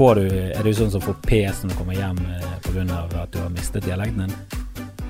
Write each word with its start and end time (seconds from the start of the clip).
Får- 0.00 0.16
du, 0.16 0.28
er 0.32 0.64
du 0.64 0.70
sånn 0.72 0.88
som 0.88 1.02
får 1.04 1.18
pes 1.26 1.58
når 1.60 1.74
du 1.74 1.76
kommer 1.76 1.92
hjem 1.98 2.20
eh, 2.32 2.52
pga. 2.64 3.00
at 3.20 3.34
du 3.34 3.36
har 3.36 3.50
mistet 3.52 3.84
dialekten 3.84 4.22
din? 4.22 4.60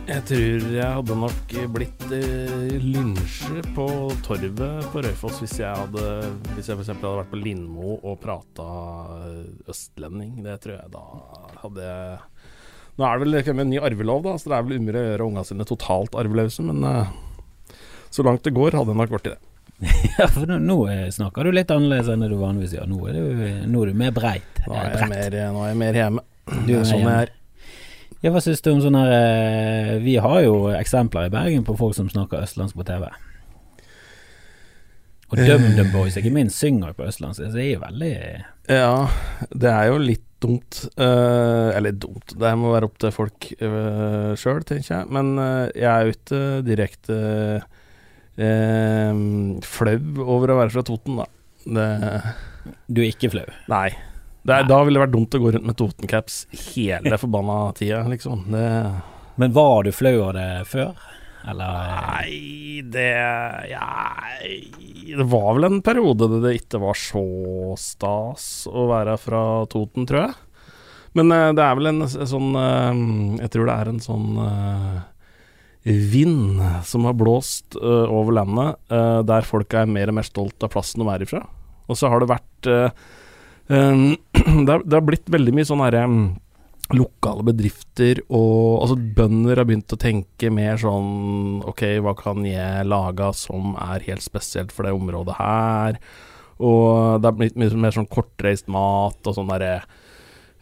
Jeg 0.09 0.25
tror 0.27 0.65
jeg 0.75 0.95
hadde 0.97 1.17
nok 1.21 1.53
blitt 1.77 2.01
eh, 2.17 2.73
lynsjet 2.83 3.69
på 3.77 3.85
torvet 4.27 4.89
på 4.91 5.05
Røyfoss 5.07 5.39
hvis 5.45 5.55
jeg 5.61 5.71
hadde 5.71 6.09
Hvis 6.57 6.73
jeg 6.73 6.75
f.eks. 6.75 6.91
hadde 6.91 7.13
vært 7.21 7.31
på 7.31 7.39
Lindmo 7.39 8.01
og 8.01 8.19
prata 8.19 8.67
østlending. 9.71 10.41
Det 10.43 10.57
tror 10.65 10.81
jeg 10.81 10.91
da 10.97 11.05
hadde 11.63 11.87
jeg 11.87 12.19
Nå 12.99 13.07
er 13.07 13.15
det 13.15 13.29
vel 13.29 13.47
kommet 13.47 13.69
en 13.69 13.71
ny 13.71 13.79
arvelov, 13.87 14.27
da, 14.27 14.35
så 14.43 14.51
det 14.51 14.59
er 14.59 14.67
vel 14.67 14.83
umulig 14.83 14.99
å 14.99 15.07
gjøre 15.07 15.31
ungene 15.31 15.47
sine 15.53 15.69
totalt 15.71 16.19
arveløse, 16.19 16.67
men 16.67 16.83
eh, 16.83 17.15
så 18.11 18.27
langt 18.27 18.43
det 18.43 18.57
går, 18.59 18.75
hadde 18.75 18.91
jeg 18.91 18.99
nok 19.05 19.15
blitt 19.15 19.31
det. 19.31 19.39
Ja, 20.19 20.27
for 20.29 20.45
nå, 20.51 20.59
nå 20.61 20.77
eh, 20.93 21.07
snakker 21.15 21.47
du 21.49 21.53
litt 21.57 21.71
annerledes 21.73 22.11
enn 22.13 22.21
det 22.25 22.29
du 22.33 22.37
vanligvis 22.41 22.75
gjør. 22.77 22.89
Nå 22.91 22.99
er 23.09 23.17
du, 23.17 23.45
nå 23.73 23.83
er 23.85 23.93
du 23.93 23.99
mer 24.03 24.13
breit. 24.17 24.63
Nå 24.67 24.75
Eh, 24.77 24.83
er 24.91 24.99
jeg 24.99 25.09
mer, 25.15 25.37
nå 25.55 25.63
er 25.65 25.71
jeg 25.73 25.79
mer 25.81 25.99
hjemme. 26.03 26.25
Du 26.67 26.73
er 26.77 26.85
sånn 26.85 27.01
hjemme. 27.05 27.19
Ja, 28.21 28.31
hva 28.35 28.41
syns 28.45 28.61
du 28.61 28.69
om 28.75 28.81
sånn 28.85 28.99
her 29.01 29.11
eh, 29.17 29.95
Vi 30.05 30.19
har 30.21 30.41
jo 30.45 30.57
eksempler 30.77 31.31
i 31.31 31.33
Bergen 31.33 31.63
på 31.65 31.73
folk 31.79 31.95
som 31.97 32.11
snakker 32.13 32.43
østlandsk 32.45 32.77
på 32.77 32.85
TV. 32.91 33.07
Og 35.31 35.39
Eh. 35.39 35.47
DumDum 35.47 35.93
Boys, 35.95 36.17
ikke 36.19 36.33
minst, 36.35 36.59
synger 36.59 36.93
på 36.99 37.07
østlandsk. 37.07 37.45
Så 37.47 37.53
det 37.55 37.65
er 37.69 37.73
jo 37.77 37.85
veldig 37.85 38.15
Ja, 38.69 39.09
det 39.55 39.71
er 39.71 39.87
jo 39.93 39.99
litt 40.03 40.27
dumt. 40.41 40.87
eh, 40.97 41.71
eller 41.77 41.93
dumt, 41.93 42.33
det 42.41 42.53
må 42.59 42.73
være 42.73 42.89
opp 42.89 42.99
til 42.99 43.11
folk 43.13 43.51
uh, 43.61 44.33
sjøl, 44.41 44.63
tenker 44.65 44.95
jeg. 44.99 45.09
Men 45.13 45.35
eh, 45.39 45.71
jeg 45.77 45.91
er 45.91 46.07
jo 46.09 46.15
ikke 46.17 46.41
direkte 46.65 47.19
eh, 48.37 49.13
flau 49.67 49.99
over 50.27 50.53
å 50.55 50.61
være 50.63 50.75
fra 50.77 50.85
Toten, 50.87 51.17
da. 51.23 51.27
Det, 51.65 51.89
Du 52.89 53.03
er 53.03 53.11
ikke 53.11 53.31
flau. 53.33 53.49
nei. 53.69 53.89
Det 54.41 54.55
er, 54.57 54.65
da 54.65 54.79
ville 54.87 54.97
det 54.97 55.03
vært 55.03 55.13
dumt 55.13 55.35
å 55.37 55.39
gå 55.43 55.51
rundt 55.53 55.67
med 55.69 55.77
Toten-caps 55.77 56.37
hele 56.73 57.19
forbanna 57.21 57.75
tida, 57.77 57.99
liksom. 58.09 58.47
Det 58.49 58.63
Men 59.37 59.53
var 59.53 59.85
du 59.85 59.91
flau 59.93 60.15
av 60.31 60.33
det 60.39 60.47
før? 60.67 60.95
Eller 61.45 61.91
Nei, 62.01 62.81
det 62.89 63.05
ja, 63.69 63.91
Det 64.41 65.27
var 65.29 65.55
vel 65.57 65.65
en 65.69 65.83
periode 65.85 66.29
det, 66.33 66.41
det 66.47 66.55
ikke 66.57 66.81
var 66.81 66.97
så 66.97 67.23
stas 67.81 68.49
å 68.69 68.87
være 68.89 69.19
fra 69.21 69.43
Toten, 69.73 70.09
tror 70.09 70.25
jeg. 70.27 70.35
Men 71.17 71.33
eh, 71.37 71.53
det 71.57 71.65
er 71.65 71.77
vel 71.77 71.91
en 71.93 72.03
sånn 72.09 72.51
eh, 72.57 73.01
Jeg 73.45 73.53
tror 73.53 73.69
det 73.69 73.77
er 73.77 73.93
en 73.93 74.01
sånn 74.05 74.29
eh, 74.41 74.99
vind 75.83 76.61
som 76.85 77.07
har 77.09 77.17
blåst 77.17 77.77
uh, 77.81 78.05
over 78.13 78.37
landet, 78.37 78.77
uh, 78.93 79.21
der 79.27 79.47
folk 79.49 79.73
er 79.75 79.89
mer 79.89 80.13
og 80.13 80.19
mer 80.19 80.29
stolt 80.29 80.67
av 80.67 80.73
plassen 80.75 81.01
de 81.01 81.09
er 81.09 81.25
ifra. 81.25 81.43
Og 81.89 81.99
så 81.99 82.11
har 82.13 82.21
det 82.21 82.31
vært 82.31 82.71
uh, 82.71 82.93
um, 83.73 84.13
det, 84.67 84.77
har, 84.77 85.05
blitt 85.07 85.31
veldig 85.33 85.57
mye 85.57 85.69
sånn 85.69 85.85
herre 85.85 86.05
um, 86.07 86.23
lokale 86.97 87.45
bedrifter 87.47 88.19
og 88.27 88.83
altså 88.83 88.97
bønder 89.17 89.61
har 89.61 89.69
begynt 89.69 89.95
å 89.95 90.01
tenke 90.01 90.49
mer 90.51 90.81
sånn 90.81 91.61
Ok, 91.71 91.85
hva 92.03 92.17
kan 92.19 92.43
jeg 92.43 92.89
lage 92.89 93.29
som 93.39 93.77
er 93.79 94.03
helt 94.09 94.25
spesielt 94.25 94.75
for 94.75 94.89
det 94.89 94.97
området 94.97 95.37
her? 95.39 96.01
Og 96.59 97.23
det 97.23 97.31
har 97.31 97.37
blitt 97.39 97.61
mer 97.61 97.95
sånn 97.95 98.11
kortreist 98.11 98.67
mat 98.73 99.23
og 99.23 99.37
sånn 99.37 99.53
derre 99.53 99.85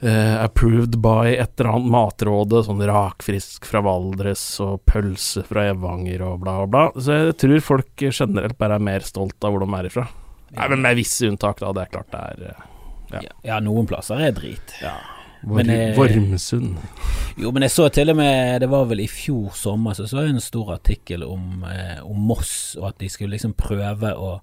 eh, 0.01 0.37
approved 0.43 0.99
by 1.03 1.35
et 1.35 1.61
eller 1.61 1.73
annet 1.73 1.93
matrådet, 1.95 2.65
sånn 2.69 2.85
rakfrisk 2.91 3.69
fra 3.69 3.83
Valdres 3.87 4.45
og 4.65 4.81
pølse 4.89 5.45
fra 5.49 5.69
Evanger 5.73 6.25
og 6.27 6.41
bla, 6.45 6.61
bla, 6.63 6.71
bla. 6.73 7.03
Så 7.03 7.19
jeg 7.19 7.37
tror 7.43 7.67
folk 7.73 8.09
generelt 8.09 8.59
bare 8.61 8.79
er 8.79 8.89
mer 8.91 9.07
stolt 9.07 9.39
av 9.45 9.55
hvor 9.55 9.67
de 9.67 9.71
er 9.79 9.91
ifra. 9.91 10.09
Nei, 10.57 10.71
men 10.73 10.83
med 10.87 10.97
visse 10.97 11.29
unntak, 11.29 11.61
da. 11.61 11.75
Det 11.77 11.85
er 11.85 11.93
klart 11.93 12.13
det 12.15 12.25
er 12.25 12.51
eh, 12.51 12.67
ja. 13.13 13.23
ja, 13.53 13.63
noen 13.65 13.89
plasser 13.89 14.21
er 14.29 14.35
drit. 14.37 14.77
ja. 14.83 14.97
Men, 15.41 15.71
eh, 15.71 15.97
Vormsund. 15.97 16.77
Jo, 17.39 17.53
men 17.55 17.63
jeg 17.63 17.71
så 17.71 17.89
til 17.95 18.11
og 18.11 18.17
med 18.19 18.61
Det 18.61 18.69
var 18.71 18.89
vel 18.91 19.05
i 19.05 19.09
fjor 19.11 19.53
sommer 19.55 19.95
så 19.95 20.09
så 20.11 20.25
jeg 20.25 20.35
en 20.35 20.43
stor 20.43 20.73
artikkel 20.75 21.23
om, 21.23 21.63
eh, 21.63 22.03
om 22.03 22.19
Moss, 22.19 22.77
og 22.81 22.89
at 22.89 22.99
de 22.99 23.09
skulle 23.09 23.37
liksom 23.37 23.55
prøve 23.55 24.11
å, 24.19 24.41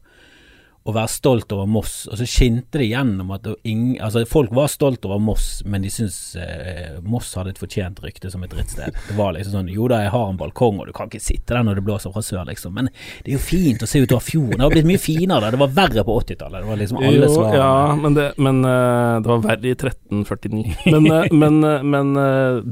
å 0.85 0.93
være 0.93 1.09
stolt 1.09 1.53
over 1.55 1.65
Moss. 1.69 1.93
Og 2.11 2.19
så 2.19 2.27
skinte 2.29 2.77
det 2.77 2.85
gjennom 2.91 3.31
at 3.33 3.47
ingen, 3.65 3.95
altså 4.05 4.21
folk 4.29 4.51
var 4.53 4.69
stolt 4.69 5.05
over 5.07 5.21
Moss, 5.21 5.63
men 5.65 5.81
de 5.81 5.89
syntes 5.89 6.35
eh, 6.37 6.99
Moss 7.01 7.31
hadde 7.37 7.55
et 7.55 7.61
fortjent 7.61 8.01
rykte 8.03 8.29
som 8.29 8.43
et 8.45 8.51
drittsted. 8.53 8.93
Det 9.07 9.15
var 9.17 9.33
liksom 9.33 9.57
sånn 9.57 9.71
Jo 9.73 9.89
da, 9.89 10.03
jeg 10.05 10.13
har 10.13 10.27
en 10.29 10.37
balkong, 10.37 10.81
og 10.83 10.89
du 10.89 10.93
kan 10.95 11.09
ikke 11.09 11.23
sitte 11.25 11.55
der 11.55 11.65
når 11.65 11.79
det 11.79 11.85
blåser 11.87 12.13
fra 12.13 12.21
sør, 12.25 12.43
liksom. 12.51 12.75
Men 12.77 12.91
det 13.25 13.33
er 13.33 13.37
jo 13.39 13.41
fint 13.41 13.81
å 13.81 13.89
se 13.89 14.03
utover 14.03 14.27
fjorden. 14.27 14.59
Det 14.59 14.67
har 14.67 14.75
blitt 14.75 14.89
mye 14.91 15.01
finere. 15.01 15.49
Det 15.55 15.61
var 15.63 15.73
verre 15.79 16.05
på 16.05 16.19
80-tallet. 16.21 16.59
Det 16.61 16.69
var 16.69 16.81
liksom 16.83 17.01
alle 17.01 17.31
svarene. 17.33 17.63
ja, 17.63 17.95
men, 18.03 18.19
det, 18.19 18.27
men 18.37 18.61
uh, 18.67 19.23
det 19.25 19.31
var 19.31 19.41
verre 19.47 19.71
i 19.71 19.73
1349. 19.73 20.75
Men, 20.93 21.09
uh, 21.09 21.25
men, 21.33 21.57
uh, 21.65 21.81
men 21.81 22.13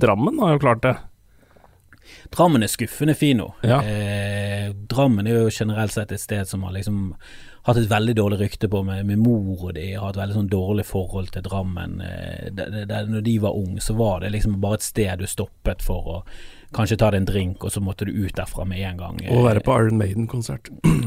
Drammen 0.04 0.38
har 0.44 0.54
jo 0.54 0.62
klart 0.62 0.86
det. 0.86 0.94
Drammen 2.34 2.66
er 2.66 2.72
skuffende 2.72 3.16
fin 3.18 3.38
nå. 3.42 3.50
Ja. 3.66 3.80
Eh, 3.86 4.70
Drammen 4.90 5.28
er 5.28 5.44
jo 5.44 5.54
generelt 5.54 5.94
sett 5.94 6.14
et 6.14 6.22
sted 6.22 6.50
som 6.50 6.64
har 6.66 6.74
liksom 6.78 7.16
hatt 7.64 7.80
et 7.80 7.92
veldig 7.92 8.16
dårlig 8.18 8.40
rykte 8.42 8.70
på 8.72 8.82
med, 8.84 9.06
med 9.08 9.22
mor 9.24 9.70
og 9.70 9.76
de 9.78 9.86
har 9.94 10.10
hatt 10.10 10.20
veldig 10.20 10.40
sånn 10.40 10.52
dårlig 10.52 10.88
forhold 10.88 11.32
til 11.36 11.46
Drammen. 11.46 12.02
Eh, 12.04 12.50
det, 12.52 12.68
det, 12.74 12.88
det, 12.92 13.06
når 13.12 13.24
de 13.28 13.38
var 13.44 13.60
unge, 13.60 13.84
så 13.84 13.96
var 14.00 14.24
det 14.24 14.34
liksom 14.36 14.60
bare 14.64 14.82
et 14.82 14.90
sted 14.90 15.24
du 15.24 15.30
stoppet 15.30 15.86
for 15.86 16.12
å 16.18 16.20
kanskje 16.74 16.98
ta 16.98 17.12
deg 17.14 17.22
en 17.22 17.28
drink, 17.30 17.64
og 17.64 17.74
så 17.74 17.82
måtte 17.84 18.08
du 18.08 18.14
ut 18.14 18.34
derfra 18.36 18.66
med 18.68 18.82
en 18.82 19.00
gang. 19.00 19.22
Å 19.30 19.46
være 19.46 19.62
på 19.64 19.78
Iron 19.80 20.00
Maiden-konsert. 20.02 20.72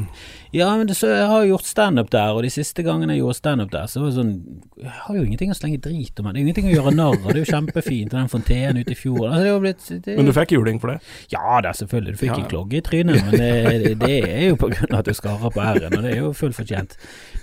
Ja, 0.55 0.71
men 0.79 0.87
det, 0.89 0.95
så, 0.97 1.09
jeg 1.11 1.27
har 1.29 1.43
jo 1.43 1.51
gjort 1.51 1.67
standup 1.69 2.07
der, 2.15 2.31
og 2.33 2.45
de 2.47 2.49
siste 2.55 2.81
gangene 2.87 3.13
jeg 3.13 3.21
gjorde 3.21 3.37
standup 3.37 3.73
der, 3.75 3.89
så 3.91 4.01
var 4.01 4.09
det 4.09 4.17
sånn 4.17 4.31
Jeg 4.79 4.93
har 5.03 5.17
jo 5.19 5.25
ingenting 5.27 5.51
å 5.53 5.57
slenge 5.59 5.81
drit 5.85 6.23
om, 6.23 6.29
det 6.31 6.39
er 6.39 6.39
jo 6.39 6.47
ingenting 6.47 6.69
å 6.71 6.73
gjøre 6.73 6.93
narr 6.95 7.19
av, 7.19 7.27
det 7.27 7.35
er 7.35 7.41
jo 7.43 7.49
kjempefint, 7.51 8.15
den 8.15 8.31
fontenen 8.33 8.79
ute 8.81 8.95
i 8.95 8.97
fjorden 8.97 9.35
altså, 9.35 9.43
det 9.43 9.51
har 9.53 9.61
blitt, 9.67 9.89
det, 10.07 10.15
Men 10.17 10.31
du 10.31 10.33
fikk 10.39 10.55
juling 10.55 10.81
for 10.81 10.95
det? 10.95 10.97
Ja 11.35 11.59
da, 11.67 11.75
selvfølgelig. 11.77 12.15
Du 12.15 12.23
fikk 12.23 12.33
Ja, 12.33 12.39
en 12.39 12.49
klogge 12.55 12.79
i 12.79 12.83
trynet, 12.87 13.21
men 13.27 13.37
det, 13.37 13.93
det 14.01 14.17
er 14.23 14.47
jo 14.47 14.57
på 14.63 14.71
grunn 14.73 14.95
av 14.95 15.03
at 15.03 15.11
du 15.11 15.19
skarrer 15.19 15.53
på 15.53 15.67
r-en, 15.67 15.99
og 15.99 16.07
det 16.07 16.15
er 16.15 16.23
jo 16.23 16.33
fullt 16.39 16.46
fortjent. 16.55 16.95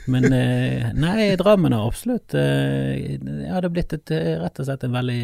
Men 0.08 0.26
eh, 0.32 0.92
nei, 0.96 1.36
Drammen 1.40 1.74
har 1.76 1.88
absolutt 1.90 2.34
eh, 2.40 3.18
Ja, 3.18 3.58
det 3.60 3.68
har 3.68 3.70
blitt 3.74 3.94
et, 3.98 4.12
eh, 4.12 4.38
rett 4.40 4.60
og 4.60 4.68
slett 4.68 4.84
en 4.88 4.96
veldig 4.96 5.20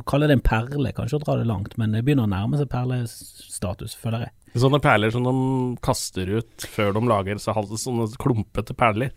Å 0.00 0.04
kalle 0.08 0.28
det 0.30 0.36
en 0.38 0.44
perle, 0.46 0.92
kanskje 0.96 1.18
å 1.18 1.22
dra 1.24 1.36
det 1.40 1.48
langt, 1.50 1.76
men 1.76 1.92
det 1.92 2.04
begynner 2.06 2.28
å 2.28 2.30
nærme 2.30 2.56
seg 2.60 2.68
perlestatus, 2.70 3.96
føler 3.98 4.28
jeg. 4.28 4.32
Sånne 4.62 4.78
perler 4.82 5.10
som 5.10 5.24
de 5.26 5.32
kaster 5.82 6.30
ut 6.38 6.66
før 6.70 6.92
de 6.94 7.02
lager 7.10 7.40
så 7.42 7.52
halv- 7.56 7.74
sånne 7.78 8.06
klumpete 8.22 8.74
perler. 8.78 9.10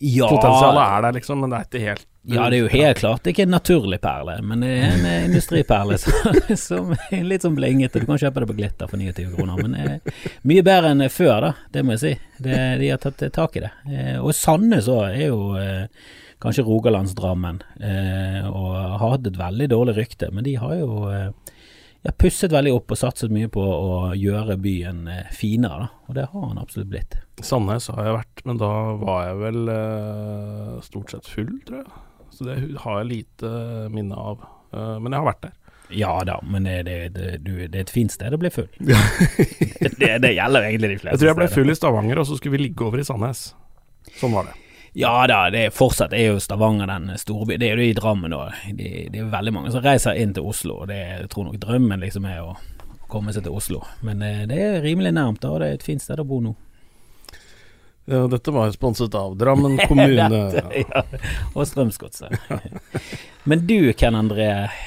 Ja, 0.00 0.28
Potensialet 0.30 0.80
er 0.84 1.02
der, 1.04 1.12
liksom, 1.18 1.40
men 1.42 1.50
det 1.52 1.58
er 1.60 1.68
ikke 1.68 1.84
helt 1.84 2.06
Ja, 2.28 2.44
det 2.50 2.58
er 2.58 2.62
jo 2.66 2.70
helt 2.72 3.00
klart 3.00 3.22
det 3.24 3.30
er 3.30 3.34
ikke 3.36 3.46
en 3.46 3.54
naturlig 3.56 3.98
perle, 4.04 4.36
men 4.44 4.60
det 4.64 4.70
er 4.76 4.86
en 4.90 5.06
eh, 5.08 5.24
industriperle 5.30 5.98
som, 6.02 6.38
som 6.60 6.94
er 7.08 7.24
litt 7.24 7.46
sånn 7.46 7.56
blingete. 7.56 8.02
Du 8.02 8.08
kan 8.10 8.20
kjøpe 8.20 8.44
det 8.44 8.50
på 8.50 8.56
Glitter 8.58 8.90
for 8.90 9.00
29 9.00 9.32
kroner, 9.36 9.62
men 9.64 9.74
eh, 9.78 10.22
mye 10.48 10.64
bedre 10.66 10.92
enn 10.94 11.04
før, 11.12 11.36
da. 11.48 11.52
Det 11.72 11.84
må 11.84 11.96
jeg 11.96 12.02
si. 12.04 12.14
Det, 12.44 12.62
de 12.82 12.90
har 12.92 13.02
tatt 13.02 13.24
tak 13.34 13.56
i 13.60 13.64
det. 13.64 13.72
Eh, 13.90 14.16
og 14.20 14.34
Sandnes 14.36 14.90
òg 14.92 15.06
er 15.10 15.28
jo 15.30 15.40
eh, 15.60 15.86
kanskje 16.42 16.64
Rogalandsdrammen, 16.68 17.62
eh, 17.82 18.42
og 18.46 18.74
har 18.76 19.14
hatt 19.16 19.26
et 19.30 19.38
veldig 19.40 19.70
dårlig 19.72 19.96
rykte, 19.98 20.28
men 20.34 20.46
de 20.46 20.54
har 20.60 20.74
jo 20.78 21.08
eh, 21.10 21.30
ja, 22.06 22.12
pusset 22.14 22.52
veldig 22.54 22.74
opp 22.76 22.92
og 22.94 23.00
satset 23.00 23.32
mye 23.34 23.48
på 23.50 23.62
å 23.64 24.12
gjøre 24.14 24.54
byen 24.62 25.00
eh, 25.10 25.24
finere, 25.34 25.88
da. 25.88 26.04
Og 26.08 26.14
det 26.20 26.28
har 26.30 26.44
han 26.52 26.60
absolutt 26.62 26.92
blitt. 26.92 27.16
Sandnes 27.44 27.88
har 27.94 28.04
jeg 28.06 28.18
vært, 28.20 28.44
men 28.46 28.60
da 28.62 28.70
var 29.00 29.24
jeg 29.30 29.40
vel 29.42 29.72
eh, 29.74 30.76
stort 30.86 31.14
sett 31.16 31.26
full, 31.30 31.50
tror 31.66 31.82
jeg. 31.82 31.90
Så 32.34 32.46
det 32.46 32.58
har 32.84 33.00
jeg 33.00 33.10
lite 33.12 33.50
minne 33.92 34.18
av. 34.18 34.44
Eh, 34.72 34.94
men 35.00 35.12
jeg 35.12 35.22
har 35.22 35.30
vært 35.32 35.48
der. 35.48 35.56
Ja 35.88 36.24
da, 36.24 36.44
men 36.44 36.64
det, 36.68 36.82
det, 36.82 36.96
det, 37.08 37.36
du, 37.40 37.52
det 37.66 37.78
er 37.78 37.84
et 37.86 37.92
fint 37.92 38.12
sted 38.12 38.34
å 38.34 38.40
bli 38.40 38.50
full. 38.52 38.68
det, 38.84 40.32
gjelder 40.36 40.66
egentlig 40.68 40.90
de 40.90 40.98
fleste 41.00 41.14
Jeg 41.14 41.20
tror 41.22 41.30
jeg 41.30 41.38
ble 41.38 41.50
full 41.52 41.72
i 41.72 41.76
Stavanger, 41.78 42.20
og 42.20 42.28
så 42.28 42.36
skulle 42.36 42.58
vi 42.58 42.66
ligge 42.66 42.84
over 42.84 43.00
i 43.00 43.06
Sandnes. 43.08 43.52
Sånn 44.20 44.34
var 44.36 44.50
det. 44.50 44.56
Ja 44.98 45.14
da, 45.30 45.46
det 45.52 45.64
er 45.68 45.74
fortsatt 45.74 46.12
er 46.16 46.34
jo 46.34 46.42
Stavanger 46.42 46.90
den 46.90 47.12
store 47.20 47.48
byen. 47.48 47.62
Det 47.62 47.70
er 47.70 47.80
jo 47.80 47.88
i 47.88 47.96
Drammen 47.96 48.36
òg. 48.36 48.60
Det, 48.76 48.92
det 49.14 49.22
er 49.22 49.32
veldig 49.32 49.54
mange 49.56 49.72
som 49.72 49.84
reiser 49.84 50.20
inn 50.20 50.34
til 50.36 50.48
Oslo. 50.48 50.82
og 50.82 50.92
Det, 50.92 50.98
jeg 50.98 51.32
tror 51.32 51.48
nok 51.48 51.60
drømmen 51.62 52.04
liksom 52.04 52.28
er 52.28 52.42
å 52.44 52.56
komme 53.08 53.32
seg 53.32 53.46
til 53.46 53.56
Oslo. 53.56 53.82
Men 54.04 54.22
eh, 54.24 54.44
det 54.48 54.60
er 54.60 54.80
rimelig 54.84 55.14
nærmt, 55.16 55.40
da, 55.44 55.54
og 55.54 55.62
det 55.62 55.70
er 55.70 55.78
et 55.78 55.86
fint 55.86 56.04
sted 56.04 56.20
å 56.20 56.28
bo 56.28 56.42
nå. 56.44 56.52
Ja, 58.08 58.22
dette 58.32 58.52
var 58.54 58.70
sponset 58.72 59.12
av 59.18 59.34
Drammen 59.36 59.74
kommune. 59.88 60.28
Dette, 60.32 60.80
ja, 60.80 61.02
og 61.52 61.66
Strømsgodset. 61.68 62.32
Men 63.44 63.66
du, 63.68 63.92
Ken 64.00 64.16
André, 64.16 64.46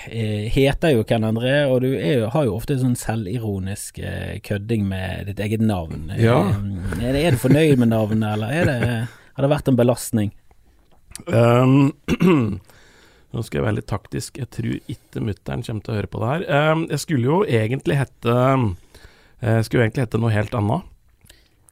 eh, 0.10 0.48
heter 0.50 0.96
jo 0.96 1.04
Ken 1.06 1.28
André, 1.28 1.54
og 1.70 1.84
du 1.86 1.92
er 1.94 2.24
har 2.34 2.48
jo 2.48 2.56
ofte 2.58 2.80
sånn 2.82 2.96
selvironisk 2.98 4.02
eh, 4.02 4.40
kødding 4.46 4.88
med 4.90 5.30
ditt 5.30 5.42
eget 5.46 5.62
navn. 5.62 6.10
Ja. 6.18 6.40
Eh, 6.50 7.06
Er, 7.12 7.20
er 7.28 7.38
du 7.38 7.42
fornøyd 7.44 7.78
med 7.84 7.94
navnet, 7.94 8.26
eller 8.34 8.58
er 8.58 8.70
det, 8.72 8.82
har 9.38 9.46
det 9.46 9.54
vært 9.54 9.70
en 9.70 9.78
belastning? 9.80 10.34
Um, 11.28 11.92
nå 13.32 13.44
skal 13.46 13.60
jeg 13.62 13.68
være 13.68 13.78
litt 13.84 13.90
taktisk. 13.92 14.38
Jeg 14.42 14.50
tror 14.54 14.78
ikke 14.90 15.22
mutter'n 15.30 15.62
kommer 15.68 15.86
til 15.86 15.94
å 15.94 16.00
høre 16.00 16.10
på 16.12 16.22
det 16.24 16.32
her. 16.34 16.48
Um, 16.74 16.88
jeg 16.90 17.04
skulle 17.06 17.30
jo 17.30 17.42
egentlig 17.46 17.98
hete 18.02 18.38
Jeg 19.42 19.66
skulle 19.68 19.86
egentlig 19.88 20.08
hete 20.08 20.22
noe 20.22 20.34
helt 20.34 20.54
annet. 20.58 20.88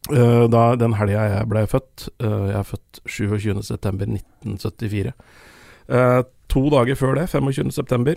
Eh, 0.09 0.45
da, 0.49 0.63
den 0.79 0.95
helga 0.95 1.25
jeg 1.27 1.47
ble 1.51 1.65
født 1.69 2.07
eh, 2.23 2.45
Jeg 2.49 2.59
er 2.61 2.67
født 2.67 3.01
27.9.1974. 3.03 5.13
Uh, 5.89 6.21
to 6.49 6.61
dager 6.69 6.97
før 6.97 7.17
det, 7.17 7.25
25.9., 7.33 8.15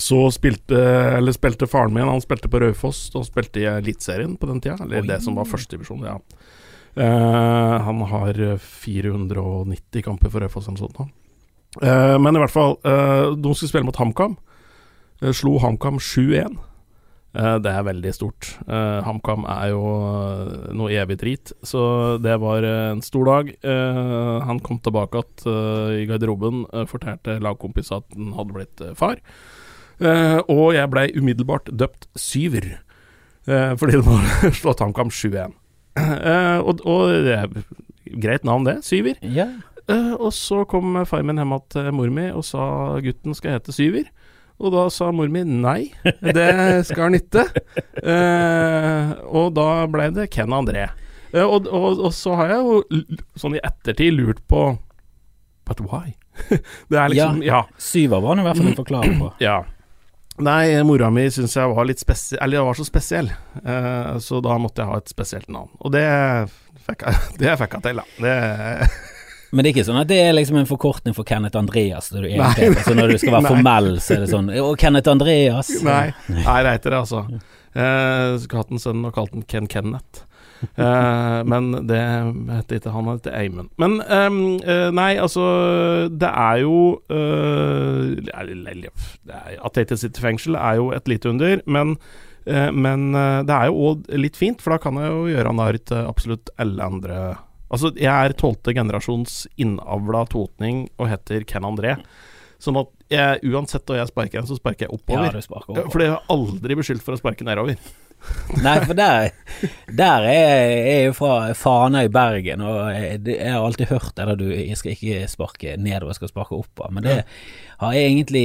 så 0.00 0.18
spilte, 0.30 0.78
eller 1.16 1.34
spilte 1.34 1.66
faren 1.70 1.94
min 1.94 2.06
Han 2.06 2.22
spilte 2.22 2.50
på 2.50 2.60
Raufoss 2.62 3.10
og 3.18 3.24
spilte 3.26 3.62
i 3.62 3.68
Eliteserien 3.70 4.36
på 4.38 4.46
den 4.50 4.60
tida. 4.62 4.76
Eller 4.84 5.02
Oi. 5.02 5.08
det 5.08 5.18
som 5.24 5.38
var 5.38 5.48
førstedivisjon, 5.50 6.04
ja. 6.06 6.16
Uh, 6.98 7.76
han 7.86 7.98
har 8.10 8.34
490 8.58 10.06
kamper 10.06 10.30
for 10.30 10.42
Raufoss 10.42 10.68
eller 10.68 10.78
noe 10.78 10.90
sånt. 10.90 11.16
Eh, 11.78 12.16
men 12.18 12.36
i 12.36 12.42
hvert 12.42 12.52
fall, 12.52 12.76
eh, 12.84 13.36
de 13.36 13.54
skulle 13.54 13.70
spille 13.70 13.86
mot 13.86 13.96
HamKam. 13.96 14.36
Eh, 15.22 15.32
slo 15.32 15.58
HamKam 15.62 15.98
7-1. 15.98 16.58
Eh, 17.30 17.56
det 17.62 17.70
er 17.70 17.86
veldig 17.86 18.12
stort. 18.14 18.48
Eh, 18.66 18.98
HamKam 19.06 19.46
er 19.46 19.70
jo 19.70 19.82
eh, 19.94 20.70
noe 20.76 20.90
evig 20.98 21.20
drit, 21.20 21.52
så 21.62 22.18
det 22.22 22.34
var 22.42 22.66
en 22.66 23.02
stor 23.04 23.28
dag. 23.28 23.52
Han 24.46 24.60
kom 24.64 24.80
tilbake 24.82 25.20
igjen 25.20 26.00
i 26.00 26.04
garderoben, 26.08 26.64
fortalte 26.90 27.38
lagkompis 27.42 27.92
at 27.94 28.06
han 28.16 28.32
hadde 28.36 28.56
blitt 28.56 28.82
far. 28.98 29.20
Og 30.00 30.72
jeg 30.74 30.90
blei 30.90 31.10
umiddelbart 31.12 31.68
døpt 31.76 32.08
Syver, 32.18 32.66
fordi 33.44 33.98
det 33.98 34.04
var 34.06 34.54
slått 34.60 34.82
HamKam 34.82 35.12
7-1. 35.12 35.56
Eh, 36.00 36.58
og, 36.62 36.80
og 36.88 37.10
det 37.26 37.36
er 37.36 37.50
greit 38.22 38.46
navn, 38.46 38.66
det. 38.68 38.80
Syver. 38.86 39.18
Yeah. 39.22 39.60
Og 40.20 40.30
så 40.36 40.62
kom 40.70 40.94
far 41.08 41.24
min 41.26 41.40
hjem 41.40 41.56
til 41.72 41.88
mor 41.96 42.10
mi 42.14 42.28
og 42.30 42.44
sa 42.46 42.62
gutten 43.02 43.34
skal 43.36 43.58
hete 43.58 43.74
Syver. 43.74 44.10
Og 44.60 44.74
da 44.74 44.84
sa 44.92 45.08
mor 45.14 45.30
mi 45.32 45.40
nei, 45.48 45.88
det 46.20 46.84
skal 46.88 47.06
han 47.08 47.16
ikke. 47.16 47.46
Eh, 48.04 49.12
og 49.32 49.54
da 49.56 49.68
ble 49.88 50.10
det 50.18 50.28
Ken 50.34 50.52
André. 50.52 50.90
Eh, 51.32 51.44
og, 51.44 51.66
og, 51.66 52.04
og 52.10 52.14
så 52.14 52.36
har 52.36 52.52
jeg 52.52 52.60
jo 52.66 53.10
sånn 53.40 53.56
i 53.56 53.62
ettertid 53.64 54.16
lurt 54.18 54.42
på 54.50 54.74
But 55.68 55.80
why? 55.86 56.16
det 56.90 56.98
er 56.98 57.12
liksom 57.12 57.44
Ja. 57.46 57.64
Syver 57.80 58.20
var 58.24 58.36
det 58.36 58.44
i 58.44 58.48
hvert 58.48 58.60
fall 58.60 58.72
en 58.72 58.80
forklaring 58.82 59.20
på. 59.20 59.30
ja. 59.48 59.60
Nei, 60.40 60.72
mora 60.88 61.10
mi 61.12 61.26
syns 61.32 61.56
jeg 61.56 61.68
var 61.68 61.84
litt 61.84 62.00
spesiell 62.00 62.40
Eller 62.40 62.60
jeg 62.60 62.64
var 62.70 62.78
så 62.78 62.84
spesiell, 62.86 63.26
eh, 63.60 64.12
så 64.24 64.40
da 64.44 64.56
måtte 64.60 64.80
jeg 64.80 64.88
ha 64.88 65.00
et 65.00 65.12
spesielt 65.12 65.48
navn. 65.52 65.72
Og 65.80 65.92
det 65.94 66.04
fikk 66.86 67.06
jeg, 67.06 67.24
det 67.42 67.56
fikk 67.60 67.78
jeg 67.78 67.86
til, 67.88 68.00
da. 68.00 68.06
Det 68.24 68.36
Men 69.50 69.64
det 69.64 69.70
er 69.70 69.74
ikke 69.74 69.86
sånn 69.88 70.00
at 70.00 70.08
det 70.10 70.18
er 70.22 70.34
liksom 70.36 70.58
en 70.60 70.68
forkortning 70.68 71.14
for 71.16 71.26
Kenneth 71.26 71.58
Andreas? 71.58 72.10
Det 72.14 72.22
du 72.22 72.28
Nei, 72.30 72.50
heter. 72.54 72.82
så 72.86 72.94
når 72.94 73.14
du 73.14 73.18
skal 73.22 73.34
være 73.36 73.42
nei. 73.46 73.52
formell, 73.56 73.90
så 74.02 74.16
er 74.16 74.24
det 74.24 74.30
sånn 74.32 74.50
Å, 74.54 74.66
Kenneth 74.78 75.10
Andreas. 75.10 75.70
Nei, 75.86 76.06
nei 76.30 76.58
det 76.66 76.74
heter 76.76 76.94
det, 76.94 77.00
altså. 77.04 77.20
Eh, 77.70 78.38
skulle 78.42 78.64
hatt 78.64 78.74
en 78.74 78.82
sønn 78.82 79.06
og 79.06 79.14
kalt 79.16 79.32
den 79.34 79.46
Ken 79.50 79.68
Kenneth. 79.70 80.24
Eh, 80.60 81.38
men 81.48 81.70
det 81.88 81.98
heter 82.52 82.80
ikke 82.80 82.92
han, 82.92 83.06
han 83.08 83.16
heter 83.20 83.36
Eimen. 83.38 83.70
Men 83.80 83.94
ehm, 84.04 84.40
eh, 84.60 84.90
nei, 84.92 85.14
altså 85.16 85.40
Det 86.12 86.28
er 86.28 86.58
jo 86.60 87.00
eh, 87.08 88.20
At 89.64 89.80
ikke 89.80 89.96
sitter 89.96 90.20
i 90.20 90.26
fengsel, 90.26 90.58
er 90.60 90.76
jo 90.80 90.90
et 90.96 91.08
lite 91.08 91.30
under. 91.32 91.62
Men, 91.66 91.94
eh, 92.44 92.68
men 92.70 93.14
eh, 93.16 93.40
det 93.48 93.56
er 93.56 93.70
jo 93.70 93.86
òg 93.92 94.10
litt 94.20 94.36
fint, 94.40 94.60
for 94.62 94.76
da 94.76 94.82
kan 94.82 95.00
jeg 95.00 95.08
jo 95.14 95.24
gjøre 95.32 95.54
narr 95.56 95.80
til 95.80 96.04
absolutt 96.10 96.52
alle 96.60 96.90
andre 96.92 97.16
Altså, 97.70 97.92
jeg 97.94 98.10
er 98.10 98.34
tolvte 98.38 98.74
generasjons 98.74 99.44
innavla 99.62 100.24
totning 100.32 100.88
og 100.98 101.08
heter 101.12 101.44
Ken 101.46 101.66
André. 101.68 101.96
Sånn 102.60 102.76
at 102.76 102.90
jeg, 103.10 103.40
uansett 103.48 103.86
når 103.88 104.02
jeg 104.02 104.10
sparker 104.10 104.40
en, 104.42 104.46
så 104.50 104.58
sparker 104.58 104.84
jeg 104.86 104.90
Ja, 104.92 104.98
oppover. 104.98 105.32
du 105.32 105.40
sparker 105.46 105.70
oppover. 105.70 105.84
over. 105.86 105.92
For 105.94 106.02
jeg 106.04 106.10
har 106.12 106.24
aldri 106.34 106.76
beskyldt 106.76 107.02
for 107.06 107.16
å 107.16 107.20
sparke 107.22 107.46
nedover. 107.46 107.78
Nei, 108.66 108.74
for 108.84 108.92
der, 108.98 109.30
der 109.96 110.26
er 110.28 110.34
jeg 110.68 110.90
er 110.98 111.06
jo 111.06 111.14
fra 111.16 111.36
Fana 111.56 112.02
i 112.04 112.10
Bergen, 112.12 112.60
og 112.60 112.90
jeg, 112.92 113.22
jeg 113.32 113.54
har 113.54 113.64
alltid 113.64 113.88
hørt 113.94 114.12
det 114.18 114.26
der 114.28 114.36
du 114.42 114.44
jeg 114.52 114.76
skal 114.76 114.92
ikke 114.92 115.22
sparke 115.32 115.76
nedover, 115.80 116.12
jeg 116.12 116.20
skal 116.20 116.32
sparke 116.34 116.58
oppover. 116.58 116.92
Men 116.98 117.06
det 117.06 117.16
har 117.80 117.94
jeg 117.96 118.10
egentlig 118.10 118.44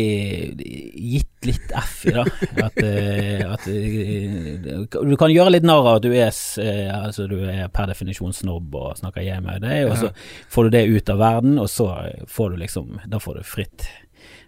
gitt 0.95 1.47
litt 1.49 1.73
F 1.75 2.05
i, 2.07 2.13
da. 2.15 2.23
At, 2.63 2.77
eh, 2.79 3.41
at 3.43 3.65
eh, 3.67 4.85
du 4.95 5.15
kan 5.19 5.33
gjøre 5.33 5.51
litt 5.57 5.67
narr 5.67 5.83
av 5.83 5.99
at 5.99 6.05
du 6.05 6.13
er, 6.13 6.31
eh, 6.63 6.87
altså 6.95 7.27
du 7.29 7.37
er 7.43 7.67
per 7.73 7.89
definisjon 7.91 8.35
snobb 8.35 8.77
og 8.79 8.95
snakker 9.01 9.25
hjemme 9.25 9.57
med 9.57 9.65
deg, 9.67 9.89
og 9.89 9.99
så 9.99 10.11
får 10.55 10.69
du 10.69 10.77
det 10.77 10.85
ut 10.87 11.11
av 11.11 11.19
verden, 11.19 11.59
og 11.59 11.69
så 11.71 11.89
får 12.31 12.55
du 12.55 12.63
liksom 12.63 13.01
Da 13.11 13.19
får 13.21 13.41
du 13.41 13.47
fritt 13.47 13.89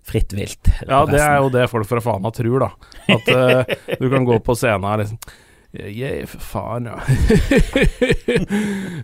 fritt 0.08 0.32
vilt. 0.32 0.70
Ja, 0.88 1.02
det 1.06 1.20
er 1.20 1.42
jo 1.44 1.50
det 1.52 1.66
folk 1.68 1.88
fra 1.90 2.00
Fana 2.00 2.32
tror, 2.32 2.64
da. 2.64 2.70
At 3.12 3.28
uh, 3.28 3.76
du 4.00 4.08
kan 4.08 4.24
gå 4.24 4.38
på 4.40 4.56
scenen 4.56 4.88
her 4.88 5.02
liksom 5.04 5.20
Yeah, 5.74 6.26
for 6.32 6.40
faen, 6.42 6.88
ja. 6.88 7.02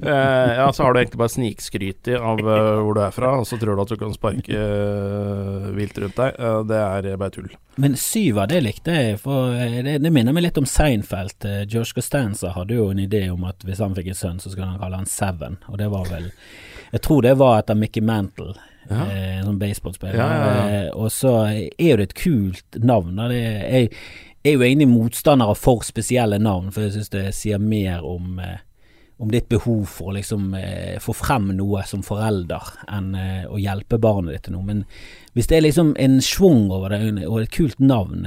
Eh, 0.03 0.49
ja, 0.57 0.65
så 0.73 0.83
har 0.83 0.93
du 0.93 0.99
egentlig 0.99 1.19
bare 1.19 1.31
snikskryt 1.31 2.07
av 2.17 2.41
uh, 2.43 2.79
hvor 2.83 2.97
du 2.97 3.01
er 3.05 3.13
fra, 3.15 3.29
og 3.39 3.45
så 3.47 3.55
tror 3.59 3.77
du 3.77 3.83
at 3.83 3.91
du 3.93 3.99
kan 3.99 4.15
sparke 4.15 4.57
uh, 4.57 5.69
vilt 5.75 5.99
rundt 6.01 6.17
deg. 6.19 6.39
Uh, 6.39 6.63
det 6.67 6.79
er 6.79 7.19
bare 7.19 7.31
tull. 7.35 7.53
Men 7.75 7.95
syver, 7.97 8.47
det 8.47 8.59
likte 8.61 8.93
jeg, 8.93 9.15
for 9.23 9.55
eh, 9.57 9.79
det, 9.85 9.95
det 10.03 10.11
minner 10.13 10.35
meg 10.35 10.45
litt 10.45 10.59
om 10.61 10.67
Seinfeld. 10.69 11.39
Eh, 11.49 11.63
George 11.65 11.95
Costanza 11.97 12.51
hadde 12.53 12.77
jo 12.77 12.91
en 12.91 13.01
idé 13.01 13.23
om 13.33 13.47
at 13.49 13.65
hvis 13.65 13.81
han 13.81 13.95
fikk 13.97 14.11
en 14.11 14.19
sønn, 14.19 14.43
så 14.43 14.51
skulle 14.51 14.69
han 14.69 14.81
kalle 14.81 14.99
han 15.01 15.09
Seven, 15.09 15.57
og 15.71 15.79
det 15.81 15.89
var 15.93 16.05
vel 16.11 16.29
Jeg 16.93 17.01
tror 17.07 17.23
det 17.25 17.33
var 17.39 17.63
etter 17.63 17.79
Mickey 17.79 18.05
Mantle. 18.05 18.53
Ja. 18.89 19.07
Eh, 19.07 19.39
sånn 19.41 19.57
baseballspiller. 19.57 20.19
Ja, 20.19 20.27
ja. 20.37 20.67
Eh, 20.83 20.89
og 20.93 21.09
så 21.15 21.33
er 21.47 21.89
jo 21.89 21.97
det 21.97 22.11
et 22.11 22.17
kult 22.19 22.77
navn. 22.83 23.17
Det 23.31 23.39
er, 23.39 23.63
jeg 23.63 23.89
er 24.43 24.57
jo 24.57 24.65
egentlig 24.65 24.91
motstander 24.91 25.53
av 25.53 25.59
for 25.59 25.85
spesielle 25.87 26.39
navn, 26.41 26.71
for 26.73 26.85
jeg 26.85 26.97
syns 26.97 27.11
det 27.13 27.25
sier 27.37 27.61
mer 27.61 28.05
om 28.07 28.39
eh, 28.43 28.61
om 29.21 29.29
ditt 29.31 29.45
behov 29.47 29.85
for 29.87 30.09
å 30.09 30.13
liksom 30.17 30.55
eh, 30.57 30.97
få 30.99 31.13
frem 31.15 31.51
noe 31.55 31.83
som 31.87 32.01
forelder, 32.03 32.71
enn 32.91 33.13
eh, 33.15 33.43
å 33.45 33.59
hjelpe 33.61 33.99
barnet 34.01 34.33
ditt 34.33 34.43
til 34.47 34.55
noe. 34.57 34.65
Men 34.67 34.81
hvis 35.37 35.47
det 35.47 35.59
er 35.59 35.63
liksom 35.63 35.93
en 36.01 36.17
schwung 36.25 36.65
over 36.73 36.91
det, 36.91 37.27
og 37.29 37.37
et 37.39 37.53
kult 37.53 37.79
navn, 37.79 38.25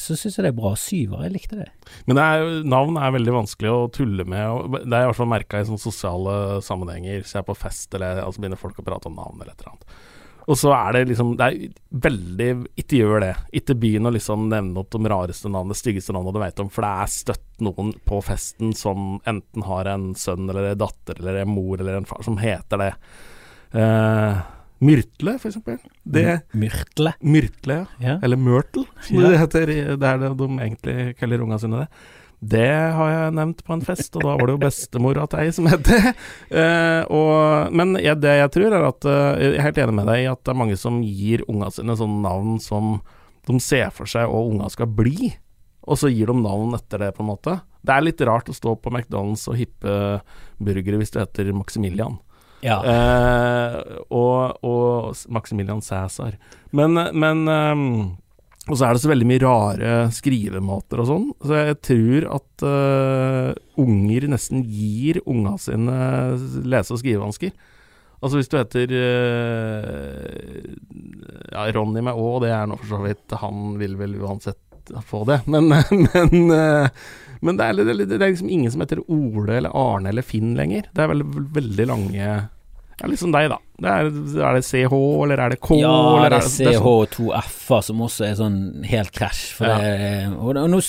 så 0.00 0.16
syns 0.16 0.38
jeg 0.38 0.46
det 0.46 0.52
er 0.54 0.56
bra. 0.56 0.72
Syver, 0.80 1.26
jeg 1.26 1.34
likte 1.34 1.58
det. 1.58 1.68
Men 2.08 2.18
det 2.18 2.24
er, 2.24 2.54
navn 2.72 2.96
er 2.98 3.12
veldig 3.18 3.34
vanskelig 3.36 3.74
å 3.74 3.90
tulle 3.94 4.24
med. 4.24 4.78
Det 4.80 4.96
er 4.96 5.04
i 5.04 5.10
hvert 5.10 5.18
fall 5.18 5.30
merka 5.30 5.60
i 5.60 5.68
sånne 5.68 5.82
sosiale 5.82 6.38
sammenhenger. 6.64 7.22
Så 7.22 7.36
jeg 7.36 7.44
er 7.44 7.50
på 7.50 7.58
fest, 7.58 7.90
eller 7.98 8.22
altså 8.24 8.42
begynner 8.42 8.62
folk 8.62 8.80
å 8.80 8.86
prate 8.86 9.10
om 9.10 9.18
navn 9.20 9.42
eller 9.42 9.52
et 9.52 9.62
eller 9.62 9.76
annet. 9.76 10.00
Og 10.46 10.58
så 10.58 10.70
er 10.74 10.96
det 10.96 11.02
liksom 11.10 11.34
Det 11.38 11.46
er 11.46 11.72
veldig 12.06 12.48
Ikke 12.80 13.00
gjør 13.00 13.24
det. 13.24 13.32
Ikke 13.60 13.76
begynn 13.78 14.08
å 14.08 14.14
liksom 14.14 14.48
nevne 14.52 14.82
opp 14.82 14.92
de 14.94 15.10
rareste 15.10 15.50
navnene, 15.52 15.78
styggeste 15.78 16.14
navnene 16.16 16.36
du 16.36 16.40
vet 16.42 16.62
om, 16.62 16.70
for 16.72 16.86
det 16.86 16.92
er 17.02 17.12
støtt 17.14 17.64
noen 17.64 17.92
på 18.08 18.20
festen 18.24 18.72
som 18.76 19.18
enten 19.28 19.66
har 19.66 19.90
en 19.90 20.14
sønn 20.18 20.48
eller 20.48 20.70
en 20.70 20.80
datter 20.80 21.20
eller 21.20 21.42
en 21.42 21.52
mor 21.52 21.80
eller 21.80 21.98
en 21.98 22.08
far 22.08 22.24
som 22.24 22.38
heter 22.40 22.80
det. 22.80 22.94
Uh, 23.74 24.40
Myrtle, 24.80 25.34
for 25.38 25.50
eksempel. 25.50 25.76
Det 26.02 26.40
Myrtle. 26.56 27.12
Myrtle, 27.20 27.82
ja. 27.82 27.86
Ja. 28.00 28.16
Eller 28.24 28.40
Myrtle, 28.40 28.86
som 29.04 29.20
det 29.20 29.36
heter. 29.42 29.74
Det 30.00 30.08
er 30.08 30.22
det 30.22 30.30
de 30.40 30.48
egentlig 30.56 30.96
kaller 31.20 31.44
unga 31.44 31.58
sine 31.60 31.82
det. 31.82 31.90
Det 32.40 32.72
har 32.96 33.10
jeg 33.12 33.32
nevnt 33.36 33.58
på 33.66 33.74
en 33.74 33.82
fest, 33.84 34.14
og 34.16 34.24
da 34.24 34.32
var 34.32 34.48
det 34.48 34.54
jo 34.54 34.62
bestemora 34.62 35.26
til 35.28 35.42
ei 35.42 35.50
som 35.52 35.66
het 35.68 35.82
det. 35.84 36.14
Uh, 36.48 37.02
og, 37.12 37.74
men 37.76 37.92
jeg, 38.00 38.16
det 38.22 38.32
jeg 38.38 38.52
tror, 38.54 38.76
er 38.76 38.86
at 38.88 39.08
uh, 39.08 39.36
Jeg 39.36 39.58
er 39.58 39.66
helt 39.66 39.80
enig 39.82 39.96
med 39.98 40.08
deg 40.08 40.22
i 40.22 40.30
at 40.30 40.40
det 40.40 40.54
er 40.54 40.60
mange 40.62 40.78
som 40.80 41.02
gir 41.04 41.44
unga 41.52 41.68
sine 41.74 41.96
sånne 42.00 42.22
navn 42.24 42.56
som 42.64 42.96
de 43.48 43.58
ser 43.60 43.92
for 43.92 44.08
seg 44.08 44.30
hva 44.30 44.40
unga 44.48 44.70
skal 44.72 44.88
bli, 44.88 45.34
og 45.84 46.00
så 46.00 46.08
gir 46.12 46.32
de 46.32 46.38
navn 46.40 46.72
etter 46.78 47.04
det, 47.04 47.12
på 47.16 47.24
en 47.24 47.30
måte. 47.32 47.58
Det 47.84 47.92
er 47.92 48.04
litt 48.04 48.24
rart 48.24 48.48
å 48.48 48.56
stå 48.56 48.74
på 48.80 48.92
McDonald's 48.92 49.44
og 49.50 49.60
hippe 49.60 49.94
burgere 50.60 51.00
hvis 51.00 51.12
du 51.12 51.20
heter 51.20 51.52
Maximilian. 51.56 52.18
Ja. 52.64 52.80
Uh, 52.84 54.00
og, 54.12 54.64
og 54.64 55.28
Maximilian 55.32 55.80
Cæsar. 55.84 56.36
Men, 56.76 56.96
men 57.16 57.48
ehm, 57.48 57.94
Og 58.68 58.76
så 58.76 58.86
er 58.86 58.94
det 58.94 59.02
så 59.02 59.08
veldig 59.10 59.26
mye 59.26 59.42
rare 59.42 59.92
skrivemåter 60.12 61.00
og 61.00 61.08
sånn, 61.08 61.28
så 61.40 61.62
jeg 61.62 61.78
tror 61.86 62.26
at 62.36 62.64
uh, 62.66 63.52
unger 63.80 64.28
nesten 64.30 64.60
gir 64.68 65.22
unga 65.24 65.56
sine 65.58 65.96
lese- 66.68 66.94
og 66.94 67.00
skrivevansker. 67.00 67.54
Altså 68.20 68.36
hvis 68.36 68.50
du 68.52 68.58
heter 68.58 68.92
uh, 68.92 70.18
Ja, 71.54 71.64
Ronny 71.72 72.02
med 72.04 72.12
Å, 72.20 72.34
det 72.44 72.50
er 72.52 72.68
nå 72.68 72.76
for 72.76 72.90
så 72.90 72.98
vidt 73.00 73.32
Han 73.40 73.78
vil 73.80 73.94
vel 73.96 74.18
uansett 74.20 74.92
få 75.08 75.22
det, 75.24 75.38
men, 75.48 75.72
men 76.12 76.52
uh, 76.52 77.06
men 77.40 77.56
det 77.56 77.66
er, 77.66 77.78
det, 77.80 78.04
er, 78.04 78.26
liksom 78.26 78.50
ingen 78.52 78.72
som 78.72 78.82
heter 78.84 79.00
Ole 79.08 79.54
eller 79.56 79.72
Arne 79.72 80.10
eller 80.10 80.24
Finn 80.26 80.52
lenger. 80.58 80.90
Det 80.92 81.00
er 81.00 81.08
veldig, 81.08 81.44
veldig 81.56 81.86
lange 81.88 82.26
Ja, 83.00 83.08
liksom 83.08 83.32
deg, 83.32 83.46
da. 83.48 83.56
Det 83.80 83.88
er, 83.88 84.08
er 84.44 84.56
det 84.58 84.64
CH, 84.66 84.92
eller 85.24 85.40
er 85.40 85.54
det 85.54 85.58
K, 85.64 85.78
Ja, 85.80 85.92
det 86.28 86.36
er 86.36 86.44
CH 86.44 86.60
og 86.60 86.60
det 86.60 86.66
er 86.68 86.74
sånn- 86.76 86.84
CH2F-er 86.84 87.82
som 87.86 88.02
også 88.04 88.26
er 88.26 88.34
sånn 88.36 88.58
helt 88.90 89.12
krasj. 89.16 89.40
Ja. 89.64 89.78
og, 90.36 90.50
og 90.60 90.68
nå, 90.68 90.80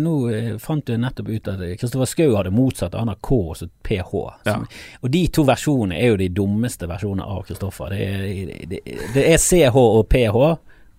nå 0.00 0.14
eh, 0.34 0.48
fant 0.58 0.90
jeg 0.90 0.98
nettopp 1.04 1.30
ut 1.30 1.50
at 1.54 1.62
Kristoffer 1.78 2.10
Schou 2.10 2.34
hadde 2.34 2.50
motsatt, 2.54 2.96
han 2.98 3.12
har 3.12 3.20
K 3.22 3.38
og 3.38 3.56
så 3.60 3.68
PH. 3.86 4.12
Ja. 4.50 4.56
Og 5.02 5.10
de 5.14 5.22
to 5.30 5.46
versjonene 5.46 6.00
er 6.00 6.10
jo 6.10 6.20
de 6.24 6.28
dummeste 6.42 6.90
versjonene 6.90 7.22
av 7.36 7.44
Kristoffer. 7.46 7.94
Det, 7.94 8.02
er- 8.02 8.66
det, 8.74 8.82
det 9.14 9.28
er 9.30 9.38
CH 9.38 9.76
og 9.78 10.08
PH, 10.10 10.40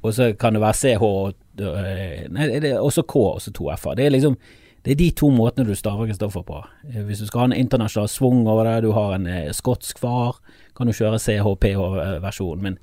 og 0.05 0.13
så 0.15 0.31
kan 0.39 0.55
det 0.55 0.61
være 0.63 0.79
CH 0.85 1.03
og 1.03 1.33
øh, 1.59 2.29
Nei, 2.31 2.47
det 2.63 2.71
er 2.75 2.79
også 2.79 3.03
K 3.09 3.15
og 3.35 3.41
så 3.43 3.51
to 3.55 3.67
F-er. 3.75 3.95
Det 3.99 4.05
er 4.07 4.15
liksom 4.15 4.39
Det 4.85 4.93
er 4.93 4.99
de 4.99 5.07
to 5.17 5.31
måtene 5.33 5.65
du 5.65 5.73
staver 5.73 6.05
Kristoffer 6.11 6.43
på. 6.45 6.59
Eh, 6.91 7.01
Hvis 7.07 7.23
du 7.23 7.25
skal 7.25 7.41
ha 7.41 7.45
en 7.49 7.57
internasjonal 7.57 8.09
svung 8.11 8.43
over 8.45 8.67
det, 8.69 8.83
du 8.85 8.91
har 8.93 9.15
en 9.15 9.25
eh, 9.25 9.49
skotsk 9.57 9.97
far, 10.01 10.37
kan 10.77 10.85
du 10.85 10.93
kjøre 10.93 11.17
CHPH-versjonen. 11.23 12.61
Men 12.61 12.77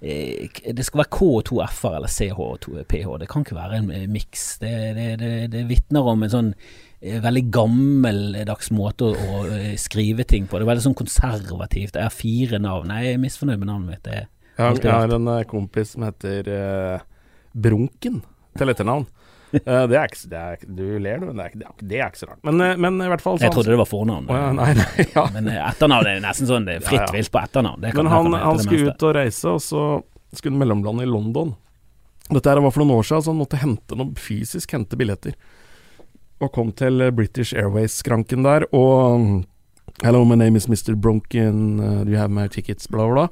eh, 0.00 0.50
det 0.74 0.86
skal 0.88 1.04
være 1.04 1.12
K2FR 1.14 2.00
eller 2.00 2.10
CH2PH. 2.10 3.12
Det 3.22 3.30
kan 3.30 3.46
ikke 3.46 3.60
være 3.60 3.78
en 3.78 3.92
eh, 3.94 4.08
miks. 4.10 4.58
Det, 4.58 4.74
det, 4.98 5.06
det, 5.22 5.32
det 5.54 5.64
vitner 5.70 6.10
om 6.10 6.26
en 6.26 6.34
sånn 6.34 6.52
eh, 6.56 7.20
veldig 7.22 7.44
gammeldags 7.54 8.72
måte 8.74 9.12
å, 9.12 9.14
å 9.14 9.42
eh, 9.54 9.74
skrive 9.78 10.26
ting 10.26 10.50
på. 10.50 10.58
Det 10.58 10.66
er 10.66 10.72
veldig 10.74 10.88
sånn 10.88 10.98
konservativt. 10.98 11.94
Det 11.94 12.02
er 12.02 12.14
fire 12.14 12.58
navn. 12.58 12.90
Jeg 12.90 13.14
er 13.14 13.22
misfornøyd 13.22 13.62
med 13.62 13.70
navnet 13.70 13.94
mitt. 13.94 14.10
Jeg 14.10 14.64
har, 14.64 14.82
jeg 14.82 14.98
har 14.98 15.14
en 15.14 15.30
kompis 15.46 15.94
som 15.94 16.08
heter 16.08 16.50
Brunken 17.54 18.24
til 18.56 18.72
etternavn. 18.72 19.06
Eh, 19.54 19.86
det 19.86 19.94
er 19.96 20.08
ikke, 20.10 20.28
det 20.28 20.38
er, 20.42 20.56
du 20.66 20.82
ler, 20.98 21.20
du, 21.22 21.26
men 21.30 21.36
det 21.38 21.44
er, 21.44 21.50
ikke- 21.52 21.58
det 21.60 21.66
er, 21.66 21.72
ikke- 21.76 21.88
det 21.88 21.98
er 22.00 22.08
ikke 22.10 22.18
så 22.22 22.26
rart. 22.28 22.40
Men, 22.44 22.60
eh, 22.60 22.76
men 22.76 23.00
i 23.00 23.06
hvert 23.12 23.20
fall 23.22 23.38
så 23.38 23.42
Jeg 23.46 23.52
trodde 23.54 23.70
det 23.70 23.78
var 23.78 23.86
fornavn. 23.90 24.26
Ja, 24.28 24.52
nei, 24.52 24.72
nei, 24.74 25.06
ja. 25.16 25.26
Men 25.32 25.48
eh, 25.48 25.60
etternavn 25.70 26.06
er 26.10 26.20
nesten 26.24 26.48
sånn 26.50 26.66
det 26.66 26.74
er 26.80 26.80
fritt 26.86 27.00
Ja, 27.00 27.06
ja. 27.06 27.14
vilt 27.14 27.30
på 27.32 27.40
etternavn. 27.44 27.80
Det 27.80 27.92
kan, 27.94 28.04
Men 28.04 28.12
han, 28.12 28.32
han 28.42 28.58
skulle 28.58 28.90
ut 28.90 29.02
og 29.06 29.14
reise, 29.14 29.48
og 29.54 29.60
så 29.62 29.84
skulle 30.34 30.56
han 30.56 30.62
mellomlande 30.64 31.06
i 31.06 31.10
London. 31.10 31.54
Dette 32.26 32.50
her 32.50 32.58
var 32.60 32.72
for 32.74 32.82
noen 32.82 32.98
år 32.98 33.06
siden, 33.06 33.22
så 33.22 33.30
han 33.30 33.38
måtte 33.38 33.60
hente 33.62 33.96
noe 33.96 34.14
fysisk 34.18 34.72
hente 34.74 34.98
billetter. 34.98 35.36
Og 36.42 36.50
kom 36.52 36.72
til 36.76 37.06
British 37.16 37.54
Airways-skranken 37.56 38.42
der, 38.44 38.66
og 38.76 39.44
Hello, 40.02 40.24
my 40.28 40.34
name 40.36 40.56
is 40.58 40.66
Mr. 40.68 40.92
Bronken, 40.98 41.78
uh, 41.80 42.02
do 42.04 42.10
you 42.10 42.18
have 42.18 42.28
my 42.34 42.48
tickets, 42.48 42.86
bla, 42.90 43.06
bla, 43.06 43.14
bla. 43.14 43.28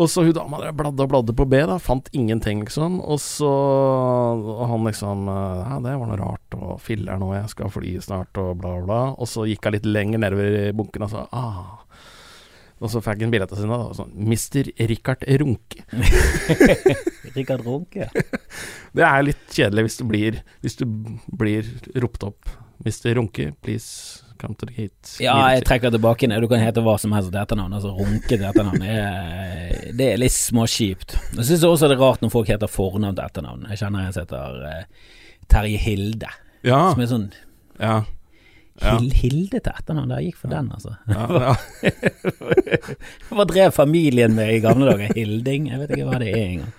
Og 0.00 0.08
så 0.08 0.24
hun 0.24 0.32
dama 0.32 0.60
der 0.62 0.72
bladde 0.76 1.04
og 1.04 1.10
bladde 1.12 1.34
på 1.36 1.44
B, 1.50 1.58
da, 1.68 1.76
fant 1.82 2.08
ingenting, 2.16 2.62
liksom. 2.64 3.00
Og 3.04 3.20
så 3.20 3.50
og 3.50 4.62
han 4.70 4.86
liksom 4.88 5.28
Ja, 5.28 5.76
det 5.84 5.92
var 6.00 6.08
noe 6.08 6.20
rart, 6.20 6.56
og 6.56 6.80
filler 6.80 7.20
nå, 7.20 7.34
jeg 7.36 7.52
skal 7.52 7.72
fly 7.74 7.98
snart, 8.00 8.40
og 8.40 8.56
bla, 8.62 8.78
bla. 8.86 9.02
Og 9.20 9.28
så 9.28 9.44
gikk 9.50 9.68
hun 9.68 9.76
litt 9.76 9.88
lenger 9.88 10.24
nedover 10.24 10.58
i 10.62 10.64
bunken 10.76 11.04
og 11.04 11.12
sa 11.12 11.26
ah. 11.36 11.76
Og 12.80 12.88
så 12.88 13.02
fikk 13.04 13.26
han 13.26 13.32
billettene 13.34 13.60
sine, 13.60 13.76
da. 13.76 13.92
Sånn, 13.96 14.14
Mr. 14.16 14.72
Richard 14.88 15.26
Runke. 15.42 15.84
Rikard 17.36 17.66
Runke. 17.66 18.08
Det 18.96 19.04
er 19.06 19.26
litt 19.26 19.44
kjedelig 19.52 19.84
hvis 19.86 20.00
du 20.00 20.06
blir 20.08 20.40
Hvis 20.64 20.80
du 20.80 20.86
blir 21.28 21.68
ropt 22.02 22.24
opp. 22.26 22.48
Mr. 22.80 23.12
Runke, 23.18 23.50
please 23.60 24.19
come 24.40 24.56
to 24.58 24.66
the 24.68 24.74
gate. 24.76 25.12
Ja, 25.22 25.34
jeg 25.54 25.64
trekker 25.68 25.92
tilbake 25.94 26.28
det. 26.30 26.38
Du 26.42 26.48
kan 26.50 26.62
hete 26.62 26.82
hva 26.84 26.96
som 27.00 27.12
helst 27.16 27.30
til 27.32 27.40
etternavn. 27.42 27.74
Altså 27.76 27.92
runke 27.96 28.30
til 28.32 28.46
etternavn. 28.48 28.80
Det 28.82 28.94
er, 28.96 29.90
det 29.98 30.06
er 30.14 30.22
litt 30.22 30.34
småkjipt. 30.36 31.16
Jeg 31.36 31.48
syns 31.50 31.66
også 31.68 31.90
det 31.90 31.98
er 31.98 32.02
rart 32.04 32.24
når 32.24 32.32
folk 32.34 32.50
heter 32.52 32.70
fornavn 32.70 33.18
til 33.18 33.26
etternavn. 33.26 33.66
Jeg 33.72 33.82
kjenner 33.82 34.06
en 34.08 34.16
som 34.16 34.24
heter 34.24 34.64
uh, 34.64 35.12
Terje 35.50 35.82
Hilde. 35.84 36.32
Ja, 36.66 36.80
Som 36.92 37.04
er 37.04 37.08
sånn 37.12 37.28
ja, 37.80 38.00
Ja. 38.80 38.96
Hilde 38.96 39.60
til 39.60 39.72
etternavn. 39.74 40.10
Der 40.12 40.24
gikk 40.24 40.40
for 40.40 40.52
den, 40.52 40.70
altså. 40.72 40.96
ja, 41.08 41.26
ja. 41.44 41.54
Hva 43.30 43.44
drev 43.48 43.74
familien 43.76 44.32
med 44.36 44.54
i 44.54 44.60
gamle 44.64 44.88
dager? 44.92 45.12
Hilding? 45.16 45.68
Jeg 45.72 45.82
vet 45.82 45.94
ikke 45.96 46.08
hva 46.08 46.20
det 46.22 46.30
er 46.32 46.44
engang. 46.46 46.74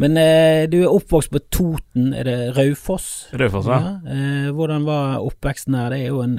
Men 0.00 0.16
eh, 0.16 0.64
du 0.72 0.78
er 0.82 0.88
oppvokst 0.88 1.28
på 1.34 1.40
Toten, 1.52 2.12
er 2.16 2.24
det 2.24 2.36
Raufoss? 2.56 3.26
Raufoss, 3.36 3.66
ja. 3.68 3.98
Eh, 4.08 4.46
hvordan 4.56 4.86
var 4.88 5.18
oppveksten 5.20 5.76
der? 5.76 5.90
Det 5.92 5.98
er 6.06 6.08
jo 6.14 6.22
en 6.24 6.38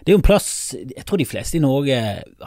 det 0.00 0.08
er 0.08 0.16
jo 0.16 0.18
en 0.22 0.24
plass 0.24 0.46
Jeg 0.74 1.04
tror 1.04 1.20
de 1.20 1.26
fleste 1.28 1.58
i 1.58 1.60
Norge 1.62 1.96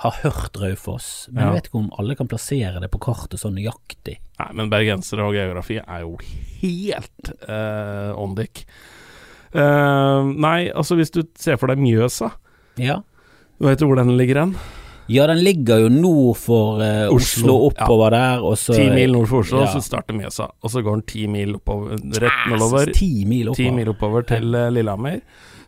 har 0.01 0.15
hørt 0.23 0.57
Raufoss, 0.59 1.27
men 1.31 1.43
Ja. 1.43 1.51
jeg 1.51 1.55
vet 1.61 1.67
ikke 1.69 1.79
om 1.83 1.91
alle 1.99 2.15
kan 2.19 2.27
plassere 2.27 2.81
det 2.81 2.89
på 2.91 2.99
kartet 2.99 3.39
sånn 3.39 3.55
nøyaktig. 3.55 4.17
Nei, 4.41 4.49
men 4.57 4.69
bergensere 4.73 5.23
og 5.23 5.33
geografi 5.37 5.77
er 5.79 6.01
jo 6.01 6.17
helt 6.63 7.31
eh, 7.47 8.11
on 8.19 8.33
dick. 8.35 8.65
Eh, 9.53 10.23
nei, 10.33 10.71
altså 10.73 10.97
hvis 10.97 11.13
du 11.13 11.21
ser 11.39 11.57
for 11.61 11.67
deg 11.71 11.77
Mjøsa, 11.79 12.31
Ja. 12.81 13.01
Du 13.61 13.67
vet 13.69 13.79
hvor 13.85 13.95
den 13.95 14.17
ligger 14.17 14.41
hen? 14.41 14.55
Ja, 15.07 15.27
den 15.27 15.41
ligger 15.43 15.83
jo 15.83 15.89
nord 15.91 16.37
for 16.39 16.83
eh, 16.83 17.07
Oslo, 17.11 17.17
Oslo, 17.17 17.55
oppover 17.69 18.13
der, 18.15 18.43
og 18.43 18.57
så 18.59 18.75
Ti 18.77 18.89
mil 18.93 19.15
nord 19.15 19.27
for 19.31 19.43
Oslo, 19.43 19.63
ja. 19.65 19.71
så 19.73 19.81
starter 19.83 20.15
Mjøsa. 20.17 20.47
Og 20.63 20.71
så 20.71 20.83
går 20.83 20.99
den 20.99 21.07
ti 21.09 21.25
mil 21.31 21.57
oppover, 21.57 21.97
rett 22.23 22.45
nordover. 22.51 22.93
Ti 22.95 23.11
mil 23.29 23.51
Ti 23.57 23.71
mil 23.75 23.91
oppover 23.91 24.27
til 24.29 24.55
eh, 24.55 24.69
Lillehammer. 24.73 25.19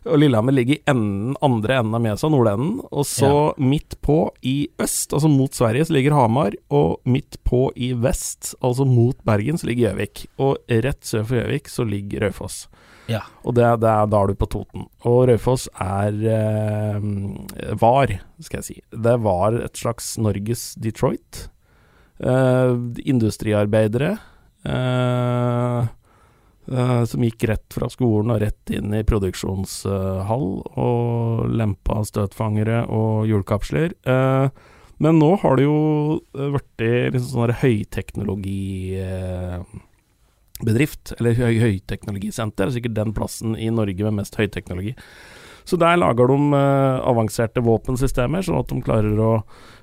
Og 0.06 0.20
Lillehammer 0.22 0.54
ligger 0.54 0.76
i 0.76 0.82
enden, 0.86 1.34
andre 1.42 1.80
enden 1.80 1.96
av 1.98 2.02
Mjøsa, 2.04 2.30
nordenden. 2.30 2.78
Og 2.90 3.06
så 3.08 3.32
midt 3.58 3.98
på 4.06 4.20
i 4.46 4.68
øst, 4.82 5.12
altså 5.12 5.30
mot 5.30 5.54
Sverige, 5.54 5.88
så 5.88 5.96
ligger 5.96 6.14
Hamar. 6.14 6.54
Og 6.70 7.00
midt 7.04 7.40
på 7.44 7.66
i 7.74 7.90
vest, 7.92 8.54
altså 8.62 8.86
mot 8.88 9.18
Bergen, 9.26 9.58
så 9.58 9.68
ligger 9.68 9.90
Gjøvik. 9.90 10.26
Og 10.38 10.78
rett 10.86 11.02
sør 11.06 11.26
for 11.26 11.40
Gjøvik 11.40 11.72
så 11.72 11.88
ligger 11.88 12.28
Raufoss. 12.28 12.66
Ja. 13.10 13.20
Og 13.46 13.54
det, 13.54 13.66
det 13.82 13.90
er, 13.90 14.06
da 14.10 14.20
er 14.22 14.26
du 14.32 14.34
på 14.38 14.48
Toten. 14.50 14.86
Og 15.06 15.28
Raufoss 15.30 15.68
er 15.80 16.16
eh, 16.26 17.00
Var, 17.78 18.14
skal 18.42 18.58
jeg 18.60 18.66
si. 18.66 18.78
Det 18.90 19.16
var 19.22 19.54
et 19.62 19.78
slags 19.78 20.16
Norges 20.18 20.74
Detroit. 20.82 21.48
Eh, 22.18 22.72
industriarbeidere. 23.06 24.16
eh, 24.66 25.86
eh, 26.72 27.04
som 27.04 27.22
gikk 27.22 27.44
rett 27.50 27.76
fra 27.76 27.88
skolen 27.92 28.32
og 28.34 28.40
rett 28.42 28.70
inn 28.74 28.94
i 28.96 29.04
produksjonshall 29.06 30.48
og 30.82 31.46
lempa 31.52 32.00
støtfangere 32.08 32.86
og 32.90 33.28
hjulkapsler. 33.30 33.94
Eh, 34.02 34.48
men 34.98 35.18
nå 35.20 35.34
har 35.42 35.58
det 35.58 35.66
jo 35.66 35.78
blitt 36.32 36.80
liksom 37.12 37.28
sånn 37.30 37.50
der 37.52 37.58
høyteknologibedrift, 40.56 41.14
eller 41.20 41.34
høy, 41.34 41.58
høyteknologisenter. 41.60 42.70
Sikkert 42.72 42.94
den 42.96 43.14
plassen 43.14 43.56
i 43.56 43.70
Norge 43.70 44.04
med 44.04 44.22
mest 44.22 44.36
høyteknologi. 44.36 44.94
Så 45.66 45.76
der 45.76 45.96
lager 45.98 46.28
de 46.30 46.36
eh, 46.54 47.00
avanserte 47.10 47.60
våpensystemer, 47.60 48.42
sånn 48.46 48.60
at 48.60 48.68
de 48.70 48.80
klarer 48.86 49.18
å 49.18 49.32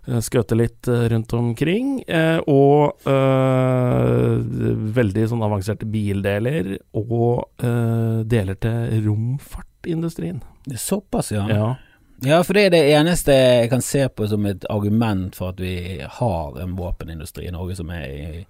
eh, 0.08 0.22
skøte 0.24 0.56
litt 0.56 0.88
eh, 0.88 1.10
rundt 1.12 1.34
omkring. 1.34 2.04
eh, 2.08 2.40
og 2.48 3.04
eh, 3.06 4.40
veldig 4.96 5.28
sånn 5.28 5.44
avanserte 5.44 5.86
bildeler, 5.86 6.78
og 6.96 7.50
eh, 7.60 8.24
deler 8.24 8.56
til 8.56 9.04
romfartindustrien. 9.10 10.40
Såpass, 10.80 11.34
ja. 11.36 11.44
Ja. 11.52 11.76
Ja, 12.22 12.44
for 12.46 12.56
det 12.56 12.68
er 12.68 12.72
det 12.72 12.82
eneste 12.94 13.34
jeg 13.36 13.70
kan 13.72 13.82
se 13.84 14.06
på 14.08 14.28
som 14.32 14.46
et 14.48 14.64
argument 14.72 15.36
for 15.36 15.52
at 15.52 15.60
vi 15.60 16.00
har 16.00 16.60
en 16.62 16.76
våpenindustri 16.78 17.50
i 17.50 17.52
Norge 17.52 17.76
som 17.80 17.90
er 17.92 18.06
i, 18.08 18.44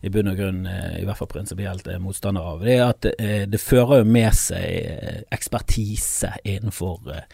i 0.00 0.12
bunn 0.12 0.30
og 0.30 0.38
grunn, 0.38 0.62
eh, 0.70 1.00
i 1.02 1.04
hvert 1.04 1.18
fall 1.18 1.30
prinsipielt, 1.34 1.88
er 1.90 2.00
motstander 2.00 2.46
av. 2.54 2.64
Det 2.64 2.76
er 2.78 2.84
at 2.86 3.08
eh, 3.18 3.44
det 3.50 3.60
fører 3.60 4.02
jo 4.02 4.08
med 4.08 4.32
seg 4.38 4.64
eh, 4.64 5.22
ekspertise 5.34 6.36
innenfor 6.44 7.12
eh, 7.16 7.26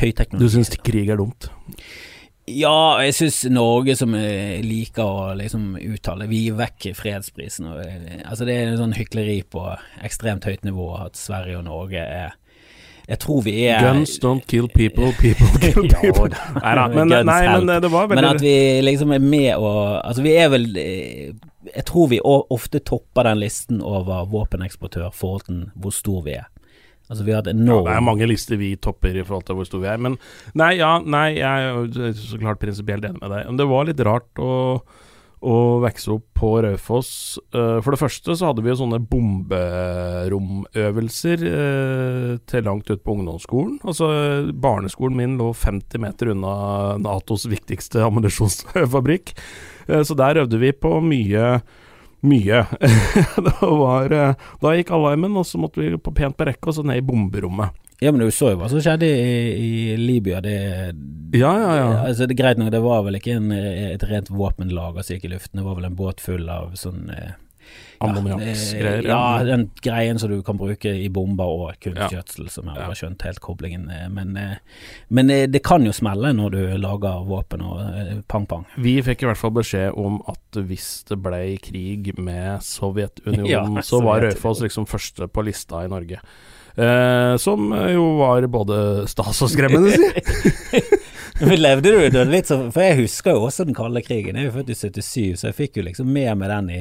høyteknologi. 0.00 0.46
Du 0.46 0.54
syns 0.56 0.72
krig 0.86 1.12
er 1.12 1.20
dumt? 1.20 1.50
Ja, 2.46 3.02
jeg 3.02 3.16
syns 3.18 3.40
Norge 3.50 3.96
som 3.98 4.12
eh, 4.14 4.62
liker 4.62 5.02
å 5.02 5.30
liksom 5.34 5.72
uttale 5.82 6.28
Vi 6.30 6.44
gir 6.44 6.58
vekk 6.60 6.92
fredsprisen. 6.94 7.66
Og, 7.72 7.80
eh, 7.82 8.20
altså 8.22 8.46
det 8.46 8.54
er 8.54 8.70
en 8.70 8.78
sånn 8.78 8.94
hykleri 8.94 9.40
på 9.50 9.64
ekstremt 10.06 10.46
høyt 10.46 10.62
nivå 10.64 10.92
at 11.02 11.18
Sverige 11.18 11.58
og 11.58 11.66
Norge 11.66 12.00
er 12.06 12.36
Jeg 13.06 13.20
tror 13.22 13.42
vi 13.46 13.52
er 13.70 13.84
Guns 13.84 14.16
don't 14.22 14.42
kill 14.50 14.66
people, 14.74 15.12
people 15.20 15.46
kill 15.62 15.86
people. 15.92 16.30
da. 16.32 16.86
Men, 16.96 17.08
nei, 17.08 17.42
men 17.46 17.70
eh, 17.70 17.80
det 17.82 17.90
var 17.92 18.08
Men 18.10 18.26
at 18.32 18.42
vi 18.42 18.54
liksom 18.82 19.12
er 19.14 19.22
med 19.22 19.52
og 19.56 20.00
Altså, 20.00 20.24
vi 20.26 20.34
er 20.34 20.50
vel 20.50 20.66
eh, 20.80 21.30
Jeg 21.70 21.86
tror 21.86 22.10
vi 22.10 22.18
ofte 22.24 22.82
topper 22.82 23.28
den 23.28 23.38
listen 23.44 23.80
over 23.82 24.26
våpeneksportør 24.30 25.14
forhold 25.14 25.46
til 25.46 25.64
hvor 25.74 25.94
stor 25.94 26.20
vi 26.26 26.36
er. 26.40 26.46
Altså, 27.06 27.22
vi 27.22 27.34
har 27.34 27.42
hatt 27.42 27.50
Ja, 27.52 27.78
det 27.86 27.94
er 27.94 28.02
mange 28.02 28.26
lister 28.26 28.58
vi 28.58 28.72
topper 28.82 29.14
i 29.14 29.22
forhold 29.22 29.46
til 29.46 29.58
hvor 29.58 29.66
stor 29.68 29.82
vi 29.82 29.90
er. 29.90 29.98
Men 30.02 30.18
nei, 30.58 30.72
ja, 30.80 30.96
nei, 31.02 31.38
jeg 31.38 31.70
er 31.70 32.14
så 32.18 32.38
klart 32.42 32.62
prinsipielt 32.62 33.06
enig 33.06 33.20
med 33.22 33.30
deg. 33.30 33.46
Men 33.50 33.60
det 33.60 33.68
var 33.70 33.86
litt 33.86 34.02
rart 34.06 34.42
å, 34.42 34.50
å 35.46 35.78
vokse 35.82 36.10
opp 36.10 36.24
på 36.36 36.62
Raufoss. 36.64 37.38
Eh, 37.54 37.78
for 37.84 37.90
det 37.94 38.00
første 38.00 38.34
så 38.34 38.46
hadde 38.50 38.62
vi 38.64 38.70
jo 38.72 38.80
sånne 38.80 39.06
bomberomøvelser 39.12 41.38
uh, 41.46 42.32
til 42.50 42.62
langt 42.66 42.90
ut 42.90 43.04
på 43.04 43.12
ungdomsskolen. 43.14 43.74
Altså, 43.86 44.06
barneskolen 44.52 45.16
min 45.20 45.38
lå 45.40 45.48
50 45.54 45.98
meter 46.02 46.26
unna 46.34 46.54
Natos 47.02 47.42
viktigste 47.50 47.98
ammunisjonsfabrikk. 48.08 49.26
Eh, 49.86 50.02
så 50.06 50.12
der 50.18 50.40
øvde 50.42 50.58
vi 50.62 50.70
på 50.74 50.90
mye 51.04 51.44
mye. 52.28 52.62
det 53.46 53.56
var, 53.60 54.12
eh, 54.12 54.46
da 54.62 54.76
gikk 54.76 54.92
alarmen, 54.96 55.36
og 55.38 55.46
så 55.48 55.60
måtte 55.62 55.82
vi 55.82 55.94
på 55.98 56.14
pent 56.16 56.36
på 56.38 56.46
rekke 56.48 56.72
og 56.72 56.78
så 56.78 56.86
ned 56.86 57.00
i 57.00 57.06
bomberommet. 57.06 57.74
Ja, 58.00 58.12
men 58.12 58.20
du 58.20 58.28
så 58.34 58.50
jo 58.52 58.58
hva 58.60 58.68
som 58.68 58.82
skjedde 58.84 59.08
i, 59.08 59.36
i 59.56 59.96
Libya. 59.96 60.42
Det, 60.44 60.56
Ja, 61.36 61.52
ja, 61.56 61.72
ja. 61.78 61.86
Altså, 62.04 62.26
det 62.26 62.36
er 62.36 62.42
greit 62.42 62.60
nok, 62.60 62.68
det 62.74 62.82
var 62.84 63.06
vel 63.06 63.16
ikke 63.16 63.38
en, 63.38 63.48
et 63.52 64.04
rent 64.10 64.28
våpenlager 64.28 65.06
som 65.06 65.16
gikk 65.16 65.30
i 65.30 65.32
luften. 65.32 65.60
Det 65.60 65.64
var 65.64 65.78
vel 65.78 65.88
en 65.88 65.96
båt 65.96 66.20
full 66.20 66.44
av 66.52 66.76
sånn 66.76 67.08
eh, 67.14 67.32
Ammoniaksgreier. 67.98 69.06
Ja, 69.08 69.38
ja, 69.38 69.44
den 69.44 69.70
greien 69.84 70.18
som 70.20 70.30
du 70.30 70.42
kan 70.44 70.58
bruke 70.60 70.90
i 70.92 71.08
bomber 71.12 71.48
og 71.48 71.78
kunstgjødsel, 71.82 72.48
som 72.52 72.68
jeg 72.70 72.82
har 72.82 72.98
skjønt 72.98 73.24
helt 73.26 73.40
koblingen. 73.44 73.88
Men, 74.12 74.34
eh, 74.36 74.58
men 75.08 75.32
eh, 75.32 75.46
det 75.50 75.62
kan 75.66 75.86
jo 75.86 75.94
smelle 75.96 76.34
når 76.36 76.56
du 76.56 76.60
lager 76.82 77.24
våpen 77.28 77.64
og 77.64 77.80
eh, 77.86 78.12
pang-pang. 78.28 78.66
Vi 78.82 78.98
fikk 79.06 79.24
i 79.24 79.30
hvert 79.30 79.40
fall 79.40 79.54
beskjed 79.56 79.96
om 79.96 80.20
at 80.28 80.60
hvis 80.66 80.90
det 81.08 81.20
ble 81.24 81.40
krig 81.62 82.12
med 82.18 82.64
Sovjetunionen, 82.66 83.46
Ja, 83.56 83.64
så 83.86 84.02
var. 84.04 84.24
Raufoss 84.26 84.60
liksom 84.64 84.88
første 84.88 85.28
på 85.28 85.44
lista 85.46 85.84
i 85.84 85.90
Norge. 85.92 86.20
Eh, 86.76 87.36
som 87.40 87.70
jo 87.72 88.04
var 88.18 88.44
både 88.52 88.78
stas 89.08 89.40
og 89.46 89.52
skremmende, 89.52 89.96
si. 89.96 90.82
Men 91.40 91.60
levde 91.60 91.90
du 91.92 91.98
det 92.08 92.22
litt 92.30 92.48
sånn 92.48 92.70
For 92.72 92.80
jeg 92.80 92.96
husker 93.02 93.34
jo 93.36 93.42
også 93.44 93.66
den 93.68 93.76
kalde 93.76 94.00
krigen. 94.04 94.38
Jeg 94.38 94.46
er 94.46 94.48
jo 94.48 94.54
født 94.54 94.70
i 94.72 94.76
77, 94.78 95.34
så 95.36 95.50
jeg 95.50 95.56
fikk 95.58 95.74
jo 95.76 95.84
liksom 95.84 96.08
med 96.08 96.30
meg 96.40 96.48
den 96.48 96.70
i, 96.72 96.78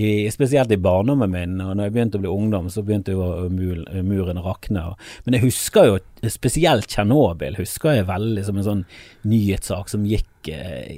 i 0.00 0.12
Spesielt 0.32 0.72
i 0.72 0.78
barndommen 0.80 1.28
min. 1.32 1.58
Og 1.60 1.74
når 1.76 1.88
jeg 1.88 1.94
begynte 1.96 2.20
å 2.20 2.22
bli 2.22 2.30
ungdom, 2.32 2.70
så 2.72 2.84
begynte 2.86 3.12
jo 3.12 3.26
mul, 3.52 3.82
muren 4.06 4.40
å 4.40 4.46
rakne. 4.46 4.86
Men 5.26 5.36
jeg 5.36 5.44
husker 5.44 5.90
jo 5.90 5.98
spesielt 6.32 6.88
Tsjernobyl 6.88 7.60
husker 7.60 7.98
jeg 7.98 8.08
veldig 8.08 8.42
som 8.46 8.56
en 8.58 8.66
sånn 8.66 8.80
nyhetssak 9.28 9.92
som 9.92 10.06
gikk 10.08 10.48
eh, 10.50 10.88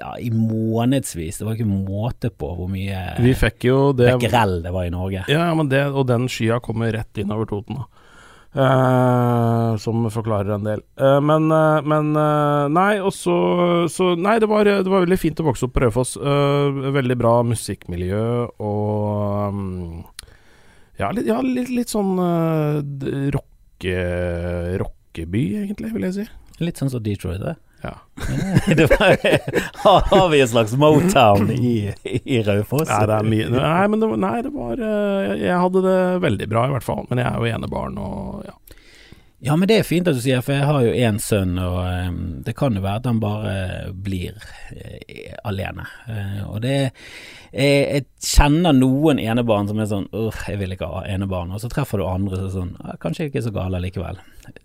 ja, 0.00 0.16
i 0.18 0.32
månedsvis. 0.34 1.38
Det 1.38 1.46
var 1.46 1.54
ikke 1.54 1.68
måte 1.70 2.32
på 2.34 2.50
hvor 2.58 2.72
mye 2.72 3.04
Vi 3.22 3.36
det 3.94 4.10
det 4.66 4.74
var 4.74 4.88
i 4.88 4.92
Norge. 4.92 5.28
Ja, 5.30 5.46
men 5.54 5.70
det, 5.70 5.86
og 5.92 6.10
den 6.10 6.26
skya 6.32 6.58
kommer 6.64 6.90
rett 6.96 7.22
innover 7.22 7.48
Toten. 7.54 7.78
da 7.78 7.97
Uh, 8.56 9.76
som 9.76 10.06
forklarer 10.08 10.54
en 10.54 10.64
del. 10.64 10.80
Uh, 10.96 11.18
men, 11.20 11.50
uh, 11.52 11.84
men 11.84 12.14
Nei, 12.72 12.96
og 12.96 13.12
så, 13.12 13.34
Nei, 14.16 14.38
det 14.40 14.48
var, 14.48 14.64
det 14.64 14.88
var, 14.88 15.04
veldig 15.04 15.18
fint 15.20 15.42
å 15.42 15.48
vokse 15.50 15.68
opp 15.68 15.74
på 15.76 15.84
Raufoss. 15.84 16.16
veldig 16.18 17.16
bra 17.20 17.34
musikkmiljø 17.44 18.24
og 18.56 19.52
um, 19.52 20.06
Ja, 20.98 21.12
litt, 21.12 21.28
ja, 21.28 21.38
litt, 21.44 21.68
litt 21.70 21.92
sånn 21.92 22.16
rocke, 23.36 24.00
rockeby, 24.80 25.44
egentlig, 25.62 25.92
vil 25.94 26.08
jeg 26.08 26.16
si. 26.16 26.28
Litt 26.64 26.80
sånn 26.80 26.90
som 26.90 27.04
Detroit, 27.04 27.44
det. 27.44 27.54
Ja. 27.82 27.94
var, 29.84 30.00
har 30.10 30.28
vi 30.28 30.40
en 30.40 30.48
slags 30.48 30.72
Motown 30.76 31.50
i, 31.50 31.94
i 32.24 32.42
Raufoss? 32.42 32.88
Nei, 32.88 33.06
Nei, 33.54 33.88
men 33.88 34.00
det, 34.02 34.08
nei, 34.18 34.36
det 34.42 34.50
var 34.54 34.80
eh, 34.82 35.34
Jeg 35.38 35.60
hadde 35.62 35.82
det 35.84 35.98
veldig 36.24 36.48
bra, 36.50 36.66
i 36.66 36.74
hvert 36.74 36.86
fall. 36.86 37.06
Men 37.10 37.22
jeg 37.22 37.30
er 37.30 37.38
jo 37.38 37.52
enebarn, 37.58 38.00
og 38.02 38.48
ja. 38.48 38.56
Ja, 39.40 39.54
men 39.54 39.68
det 39.70 39.76
er 39.78 39.86
fint 39.86 40.08
at 40.10 40.16
du 40.18 40.22
sier, 40.22 40.42
for 40.42 40.56
jeg 40.56 40.66
har 40.66 40.82
jo 40.82 40.94
én 40.98 41.18
sønn, 41.22 41.52
og 41.62 41.76
um, 41.78 42.22
det 42.42 42.56
kan 42.58 42.74
jo 42.74 42.82
være 42.82 42.98
at 42.98 43.04
han 43.06 43.20
bare 43.22 43.52
blir 43.94 44.34
uh, 44.34 45.36
alene. 45.46 45.86
Uh, 46.08 46.40
og 46.48 46.64
det 46.64 46.78
jeg, 47.52 47.84
jeg, 47.86 48.04
kjenner 48.18 48.74
noen 48.74 49.20
enebarn 49.22 49.70
som 49.70 49.78
er 49.80 49.86
sånn 49.88 50.08
Uff, 50.12 50.42
jeg 50.50 50.58
vil 50.60 50.74
ikke 50.74 50.88
ha 50.90 51.04
enebarn. 51.08 51.54
Og 51.54 51.62
så 51.62 51.70
treffer 51.72 52.02
du 52.02 52.04
andre 52.08 52.36
som 52.36 52.48
er 52.48 52.52
sånn 52.52 52.98
Kanskje 53.00 53.24
jeg 53.24 53.32
ikke 53.32 53.40
er 53.40 53.46
så 53.46 53.54
gale 53.54 53.80
likevel. 53.80 54.18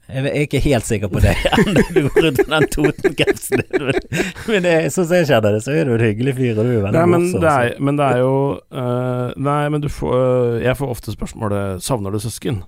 Jeg 0.10 0.26
er 0.26 0.42
ikke 0.42 0.64
helt 0.66 0.88
sikker 0.88 1.12
på 1.12 1.22
det 1.24 1.36
du 1.94 2.02
går 2.10 2.28
rundt 2.28 2.42
med 2.42 2.54
den 2.56 2.68
Toten-kapsen. 2.74 3.64
Men 4.50 4.68
det, 4.68 4.76
sånn 4.96 5.08
som 5.08 5.16
jeg 5.20 5.30
kjenner 5.30 5.56
det, 5.56 5.64
så 5.64 5.78
er 5.78 5.88
du 5.88 5.96
en 5.96 6.06
hyggelig 6.10 6.36
fyr, 6.42 6.58
og 6.58 6.66
du 6.66 6.74
er 6.74 6.86
veldig 6.88 6.98
nei, 6.98 7.08
men 7.14 7.28
morsom. 7.28 7.46
Det 7.46 7.54
er, 7.54 7.74
men 7.84 8.00
det 8.00 8.10
er 8.10 8.22
jo 8.24 8.36
uh, 8.58 9.28
Nei, 9.38 9.62
men 9.74 9.84
du 9.84 9.90
får 9.92 10.64
Jeg 10.64 10.80
får 10.80 10.92
ofte 10.98 11.14
spørsmålet 11.14 11.84
Savner 11.86 12.14
du 12.14 12.20
søsken? 12.24 12.64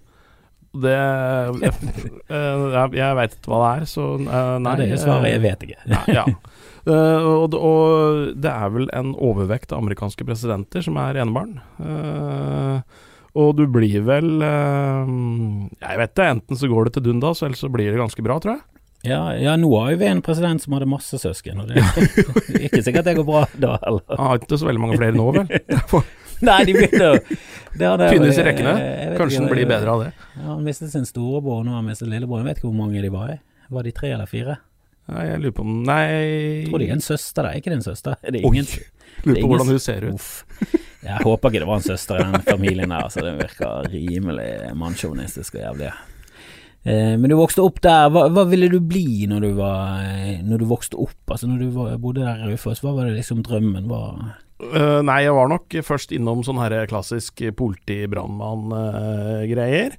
Det 0.83 0.95
Jeg, 2.31 3.11
veit 3.19 3.37
ikke 3.37 3.51
hva 3.51 3.61
det 3.61 3.71
er, 3.71 3.87
så 3.89 4.09
uh, 4.19 4.57
nei. 4.61 4.75
Det 4.81 4.89
er 4.91 5.01
svaret 5.01 5.31
jeg 5.31 5.43
vet 5.45 5.65
ikke. 5.67 5.81
Nei, 5.91 6.03
ja. 6.17 6.25
og, 6.85 7.55
og, 7.55 8.35
det 8.37 8.51
er 8.51 8.71
vel 8.75 8.87
en 8.93 9.15
overvekt 9.15 9.73
av 9.73 9.81
amerikanske 9.81 10.27
presidenter 10.27 10.85
som 10.85 10.99
er 11.01 11.21
enebarn. 11.23 11.57
Uh, 11.79 12.79
og 13.35 13.57
du 13.57 13.65
blir 13.67 14.05
vel 14.07 14.29
uh, 14.39 15.09
Jeg 15.81 15.99
vet 15.99 16.15
det, 16.15 16.29
enten 16.37 16.59
så 16.59 16.69
går 16.71 16.87
det 16.87 16.97
til 16.97 17.09
dundas, 17.09 17.43
eller 17.43 17.59
så 17.59 17.71
blir 17.71 17.91
det 17.91 17.99
ganske 17.99 18.23
bra, 18.25 18.39
tror 18.39 18.57
jeg. 18.57 18.63
Ja, 19.05 19.21
ja 19.37 19.55
nå 19.59 19.69
har 19.77 19.95
vi 19.99 20.07
en 20.09 20.21
president 20.25 20.63
som 20.63 20.75
hadde 20.75 20.87
masse 20.89 21.17
søsken, 21.21 21.61
og 21.61 21.69
det 21.69 21.81
er 21.83 22.67
ikke 22.69 22.83
sikkert 22.85 23.09
det 23.09 23.17
går 23.19 23.27
bra 23.27 23.43
da 23.53 23.75
heller. 23.83 24.05
Han 24.15 24.31
har 24.31 24.41
ikke 24.41 24.61
så 24.61 24.69
veldig 24.69 24.85
mange 24.85 24.99
flere 25.01 25.17
nå, 25.17 25.27
vel? 25.35 26.05
Nei, 26.47 26.59
de 26.67 26.73
begynner 26.75 27.15
å 27.15 27.19
Tynnes 27.75 28.37
i 28.39 28.43
rekkene. 28.45 28.73
Kanskje 29.19 29.41
den 29.41 29.49
blir 29.51 29.67
bedre 29.67 29.91
av 29.91 30.03
det. 30.05 30.11
Ja, 30.37 30.45
Han 30.53 30.63
mistet 30.63 30.93
sin 30.93 31.05
storebror, 31.07 31.65
nå 31.67 31.75
han 31.75 31.85
mistet 31.87 32.07
lillebror. 32.07 32.39
Jeg 32.39 32.47
vet 32.47 32.61
ikke 32.61 32.69
hvor 32.69 32.77
mange 32.77 33.03
de 33.03 33.11
var 33.11 33.33
i. 33.33 33.37
Var 33.75 33.87
de 33.87 33.93
tre 33.95 34.11
eller 34.15 34.29
fire? 34.29 34.57
Nei, 35.11 35.25
jeg 35.27 35.41
lurer 35.43 35.53
på 35.53 35.61
om 35.61 35.73
Nei 35.85 36.01
Jeg 36.09 36.69
tror 36.69 36.81
de 36.81 36.87
er 36.87 36.95
en 36.95 37.03
søster, 37.05 37.45
da. 37.45 37.51
Er 37.51 37.61
ikke 37.61 37.73
det 37.73 37.77
en 37.77 37.85
søster? 37.85 38.15
Er 38.23 38.33
det 38.33 38.41
ingen? 38.47 38.65
Oi. 38.65 38.87
Lurer 39.25 39.41
på 39.41 39.49
hvordan 39.51 39.71
hun 39.73 39.81
ser 39.83 40.07
ut. 40.07 40.15
Uff. 40.15 40.71
Jeg 41.05 41.21
håper 41.21 41.51
ikke 41.51 41.61
det 41.61 41.69
var 41.69 41.81
en 41.81 41.85
søster 41.85 42.21
i 42.21 42.25
den 42.25 42.45
familien 42.47 42.89
der, 42.95 43.05
altså. 43.05 43.21
Det 43.25 43.35
virker 43.37 43.89
rimelig 43.93 44.49
mannssjåvinistisk 44.79 45.59
og 45.59 45.61
jævlig. 45.61 45.91
Eh, 46.85 47.17
men 47.17 47.31
du 47.31 47.35
vokste 47.39 47.63
opp 47.65 47.79
der. 47.81 48.11
Hva, 48.13 48.27
hva, 48.29 48.43
ville 48.49 48.67
du 48.69 48.77
bli 48.77 49.25
når 49.29 49.39
du, 49.41 49.53
var, 49.57 50.03
eh, 50.05 50.41
når 50.45 50.57
du 50.61 50.65
vokste 50.69 50.97
opp? 51.01 51.17
Altså 51.25 51.49
Når 51.49 51.57
du 51.63 51.69
var, 51.73 51.97
bodde 52.01 52.21
der 52.21 52.41
i 52.43 52.45
Raufoss, 52.51 52.81
hva 52.85 52.91
var 52.93 53.05
det 53.09 53.17
liksom 53.17 53.41
drømmen 53.45 53.89
var? 53.89 54.11
Uh, 54.55 55.03
nei, 55.03 55.25
jeg 55.25 55.35
var 55.35 55.49
nok 55.51 55.67
først 55.83 56.11
innom 56.15 56.39
sånn 56.45 56.61
her 56.61 56.87
klassisk 56.87 57.41
politi-brannmann-greier. 57.57 59.91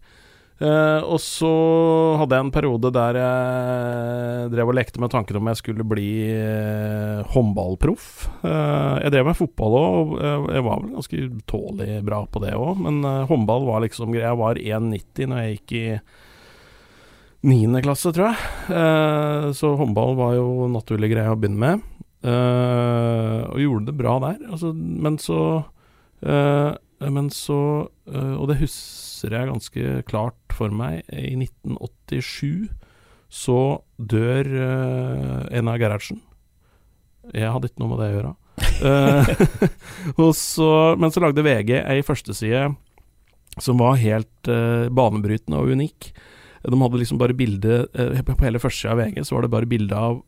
Uh, 0.57 1.05
og 1.05 1.21
så 1.21 2.17
hadde 2.17 2.33
jeg 2.33 2.41
en 2.47 2.55
periode 2.55 2.89
der 2.97 3.13
jeg 3.21 4.49
drev 4.55 4.71
og 4.73 4.79
lekte 4.79 4.97
med 5.03 5.13
tanken 5.13 5.37
om 5.37 5.45
jeg 5.51 5.61
skulle 5.61 5.85
bli 5.85 6.33
uh, 6.33 7.21
håndballproff. 7.35 8.07
Jeg 8.47 9.11
drev 9.13 9.25
med 9.29 9.41
fotball 9.43 9.73
òg, 9.83 10.15
og 10.15 10.49
jeg 10.55 10.63
var 10.71 10.77
vel 10.81 10.95
ganske 10.95 11.17
tålelig 11.51 11.99
bra 12.07 12.19
på 12.31 12.39
det 12.47 12.55
òg. 12.57 12.73
Men 12.87 12.97
håndball 13.29 13.63
var 13.69 13.85
liksom 13.85 14.09
greia. 14.15 14.31
Jeg 14.31 14.41
var 14.41 14.55
1,90 14.63 15.29
når 15.35 15.39
jeg 15.43 15.53
gikk 15.59 15.69
i 15.83 15.87
niende 17.47 17.83
klasse, 17.85 18.13
tror 18.15 18.33
jeg. 18.33 19.55
så 19.57 19.73
håndball 19.79 20.17
var 20.19 20.35
jo 20.37 20.67
naturlig 20.73 21.13
greie 21.13 21.31
å 21.31 21.39
begynne 21.39 21.63
med. 21.63 21.85
og 22.27 23.61
gjorde 23.63 23.87
det 23.91 23.97
bra 23.99 24.17
der. 24.25 24.41
Altså, 24.51 24.73
men 24.75 25.19
så 25.23 25.41
Men 26.21 27.31
så 27.31 27.59
Og 28.11 28.49
det 28.51 28.59
husker 28.65 29.37
jeg 29.37 29.51
ganske 29.51 30.03
klart 30.09 30.57
for 30.57 30.73
meg. 30.75 31.05
I 31.13 31.37
1987 31.39 32.69
så 33.33 33.61
dør 33.99 34.49
uh, 35.51 35.59
av 35.59 35.79
Gerhardsen. 35.81 36.21
Jeg 37.35 37.51
hadde 37.51 37.71
ikke 37.71 37.83
noe 37.83 37.93
med 37.93 38.03
det 38.03 38.11
å 38.11 38.17
gjøre. 38.17 38.35
uh, 40.23 40.31
så, 40.37 40.71
men 41.01 41.13
så 41.13 41.23
lagde 41.25 41.45
VG 41.45 41.75
ei 41.83 42.05
førsteside 42.07 42.71
som 43.63 43.81
var 43.81 43.97
helt 43.97 44.51
banebrytende 44.93 45.59
og 45.63 45.73
unik. 45.73 46.11
De 46.65 46.79
hadde 46.81 47.01
liksom 47.01 47.21
bare 47.21 47.37
bilde 47.37 47.83
uh, 47.93 48.23
På 48.25 48.37
hele 48.45 48.63
førstesida 48.63 48.95
av 48.95 49.03
VG 49.03 49.27
så 49.27 49.37
var 49.37 49.47
det 49.47 49.53
bare 49.53 49.69
bilde 49.71 49.99
av 49.99 50.23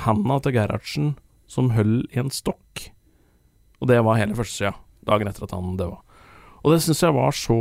handa 0.00 0.38
til 0.40 0.54
Gerhardsen 0.54 1.14
som 1.50 1.72
høll 1.74 2.04
i 2.14 2.20
en 2.22 2.30
stokk. 2.30 2.86
Og 3.82 3.90
det 3.90 3.98
var 4.06 4.20
hele 4.20 4.36
førstesida, 4.38 4.76
dagen 5.08 5.30
etter 5.30 5.48
at 5.48 5.54
han 5.56 5.74
døde. 5.80 5.98
Og 6.60 6.74
det 6.74 6.82
syns 6.84 7.02
jeg 7.02 7.16
var 7.16 7.34
så 7.34 7.58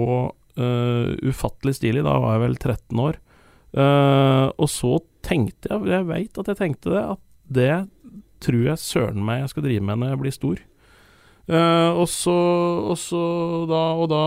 Uh, 0.60 1.16
ufattelig 1.24 1.78
stilig. 1.78 2.04
Da 2.04 2.18
var 2.20 2.36
jeg 2.36 2.44
vel 2.44 2.58
13 2.58 3.00
år. 3.00 3.20
Uh, 3.70 4.50
og 4.58 4.68
så 4.72 4.98
tenkte 5.24 5.70
jeg, 5.70 5.86
jeg 5.94 6.08
veit 6.10 6.40
at 6.42 6.50
jeg 6.50 6.60
tenkte 6.60 6.92
det, 6.96 7.04
at 7.14 7.22
det 7.50 7.76
tror 8.44 8.66
jeg 8.72 8.82
søren 8.82 9.24
meg 9.26 9.44
jeg 9.44 9.52
skal 9.54 9.66
drive 9.68 9.86
med 9.86 10.02
når 10.02 10.12
jeg 10.12 10.22
blir 10.24 10.36
stor. 10.36 10.64
Uh, 11.50 11.98
og, 11.98 12.06
så, 12.12 12.36
og 12.94 12.98
så 13.02 13.20
da 13.66 13.80
Og 13.98 14.06
da 14.12 14.20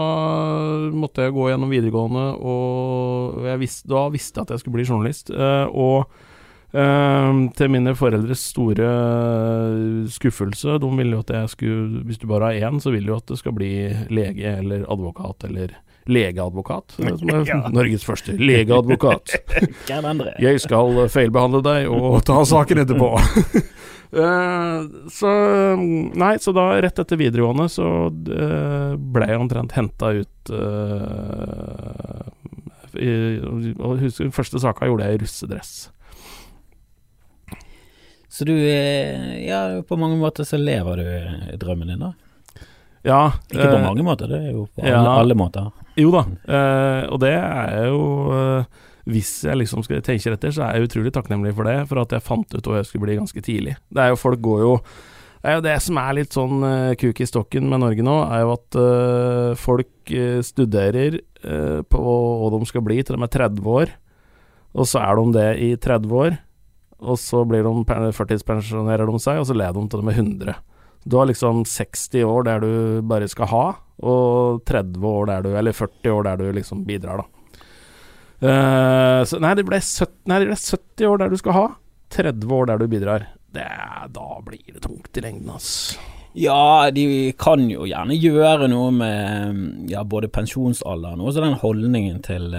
måtte 0.90 1.22
jeg 1.22 1.34
gå 1.36 1.44
gjennom 1.52 1.70
videregående, 1.70 2.24
og 2.42 3.46
visste, 3.60 3.86
da 3.92 4.08
visste 4.10 4.40
jeg 4.40 4.48
at 4.48 4.54
jeg 4.56 4.64
skulle 4.64 4.80
bli 4.80 4.88
journalist. 4.90 5.30
og 5.32 6.28
Uh, 6.72 7.50
til 7.52 7.68
mine 7.68 7.92
foreldres 7.92 8.46
store 8.48 8.86
skuffelse. 10.08 10.78
De 10.80 10.88
ville 10.96 11.18
jo 11.18 11.20
at 11.20 11.32
jeg 11.36 11.50
skulle 11.52 12.00
Hvis 12.08 12.16
du 12.16 12.24
bare 12.30 12.48
har 12.48 12.70
én, 12.70 12.80
så 12.80 12.94
vil 12.94 13.04
du 13.04 13.12
at 13.12 13.26
det 13.28 13.36
skal 13.42 13.52
bli 13.52 13.90
lege 14.08 14.54
eller 14.56 14.86
advokat 14.88 15.44
eller 15.50 15.74
legeadvokat, 16.06 16.96
som 16.96 17.28
er 17.28 17.44
ja. 17.50 17.60
Norges 17.68 18.04
første 18.04 18.34
legeadvokat. 18.38 19.36
Jeg 20.42 20.60
skal 20.64 21.04
feilbehandle 21.12 21.62
deg 21.62 21.92
og 21.92 22.22
ta 22.26 22.40
saken 22.48 22.82
etterpå. 22.86 23.12
uh, 24.16 25.08
så 25.12 25.30
Nei, 25.78 26.34
så 26.42 26.54
da, 26.56 26.68
rett 26.84 27.02
etter 27.02 27.20
videregående, 27.20 27.68
så 27.72 27.86
uh, 28.10 28.92
ble 28.96 29.28
jeg 29.30 29.40
omtrent 29.40 29.76
henta 29.76 30.12
ut 30.18 30.52
uh, 30.52 32.28
i, 32.92 33.12
og 33.80 33.96
husker, 34.02 34.28
Den 34.28 34.36
første 34.36 34.60
saka 34.60 34.88
gjorde 34.90 35.08
jeg 35.08 35.16
i 35.16 35.22
russedress. 35.22 35.72
Så 38.32 38.44
du 38.48 38.54
Ja, 38.56 39.80
på 39.84 39.96
mange 40.00 40.16
måter 40.20 40.44
så 40.48 40.60
lever 40.60 41.00
du 41.00 41.56
drømmen 41.60 41.92
din, 41.92 42.04
da? 42.04 42.12
Ja. 43.02 43.32
Ikke 43.50 43.66
på 43.66 43.82
mange 43.82 44.04
måter, 44.06 44.30
det 44.30 44.38
er 44.38 44.52
jo 44.54 44.66
på 44.70 44.82
alle, 44.84 44.94
ja, 44.94 45.14
alle 45.18 45.36
måter. 45.36 45.70
Jo 45.98 46.12
da, 46.14 46.22
eh, 46.48 47.02
og 47.12 47.18
det 47.20 47.34
er 47.34 47.88
jo 47.90 48.02
eh, 48.32 48.80
Hvis 49.08 49.30
jeg 49.46 49.58
liksom 49.58 49.82
skal 49.82 50.02
tenke 50.04 50.30
etter, 50.30 50.52
så 50.54 50.66
er 50.66 50.78
jeg 50.78 50.90
utrolig 50.90 51.12
takknemlig 51.14 51.54
for 51.56 51.66
det, 51.66 51.80
for 51.90 52.02
at 52.02 52.14
jeg 52.14 52.24
fant 52.24 52.54
ut 52.54 52.68
hva 52.68 52.78
jeg 52.78 52.88
skulle 52.88 53.08
bli 53.08 53.18
ganske 53.18 53.42
tidlig. 53.42 53.74
Det 53.90 54.04
er 54.04 54.12
jo 54.12 54.20
Folk 54.20 54.42
går 54.44 54.60
jo 54.62 54.76
Det 55.42 55.50
er 55.50 55.56
jo 55.56 55.64
det 55.64 55.74
som 55.82 55.98
er 55.98 56.14
litt 56.20 56.36
sånn 56.36 56.62
uh, 56.62 56.94
kuk 56.94 57.18
i 57.18 57.26
stokken 57.26 57.66
med 57.66 57.82
Norge 57.82 58.04
nå, 58.06 58.14
er 58.30 58.44
jo 58.44 58.52
at 58.54 58.78
uh, 58.78 59.58
folk 59.58 60.14
uh, 60.14 60.38
studerer 60.46 61.20
på 61.42 61.98
hva 61.98 62.48
de 62.54 62.66
skal 62.70 62.84
bli 62.86 63.00
til 63.02 63.16
de 63.18 63.26
er 63.26 63.30
30 63.34 63.64
år, 63.66 63.90
og 64.78 64.86
så 64.86 65.00
er 65.02 65.18
de 65.18 65.24
det 65.34 65.48
i 65.58 65.70
30 65.74 66.12
år, 66.14 66.36
og 67.02 67.18
så 67.18 67.40
blir 67.50 67.66
de 67.66 68.12
førtidspensjonerer 68.14 69.10
de 69.10 69.18
seg, 69.18 69.40
og 69.40 69.48
så 69.48 69.56
lever 69.58 69.74
de 69.74 69.90
til 69.90 70.04
de 70.04 70.12
er 70.12 70.20
100. 70.22 70.60
Du 71.02 71.18
har 71.18 71.26
liksom 71.26 71.64
60 71.66 72.22
år 72.22 72.46
der 72.46 72.62
du 72.62 73.02
bare 73.10 73.26
skal 73.26 73.50
ha, 73.50 73.64
og 74.02 74.62
30 74.70 75.02
år 75.06 75.26
der 75.30 75.42
du 75.42 75.50
Eller 75.58 75.74
40 75.74 76.10
år 76.10 76.22
der 76.26 76.36
du 76.36 76.52
liksom 76.54 76.84
bidrar, 76.86 77.22
da. 77.22 77.31
Eh, 78.42 79.24
så 79.24 79.38
nei 79.42 79.54
det, 79.54 79.66
ble 79.68 79.78
70, 79.78 80.16
nei, 80.30 80.40
det 80.42 80.50
ble 80.50 80.58
70 80.58 81.10
år 81.12 81.22
der 81.22 81.30
du 81.32 81.38
skal 81.38 81.58
ha. 81.58 81.66
30 82.12 82.56
år 82.56 82.72
der 82.72 82.82
du 82.82 82.88
bidrar. 82.90 83.28
Det, 83.52 83.68
da 84.16 84.28
blir 84.44 84.64
det 84.72 84.82
tungt 84.82 85.16
i 85.16 85.22
lengden, 85.22 85.52
ass. 85.54 85.98
Ja, 86.34 86.90
de 86.90 87.32
kan 87.38 87.66
jo 87.68 87.84
gjerne 87.86 88.16
gjøre 88.16 88.70
noe 88.72 88.92
med 88.96 89.90
ja, 89.92 90.00
både 90.04 90.30
pensjonsalderen 90.32 91.20
og 91.20 91.36
den 91.36 91.58
holdningen 91.60 92.22
til, 92.24 92.56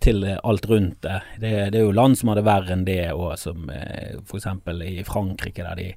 til 0.00 0.24
alt 0.32 0.66
rundt 0.70 1.02
det. 1.04 1.18
det. 1.36 1.52
det. 1.74 1.82
er 1.82 1.84
jo 1.84 1.92
land 1.92 2.16
som 2.18 2.32
har 2.32 2.40
det 2.40 2.46
verre 2.48 2.72
enn 2.72 2.86
det, 2.88 3.12
og 3.12 3.36
som 3.38 3.68
eh, 3.70 4.16
f.eks. 4.24 4.48
i 4.88 5.04
Frankrike, 5.04 5.60
der 5.60 5.76
de 5.78 5.90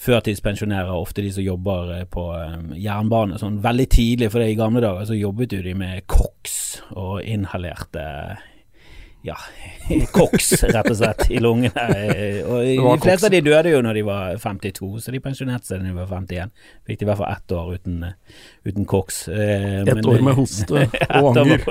førtidspensjonerer 0.00 0.92
ofte 0.92 1.24
de 1.24 1.32
som 1.32 1.44
jobber 1.48 1.96
eh, 1.96 2.06
på 2.12 2.28
jernbane 2.76 3.40
sånn 3.40 3.58
veldig 3.64 3.88
tidlig. 3.96 4.30
For 4.30 4.44
det 4.44 4.52
i 4.52 4.60
gamle 4.60 4.84
dager 4.84 5.08
så 5.08 5.18
jobbet 5.18 5.56
jo 5.56 5.64
de 5.64 5.74
med 5.80 6.04
koks 6.12 6.60
og 6.92 7.24
inhalerte 7.24 8.04
ja, 9.22 9.36
koks, 10.16 10.52
rett 10.62 10.88
og 10.88 10.96
slett, 10.96 11.26
i 11.30 11.40
lungene. 11.42 11.86
Og 12.48 12.62
de 12.64 13.02
fleste 13.02 13.28
av 13.28 13.34
de 13.34 13.42
døde 13.44 13.72
jo 13.74 13.82
når 13.84 13.98
de 13.98 14.04
var 14.06 14.38
52, 14.40 14.88
så 15.04 15.12
de 15.14 15.20
pensjonerte 15.24 15.68
seg 15.68 15.82
da 15.82 15.90
de 15.90 15.96
var 15.96 16.08
51. 16.08 16.54
Fikk 16.88 17.00
de 17.00 17.06
i 17.06 17.10
hvert 17.10 17.20
fall 17.20 17.34
ett 17.34 17.54
år 17.56 17.74
uten, 17.76 17.98
uten 18.68 18.88
koks. 18.88 19.20
Eh, 19.28 19.82
ett 19.82 20.08
år 20.12 20.24
med 20.24 20.38
hoste 20.38 20.86
og 21.20 21.42
anger. 21.42 21.66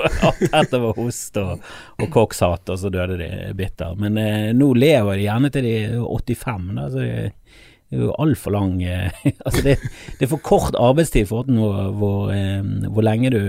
Ett 0.50 0.76
år 0.76 0.86
med 0.86 1.00
hoste 1.00 1.46
og, 1.46 1.66
og 1.98 2.12
kokshat, 2.14 2.70
og 2.70 2.80
så 2.82 2.92
døde 2.92 3.18
de 3.20 3.32
bitter. 3.58 3.98
Men 3.98 4.20
eh, 4.20 4.52
nå 4.56 4.70
lever 4.78 5.18
de 5.18 5.26
gjerne 5.26 5.52
til 5.54 5.66
de 5.66 5.74
er 5.88 5.98
85, 5.98 6.70
da. 6.78 6.86
så 6.92 7.02
de, 7.02 7.34
det 7.90 7.98
er 7.98 8.06
jo 8.06 8.14
altfor 8.22 8.54
lang 8.54 8.78
eh, 8.86 9.10
Altså, 9.46 9.64
det, 9.66 9.76
det, 9.82 10.22
er 10.22 10.30
for 10.30 10.42
kort 10.46 10.78
arbeidstid 10.78 11.26
for 11.26 11.50
hvor, 11.50 11.90
hvor, 11.98 12.32
eh, 12.34 12.62
hvor 12.86 13.06
lenge 13.06 13.34
du 13.34 13.42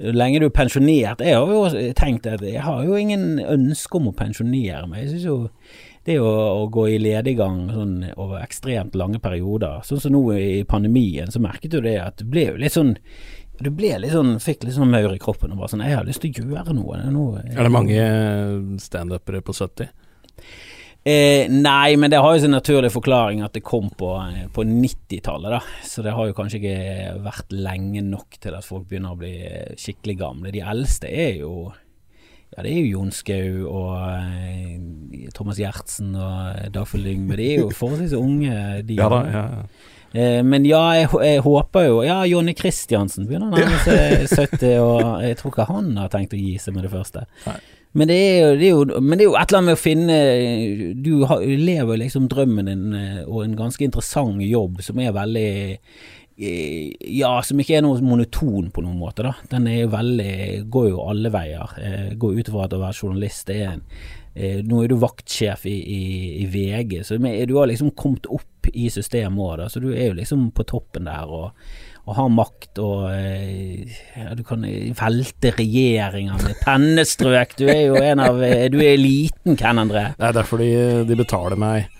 lenge 0.00 0.40
du 0.40 0.46
er 0.48 0.54
pensjonert 0.54 1.20
Jeg 1.24 1.36
har 1.36 1.50
jo 1.52 1.92
tenkt 1.96 2.28
at 2.30 2.42
jeg 2.44 2.62
har 2.64 2.84
jo 2.86 2.96
ingen 2.96 3.38
ønske 3.40 3.98
om 3.98 4.08
å 4.10 4.16
pensjonere 4.16 4.86
meg. 4.88 5.04
Jeg 5.04 5.10
synes 5.14 5.26
jo 5.28 5.36
det 6.08 6.16
å, 6.22 6.30
å 6.62 6.68
gå 6.72 6.86
i 6.94 7.00
lediggang 7.00 7.66
sånn, 7.74 7.98
over 8.16 8.40
ekstremt 8.40 8.96
lange 8.96 9.20
perioder, 9.20 9.82
sånn 9.84 10.00
som 10.00 10.14
nå 10.14 10.22
i 10.38 10.62
pandemien, 10.68 11.28
så 11.30 11.42
merket 11.44 11.74
du 11.74 11.82
det 11.84 11.98
at 12.00 12.22
du 12.22 12.30
ble 12.30 12.48
jo 12.48 12.56
litt 12.60 12.76
sånn 12.76 12.94
du 13.60 13.68
ble 13.76 13.90
litt 14.00 14.14
sånn, 14.14 14.38
fikk 14.40 14.64
litt 14.64 14.72
sånn 14.78 14.88
maur 14.88 15.12
i 15.12 15.20
kroppen 15.20 15.52
og 15.52 15.60
bare 15.60 15.74
sånn 15.74 15.82
Jeg 15.84 15.98
har 15.98 16.06
lyst 16.08 16.22
til 16.24 16.32
å 16.46 16.54
gjøre 16.54 16.72
noe. 16.72 17.02
Nå, 17.12 17.24
er 17.44 17.60
det 17.60 17.72
mange 17.74 18.04
standupere 18.80 19.42
på 19.44 19.52
70? 19.52 19.90
Eh, 21.00 21.48
nei, 21.48 21.96
men 21.96 22.12
det 22.12 22.20
har 22.20 22.34
jo 22.34 22.42
sin 22.42 22.52
naturlige 22.52 22.92
forklaring 22.92 23.40
at 23.40 23.54
det 23.56 23.62
kom 23.64 23.88
på, 23.96 24.10
på 24.52 24.64
90-tallet, 24.68 25.54
da. 25.54 25.60
Så 25.86 26.04
det 26.04 26.12
har 26.16 26.28
jo 26.28 26.36
kanskje 26.36 26.60
ikke 26.60 27.14
vært 27.24 27.54
lenge 27.56 28.02
nok 28.04 28.36
til 28.42 28.56
at 28.58 28.66
folk 28.66 28.88
begynner 28.90 29.14
å 29.14 29.20
bli 29.20 29.32
skikkelig 29.80 30.18
gamle. 30.20 30.52
De 30.52 30.60
eldste 30.60 31.08
er 31.08 31.40
jo 31.40 31.70
ja, 32.50 32.64
det 32.66 32.72
er 32.72 32.80
jo 32.80 32.98
Jon 32.98 33.12
Skau 33.14 33.70
og 33.70 33.94
eh, 34.10 35.30
Thomas 35.36 35.60
Gjertsen 35.62 36.12
og 36.18 36.68
Dagfjell 36.74 37.06
Lyngve. 37.06 37.38
De 37.38 37.46
er 37.46 37.60
jo 37.62 37.70
forholdsvis 37.70 38.16
unge, 38.18 38.54
de. 38.84 38.98
Ja 38.98 39.08
da, 39.12 39.22
ja, 39.30 39.44
ja. 39.54 39.64
Eh, 40.10 40.40
men 40.42 40.66
ja, 40.66 40.82
jeg, 40.98 41.06
jeg, 41.22 41.42
håper 41.44 41.84
jo 41.86 42.00
Ja, 42.02 42.16
Jonny 42.26 42.50
Christiansen 42.58 43.28
begynner 43.28 43.52
å 43.52 43.60
nærme 43.60 43.76
seg 43.84 44.24
70, 44.34 44.72
og 44.82 45.22
jeg 45.22 45.38
tror 45.38 45.54
ikke 45.54 45.68
han 45.70 45.92
har 46.02 46.10
tenkt 46.10 46.34
å 46.34 46.40
gi 46.40 46.56
seg 46.58 46.74
med 46.74 46.88
det 46.88 46.90
første. 46.92 47.28
Nei. 47.46 47.60
Men 47.92 48.08
det, 48.08 48.38
jo, 48.38 48.50
det 48.54 48.68
jo, 48.68 49.00
men 49.02 49.18
det, 49.18 49.24
er 49.24 49.28
jo, 49.28 49.34
et 49.34 49.50
eller 49.50 49.58
annet 49.58 49.70
med 49.72 49.78
å 49.78 49.80
finne 49.80 50.18
Du 51.02 51.24
har, 51.26 51.42
lever 51.42 51.98
liksom 51.98 52.28
drømmen 52.30 52.70
din 52.70 52.94
eh, 52.94 53.18
og 53.24 53.42
en 53.42 53.58
ganske 53.58 53.82
interessant 53.82 54.38
jobb 54.46 54.78
som 54.86 55.00
er 55.02 55.16
veldig 55.16 55.50
eh, 55.74 57.10
Ja, 57.10 57.32
som 57.42 57.58
ikke 57.58 57.80
er 57.80 57.84
noe 57.86 57.98
monoton 58.06 58.70
på 58.70 58.84
noen 58.86 59.00
måte, 59.00 59.26
da. 59.26 59.34
Den 59.50 59.66
er 59.72 59.90
veldig 59.90 60.70
Går 60.70 60.88
jo 60.92 61.02
alle 61.10 61.34
veier. 61.34 61.76
Eh, 61.82 62.08
går 62.14 62.38
ut 62.38 62.54
fra 62.54 62.68
at 62.68 62.78
å 62.78 62.82
være 62.84 62.98
journalist 63.02 63.50
det 63.50 63.60
er 63.64 63.76
en 63.76 63.84
nå 64.40 64.76
er 64.78 64.92
du 64.92 64.94
vaktsjef 65.02 65.64
i, 65.66 65.72
i, 65.74 66.02
i 66.38 66.44
VG, 66.46 67.00
så 67.02 67.16
du 67.18 67.54
har 67.56 67.66
liksom 67.66 67.90
kommet 67.98 68.28
opp 68.30 68.68
i 68.70 68.86
systemet 68.88 69.42
òg, 69.42 69.64
så 69.68 69.82
du 69.82 69.88
er 69.90 70.12
jo 70.12 70.18
liksom 70.20 70.44
på 70.54 70.64
toppen 70.70 71.08
der. 71.10 71.26
og 71.26 71.50
og 72.08 72.16
har 72.16 72.30
makt 72.32 72.80
og 72.82 73.04
eh, 73.12 73.90
ja, 74.16 74.32
Du 74.38 74.42
kan 74.46 74.64
velte 74.98 75.52
regjeringer 75.56 76.40
med 76.42 76.58
pennestrøk. 76.64 77.56
Du 77.60 77.66
er 77.68 77.84
jo 77.88 78.00
en 78.00 78.22
av 78.24 78.40
eh, 78.46 78.66
Du 78.72 78.80
er 78.82 78.98
liten, 79.00 79.58
Ken 79.60 79.82
André. 79.82 80.10
Det 80.16 80.30
er 80.30 80.36
derfor 80.40 80.62
de, 80.62 80.70
de 81.08 81.18
betaler 81.18 81.60
meg. 81.60 81.90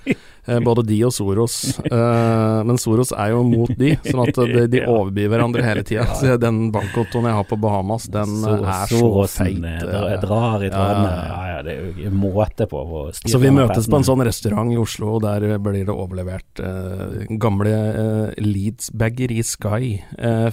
Eh, 0.47 0.61
både 0.61 0.85
de 0.89 0.99
og 1.05 1.13
Soros. 1.15 1.57
Uh, 1.85 2.63
men 2.67 2.79
Soros 2.81 3.13
er 3.13 3.35
jo 3.35 3.43
mot 3.47 3.71
de, 3.77 3.93
sånn 4.07 4.23
at 4.25 4.41
de, 4.41 4.65
de 4.73 4.83
overbyr 4.95 5.31
hverandre 5.33 5.65
hele 5.65 5.85
tida. 5.87 6.07
Den 6.41 6.71
bankkontoen 6.75 7.29
jeg 7.29 7.39
har 7.39 7.49
på 7.49 7.59
Bahamas, 7.61 8.09
den 8.13 8.39
så, 8.41 8.57
er 8.65 8.95
så 8.95 9.11
feit. 9.31 9.61
Uh, 9.61 10.17
drar 10.23 10.65
i 10.65 10.73
trådene. 10.73 11.13
Ja, 11.13 11.41
ja, 11.53 11.61
det 11.67 11.77
er 11.77 12.05
jo 12.07 12.15
måte 12.17 12.67
på 12.71 12.83
Så 13.13 13.41
vi 13.43 13.53
møtes 13.55 13.89
på 13.91 14.01
en 14.01 14.07
sånn 14.07 14.25
restaurant 14.27 14.73
i 14.73 14.81
Oslo, 14.81 15.17
og 15.19 15.25
der 15.27 15.59
blir 15.61 15.85
det 15.85 15.95
overlevert 15.95 16.63
eh, 16.63 17.25
gamle 17.41 17.73
eh, 17.73 18.41
Leeds-bager 18.41 19.33
i 19.35 19.43
Sky, 19.47 19.91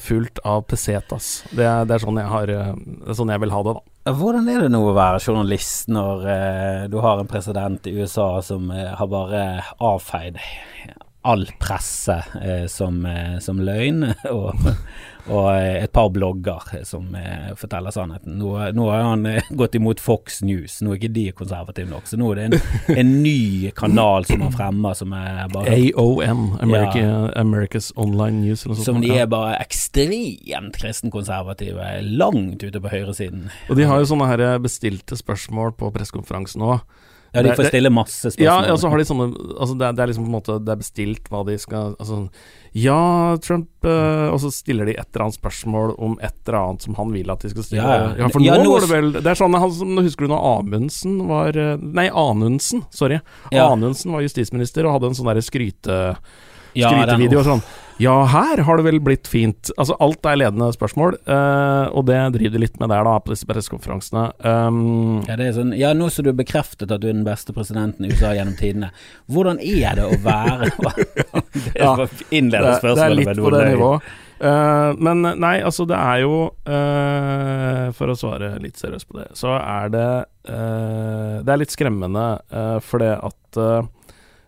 fullt 0.04 0.41
av 0.47 0.65
pesetas. 0.69 1.41
Det 1.52 1.65
er, 1.65 1.86
det 1.88 1.97
er, 1.97 2.04
sånn 2.04 2.19
jeg 2.19 2.30
har 2.32 2.50
Det 2.50 3.12
er 3.13 3.17
sånn 3.17 3.32
jeg 3.32 3.43
vil 3.43 3.54
ha 3.54 3.62
det, 3.65 3.78
da. 3.78 3.96
Hvordan 4.07 4.47
er 4.47 4.61
det 4.63 4.69
nå 4.71 4.79
å 4.87 4.93
være 4.95 5.19
journalist 5.19 5.89
når 5.91 6.21
eh, 6.31 6.83
du 6.87 6.95
har 7.03 7.19
en 7.19 7.27
president 7.27 7.89
i 7.89 7.97
USA 7.97 8.37
som 8.45 8.69
eh, 8.71 8.93
har 8.95 9.09
bare 9.11 9.41
avfeid 9.83 10.39
all 11.27 11.43
presse 11.59 12.23
eh, 12.41 12.65
som, 12.71 13.05
eh, 13.05 13.35
som, 13.43 13.59
løgn, 13.59 14.05
og, 14.37 14.53
og, 15.27 15.47
et 15.57 15.91
par 15.93 16.09
blogger 16.13 16.83
som 16.87 17.15
eh, 17.17 17.51
forteller 17.59 17.93
sannheten. 17.93 18.37
Nå, 18.39 18.51
nå, 18.75 18.87
har 18.91 19.05
han 19.09 19.25
eh, 19.29 19.49
gått 19.61 19.75
imot 19.75 20.01
Fox 20.03 20.41
News, 20.45 20.79
nå 20.81 20.93
er 20.93 21.01
ikke 21.01 21.13
de 21.15 21.25
konservative 21.37 21.89
nok, 21.91 22.07
så 22.09 22.19
nå 22.19 22.31
er 22.33 22.39
det 22.39 22.45
en, 22.47 22.57
en 23.03 23.13
ny 23.23 23.71
kanal 23.77 24.27
som 24.29 24.45
han 24.45 24.55
fremmer 24.55 24.97
som 24.97 25.15
er 25.17 25.43
bare 25.53 25.77
AON, 25.77 26.45
America, 26.63 27.01
ja, 27.03 27.19
America's 27.39 27.91
Online 27.95 28.43
News. 28.45 28.65
Som 28.83 29.01
de 29.03 29.13
er 29.17 29.27
bare 29.31 29.57
ekstremt 29.61 30.77
kristenkonservative, 30.77 31.91
langt 32.17 32.63
ute 32.63 32.81
på 32.83 32.93
høyresiden. 32.93 33.49
Og 33.67 33.79
de 33.79 33.87
har 33.87 34.01
jo 34.01 34.11
sånne 34.13 34.29
her 34.31 34.45
bestilte 34.63 35.17
spørsmål 35.19 35.75
på 35.77 35.91
pressekonferansen 35.95 36.65
òg. 36.65 36.81
Ja, 37.33 37.43
de 37.43 37.55
får 37.57 37.69
stille 37.69 37.91
masse 37.93 38.31
spørsmål. 38.31 38.47
Ja, 38.47 38.73
og 38.73 38.79
så 38.81 38.91
har 38.91 39.01
de 39.01 39.05
sånne 39.07 39.27
altså 39.57 39.75
det, 39.77 39.87
er, 39.87 39.95
det, 39.97 40.03
er 40.03 40.11
liksom 40.11 40.25
på 40.25 40.31
en 40.31 40.37
måte 40.37 40.57
Det 40.63 40.73
er 40.73 40.79
bestilt 40.79 41.29
hva 41.31 41.41
de 41.47 41.57
skal 41.59 41.95
Altså 41.99 42.19
Ja, 42.77 42.99
Trump 43.43 43.87
øh, 43.87 44.27
Og 44.31 44.39
så 44.43 44.51
stiller 44.55 44.87
de 44.87 44.95
et 44.95 45.03
eller 45.11 45.27
annet 45.27 45.39
spørsmål 45.39 45.95
om 45.97 46.17
et 46.23 46.37
eller 46.47 46.59
annet 46.61 46.87
som 46.87 46.97
han 46.99 47.11
vil 47.13 47.33
at 47.33 47.43
de 47.43 47.51
skal 47.51 47.67
stille. 47.67 47.83
Ja, 47.83 48.13
ja 48.17 48.31
for 48.31 48.43
nå 48.43 48.49
ja, 48.49 48.57
var 48.63 48.85
det 48.85 48.91
vel 48.91 49.11
Det 49.19 49.31
er 49.33 49.39
sånn 49.39 49.57
han, 49.59 50.03
husker 50.07 50.27
du 50.27 50.33
når 50.33 50.45
Amundsen 50.53 51.17
var 51.29 51.59
eh, 51.59 51.75
Nei, 51.81 52.07
Anundsen, 52.07 52.85
sorry. 52.95 53.19
Ja. 53.51 53.67
Anundsen 53.69 54.15
var 54.15 54.25
justisminister 54.25 54.87
og 54.87 54.97
hadde 54.97 55.11
en 55.11 55.19
sånn 55.19 55.31
derre 55.31 55.43
skryte 55.45 55.99
skrytevideo 56.77 57.41
og 57.41 57.47
sånn. 57.47 57.61
Ja, 57.97 58.13
her 58.29 58.57
har 58.62 58.77
det 58.77 58.83
vel 58.86 58.99
blitt 59.01 59.27
fint. 59.27 59.71
Altså, 59.73 59.95
alt 60.03 60.25
er 60.29 60.38
ledende 60.38 60.69
spørsmål, 60.73 61.15
uh, 61.25 61.89
og 61.97 62.05
det 62.05 62.19
driver 62.36 62.53
de 62.53 62.62
litt 62.62 62.75
med 62.77 62.91
der, 62.93 63.07
da, 63.07 63.15
på 63.17 63.33
disse 63.33 63.47
pressekonferansene. 63.49 64.25
Um, 64.45 65.23
ja, 65.25 65.38
det 65.39 65.47
er 65.47 65.55
sånn 65.55 65.73
Ja, 65.77 65.95
nå 65.97 66.12
som 66.13 66.27
du 66.27 66.29
bekreftet 66.38 66.93
at 66.93 67.01
du 67.01 67.07
er 67.10 67.15
den 67.15 67.25
beste 67.25 67.55
presidenten 67.57 68.05
i 68.05 68.12
USA 68.13 68.36
gjennom 68.38 68.53
tidene, 68.60 68.91
hvordan 69.33 69.57
er 69.63 69.97
det 69.97 70.05
å 70.05 70.19
være 70.21 70.69
Det 70.77 71.73
er 71.73 71.81
ja, 71.81 72.07
innledende 72.29 72.77
spørsmål. 72.77 73.01
Det 73.01 73.07
er 73.07 73.17
litt 73.17 73.41
på 73.41 73.53
det 73.55 73.65
nivået. 73.71 74.13
Uh, 74.38 74.93
men 75.01 75.25
nei, 75.41 75.55
altså 75.65 75.88
det 75.89 75.97
er 75.97 76.19
jo 76.21 76.33
uh, 76.69 77.88
For 77.97 78.13
å 78.13 78.15
svare 78.19 78.51
litt 78.62 78.77
seriøst 78.77 79.07
på 79.10 79.17
det, 79.17 79.31
så 79.33 79.55
er 79.57 79.89
det 79.89 80.10
uh, 80.51 81.41
Det 81.41 81.49
er 81.49 81.62
litt 81.63 81.73
skremmende 81.73 82.27
uh, 82.53 82.77
fordi 82.86 83.10
at 83.17 83.63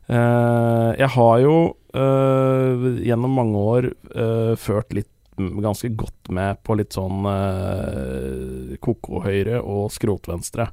jeg 0.10 1.10
har 1.14 1.34
jo 1.42 1.54
uh, 1.96 3.00
gjennom 3.04 3.34
mange 3.34 3.58
år 3.58 3.90
uh, 4.16 4.54
ført 4.60 4.94
litt 4.96 5.12
ganske 5.40 5.88
godt 5.96 6.32
med 6.36 6.60
på 6.68 6.76
litt 6.76 6.96
sånn 6.98 7.24
uh, 7.24 8.76
koko-høyre 8.84 9.62
og 9.64 9.88
skrotvenstre. 9.96 10.68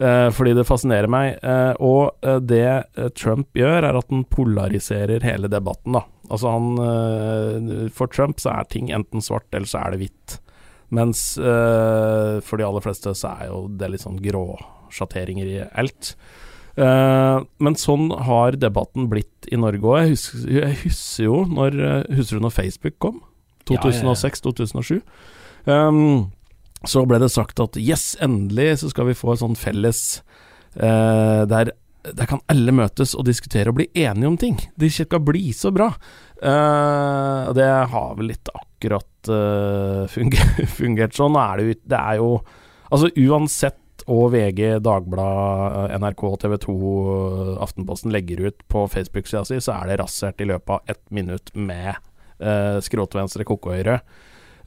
Uh, 0.00 0.30
fordi 0.32 0.54
det 0.56 0.64
fascinerer 0.64 1.10
meg. 1.12 1.36
Og 1.84 2.16
det 2.48 3.10
Trump 3.20 3.52
gjør, 3.56 3.84
er 3.84 3.98
at 3.98 4.08
han 4.08 4.24
polariserer 4.32 5.26
hele 5.26 5.50
debatten, 5.52 5.98
da. 5.98 6.06
Altså 6.30 6.52
han 6.54 7.90
For 7.92 8.08
Trump 8.08 8.38
så 8.40 8.52
er 8.54 8.68
ting 8.70 8.92
enten 8.94 9.20
svart, 9.24 9.48
eller 9.52 9.68
så 9.68 9.82
er 9.82 9.92
det 9.92 10.04
hvitt. 10.04 10.36
Mens 10.94 11.34
for 11.36 12.56
de 12.56 12.64
aller 12.66 12.84
fleste 12.84 13.12
så 13.18 13.34
er 13.34 13.50
jo 13.50 13.64
det 13.76 13.90
litt 13.90 14.04
sånn 14.06 14.22
gråsjatteringer 14.22 15.50
i 15.50 15.58
alt. 15.82 16.14
Uh, 16.78 17.42
men 17.62 17.76
sånn 17.78 18.08
har 18.28 18.58
debatten 18.60 19.08
blitt 19.10 19.48
i 19.50 19.58
Norge 19.60 19.82
òg. 19.82 20.12
Jeg, 20.12 20.20
jeg, 20.60 20.78
husker 20.84 21.26
jo 21.26 21.42
når 21.50 21.76
eh, 21.80 22.16
Husker 22.18 22.38
du 22.38 22.46
når 22.46 22.54
Facebook 22.54 22.96
kom? 23.02 23.20
2006-2007. 23.70 25.00
Um, 25.66 26.30
så 26.88 27.04
ble 27.06 27.20
det 27.20 27.28
sagt 27.34 27.60
at 27.62 27.76
yes, 27.78 28.14
endelig 28.24 28.80
så 28.80 28.90
skal 28.92 29.10
vi 29.10 29.18
få 29.18 29.34
et 29.34 29.42
sånn 29.42 29.58
felles 29.58 30.00
uh, 30.80 31.44
der, 31.50 31.74
der 32.08 32.30
kan 32.30 32.40
alle 32.50 32.72
møtes 32.74 33.12
og 33.18 33.26
diskutere 33.28 33.70
og 33.70 33.78
bli 33.78 33.90
enige 33.92 34.30
om 34.30 34.38
ting. 34.40 34.56
Det 34.80 34.90
skal 34.94 35.22
bli 35.26 35.50
så 35.56 35.74
bra. 35.74 35.90
Uh, 36.40 37.52
det 37.54 37.68
har 37.92 38.16
vel 38.16 38.32
litt 38.32 38.48
akkurat 38.54 39.10
alltid 39.20 39.34
uh, 39.34 40.06
funger, 40.08 40.66
fungert 40.78 41.14
sånn. 41.14 41.36
Er 41.36 41.58
det, 41.58 41.80
det 41.84 41.98
er 41.98 42.20
jo 42.20 42.40
Altså 42.90 43.06
uansett 43.14 43.76
og 44.08 44.30
VG, 44.34 44.78
Dagbladet, 44.84 45.96
NRK, 46.00 46.24
TV 46.42 46.56
2, 46.64 46.78
Aftenposten 47.64 48.14
legger 48.14 48.46
ut 48.48 48.64
på 48.70 48.86
Facebook-sida 48.92 49.44
si, 49.48 49.60
så 49.62 49.76
er 49.76 49.90
det 49.90 50.00
rasert 50.00 50.40
i 50.40 50.48
løpet 50.48 50.74
av 50.76 50.94
ett 50.94 51.04
minutt 51.14 51.52
med 51.54 51.92
eh, 52.40 52.78
skråtvenstre 52.84 53.46
koko-høyre. 53.48 54.00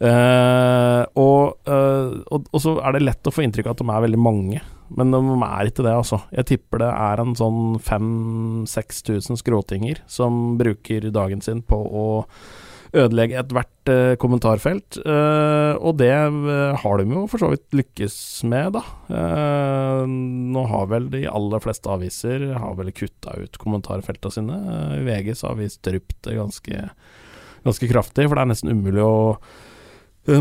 Uh, 0.04 1.06
og, 1.16 1.60
eh, 1.70 2.16
og, 2.34 2.48
og, 2.50 2.58
så 2.60 2.74
er 2.82 2.96
det 2.96 3.04
lett 3.06 3.28
å 3.30 3.32
få 3.32 3.44
inntrykk 3.46 3.70
av 3.70 3.76
at 3.76 3.84
de 3.84 3.92
er 3.94 4.02
veldig 4.04 4.20
mange, 4.20 4.64
men 4.98 5.14
de 5.14 5.20
er 5.48 5.70
ikke 5.70 5.86
det, 5.86 5.94
altså. 5.96 6.20
Jeg 6.34 6.50
tipper 6.50 6.82
det 6.82 6.90
er 6.92 7.22
en 7.22 7.36
sånn 7.38 7.78
5000-6000 7.86 9.40
skråtinger 9.40 10.02
som 10.12 10.58
bruker 10.60 11.08
dagen 11.14 11.46
sin 11.46 11.62
på 11.64 11.78
å 11.78 12.06
ødelegge 12.94 13.40
ethvert 13.42 13.90
uh, 13.90 14.14
kommentarfelt. 14.22 15.00
Uh, 15.02 15.74
og 15.82 15.98
det 16.02 16.12
uh, 16.14 16.74
har 16.80 17.00
de 17.00 17.08
jo 17.10 17.26
for 17.32 17.42
så 17.42 17.50
vidt 17.52 17.76
lykkes 17.76 18.16
med, 18.50 18.78
da. 18.78 18.84
nå 20.10 20.64
har 20.70 20.88
vel 20.92 21.10
de 21.14 21.24
aller 21.30 21.62
fleste 21.64 21.90
aviser 21.92 22.46
har 22.60 22.76
vel 22.78 22.92
kutta 22.96 23.36
ut 23.40 23.60
kommentarfelta 23.62 24.32
sine. 24.34 24.58
I 25.00 25.04
VG 25.06 25.34
så 25.40 25.52
har 25.52 25.60
vi 25.60 25.70
strupt 25.72 26.18
det 26.28 26.38
ganske, 26.38 26.88
ganske 27.66 27.90
kraftig, 27.92 28.28
for 28.28 28.38
det 28.38 28.46
er 28.46 28.52
nesten 28.54 28.74
umulig 28.74 29.04
å 29.06 29.38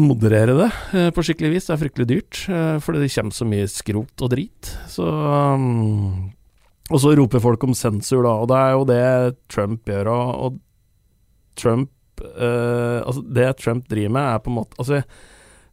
moderere 0.03 0.55
det 0.55 0.69
på 1.17 1.25
skikkelig 1.27 1.57
vis. 1.57 1.67
Det 1.67 1.75
er 1.75 1.81
fryktelig 1.81 2.09
dyrt, 2.11 2.43
fordi 2.85 3.03
det 3.03 3.11
kommer 3.17 3.35
så 3.35 3.49
mye 3.49 3.71
skrot 3.71 4.23
og 4.23 4.31
drit. 4.31 4.71
Så 4.91 5.09
Og 6.93 7.01
så 7.03 7.17
roper 7.19 7.43
folk 7.43 7.65
om 7.67 7.75
sensur, 7.75 8.23
da, 8.27 8.37
og 8.39 8.53
det 8.53 8.61
er 8.61 8.77
jo 8.77 8.87
det 8.93 9.03
Trump 9.51 9.91
gjør. 9.91 10.13
og 10.13 10.61
Trump 11.59 11.91
uh, 12.23 12.99
altså 13.03 13.23
Det 13.39 13.47
Trump 13.61 13.87
driver 13.91 14.17
med, 14.17 14.23
er 14.23 14.43
på 14.45 14.53
en 14.53 14.59
måte 14.61 14.79
altså, 14.79 15.03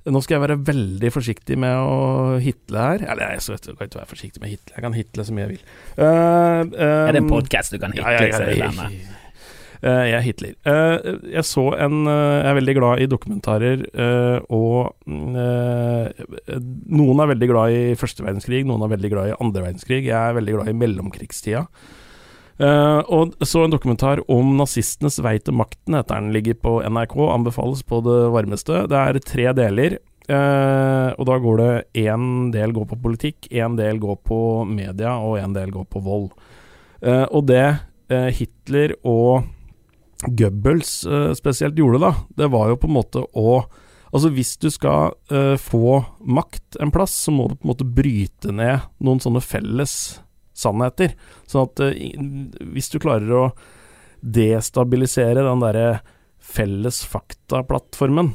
Nå 0.10 0.22
skal 0.24 0.38
jeg 0.38 0.46
være 0.46 0.60
veldig 0.66 1.10
forsiktig 1.14 1.58
med 1.60 1.76
å 1.76 2.38
hitle 2.42 2.82
her. 2.82 3.04
Eller 3.12 3.36
jeg 3.36 3.44
skal 3.46 3.74
ikke 3.76 4.00
være 4.00 4.10
forsiktig 4.10 4.42
med 4.42 4.48
å 4.48 4.54
hitle, 4.56 4.74
jeg 4.74 4.86
kan 4.88 4.96
hitle 4.96 5.26
så 5.28 5.36
mye 5.36 5.44
jeg 5.46 5.52
vil. 5.52 5.64
Uh, 6.00 6.06
um, 6.08 6.76
er 6.80 7.14
det 7.14 7.22
en 7.22 7.30
podkast 7.30 7.76
du 7.76 7.82
kan 7.84 7.94
hitle? 7.94 8.16
Ja, 8.16 8.30
ja, 8.32 8.54
ja, 8.56 8.72
ja, 8.72 9.18
Uh, 9.80 10.04
jeg 10.10 10.24
hitler. 10.26 10.56
Uh, 10.68 11.22
jeg 11.32 11.46
så 11.48 11.62
en 11.80 12.02
uh, 12.04 12.12
Jeg 12.12 12.50
er 12.50 12.58
veldig 12.58 12.74
glad 12.76 13.00
i 13.00 13.08
dokumentarer, 13.08 13.86
og 14.52 14.92
Noen 17.00 17.22
er 17.24 17.32
veldig 17.32 17.48
glad 17.48 17.76
i 17.76 17.96
første 18.00 18.26
verdenskrig, 18.26 18.66
noen 18.68 18.84
er 18.84 18.92
veldig 18.92 19.12
glad 19.14 19.32
i 19.32 19.38
andre 19.40 19.64
verdenskrig. 19.70 20.02
Jeg 20.10 20.20
er 20.20 20.36
veldig 20.36 20.58
glad 20.58 20.72
i 20.72 20.76
mellomkrigstida. 20.84 21.64
Uh, 22.60 23.00
og 23.08 23.38
så 23.48 23.62
en 23.64 23.72
dokumentar 23.72 24.20
om 24.28 24.58
nazistenes 24.60 25.22
vei 25.24 25.38
til 25.40 25.56
makten, 25.56 25.96
heter 25.96 26.20
den. 26.20 26.32
Ligger 26.36 26.58
på 26.60 26.74
NRK, 26.84 27.16
anbefales 27.32 27.86
på 27.88 28.02
det 28.04 28.20
varmeste. 28.36 28.84
Det 28.92 29.00
er 29.00 29.20
tre 29.24 29.46
deler. 29.56 30.00
Uh, 30.30 31.16
og 31.16 31.24
da 31.30 31.38
går 31.42 31.62
det 31.62 31.70
én 32.04 32.50
del 32.54 32.76
går 32.76 32.90
på 32.92 33.00
politikk, 33.06 33.48
én 33.50 33.80
del 33.80 34.02
går 34.02 34.20
på 34.28 34.40
media, 34.68 35.16
og 35.24 35.40
én 35.40 35.56
del 35.56 35.72
går 35.74 35.88
på 35.90 36.04
vold. 36.04 36.34
Uh, 37.06 37.26
og 37.32 37.48
det 37.50 37.68
Hitler 38.10 38.96
og 39.06 39.44
Goebbels 40.26 41.04
spesielt 41.38 41.78
gjorde, 41.78 42.00
da, 42.02 42.10
det 42.40 42.48
var 42.50 42.72
jo 42.72 42.80
på 42.82 42.90
en 42.90 42.96
måte 42.96 43.22
å 43.38 43.62
Altså 44.10 44.32
Hvis 44.34 44.56
du 44.58 44.72
skal 44.74 45.12
få 45.62 46.00
makt 46.26 46.80
en 46.82 46.90
plass, 46.90 47.14
så 47.14 47.30
må 47.30 47.44
du 47.46 47.52
på 47.54 47.68
en 47.68 47.70
måte 47.70 47.86
bryte 47.86 48.50
ned 48.50 48.88
noen 49.06 49.22
sånne 49.22 49.44
felles 49.46 49.94
sannheter. 50.60 51.16
Sånn 51.50 51.68
at 51.68 51.84
uh, 51.84 52.70
hvis 52.74 52.92
du 52.94 53.00
klarer 53.02 53.36
å 53.36 53.44
destabilisere 54.20 55.46
den 55.46 55.64
derre 55.64 55.90
felles 56.40 57.02
faktaplattformen, 57.08 58.34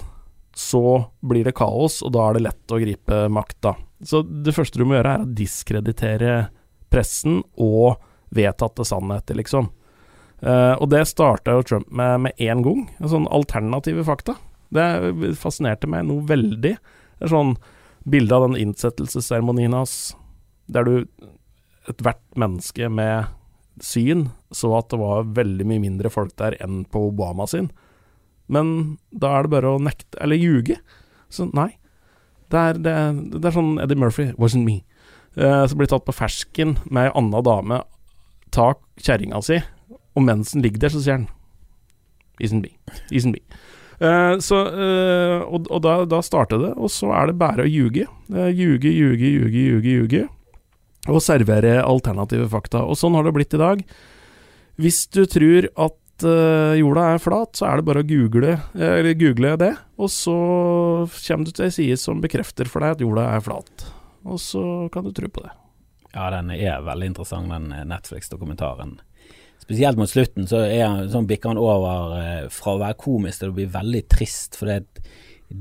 så 0.55 1.11
blir 1.21 1.45
det 1.45 1.57
kaos, 1.59 1.99
og 2.07 2.15
da 2.15 2.29
er 2.29 2.37
det 2.37 2.45
lett 2.47 2.75
å 2.75 2.81
gripe 2.81 3.25
makta. 3.33 3.75
Så 4.05 4.23
det 4.23 4.55
første 4.55 4.79
du 4.79 4.87
må 4.87 4.99
gjøre, 4.99 5.17
er 5.17 5.25
å 5.25 5.37
diskreditere 5.37 6.35
pressen 6.93 7.41
og 7.61 7.99
vedtatte 8.35 8.87
sannheter, 8.87 9.39
liksom. 9.39 9.71
Uh, 10.45 10.75
og 10.77 10.91
det 10.93 11.07
starta 11.09 11.55
jo 11.57 11.65
Trump 11.65 11.89
med 11.89 12.27
med 12.27 12.43
en 12.43 12.63
gang. 12.63 12.83
Sånn 13.01 13.29
alternative 13.33 14.05
fakta. 14.07 14.37
Det 14.75 14.85
fascinerte 15.41 15.89
meg 15.91 16.05
noe 16.09 16.25
veldig. 16.29 16.75
Det 16.75 17.25
er 17.25 17.33
sånn 17.33 17.55
bilde 18.05 18.37
av 18.37 18.49
den 18.49 18.59
innsettelsesseremonien 18.61 19.73
hans, 19.73 20.15
der 20.67 20.85
du 20.85 20.95
ethvert 21.91 22.23
menneske 22.39 22.89
med 22.93 23.33
syn 23.83 24.29
så 24.55 24.71
at 24.79 24.91
det 24.93 25.01
var 25.01 25.27
veldig 25.37 25.67
mye 25.67 25.83
mindre 25.83 26.13
folk 26.13 26.35
der 26.39 26.57
enn 26.63 26.85
på 26.91 27.09
Obama 27.11 27.47
sin. 27.51 27.71
Men 28.47 28.99
da 29.11 29.33
er 29.35 29.47
det 29.47 29.55
bare 29.55 29.73
å 29.73 29.81
nekte 29.81 30.21
Eller 30.21 30.37
ljuge. 30.37 30.77
Så 31.33 31.49
nei. 31.57 31.73
Det 32.53 32.61
er, 32.61 32.79
det, 32.79 32.95
det 33.41 33.49
er 33.49 33.57
sånn 33.57 33.79
Eddie 33.83 33.99
Murphy, 33.99 34.29
'wasn't 34.37 34.67
me', 34.69 34.85
uh, 35.41 35.65
som 35.67 35.81
blir 35.81 35.89
tatt 35.91 36.05
på 36.07 36.15
fersken 36.15 36.77
med 36.85 37.09
ei 37.09 37.15
anna 37.19 37.41
dame, 37.43 37.81
ta 38.55 38.75
kjerringa 39.01 39.41
si, 39.43 39.57
og 40.15 40.23
mens 40.23 40.53
den 40.53 40.63
ligger 40.63 40.85
der, 40.85 40.93
så 40.93 41.01
sier 41.03 41.17
han 41.17 41.27
'isn't 42.39 42.63
me'. 42.63 42.77
Isn't 43.11 43.35
me. 43.35 43.43
Uh, 43.99 44.37
så, 44.45 44.61
uh, 44.71 45.41
og, 45.49 45.67
og 45.73 45.83
da, 45.83 45.97
da, 46.05 46.21
starter 46.23 46.61
det, 46.63 46.73
og 46.77 46.93
så 46.93 47.11
er 47.17 47.33
det 47.33 47.39
bare 47.41 47.65
å 47.65 47.73
ljuge. 47.73 48.07
Uh, 48.31 48.53
ljuge, 48.53 48.93
ljuge, 48.93 49.25
ljuge, 49.25 49.65
ljuge, 49.65 49.97
ljuge 49.97 50.29
og 51.09 51.21
servere 51.25 51.83
alternative 51.85 52.49
fakta. 52.53 52.85
Og 52.87 52.99
sånn 52.99 53.17
har 53.19 53.27
det 53.27 53.35
blitt 53.37 53.57
i 53.57 53.61
dag. 53.61 53.83
Hvis 54.81 55.05
du 55.15 55.23
tror 55.31 55.69
at 55.75 56.27
uh, 56.27 56.75
jorda 56.79 57.09
er 57.15 57.23
flat, 57.23 57.53
så 57.59 57.69
er 57.69 57.79
det 57.79 57.89
bare 57.89 58.03
å 58.03 58.09
google, 58.09 58.57
google 59.21 59.57
det, 59.61 59.75
og 60.01 60.11
så 60.11 60.37
kommer 61.27 61.47
du 61.47 61.53
til 61.53 61.69
ei 61.69 61.75
side 61.75 61.99
som 62.01 62.23
bekrefter 62.25 62.71
for 62.71 62.83
deg 62.83 62.97
at 62.97 63.05
jorda 63.05 63.29
er 63.37 63.45
flat. 63.45 63.87
Og 64.25 64.41
så 64.41 64.65
kan 64.93 65.05
du 65.07 65.13
tro 65.15 65.29
på 65.29 65.45
det. 65.45 65.53
Ja, 66.15 66.31
den 66.31 66.53
er 66.55 66.85
veldig 66.87 67.11
interessant, 67.11 67.51
den 67.51 67.91
Netflix-dokumentaren. 67.91 68.97
Spesielt 69.65 69.99
mot 69.99 70.11
slutten 70.11 70.47
så, 70.49 70.61
er, 70.67 71.07
sånn 71.11 71.29
bikker 71.29 71.55
han 71.55 71.61
over 71.61 72.17
eh, 72.19 72.47
fra 72.53 72.75
å 72.75 72.81
være 72.83 72.99
komisk 73.01 73.41
til 73.41 73.53
å 73.53 73.57
bli 73.57 73.65
veldig 73.73 74.03
trist. 74.13 74.59
For 74.61 74.69
det, 74.69 75.05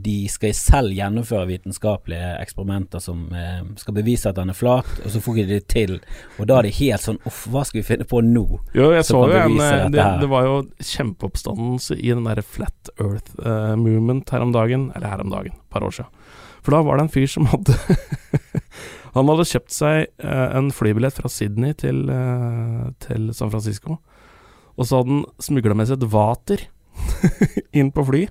de 0.02 0.28
skal 0.32 0.54
selv 0.58 0.94
gjennomføre 0.96 1.46
vitenskapelige 1.52 2.30
eksperimenter 2.42 3.02
som 3.04 3.28
eh, 3.38 3.62
skal 3.78 3.98
bevise 3.98 4.32
at 4.32 4.38
den 4.40 4.50
er 4.50 4.58
flat, 4.58 4.90
og 5.04 5.12
så 5.14 5.22
får 5.22 5.38
de 5.42 5.46
det 5.52 5.60
til. 5.72 6.00
Og 6.40 6.48
da 6.50 6.58
er 6.58 6.68
det 6.68 6.74
helt 6.80 7.04
sånn 7.04 7.20
Uff, 7.30 7.44
hva 7.52 7.62
skal 7.68 7.82
vi 7.82 7.86
finne 7.86 8.08
på 8.10 8.24
nå? 8.26 8.46
Jo, 8.74 8.90
jeg 8.96 9.06
så 9.06 9.22
jo 9.22 9.38
en 9.38 9.60
eh, 9.62 9.86
det, 9.94 10.08
det, 10.24 10.30
var 10.32 10.48
jo 10.48 10.56
kjempeoppstandelse 10.82 12.00
i 12.00 12.10
den 12.10 12.26
derre 12.26 12.46
Flat 12.46 12.90
Earth 12.98 13.36
uh, 13.44 13.76
movement 13.80 14.34
her 14.34 14.46
om 14.46 14.54
dagen, 14.56 14.90
eller 14.96 15.14
her 15.14 15.24
om 15.24 15.34
dagen, 15.34 15.60
et 15.60 15.74
par 15.74 15.86
år 15.86 15.94
siden. 16.00 16.26
For 16.64 16.76
da 16.76 16.82
var 16.88 16.98
det 16.98 17.06
en 17.06 17.14
fyr 17.14 17.30
som 17.30 17.50
hadde 17.52 17.76
Han 19.14 19.30
hadde 19.30 19.46
kjøpt 19.46 19.76
seg 19.76 20.08
uh, 20.26 20.48
en 20.58 20.72
flybillett 20.74 21.20
fra 21.20 21.30
Sydney 21.30 21.76
til, 21.78 22.08
uh, 22.10 22.90
til 23.04 23.30
San 23.38 23.54
Francisco, 23.54 24.00
og 24.74 24.90
så 24.90 25.04
hadde 25.04 25.20
han 25.20 25.44
smugla 25.44 25.78
med 25.78 25.92
seg 25.92 26.02
et 26.02 26.12
vater 26.16 26.66
inn 27.78 27.94
på 27.94 28.08
fly. 28.10 28.26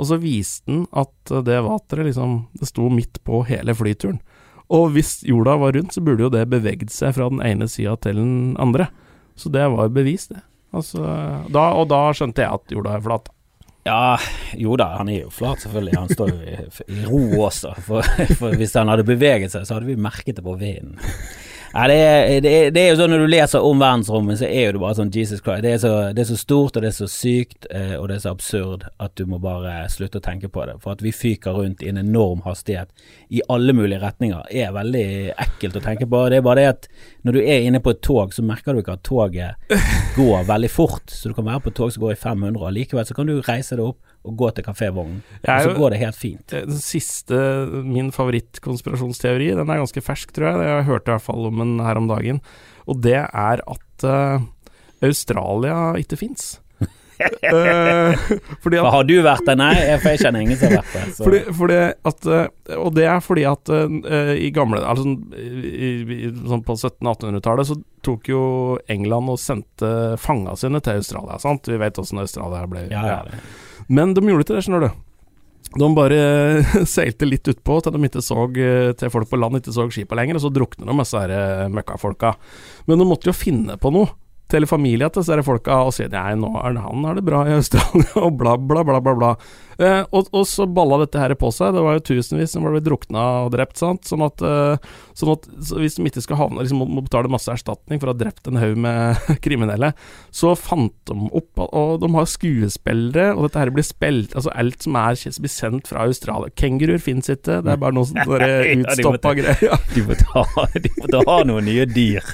Og 0.00 0.08
så 0.08 0.16
viste 0.20 0.64
den 0.70 0.86
at 0.96 1.32
det 1.44 1.58
vateret 1.66 2.08
liksom 2.08 2.46
Det 2.56 2.70
sto 2.70 2.88
midt 2.88 3.20
på 3.26 3.42
hele 3.48 3.74
flyturen. 3.76 4.20
Og 4.70 4.92
hvis 4.94 5.18
jorda 5.26 5.56
var 5.58 5.74
rundt, 5.74 5.92
så 5.92 6.02
burde 6.04 6.24
jo 6.24 6.30
det 6.32 6.46
beveget 6.48 6.92
seg 6.94 7.16
fra 7.16 7.26
den 7.32 7.42
ene 7.42 7.66
sida 7.68 7.96
til 8.00 8.20
den 8.20 8.54
andre. 8.62 8.86
Så 9.34 9.50
det 9.52 9.66
var 9.72 9.90
bevis, 9.90 10.28
det. 10.30 10.44
Altså, 10.70 11.02
da, 11.50 11.64
og 11.74 11.88
da 11.90 12.04
skjønte 12.14 12.44
jeg 12.44 12.54
at 12.54 12.74
jorda 12.76 12.94
er 12.94 13.02
flat. 13.02 13.30
Ja, 13.88 14.14
jo 14.60 14.76
da, 14.78 14.92
han 15.00 15.08
er 15.10 15.24
jo 15.24 15.32
flat, 15.34 15.64
selvfølgelig. 15.64 15.96
Han 15.98 16.12
står 16.12 16.30
jo 16.30 16.38
i, 16.44 16.56
i 16.94 17.04
ro 17.08 17.22
også. 17.48 17.72
For, 17.82 18.06
for, 18.38 18.54
hvis 18.60 18.76
han 18.78 18.92
hadde 18.92 19.08
beveget 19.08 19.54
seg, 19.54 19.66
så 19.66 19.78
hadde 19.78 19.90
vi 19.90 19.98
merket 19.98 20.38
det 20.38 20.46
på 20.46 20.54
vinden. 20.60 21.00
Ja, 21.72 21.86
det, 21.86 21.94
er, 21.94 22.40
det, 22.42 22.50
er, 22.50 22.70
det, 22.74 22.80
er, 22.82 22.88
jo 22.90 22.96
sånn 22.98 23.12
Når 23.14 23.20
du 23.22 23.30
leser 23.30 23.62
om 23.62 23.78
verdensrommet, 23.78 24.40
så 24.40 24.46
er 24.48 24.64
jo 24.64 24.72
det 24.74 24.80
bare 24.82 24.96
sånn 24.98 25.12
Jesus 25.14 25.38
Christ. 25.38 25.62
Det 25.62 25.70
er 25.76 25.78
så, 25.78 25.92
det 26.16 26.24
er 26.24 26.28
så 26.32 26.38
stort, 26.40 26.74
og 26.74 26.82
det 26.82 26.90
er 26.90 26.96
så 26.96 27.06
sykt, 27.10 27.68
eh, 27.70 27.94
og 27.94 28.08
det 28.10 28.16
er 28.16 28.24
så 28.24 28.32
absurd 28.34 28.88
at 28.98 29.14
du 29.14 29.22
må 29.30 29.38
bare 29.42 29.84
slutte 29.92 30.18
å 30.18 30.24
tenke 30.24 30.50
på 30.50 30.66
det. 30.66 30.80
For 30.82 30.96
at 30.96 31.04
vi 31.06 31.14
fyker 31.14 31.54
rundt 31.60 31.84
i 31.86 31.92
en 31.92 32.02
enorm 32.02 32.42
hastighet 32.42 32.90
i 33.30 33.44
alle 33.54 33.76
mulige 33.76 34.02
retninger, 34.02 34.50
er 34.50 34.74
veldig 34.74 35.06
ekkelt 35.46 35.78
å 35.78 35.84
tenke 35.84 36.10
på. 36.10 36.24
Det 36.32 36.40
er 36.40 36.46
bare 36.48 36.64
det 36.64 36.72
at 36.72 36.90
når 37.22 37.38
du 37.38 37.42
er 37.44 37.68
inne 37.68 37.82
på 37.84 37.94
et 37.94 38.02
tog, 38.02 38.34
så 38.34 38.42
merker 38.42 38.74
du 38.74 38.82
ikke 38.82 38.98
at 38.98 39.06
toget 39.06 39.70
går 40.18 40.48
veldig 40.50 40.74
fort. 40.74 41.06
Så 41.06 41.30
du 41.30 41.38
kan 41.38 41.46
være 41.52 41.68
på 41.68 41.70
et 41.70 41.78
tog 41.78 41.94
som 41.94 42.02
går 42.02 42.18
i 42.18 42.22
500, 42.26 42.58
og 42.58 42.74
likevel 42.80 43.06
så 43.06 43.14
kan 43.14 43.30
du 43.30 43.38
reise 43.46 43.78
deg 43.78 43.92
opp 43.92 44.09
og 44.20 44.36
gå 44.36 44.50
til 44.52 44.66
kafévognen, 44.66 45.20
og 45.40 45.62
så 45.64 45.74
går 45.76 45.94
det 45.94 46.00
helt 46.02 46.18
fint. 46.18 46.52
Den 46.52 46.80
siste, 46.82 47.36
min 47.88 48.10
favorittkonspirasjonsteori, 48.12 49.52
den 49.56 49.70
er 49.72 49.80
ganske 49.80 50.02
fersk, 50.04 50.34
tror 50.36 50.50
jeg. 50.50 50.66
Jeg 50.68 50.88
hørte 50.90 51.08
i 51.08 51.14
hvert 51.14 51.24
fall 51.24 51.46
om 51.48 51.62
den 51.62 51.78
her 51.84 52.00
om 52.00 52.08
dagen. 52.10 52.42
Og 52.90 53.00
det 53.00 53.16
er 53.16 53.62
at 53.64 54.04
uh, 54.04 54.42
Australia 55.06 55.94
ikke 56.00 56.18
fins. 56.20 56.58
uh, 57.20 58.12
fordi 58.64 58.80
at, 58.80 58.90
har 58.92 59.08
du 59.08 59.14
vært 59.24 59.48
der? 59.48 59.56
Nei, 59.60 59.72
jeg 59.88 60.20
kjenner 60.20 60.44
ingen 60.44 60.60
som 60.60 60.68
har 60.68 60.82
vært 60.82 60.98
der. 60.98 61.16
Fordi, 61.16 61.40
fordi 61.56 61.80
at, 62.12 62.30
og 62.76 62.92
det 62.96 63.08
er 63.08 63.24
fordi 63.24 63.46
at 63.48 63.72
uh, 63.72 64.34
i 64.36 64.52
gamle 64.56 64.82
altså, 64.84 65.16
i, 65.36 65.94
i, 66.04 66.20
sånn 66.44 66.64
På 66.66 66.76
1700-1800-tallet 66.76 67.72
så 67.72 67.80
tok 68.04 68.28
jo 68.32 68.44
England 68.92 69.32
og 69.32 69.40
sendte 69.40 69.96
fanga 70.20 70.58
sine 70.60 70.84
til 70.84 71.00
Australia. 71.00 71.40
Sant? 71.40 71.72
Vi 71.72 71.80
vet 71.80 72.04
åssen 72.04 72.20
Australia 72.20 72.68
ble 72.68 72.84
ja, 72.92 73.08
ja. 73.16 73.42
Men 73.90 74.14
de 74.14 74.22
gjorde 74.22 74.46
ikke 74.46 74.56
det, 74.56 74.64
skjønner 74.66 74.86
du. 74.86 74.90
De 75.70 75.88
bare 75.94 76.20
seilte 76.94 77.28
litt 77.28 77.46
utpå 77.50 77.78
til 77.84 77.98
eh, 77.98 78.90
til 78.98 79.12
folk 79.12 79.30
på 79.30 79.38
land 79.38 79.60
ikke 79.60 79.74
så 79.74 79.86
skipa 79.90 80.18
lenger, 80.18 80.38
og 80.38 80.46
så 80.46 80.52
drukner 80.54 80.90
de 80.90 80.98
disse 81.02 81.22
eh, 81.26 81.68
møkkafolka. 81.70 82.34
Men 82.90 83.02
de 83.02 83.06
måtte 83.06 83.30
jo 83.30 83.36
finne 83.36 83.78
på 83.80 83.92
noe 83.94 84.10
til 84.50 84.66
familien 84.68 85.12
til 85.12 85.24
disse 85.24 85.46
folka 85.46 85.82
og 85.86 85.94
sier 85.96 86.10
nei, 86.12 86.34
nå 86.38 86.52
er 86.60 86.76
det 86.76 86.84
han 86.84 87.08
har 87.08 87.18
det 87.18 87.26
bra 87.26 87.44
i 87.48 87.56
Australia, 87.58 88.12
og 88.24 88.38
bla, 88.40 88.56
bla, 88.58 88.84
bla, 88.86 89.02
bla. 89.02 89.16
bla. 89.18 89.34
Eh, 89.80 90.02
og, 90.12 90.28
og, 90.36 90.44
så 90.44 90.66
balla 90.68 90.98
dette 91.00 91.20
her 91.20 91.32
på 91.40 91.48
seg. 91.54 91.72
Det 91.72 91.82
var 91.84 91.96
jo 91.96 92.04
tusenvis 92.10 92.52
som 92.52 92.66
ble 92.66 92.82
drukna 92.84 93.22
og 93.46 93.54
drept, 93.54 93.78
sant. 93.80 94.04
Sånn 94.08 94.24
at, 94.26 94.42
eh, 94.44 94.90
sånn 95.16 95.32
at 95.32 95.46
så 95.64 95.80
hvis 95.80 95.96
de 95.96 96.04
ikke 96.10 96.24
skal 96.24 96.40
havne 96.42 96.60
liksom, 96.60 96.82
må 96.84 97.04
betale 97.06 97.30
masse 97.32 97.48
erstatning 97.52 98.00
for 98.02 98.10
å 98.10 98.14
ha 98.14 98.20
drept 98.20 98.50
en 98.50 98.60
haug 98.60 98.76
med 98.80 99.16
kriminelle, 99.44 99.94
så 100.34 100.52
fant 100.58 100.92
de 101.08 101.16
opp 101.36 101.60
Og 101.60 102.00
de 102.02 102.08
har 102.12 102.28
skuespillere, 102.28 103.30
og 103.34 103.46
dette 103.46 103.60
her 103.62 103.72
blir 103.74 103.84
spilt 103.86 104.34
Altså 104.36 104.52
alt 104.58 104.84
som 104.84 104.96
er 104.98 105.18
blir 105.40 105.52
sendt 105.52 105.88
fra 105.88 106.04
Australia. 106.08 106.52
Kenguruer 106.58 107.00
fins 107.00 107.30
ikke, 107.32 107.60
det 107.64 107.72
er 107.72 107.80
bare 107.80 107.96
noe 107.96 108.08
sånn 108.08 108.20
utstoppa 108.84 109.32
greier. 109.38 109.64
Ja. 109.64 109.78
De, 109.94 110.04
må 110.04 110.16
ta, 110.18 110.44
de 110.76 110.92
må 110.98 111.08
ta 111.12 111.40
noen 111.48 111.66
nye 111.68 111.86
dyr. 111.88 112.26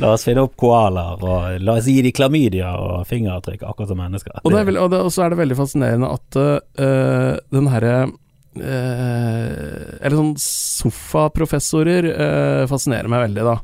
La 0.00 0.14
oss 0.14 0.24
finne 0.26 0.46
opp 0.46 0.56
koalaer, 0.60 1.20
og 1.20 1.55
la 1.62 1.76
oss 1.78 1.88
gi 1.90 2.02
de 2.04 2.12
klamydia 2.14 2.72
og 2.80 3.06
fingeravtrykk, 3.08 3.64
akkurat 3.66 3.90
som 3.90 4.00
mennesker. 4.00 4.40
Og, 4.42 4.52
veldig, 4.52 4.80
og, 4.82 4.90
det, 4.92 5.00
og, 5.06 5.12
så 5.14 5.26
er 5.26 5.32
det 5.32 5.40
veldig 5.40 5.58
fascinerende 5.58 6.12
at 6.16 6.38
uh, 6.40 7.38
den 7.54 7.70
herre 7.72 7.94
uh, 8.06 9.46
Eller 10.00 10.18
sånn 10.18 10.34
sofaprofessorer 10.42 12.10
uh, 12.12 12.64
fascinerer 12.70 13.10
meg 13.12 13.28
veldig, 13.28 13.48
da. 13.52 13.56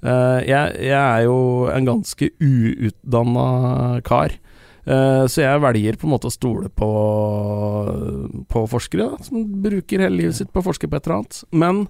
Jeg, 0.00 0.78
jeg, 0.80 0.96
er 0.96 1.26
jo 1.26 1.66
en 1.68 1.84
ganske 1.84 2.30
uutdanna 2.40 3.98
kar. 4.00 4.32
så 5.28 5.42
jeg 5.42 5.60
velger 5.60 5.98
på 6.00 6.06
en 6.08 6.12
måte 6.14 6.30
å 6.30 6.32
stole 6.32 6.70
på, 6.72 6.88
på 8.48 8.62
forskere, 8.72 9.10
da, 9.10 9.26
som 9.26 9.44
bruker 9.60 10.00
hele 10.06 10.22
livet 10.22 10.38
sitt 10.38 10.54
på 10.54 10.62
å 10.62 10.68
forske 10.70 10.88
på 10.88 10.96
et 10.96 11.04
eller 11.04 11.18
annet. 11.18 11.42
Men 11.52 11.82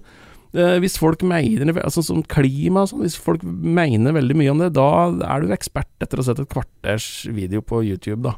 hvis 0.51 0.97
folk 0.99 1.21
mener 1.23 1.69
altså 1.79 2.03
som 2.03 2.25
klima 2.27 2.83
sånn, 2.89 3.05
hvis 3.05 3.15
folk 3.15 3.43
mener 3.45 4.11
veldig 4.17 4.35
mye 4.35 4.51
om 4.51 4.63
det, 4.63 4.73
da 4.75 4.87
er 5.23 5.45
du 5.45 5.53
ekspert 5.55 6.03
etter 6.03 6.19
å 6.19 6.25
ha 6.25 6.27
sett 6.27 6.41
et 6.43 6.51
kvarters 6.51 7.05
video 7.31 7.63
på 7.63 7.79
YouTube, 7.87 8.25
da. 8.27 8.35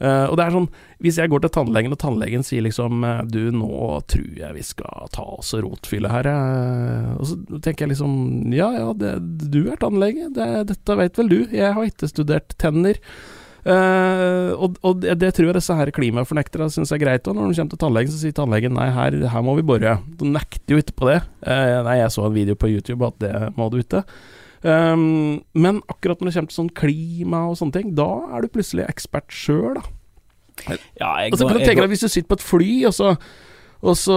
Uh, 0.00 0.30
og 0.30 0.38
det 0.38 0.44
er 0.46 0.54
sånn, 0.54 0.66
Hvis 1.04 1.18
jeg 1.20 1.28
går 1.28 1.42
til 1.44 1.50
tannlegen, 1.52 1.92
og 1.92 1.98
tannlegen 2.00 2.44
sier 2.46 2.64
liksom 2.64 3.02
eh, 3.04 3.18
Du, 3.28 3.50
nå 3.52 3.98
tror 4.08 4.38
jeg 4.38 4.56
vi 4.56 4.62
skal 4.64 5.10
ta 5.12 5.26
oss 5.36 5.50
og 5.58 5.66
rotfylle 5.66 6.08
her, 6.08 6.24
uh, 6.24 7.18
og 7.20 7.28
så 7.28 7.36
tenker 7.60 7.84
jeg 7.84 7.92
liksom 7.92 8.14
Ja 8.56 8.70
ja, 8.78 8.86
det, 8.96 9.12
du 9.52 9.66
er 9.68 9.76
tannlege, 9.82 10.30
det, 10.32 10.48
dette 10.72 10.96
vet 11.02 11.20
vel 11.20 11.28
du, 11.28 11.38
jeg 11.52 11.76
har 11.76 11.90
ikke 11.92 12.08
studert 12.08 12.56
tenner. 12.56 12.96
Uh, 13.60 14.56
og, 14.56 14.78
og 14.80 15.02
det, 15.02 15.18
det, 15.20 15.34
tror 15.36 15.50
jeg 15.50 15.58
disse 15.58 15.76
her 15.76 15.92
klimafornekterne 15.94 16.70
syns 16.72 16.92
er 16.94 17.02
greit. 17.02 17.28
Og 17.28 17.36
når 17.36 17.50
de 17.50 17.60
kommer 17.60 17.74
til 17.74 17.82
tannlegen, 17.84 18.12
så 18.12 18.20
sier 18.22 18.36
tannlegen 18.36 18.76
nei, 18.76 18.88
her, 18.96 19.16
her 19.34 19.46
må 19.46 19.56
vi 19.58 19.66
bore. 19.66 19.98
De 20.20 20.34
nekter 20.36 20.76
jo 20.76 20.82
ikke 20.82 20.98
på 21.02 21.10
det. 21.12 21.20
Uh, 21.44 21.80
nei, 21.86 22.00
jeg 22.00 22.14
så 22.16 22.26
en 22.26 22.36
video 22.36 22.58
på 22.58 22.72
YouTube 22.72 23.08
at 23.08 23.20
det 23.22 23.34
må 23.58 23.68
du 23.72 23.80
ikke. 23.82 24.04
Um, 24.60 25.40
men 25.56 25.80
akkurat 25.88 26.20
når 26.20 26.28
det 26.28 26.36
kommer 26.36 26.52
til 26.52 26.58
sånn 26.58 26.74
klima 26.76 27.46
og 27.48 27.56
sånne 27.60 27.78
ting, 27.78 27.94
da 27.96 28.10
er 28.28 28.44
du 28.44 28.52
plutselig 28.52 28.84
ekspert 28.90 29.32
sjøl, 29.32 29.78
da. 29.78 29.86
Ja, 31.00 31.14
jeg, 31.22 31.32
går 31.32 31.40
så 31.40 31.46
kan 31.48 31.56
du 31.56 31.64
tenke 31.64 31.80
deg 31.80 31.94
hvis 31.94 32.04
du 32.04 32.10
sitter 32.12 32.28
på 32.28 32.36
et 32.36 32.44
fly, 32.44 32.72
og 32.90 32.92
så 32.92 33.14
og 33.80 33.96
så 33.96 34.16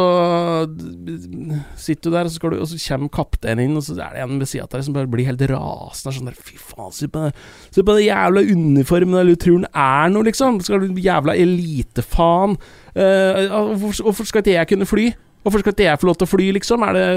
sitter 1.79 2.09
du 2.09 2.15
der, 2.17 2.27
og 2.27 2.31
så, 2.33 2.49
du, 2.51 2.57
og 2.59 2.67
så 2.67 2.79
kommer 2.83 3.11
kapteinen 3.15 3.69
inn, 3.69 3.77
og 3.79 3.85
så 3.85 3.95
er 3.95 4.17
det 4.17 4.23
en 4.25 4.39
ved 4.41 4.49
sida 4.51 4.65
av 4.65 4.73
deg 4.75 4.85
som 4.87 4.95
bare 4.97 5.11
blir 5.11 5.29
helt 5.29 5.43
rasende. 5.53 6.15
Sånn 6.17 6.27
der, 6.27 6.35
Fy 6.35 6.57
faen, 6.59 6.91
se 6.95 7.07
på, 7.11 7.29
se 7.71 7.83
på 7.83 7.95
den 7.95 8.07
jævla 8.09 8.43
uniformen, 8.43 9.19
eller 9.21 9.39
tror 9.39 9.61
den 9.61 9.69
er 9.71 10.11
noe, 10.11 10.27
liksom. 10.27 10.59
Skal 10.67 10.83
du 10.83 10.99
jævla 10.99 11.37
elitefaen. 11.39 12.57
Uh, 12.91 13.77
hvorfor, 13.79 14.09
hvorfor 14.09 14.27
skal 14.29 14.43
ikke 14.43 14.57
jeg 14.57 14.71
kunne 14.73 14.89
fly? 14.89 15.07
Hvorfor 15.43 15.59
skal 15.59 15.73
ikke 15.75 15.87
jeg 15.89 15.99
få 15.99 16.07
lov 16.07 16.19
til 16.19 16.27
å 16.27 16.31
fly, 16.31 16.49
liksom? 16.55 16.83
Er 16.87 16.95
det 16.95 17.07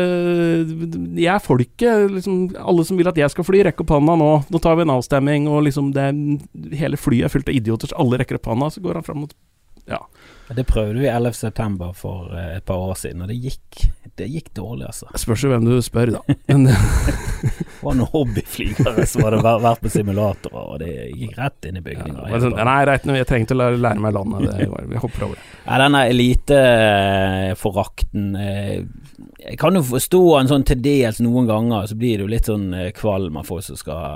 Jeg 1.22 1.30
er 1.34 1.42
folket. 1.42 2.06
Liksom, 2.14 2.40
alle 2.58 2.86
som 2.86 2.98
vil 2.98 3.10
at 3.10 3.18
jeg 3.18 3.34
skal 3.34 3.46
fly, 3.46 3.62
rekk 3.66 3.82
opp 3.84 3.94
hånda 3.94 4.16
nå. 4.18 4.30
Nå 4.50 4.62
tar 4.62 4.78
vi 4.78 4.86
en 4.86 4.94
avstemming, 4.96 5.46
og 5.50 5.62
liksom 5.66 5.92
det, 5.94 6.08
Hele 6.78 6.98
flyet 6.98 7.28
er 7.28 7.34
fullt 7.34 7.50
av 7.50 7.58
idioter, 7.58 7.90
så 7.90 7.98
alle 8.02 8.22
rekker 8.22 8.40
opp 8.40 8.50
hånda. 8.50 8.70
Så 8.74 8.82
går 8.82 8.98
han 8.98 9.06
fram 9.06 9.26
Ja. 9.26 9.34
Det 10.54 10.62
prøvde 10.62 11.00
vi 11.00 11.08
11.9. 11.10 11.88
for 11.98 12.28
eh, 12.30 12.60
et 12.60 12.64
par 12.66 12.78
år 12.78 12.94
siden, 12.94 13.22
og 13.24 13.28
det 13.32 13.36
gikk, 13.42 13.90
det 14.18 14.26
gikk 14.30 14.52
dårlig, 14.54 14.86
altså. 14.86 15.06
Spørs 15.18 15.42
jo 15.42 15.48
hvem 15.50 15.64
du 15.66 15.82
spør, 15.82 16.10
da. 16.14 16.20
Men 16.52 16.68
var 17.82 17.94
noen 17.98 18.06
hobbyflygere 18.12 19.06
som 19.10 19.24
hadde 19.26 19.40
vært 19.42 19.82
på 19.82 19.90
simulatorer, 19.90 20.62
og 20.62 20.78
det 20.84 21.10
gikk 21.16 21.34
rett 21.40 21.66
inn 21.66 21.78
i 21.80 21.82
bygninga. 21.82 22.28
Ja, 22.30 22.38
sånn, 22.44 22.54
nei, 22.68 22.82
rett, 22.86 23.02
jeg 23.18 23.28
trengte 23.28 23.54
å 23.56 23.58
lære, 23.58 23.82
lære 23.88 24.00
meg 24.04 24.12
landet. 24.14 24.38
Det, 24.46 24.54
vi 24.92 24.96
hopper 25.02 25.20
over 25.26 25.34
det. 25.40 25.44
Ja, 25.64 25.74
denne 25.82 26.00
eliteforakten 26.12 28.22
eh, 28.38 28.86
Jeg 29.42 29.56
kan 29.58 29.74
jo 29.74 29.82
forstå 29.90 30.22
en 30.38 30.50
sånn 30.52 30.66
til 30.68 30.78
dels 30.84 31.18
noen 31.24 31.46
ganger, 31.50 31.90
så 31.90 31.94
blir 31.98 32.14
det 32.14 32.22
jo 32.22 32.30
litt 32.36 32.46
sånn 32.52 32.68
eh, 32.70 32.94
kvalm 32.94 33.34
av 33.40 33.44
folk 33.50 33.64
som 33.66 33.74
skal 33.80 34.06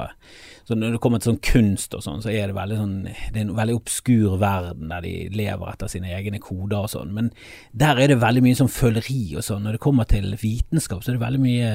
så 0.69 0.77
når 0.77 0.97
det 0.97 1.03
kommer 1.03 1.23
til 1.23 1.33
sånn 1.33 1.45
kunst 1.45 1.95
og 1.97 2.05
sånn, 2.05 2.23
så 2.25 2.33
er 2.33 2.51
det 2.51 2.57
veldig 2.57 2.79
sånn 2.79 2.97
Det 3.07 3.37
er 3.37 3.45
en 3.45 3.55
veldig 3.57 3.79
obskur 3.79 4.37
verden 4.41 4.93
der 4.93 5.05
de 5.07 5.15
lever 5.35 5.73
etter 5.73 5.91
sine 5.91 6.13
egne 6.17 6.43
koder 6.43 6.85
og 6.85 6.93
sånn, 6.93 7.15
men 7.17 7.31
der 7.73 8.01
er 8.01 8.13
det 8.13 8.21
veldig 8.23 8.45
mye 8.45 8.59
sånn 8.59 8.73
føleri 8.73 9.37
og 9.37 9.47
sånn. 9.47 9.65
Når 9.67 9.77
det 9.77 9.85
kommer 9.87 10.09
til 10.11 10.29
vitenskap, 10.41 11.03
så 11.03 11.13
er 11.13 11.19
det 11.19 11.27
veldig 11.27 11.43
mye 11.45 11.73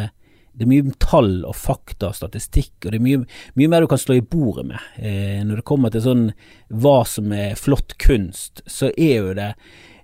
det 0.55 0.63
er 0.63 0.71
mye 0.71 0.93
tall 1.03 1.43
og 1.43 1.55
fakta 1.59 2.13
og 2.13 2.15
statistikk, 2.15 2.85
og 2.85 2.93
det 2.93 2.99
er 2.99 3.03
mye, 3.03 3.25
mye 3.59 3.71
mer 3.71 3.83
du 3.83 3.89
kan 3.91 3.99
slå 3.99 4.15
i 4.19 4.23
bordet 4.23 4.63
med. 4.69 4.85
Eh, 4.95 5.41
når 5.43 5.59
det 5.59 5.67
kommer 5.67 5.91
til 5.91 6.05
sånn 6.05 6.29
hva 6.71 7.01
som 7.09 7.33
er 7.35 7.59
flott 7.59 7.97
kunst, 7.99 8.63
så 8.63 8.91
er 8.95 9.17
jo 9.19 9.35
det 9.35 9.53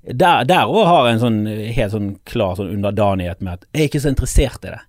Der 0.01 0.65
òg 0.65 0.87
har 0.89 1.05
jeg 1.05 1.13
en 1.13 1.21
sånn 1.21 1.41
helt 1.77 1.93
sånn 1.93 2.07
klar 2.25 2.55
sånn 2.57 2.71
underdanighet 2.73 3.43
med 3.45 3.59
at 3.59 3.65
jeg 3.69 3.83
er 3.83 3.89
ikke 3.91 3.99
så 4.01 4.09
interessert 4.09 4.65
i 4.65 4.71
det. 4.73 4.79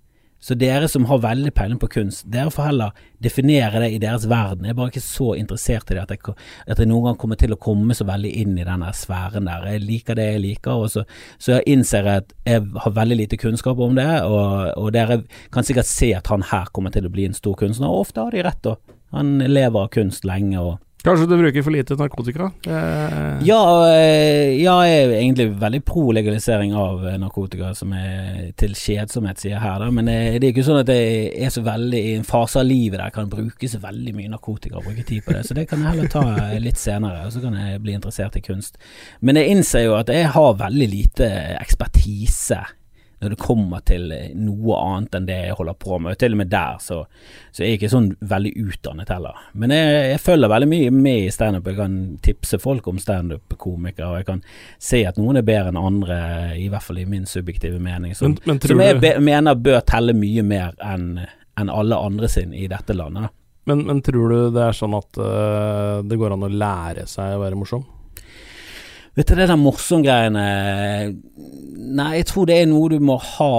Så 0.42 0.56
dere 0.58 0.88
som 0.90 1.04
har 1.06 1.20
veldig 1.22 1.52
peiling 1.54 1.78
på 1.78 1.88
kunst, 1.92 2.24
dere 2.30 2.50
får 2.50 2.66
heller 2.72 3.02
definere 3.22 3.84
det 3.84 3.92
i 3.94 4.00
deres 4.02 4.24
verden. 4.30 4.66
Jeg 4.66 4.74
er 4.74 4.78
bare 4.80 4.90
ikke 4.90 5.04
så 5.04 5.28
interessert 5.38 5.92
i 5.92 5.94
det 5.94 6.02
at 6.02 6.14
jeg, 6.16 6.34
at 6.66 6.82
jeg 6.82 6.90
noen 6.90 7.06
gang 7.06 7.20
kommer 7.20 7.38
til 7.38 7.54
å 7.54 7.60
komme 7.62 7.94
så 7.94 8.06
veldig 8.08 8.32
inn 8.42 8.56
i 8.58 8.66
denne 8.66 8.90
sfæren 8.96 9.46
der. 9.46 9.68
Jeg 9.70 9.84
liker 9.84 10.18
det 10.18 10.26
jeg 10.32 10.42
liker, 10.42 10.82
og 10.82 10.90
så, 10.90 11.04
så 11.38 11.56
jeg 11.56 11.76
innser 11.76 12.10
jeg 12.10 12.24
at 12.24 12.34
jeg 12.48 12.66
har 12.84 12.96
veldig 12.98 13.20
lite 13.22 13.38
kunnskap 13.38 13.78
om 13.86 13.94
det, 13.98 14.08
og, 14.26 14.72
og, 14.74 14.90
dere 14.96 15.22
kan 15.54 15.68
sikkert 15.68 15.90
se 15.90 16.10
at 16.18 16.32
han 16.32 16.42
her 16.50 16.74
kommer 16.74 16.90
til 16.94 17.06
å 17.06 17.14
bli 17.14 17.28
en 17.30 17.38
stor 17.38 17.54
kunstner, 17.62 17.86
og 17.92 18.08
ofte 18.08 18.26
har 18.26 18.34
de 18.34 18.42
rett, 18.42 18.66
da. 18.66 18.98
Han 19.12 19.38
lever 19.38 19.86
av 19.86 19.92
kunst 19.94 20.24
lenge. 20.28 20.58
og 20.60 20.80
Kanskje 21.02 21.26
du 21.26 21.34
bruker 21.34 21.64
for 21.66 21.74
lite 21.74 21.96
narkotika? 21.98 22.52
Eh. 22.66 23.40
Ja, 23.42 23.62
eh, 23.90 24.62
ja, 24.62 24.74
jeg 24.86 24.98
er 25.02 25.14
egentlig 25.16 25.48
veldig 25.58 25.80
pro 25.82 26.04
legalisering 26.14 26.76
av 26.78 27.02
eh, 27.08 27.16
narkotika, 27.18 27.72
som 27.74 27.90
er 27.98 28.52
til 28.58 28.76
kjedsomhet, 28.78 29.40
sier 29.42 29.56
jeg 29.56 29.64
her, 29.64 29.82
da. 29.82 29.88
Men 29.90 30.06
det 30.06 30.38
er 30.38 30.46
ikke 30.52 30.62
sånn 30.68 30.78
at 30.84 30.92
jeg 30.94 31.32
er 31.42 31.50
så 31.50 31.64
veldig 31.66 32.02
i 32.06 32.12
en 32.20 32.28
fase 32.28 32.60
av 32.62 32.68
livet 32.68 33.00
der 33.00 33.08
jeg 33.08 33.16
kan 33.16 33.32
bruke 33.32 33.70
så 33.72 33.82
veldig 33.82 34.14
mye 34.14 34.30
narkotika 34.36 34.78
og 34.78 34.86
bruke 34.86 35.02
tid 35.08 35.26
på 35.26 35.34
det. 35.34 35.42
Så 35.48 35.58
det 35.58 35.66
kan 35.72 35.82
jeg 35.82 35.96
heller 35.96 36.12
ta 36.12 36.22
litt 36.62 36.78
senere, 36.78 37.26
og 37.26 37.34
så 37.34 37.42
kan 37.42 37.58
jeg 37.58 37.82
bli 37.82 37.98
interessert 37.98 38.38
i 38.38 38.44
kunst. 38.46 38.78
Men 39.20 39.40
jeg 39.40 39.56
innser 39.56 39.88
jo 39.88 39.98
at 39.98 40.12
jeg 40.12 40.30
har 40.36 40.54
veldig 40.62 40.90
lite 40.92 41.32
ekspertise 41.56 42.62
når 43.22 43.34
det 43.34 43.38
kommer 43.40 43.82
til 43.86 44.08
noe 44.38 44.78
annet 44.82 45.16
enn 45.18 45.26
det 45.28 45.38
jeg 45.38 45.56
holder 45.58 45.76
på 45.78 45.98
med. 46.02 46.18
Til 46.20 46.34
og 46.34 46.40
med 46.42 46.50
der 46.52 46.80
så, 46.82 47.02
så 47.50 47.62
er 47.62 47.70
jeg 47.70 47.80
ikke 47.80 47.92
sånn 47.92 48.08
veldig 48.32 48.52
utdannet 48.64 49.12
heller. 49.14 49.44
Men 49.58 49.74
jeg, 49.74 50.00
jeg 50.12 50.22
følger 50.24 50.52
veldig 50.52 50.70
mye 50.72 50.94
med 50.96 51.26
i 51.26 51.34
standup. 51.34 51.70
Jeg 51.70 51.78
kan 51.78 51.98
tipse 52.26 52.58
folk 52.62 52.88
om 52.90 52.98
standup-komikere, 53.02 54.08
og 54.10 54.20
jeg 54.20 54.28
kan 54.32 54.42
se 54.82 55.04
at 55.08 55.20
noen 55.20 55.38
er 55.40 55.46
bedre 55.46 55.70
enn 55.72 55.80
andre, 55.80 56.18
i 56.58 56.66
hvert 56.72 56.86
fall 56.86 56.98
i 57.02 57.06
min 57.08 57.28
subjektive 57.30 57.78
mening, 57.82 58.16
som, 58.18 58.34
men, 58.34 58.42
men 58.50 58.60
som 58.64 58.82
jeg 58.82 58.98
be, 59.02 59.14
mener 59.22 59.62
bør 59.62 59.80
telle 59.86 60.16
mye 60.16 60.44
mer 60.46 60.74
enn 60.82 61.22
enn 61.60 61.68
alle 61.68 61.96
andre 62.00 62.28
sin 62.32 62.54
i 62.56 62.64
dette 62.64 62.94
landet. 62.96 63.28
Men, 63.64 63.84
men, 63.86 64.00
tror 64.02 64.32
du 64.32 64.38
det 64.54 64.62
er 64.64 64.76
sånn 64.76 64.94
at 64.96 65.18
uh, 65.20 66.00
det 66.02 66.18
går 66.18 66.34
an 66.34 66.46
å 66.46 66.50
lære 66.50 67.04
seg 67.10 67.36
å 67.36 67.42
være 67.44 67.58
morsom? 67.60 67.84
Vet 69.14 69.28
du, 69.28 69.34
det 69.36 69.44
der 69.50 69.60
morsom-greiene 69.60 70.42
Nei, 71.92 72.06
jeg 72.16 72.26
tror 72.30 72.46
det 72.48 72.54
er 72.62 72.68
noe 72.70 72.88
du 72.88 73.02
må 73.04 73.18
ha 73.20 73.56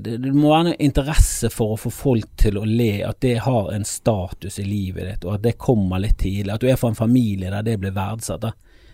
det, 0.00 0.14
det, 0.22 0.30
må 0.32 0.48
være 0.54 0.70
en 0.70 0.84
interesse 0.86 1.50
for 1.52 1.74
å 1.74 1.80
få 1.80 1.90
folk 1.92 2.30
til 2.40 2.56
å 2.56 2.62
le, 2.64 3.02
at 3.04 3.18
det 3.20 3.34
har 3.44 3.68
en 3.74 3.84
status 3.84 4.56
i 4.62 4.64
livet 4.64 5.04
ditt, 5.10 5.26
og 5.26 5.34
at 5.36 5.44
det 5.44 5.58
kommer 5.60 6.00
litt 6.00 6.16
tidlig. 6.22 6.54
At 6.54 6.64
du 6.64 6.70
er 6.72 6.78
fra 6.80 6.92
en 6.92 6.96
familie 6.96 7.52
der 7.52 7.66
det 7.66 7.76
blir 7.82 7.92
verdsatt. 7.92 8.46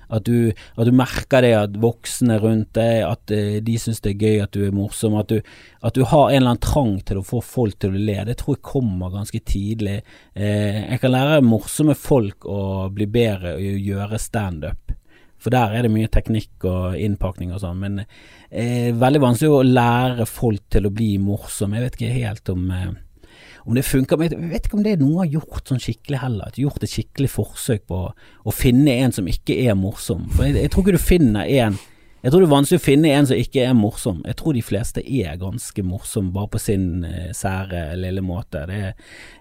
At 0.09 0.25
du, 0.27 0.51
at 0.75 0.89
du, 0.89 0.93
merker 0.97 1.45
det 1.45 1.53
at 1.55 1.79
voksne 1.79 2.41
rundt 2.43 2.73
deg, 2.81 3.05
at 3.05 3.31
uh, 3.31 3.61
de 3.63 3.79
syns 3.79 4.01
det 4.03 4.15
er 4.17 4.25
gøy, 4.25 4.43
at 4.43 4.57
du 4.57 4.65
er 4.67 4.75
morsom. 4.75 5.15
At 5.21 5.31
du, 5.31 5.39
at 5.85 5.95
du, 5.95 6.03
har 6.09 6.33
en 6.33 6.41
eller 6.41 6.55
annen 6.57 6.65
trang 6.65 6.97
til 7.07 7.21
å 7.21 7.27
få 7.29 7.45
folk 7.45 7.79
til 7.79 7.95
å 7.95 8.05
le. 8.11 8.17
Det 8.27 8.41
tror 8.41 8.59
jeg 8.59 8.67
kommer 8.73 9.15
ganske 9.15 9.45
tidlig. 9.47 10.01
Eh, 10.35 10.83
jeg 10.89 11.03
kan 11.05 11.15
lære 11.15 11.45
morsomme 11.47 11.95
folk 11.95 12.49
å 12.49 12.89
bli 12.91 13.07
bedre 13.13 13.59
og 13.61 13.91
gjøre 13.93 14.23
standup. 14.23 14.98
For 15.39 15.55
der 15.55 15.75
er 15.75 15.87
det 15.87 15.93
mye 15.95 16.11
teknikk 16.11 16.65
og 16.67 16.97
innpakning 16.99 17.53
og 17.55 17.63
sånn, 17.63 17.83
men 17.83 18.01
eh, 18.03 18.91
veldig 18.97 19.21
vanskelig 19.23 19.53
å 19.55 19.67
lære 19.67 20.27
folk 20.29 20.65
til 20.75 20.89
å 20.89 20.95
bli 20.95 21.13
morsom. 21.23 21.77
Jeg 21.77 21.87
vet 21.87 21.99
ikke 21.99 22.17
helt 22.17 22.51
om, 22.55 22.65
eh, 22.75 23.37
om 23.65 23.79
det 23.79 23.87
funker, 23.87 24.19
men 24.19 24.35
jeg 24.35 24.51
vet 24.51 24.67
ikke 24.67 24.81
om 24.81 24.87
det 24.87 24.97
er 24.97 25.05
noen 25.05 25.21
har 25.23 25.37
gjort 25.39 25.71
sånn 25.71 25.85
skikkelig 25.85 26.23
heller. 26.25 26.59
Gjort 26.59 26.83
et 26.83 26.95
skikkelig 26.95 27.31
forsøk 27.37 27.87
på 27.91 28.01
å 28.11 28.57
finne 28.57 28.99
en 29.05 29.15
som 29.15 29.31
ikke 29.31 29.61
er 29.69 29.79
morsom. 29.79 30.27
For 30.35 30.49
jeg, 30.49 30.59
jeg 30.65 30.75
tror 30.75 30.87
ikke 30.87 30.99
du 30.99 31.07
finner 31.07 31.55
en 31.63 31.79
Jeg 32.19 32.33
tror 32.33 32.43
det 32.43 32.49
er 32.49 32.51
vanskelig 32.51 32.81
å 32.81 32.83
finne 32.83 33.11
en 33.15 33.27
som 33.31 33.39
ikke 33.39 33.63
er 33.63 33.75
morsom. 33.79 34.17
Jeg 34.27 34.35
tror 34.41 34.57
de 34.57 34.63
fleste 34.67 35.03
er 35.07 35.37
ganske 35.39 35.83
morsomme, 35.87 36.33
bare 36.35 36.51
på 36.51 36.59
sin 36.59 37.05
eh, 37.07 37.29
sære 37.37 37.93
lille 37.95 38.25
måte. 38.27 38.65
Det, 38.67 38.81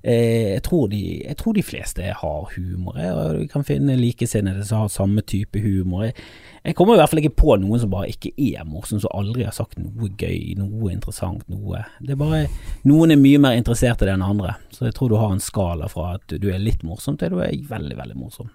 eh, 0.03 0.51
jeg, 0.53 0.61
tror 0.67 0.91
de, 0.91 0.99
jeg, 1.23 1.38
tror 1.39 1.57
de, 1.57 1.63
fleste 1.65 2.11
har 2.19 2.51
humor. 2.53 2.99
Jeg, 3.01 3.15
du 3.39 3.49
kan 3.49 3.65
finne 3.65 3.95
likesinnede 3.97 4.61
som 4.67 4.84
har 4.84 4.93
samme 4.93 5.23
type 5.25 5.57
humor. 5.63 6.05
Jeg, 6.05 6.28
jeg, 6.67 6.78
kommer 6.78 6.93
i 6.93 7.01
hvert 7.01 7.15
fall 7.15 7.23
ikke 7.23 7.34
på 7.41 7.57
noen 7.63 7.82
som 7.82 7.95
bare 7.95 8.11
ikke 8.13 8.36
er 8.45 8.69
morsom, 8.69 9.01
som 9.01 9.17
aldri 9.17 9.47
har 9.47 9.57
sagt 9.57 9.82
noe 9.82 10.11
gøy, 10.13 10.53
noe 10.61 10.93
interessant, 10.93 11.49
noe 11.49 11.82
Det 11.97 12.13
er 12.13 12.21
bare 12.21 12.45
Noen 12.86 13.15
er 13.15 13.17
mye 13.17 13.41
mer 13.41 13.57
interessert 13.57 14.05
i 14.05 14.11
det 14.11 14.13
enn 14.13 14.30
andre. 14.30 14.53
Så 14.69 14.86
jeg 14.86 14.99
tror 14.99 15.09
du 15.09 15.17
har 15.17 15.34
en 15.34 15.41
skala 15.41 15.89
fra 15.89 16.13
at 16.19 16.30
du 16.30 16.47
er 16.53 16.61
litt 16.61 16.86
morsom 16.86 17.17
til 17.17 17.34
du 17.34 17.41
er 17.41 17.57
veldig, 17.73 17.97
veldig 17.97 18.21
morsom. 18.21 18.53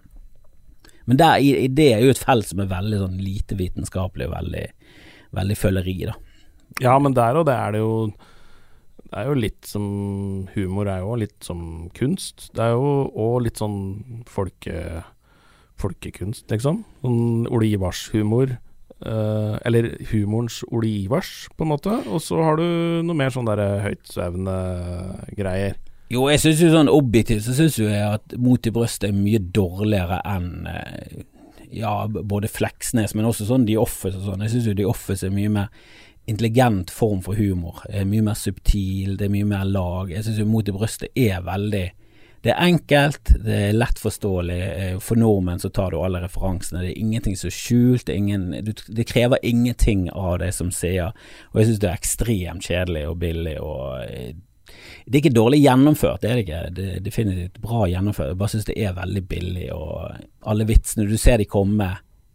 Men 1.10 1.18
der, 1.20 1.38
i, 1.42 1.68
det 1.68 1.88
er 1.94 2.04
jo 2.04 2.12
et 2.12 2.20
felt 2.20 2.48
som 2.48 2.62
er 2.62 2.70
veldig 2.70 3.00
sånn 3.04 3.16
lite 3.22 3.58
vitenskapelig 3.58 4.28
veldig, 4.32 4.66
veldig 5.38 5.56
føleri, 5.58 5.96
da. 6.10 6.16
Ja, 6.80 6.96
men 7.02 7.16
der 7.16 7.36
og 7.36 7.48
det 7.50 7.52
er 7.52 7.74
det 7.74 7.82
jo 7.82 7.94
Det 9.02 9.18
er 9.20 9.26
jo 9.28 9.34
litt 9.36 9.66
som 9.68 9.86
Humor 10.54 10.88
er 10.88 11.02
jo 11.04 11.16
litt 11.20 11.44
som 11.44 11.90
kunst. 11.92 12.48
Det 12.56 12.64
er 12.64 12.72
jo 12.72 13.10
òg 13.12 13.42
litt 13.44 13.60
sånn 13.60 14.22
folke, 14.24 15.02
folkekunst, 15.76 16.46
liksom. 16.48 16.80
Sånn 17.02 17.48
Ole 17.52 17.68
Ivars-humor. 17.74 18.56
Uh, 19.02 19.58
eller 19.66 19.90
humorens 20.12 20.60
Ole 20.70 20.86
Ivars, 21.02 21.50
på 21.58 21.66
en 21.66 21.72
måte. 21.74 21.92
Og 22.08 22.22
så 22.22 22.38
har 22.40 22.56
du 22.56 23.02
noe 23.04 23.18
mer 23.18 23.34
sånn 23.34 23.50
derre 23.50 23.82
høytsvevende 23.84 24.56
greier. 25.36 25.76
Jo, 26.12 26.26
jeg 26.28 26.42
syns 26.42 26.60
jo 26.60 26.70
sånn 26.74 26.92
objektivt 26.92 27.46
så 27.46 27.54
syns 27.56 27.78
jeg 27.80 28.00
at 28.04 28.34
Mot 28.36 28.66
i 28.68 28.72
brøstet 28.74 29.08
er 29.08 29.16
mye 29.16 29.40
dårligere 29.40 30.18
enn 30.28 30.66
eh, 30.68 31.22
ja, 31.72 31.94
både 32.04 32.50
Fleksnes, 32.52 33.14
men 33.16 33.24
også 33.24 33.46
sånn 33.48 33.64
The 33.64 33.78
Office 33.80 34.18
og 34.18 34.26
sånn. 34.26 34.42
Jeg 34.44 34.52
syns 34.52 34.66
jo 34.68 34.74
The 34.76 34.88
Office 34.90 35.24
er 35.24 35.32
mye 35.32 35.52
mer 35.54 35.70
intelligent 36.28 36.92
form 36.92 37.22
for 37.24 37.40
humor. 37.40 37.80
Er 37.88 38.04
mye 38.04 38.26
mer 38.26 38.36
subtil, 38.36 39.16
det 39.16 39.26
er 39.26 39.32
mye 39.32 39.48
mer 39.48 39.64
lag. 39.64 40.12
Jeg 40.12 40.26
syns 40.26 40.42
jo 40.42 40.46
Mot 40.52 40.68
i 40.68 40.76
brøstet 40.76 41.16
er 41.16 41.40
veldig 41.48 41.86
det 42.42 42.50
er 42.50 42.64
enkelt, 42.66 43.30
det 43.46 43.56
er 43.68 43.76
lett 43.76 44.00
forståelig. 44.02 44.60
Eh, 44.66 44.94
for 44.98 45.16
nordmenn 45.16 45.60
så 45.62 45.70
tar 45.70 45.94
du 45.94 46.00
alle 46.02 46.24
referansene. 46.24 46.80
Det 46.82 46.90
er 46.90 47.02
ingenting 47.04 47.36
som 47.38 47.52
er 47.52 47.54
skjult. 47.54 48.08
Det, 48.08 48.16
ingen, 48.18 48.48
det 48.98 49.06
krever 49.06 49.38
ingenting 49.46 50.08
av 50.10 50.40
det 50.42 50.50
som 50.56 50.72
sier. 50.74 51.14
Og 51.52 51.60
jeg 51.60 51.68
syns 51.68 51.82
det 51.84 51.90
er 51.92 52.00
ekstremt 52.00 52.66
kjedelig 52.66 53.04
og 53.12 53.20
billig 53.22 53.54
og 53.62 53.84
eh, 54.08 54.32
det 55.06 55.16
er 55.16 55.20
ikke 55.22 55.34
dårlig 55.34 55.62
gjennomført, 55.62 56.22
det 56.22 56.30
er 56.30 56.38
det 56.38 56.44
ikke. 56.46 56.62
Det 56.76 56.86
er 56.96 57.04
definitivt 57.04 57.60
bra 57.62 57.86
gjennomført. 57.90 58.32
Jeg 58.32 58.40
bare 58.40 58.54
syns 58.54 58.68
det 58.68 58.78
er 58.78 58.96
veldig 58.96 59.22
billig, 59.28 59.68
og 59.74 60.50
alle 60.52 60.66
vitsene 60.68 61.08
Du 61.10 61.16
ser 61.18 61.42
de 61.42 61.48
komme 61.50 61.90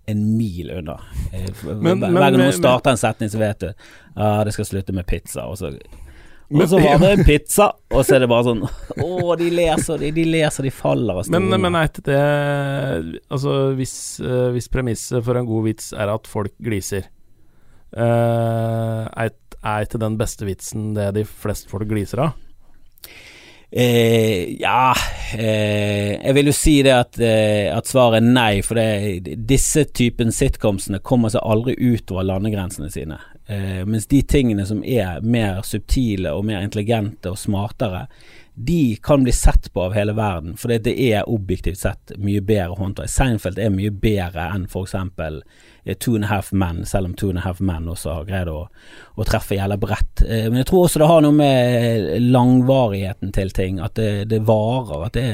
en 0.08 0.26
mil 0.38 0.72
unna. 0.72 0.98
Eh, 1.34 1.48
men, 1.68 2.00
Hver 2.00 2.32
gang 2.32 2.40
noen 2.40 2.56
starter 2.56 2.96
en 2.96 3.00
setning, 3.00 3.32
så 3.32 3.40
vet 3.42 3.64
du 3.64 3.70
ja, 3.70 4.44
det 4.48 4.54
skal 4.56 4.68
slutte 4.70 4.96
med 4.96 5.08
pizza, 5.08 5.48
og 5.48 5.58
så 5.60 5.74
og 6.48 6.70
så 6.72 6.80
var 6.80 7.02
det 7.02 7.10
en 7.12 7.26
pizza, 7.28 7.66
og 7.92 8.06
så 8.08 8.16
er 8.16 8.24
det 8.24 8.30
bare 8.32 8.46
sånn 8.48 8.62
Å, 8.64 9.36
de 9.40 9.50
leser, 9.52 10.00
de, 10.00 10.14
de 10.16 10.24
leser, 10.30 10.64
de 10.64 10.72
faller 10.72 11.20
av 11.20 11.26
stolen. 11.28 11.50
Men, 11.52 11.66
men 11.66 11.80
ikke 11.82 12.06
det 12.08 12.22
Altså, 13.28 13.58
hvis, 13.76 13.96
uh, 14.24 14.48
hvis 14.56 14.72
premisset 14.72 15.26
for 15.26 15.40
en 15.40 15.50
god 15.50 15.68
vits 15.68 15.92
er 15.92 16.14
at 16.14 16.30
folk 16.32 16.56
gliser, 16.64 17.10
uh, 18.00 19.04
er, 19.12 19.36
ikke 19.84 20.00
den 20.00 20.16
beste 20.20 20.48
vitsen 20.48 20.94
det 20.96 21.12
de 21.20 21.26
fleste 21.28 21.68
folk 21.72 21.90
gliser 21.90 22.24
av? 22.30 22.47
Eh, 23.72 24.62
ja 24.62 24.94
eh, 25.34 26.14
Jeg 26.24 26.34
vil 26.38 26.48
jo 26.48 26.54
si 26.56 26.78
det 26.86 26.94
at, 26.96 27.18
eh, 27.20 27.68
at 27.68 27.90
svaret 27.90 28.22
er 28.22 28.30
nei, 28.30 28.62
for 28.64 28.80
det, 28.80 29.36
disse 29.50 29.84
typen 29.92 30.32
sitcomsene 30.32 31.02
kommer 31.04 31.34
seg 31.34 31.44
aldri 31.44 31.76
utover 31.76 32.30
landegrensene 32.30 32.88
sine. 32.94 33.20
Eh, 33.48 33.84
mens 33.84 34.08
de 34.08 34.22
tingene 34.24 34.64
som 34.68 34.80
er 34.88 35.20
mer 35.20 35.60
subtile 35.68 36.32
og 36.32 36.48
mer 36.48 36.64
intelligente 36.64 37.34
og 37.34 37.40
smartere, 37.42 38.06
de 38.56 38.96
kan 39.04 39.28
bli 39.28 39.36
sett 39.36 39.68
på 39.74 39.84
av 39.84 39.94
hele 39.94 40.16
verden, 40.18 40.56
for 40.58 40.72
det 40.72 40.96
er 40.96 41.28
objektivt 41.30 41.84
sett 41.84 42.16
mye 42.18 42.42
bedre 42.42 42.80
håndtak. 42.80 43.12
Seinfeld 43.12 43.60
er 43.62 43.76
mye 43.76 43.92
bedre 43.92 44.48
enn 44.56 44.66
for 44.72 44.88
eksempel 44.88 45.44
two 45.96 46.16
and 46.16 46.26
a 46.26 46.28
half 46.28 46.52
men, 46.52 46.86
selv 46.86 47.06
om 47.06 47.14
Two 47.14 47.30
and 47.30 47.40
a 47.40 47.42
half 47.42 47.60
men 47.60 47.88
også 47.88 48.14
har 48.14 48.26
greid 48.28 48.50
å, 48.52 48.68
å 49.16 49.28
treffe 49.28 49.56
jævla 49.56 49.78
bredt. 49.80 50.24
Eh, 50.28 50.48
men 50.50 50.62
jeg 50.62 50.70
tror 50.72 50.86
også 50.86 51.02
det 51.02 51.10
har 51.12 51.22
noe 51.24 51.38
med 51.38 52.10
langvarigheten 52.28 53.32
til 53.36 53.54
ting, 53.56 53.80
at 53.84 53.96
det, 53.96 54.28
det 54.32 54.44
varer, 54.48 55.06
at 55.08 55.16
det, 55.16 55.30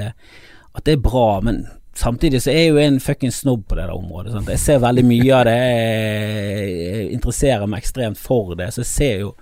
at 0.74 0.86
det 0.86 0.98
er 0.98 1.06
bra. 1.06 1.42
men 1.42 1.66
Samtidig 1.96 2.42
så 2.42 2.50
er 2.50 2.64
jeg 2.64 2.72
jo 2.72 2.80
en 2.82 3.00
fuckings 3.02 3.44
snobb 3.44 3.68
på 3.70 3.76
det 3.78 3.84
der 3.86 3.94
området. 3.94 4.32
Sant? 4.34 4.50
Jeg 4.50 4.62
ser 4.64 4.80
veldig 4.82 5.04
mye 5.06 5.36
av 5.38 5.44
det, 5.46 5.60
jeg 5.60 7.12
interesserer 7.14 7.70
meg 7.70 7.84
ekstremt 7.84 8.18
for 8.18 8.56
det. 8.58 8.72
Så 8.74 8.82
jeg 8.82 8.90
ser 8.90 9.22
jo 9.22 9.36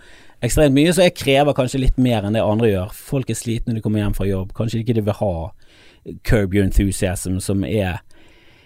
ekstremt 0.43 0.75
mye, 0.75 0.91
så 0.91 1.05
jeg 1.07 1.15
krever 1.15 1.55
kanskje 1.55 1.79
litt 1.85 2.01
mer 2.01 2.27
enn 2.27 2.35
det 2.35 2.43
andre 2.43 2.73
gjør. 2.73 2.95
Folk 3.11 3.31
er 3.31 3.39
slitne 3.39 3.71
når 3.71 3.79
de 3.79 3.85
kommer 3.85 4.03
hjem 4.03 4.17
fra 4.17 4.27
jobb. 4.27 4.51
Kanskje 4.57 4.81
ikke 4.81 4.97
de 4.97 5.05
vil 5.07 5.19
ha 5.21 5.33
Curb 6.27 6.57
Your 6.57 6.67
Enthusiasm, 6.67 7.39
som 7.39 7.63
er 7.63 8.01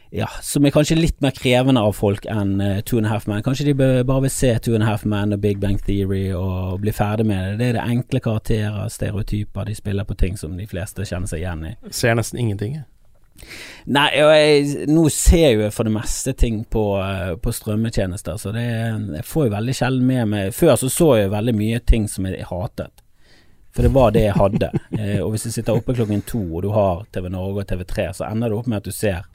ja, 0.09 0.27
som 0.41 0.65
er 0.65 0.73
kanskje 0.73 0.97
litt 0.97 1.21
mer 1.23 1.33
krevende 1.35 1.81
av 1.81 1.95
folk 1.97 2.25
enn 2.29 2.57
uh, 2.61 2.81
Two 2.85 2.99
and 2.99 3.07
a 3.07 3.13
Half 3.13 3.27
Men. 3.27 3.43
Kanskje 3.43 3.67
de 3.69 3.75
bare 3.77 4.21
vil 4.25 4.33
se 4.33 4.53
Two 4.59 4.75
and 4.75 4.85
a 4.85 4.89
Half 4.89 5.05
Men 5.05 5.33
og 5.33 5.41
Big 5.43 5.59
Bang 5.59 5.79
Theory 5.81 6.29
og 6.37 6.81
bli 6.83 6.93
ferdig 6.95 7.27
med 7.29 7.45
det. 7.45 7.55
Det 7.59 7.69
er 7.69 7.79
det 7.79 7.85
enkle 7.85 8.21
karakterer, 8.23 8.89
stereotyper, 8.89 9.69
de 9.69 9.75
spiller 9.75 10.07
på 10.07 10.17
ting 10.19 10.37
som 10.39 10.57
de 10.57 10.67
fleste 10.69 11.05
kjenner 11.05 11.31
seg 11.31 11.43
igjen 11.43 11.65
i. 11.71 11.73
Ser 11.91 12.17
nesten 12.19 12.41
ingenting, 12.41 12.77
jeg. 12.81 12.89
Nei, 13.91 14.07
jeg, 14.15 14.85
nå 14.87 15.09
ser 15.11 15.57
jeg 15.59 15.71
for 15.75 15.85
det 15.85 15.91
meste 15.97 16.31
ting 16.39 16.61
på, 16.71 16.83
uh, 17.01 17.35
på 17.35 17.51
strømmetjenester, 17.53 18.37
så 18.39 18.53
det, 18.55 18.63
jeg 18.63 19.25
får 19.27 19.49
jo 19.49 19.55
veldig 19.57 19.75
sjelden 19.75 20.05
med 20.07 20.29
meg 20.31 20.53
Før 20.55 20.77
så 20.79 20.87
så 20.89 21.09
jeg 21.19 21.33
veldig 21.33 21.55
mye 21.57 21.81
ting 21.83 22.07
som 22.09 22.29
jeg 22.29 22.47
hatet. 22.47 22.93
For 23.75 23.83
det 23.83 23.91
var 23.91 24.13
det 24.15 24.23
jeg 24.23 24.37
hadde. 24.39 24.69
eh, 24.99 25.19
og 25.19 25.33
hvis 25.33 25.49
du 25.49 25.51
sitter 25.51 25.75
oppe 25.75 25.93
klokken 25.97 26.23
to 26.23 26.39
og 26.45 26.63
du 26.63 26.69
har 26.71 27.03
TV 27.11 27.27
Norge 27.27 27.65
og 27.65 27.71
TV3, 27.71 28.11
så 28.15 28.29
ender 28.29 28.51
det 28.51 28.59
opp 28.59 28.69
med 28.71 28.79
at 28.79 28.87
du 28.87 28.95
ser 28.95 29.25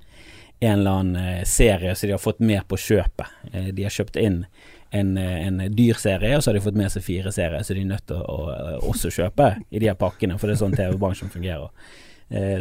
en 0.61 0.79
eller 0.79 0.91
annen 0.91 1.39
eh, 1.39 1.45
serie 1.45 1.95
som 1.95 2.07
de 2.07 2.13
har 2.13 2.19
fått 2.19 2.39
med 2.39 2.69
på 2.69 2.77
kjøpet. 2.77 3.27
Eh, 3.53 3.71
de 3.73 3.87
har 3.87 3.95
kjøpt 3.95 4.17
inn 4.21 4.45
en, 4.91 5.17
eh, 5.19 5.47
en 5.47 5.63
dyr 5.77 5.95
serie, 5.95 6.37
og 6.37 6.43
så 6.43 6.51
har 6.51 6.59
de 6.59 6.65
fått 6.65 6.77
med 6.77 6.93
seg 6.93 7.05
fire 7.07 7.33
serier, 7.33 7.65
så 7.65 7.75
de 7.75 7.81
er 7.81 7.89
nødt 7.89 8.07
til 8.11 8.21
å, 8.21 8.39
å 8.53 8.77
også 8.93 9.13
kjøpe 9.15 9.51
i 9.71 9.81
de 9.81 9.89
her 9.89 9.99
pakkene, 9.99 10.37
for 10.39 10.51
det 10.51 10.59
er 10.59 10.63
sånn 10.65 10.77
TV-bransjen 10.77 11.33
fungerer. 11.33 11.73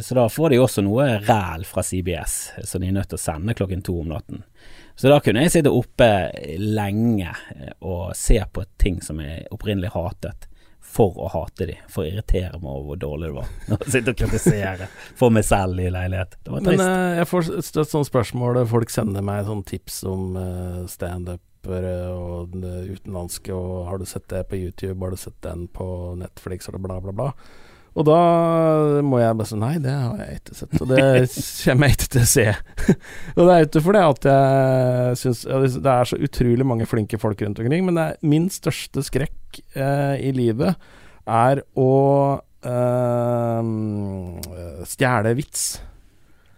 Så 0.02 0.16
da 0.18 0.24
får 0.34 0.50
de 0.50 0.58
også 0.58 0.82
noe 0.82 1.04
ræl 1.22 1.62
fra 1.70 1.84
CBS, 1.86 2.38
som 2.66 2.82
de 2.82 2.88
er 2.90 2.96
nødt 2.96 3.12
til 3.12 3.20
å 3.20 3.22
sende 3.22 3.54
klokken 3.54 3.84
to 3.86 4.00
om 4.02 4.08
natten. 4.10 4.40
Så 4.98 5.12
da 5.12 5.20
kunne 5.22 5.44
jeg 5.44 5.54
sitte 5.54 5.70
oppe 5.70 6.08
lenge 6.58 7.36
og 7.86 8.16
se 8.18 8.40
på 8.50 8.64
ting 8.82 8.98
som 9.06 9.22
jeg 9.22 9.46
opprinnelig 9.54 9.92
hatet 9.94 10.50
for 10.90 11.18
å 11.22 11.28
hate 11.34 11.68
de, 11.70 11.76
for 11.92 12.04
å 12.04 12.10
irritere 12.10 12.58
meg 12.58 12.70
over 12.72 12.88
hvor 12.90 13.02
dårlig 13.02 13.30
det 13.30 13.36
var. 13.36 13.84
Sitte 13.94 14.14
og 14.16 14.22
kritisere 14.24 14.88
for 15.20 15.34
meg 15.34 15.46
selv 15.46 15.82
i 15.84 15.90
leilighet. 15.94 16.40
Det 16.42 16.56
var 16.56 16.66
trist. 16.66 16.82
Men 16.82 16.90
uh, 16.96 17.20
jeg 17.20 17.30
får 17.30 17.52
støtt 17.68 17.92
sånne 17.94 18.10
spørsmål, 18.10 18.62
folk 18.72 18.94
sender 18.94 19.26
meg 19.26 19.46
sånne 19.48 19.70
tips 19.70 20.02
om 20.10 20.26
uh, 20.40 20.82
standupere 20.90 21.96
og 22.16 22.58
utenlandske, 22.58 23.54
og 23.54 23.90
har 23.92 24.02
du 24.02 24.08
sett 24.10 24.28
det 24.34 24.46
på 24.50 24.62
YouTube, 24.64 24.98
har 25.06 25.14
du 25.14 25.22
sett 25.22 25.38
den 25.46 25.68
på 25.72 25.90
Netflix, 26.20 26.72
eller 26.72 26.82
bla, 26.82 27.02
bla, 27.04 27.16
bla. 27.16 27.32
Og 27.98 28.06
da 28.06 28.20
må 29.06 29.20
jeg 29.22 29.38
bare 29.40 29.50
si 29.50 29.58
nei, 29.60 29.74
det 29.82 29.94
har 29.94 30.20
jeg 30.22 30.40
ikke 30.40 30.58
sett, 30.60 30.76
og 30.78 30.92
det 30.92 31.06
kommer 31.64 31.90
jeg 31.90 31.98
ikke 31.98 32.12
til 32.14 32.22
å 32.22 32.30
se. 32.30 32.46
og 33.38 33.42
det 33.42 33.56
er 33.56 33.66
ikke 33.66 33.84
fordi 33.88 34.04
at 34.06 34.28
jeg 34.30 35.18
syns 35.24 35.42
Det 35.50 35.96
er 35.96 36.12
så 36.12 36.20
utrolig 36.30 36.68
mange 36.70 36.88
flinke 36.90 37.20
folk 37.22 37.42
rundt 37.44 37.62
omkring, 37.64 37.90
men 37.90 38.00
min 38.22 38.48
største 38.54 39.04
skrekk 39.06 39.62
eh, 39.74 40.16
i 40.30 40.32
livet 40.36 40.78
er 41.30 41.64
å 41.78 41.92
eh, 42.66 43.74
stjele 44.90 45.36
vits. 45.38 45.66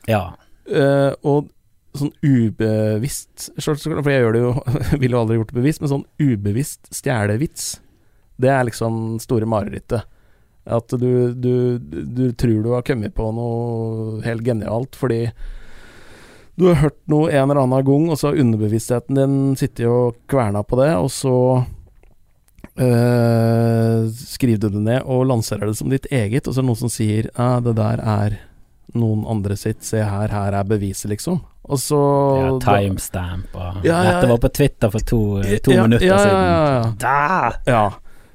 Ja. 0.10 0.24
Eh, 0.68 1.12
og 1.28 1.50
sånn 1.98 2.14
ubevisst 2.24 3.50
For 3.60 4.08
jeg 4.08 4.22
gjør 4.24 4.36
det 4.36 4.42
jo 4.44 4.52
Ville 5.02 5.18
jo 5.18 5.22
aldri 5.26 5.36
gjort 5.40 5.50
det 5.52 5.58
bevisst, 5.58 5.82
men 5.84 5.92
sånn 5.92 6.06
ubevisst 6.22 6.92
stjele 6.96 7.36
vits, 7.42 7.74
det 8.42 8.52
er 8.54 8.64
liksom 8.70 9.20
store 9.22 9.50
marerittet. 9.50 10.08
At 10.72 10.94
du, 10.96 11.34
du, 11.34 11.54
du, 11.80 12.32
tror 12.32 12.62
du 12.64 12.70
har 12.76 12.86
kommet 12.88 13.16
på 13.18 13.28
noe 13.36 14.22
helt 14.26 14.46
genialt 14.46 14.96
fordi 15.00 15.26
du 16.60 16.68
har 16.70 16.82
hørt 16.84 17.00
noe 17.10 17.32
en 17.32 17.50
eller 17.50 17.64
annen 17.64 17.86
gang, 17.88 18.10
og 18.12 18.20
så 18.20 18.30
har 18.30 18.42
underbevisstheten 18.44 19.18
din 19.18 19.38
sittet 19.58 19.88
og 19.90 20.20
kverna 20.30 20.62
på 20.68 20.78
det, 20.82 20.92
og 21.00 21.08
så 21.10 21.36
øh, 22.76 24.10
skriver 24.12 24.60
du 24.62 24.68
det 24.76 24.84
ned 24.84 25.08
og 25.10 25.26
lanserer 25.32 25.72
det 25.72 25.78
som 25.80 25.90
ditt 25.90 26.06
eget, 26.12 26.46
og 26.46 26.54
så 26.54 26.60
er 26.60 26.64
det 26.64 26.70
noen 26.70 26.82
som 26.84 26.94
sier 26.94 27.32
ja, 27.32 27.50
det 27.64 27.76
der 27.80 28.04
er 28.04 28.38
noen 29.00 29.24
andre 29.32 29.56
sitt, 29.58 29.82
se 29.88 30.04
her, 30.04 30.34
her 30.36 30.60
er 30.60 30.68
beviset, 30.68 31.10
liksom. 31.14 31.40
Og 31.72 31.80
så 31.80 32.00
Ja, 32.42 32.54
timestamp 32.66 33.54
og 33.56 33.86
ja, 33.86 34.02
ja, 34.04 34.14
Dette 34.16 34.30
var 34.34 34.40
på 34.42 34.50
Twitter 34.50 34.90
for 34.92 35.00
to, 35.06 35.20
to 35.64 35.76
minutter 35.78 36.18
siden. 36.18 36.36
Ja, 36.36 36.56
ja, 36.58 36.72
ja. 36.74 36.94
Da! 37.00 37.52
ja. 37.70 37.84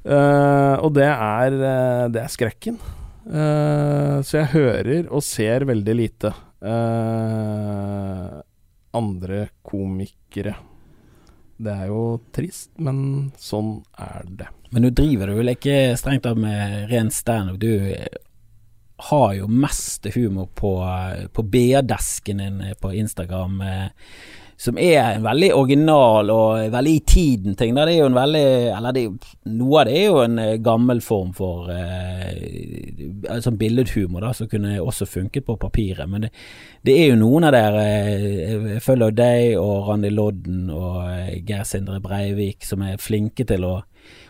Uh, 0.06 0.78
og 0.86 0.92
det 0.94 1.08
er, 1.08 1.56
uh, 1.58 2.06
det 2.14 2.22
er 2.22 2.30
skrekken. 2.30 2.78
Uh, 3.26 4.22
så 4.22 4.38
jeg 4.38 4.52
hører 4.52 5.08
og 5.10 5.24
ser 5.26 5.66
veldig 5.66 5.96
lite 5.98 6.34
andre 8.96 9.40
komikere. 9.66 10.54
Det 11.56 11.72
er 11.72 11.90
jo 11.90 12.18
trist, 12.34 12.70
men 12.82 13.28
sånn 13.38 13.84
er 14.02 14.24
det. 14.40 14.48
Men 14.72 14.86
nå 14.86 14.90
driver 14.96 15.30
du 15.30 15.36
vel 15.38 15.52
ikke 15.52 15.94
strengt 16.00 16.24
tatt 16.24 16.40
med 16.40 16.88
ren 16.90 17.12
standup. 17.14 17.60
Du 17.60 17.70
har 19.10 19.34
jo 19.36 19.46
mest 19.52 20.08
humor 20.16 20.48
på, 20.58 20.72
på 21.36 21.44
BA-desken 21.44 22.42
din 22.42 22.58
på 22.80 22.94
Instagram. 23.04 23.62
Som 24.56 24.78
er 24.80 25.02
en 25.02 25.24
veldig 25.26 25.50
original 25.52 26.30
og 26.32 26.70
veldig 26.72 26.92
i 26.96 27.02
tiden-ting. 27.04 27.74
Det 27.76 27.82
er 27.82 27.98
jo 27.98 28.06
en 28.08 28.16
veldig 28.16 28.44
Eller 28.72 28.94
det, 28.96 29.02
noe 29.52 29.82
av 29.82 29.88
det 29.90 29.96
er 30.00 30.06
jo 30.06 30.22
en 30.22 30.38
eh, 30.40 30.54
gammel 30.64 31.02
form 31.04 31.34
for 31.36 31.68
eh, 31.74 33.40
sånn 33.44 33.58
billedhumor, 33.60 34.24
da, 34.24 34.32
som 34.36 34.48
kunne 34.48 34.78
også 34.80 35.08
funket 35.10 35.44
på 35.46 35.58
papiret. 35.60 36.08
Men 36.08 36.26
det, 36.26 36.32
det 36.86 36.96
er 37.02 37.10
jo 37.12 37.20
noen 37.20 37.48
av 37.48 37.52
dere, 37.56 37.84
eh, 37.84 38.70
jeg 38.76 38.84
følger 38.84 39.12
deg 39.18 39.58
og 39.60 39.90
Randi 39.90 40.12
Lodden 40.14 40.70
og 40.72 41.02
eh, 41.10 41.36
Geir 41.46 41.68
Sindre 41.68 42.00
Breivik, 42.00 42.64
som 42.64 42.84
er 42.86 43.00
flinke 43.02 43.44
til 43.48 43.68
å 43.68 43.76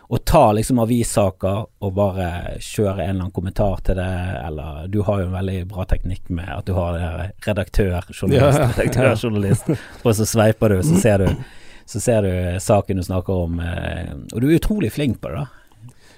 å 0.07 0.17
ta 0.23 0.53
liksom 0.55 0.79
avissaker 0.79 1.65
og 1.83 1.95
bare 1.97 2.57
kjøre 2.63 3.01
en 3.03 3.09
eller 3.09 3.25
annen 3.25 3.33
kommentar 3.35 3.81
til 3.83 3.97
det, 3.99 4.07
eller 4.39 4.87
du 4.91 5.01
har 5.03 5.21
jo 5.21 5.27
en 5.27 5.35
veldig 5.35 5.57
bra 5.73 5.83
teknikk 5.89 6.29
med 6.31 6.47
at 6.53 6.67
du 6.69 6.73
har 6.77 6.95
redaktør, 7.43 7.99
journalist, 8.13 8.61
ja, 8.61 8.69
redaktør, 8.71 9.11
journalist, 9.19 9.71
og 10.05 10.15
så 10.15 10.27
sveiper 10.27 10.77
du, 10.77 10.79
så 10.87 11.01
ser 11.03 11.25
du, 11.25 11.43
så 11.87 12.03
ser 12.03 12.23
du 12.23 12.59
saken 12.63 13.01
du 13.01 13.03
snakker 13.03 13.47
om, 13.47 13.59
eh, 13.59 14.13
og 14.31 14.39
du 14.43 14.47
er 14.47 14.61
utrolig 14.61 14.93
flink 14.95 15.19
på 15.23 15.33
det, 15.33 15.43
da. 15.43 15.67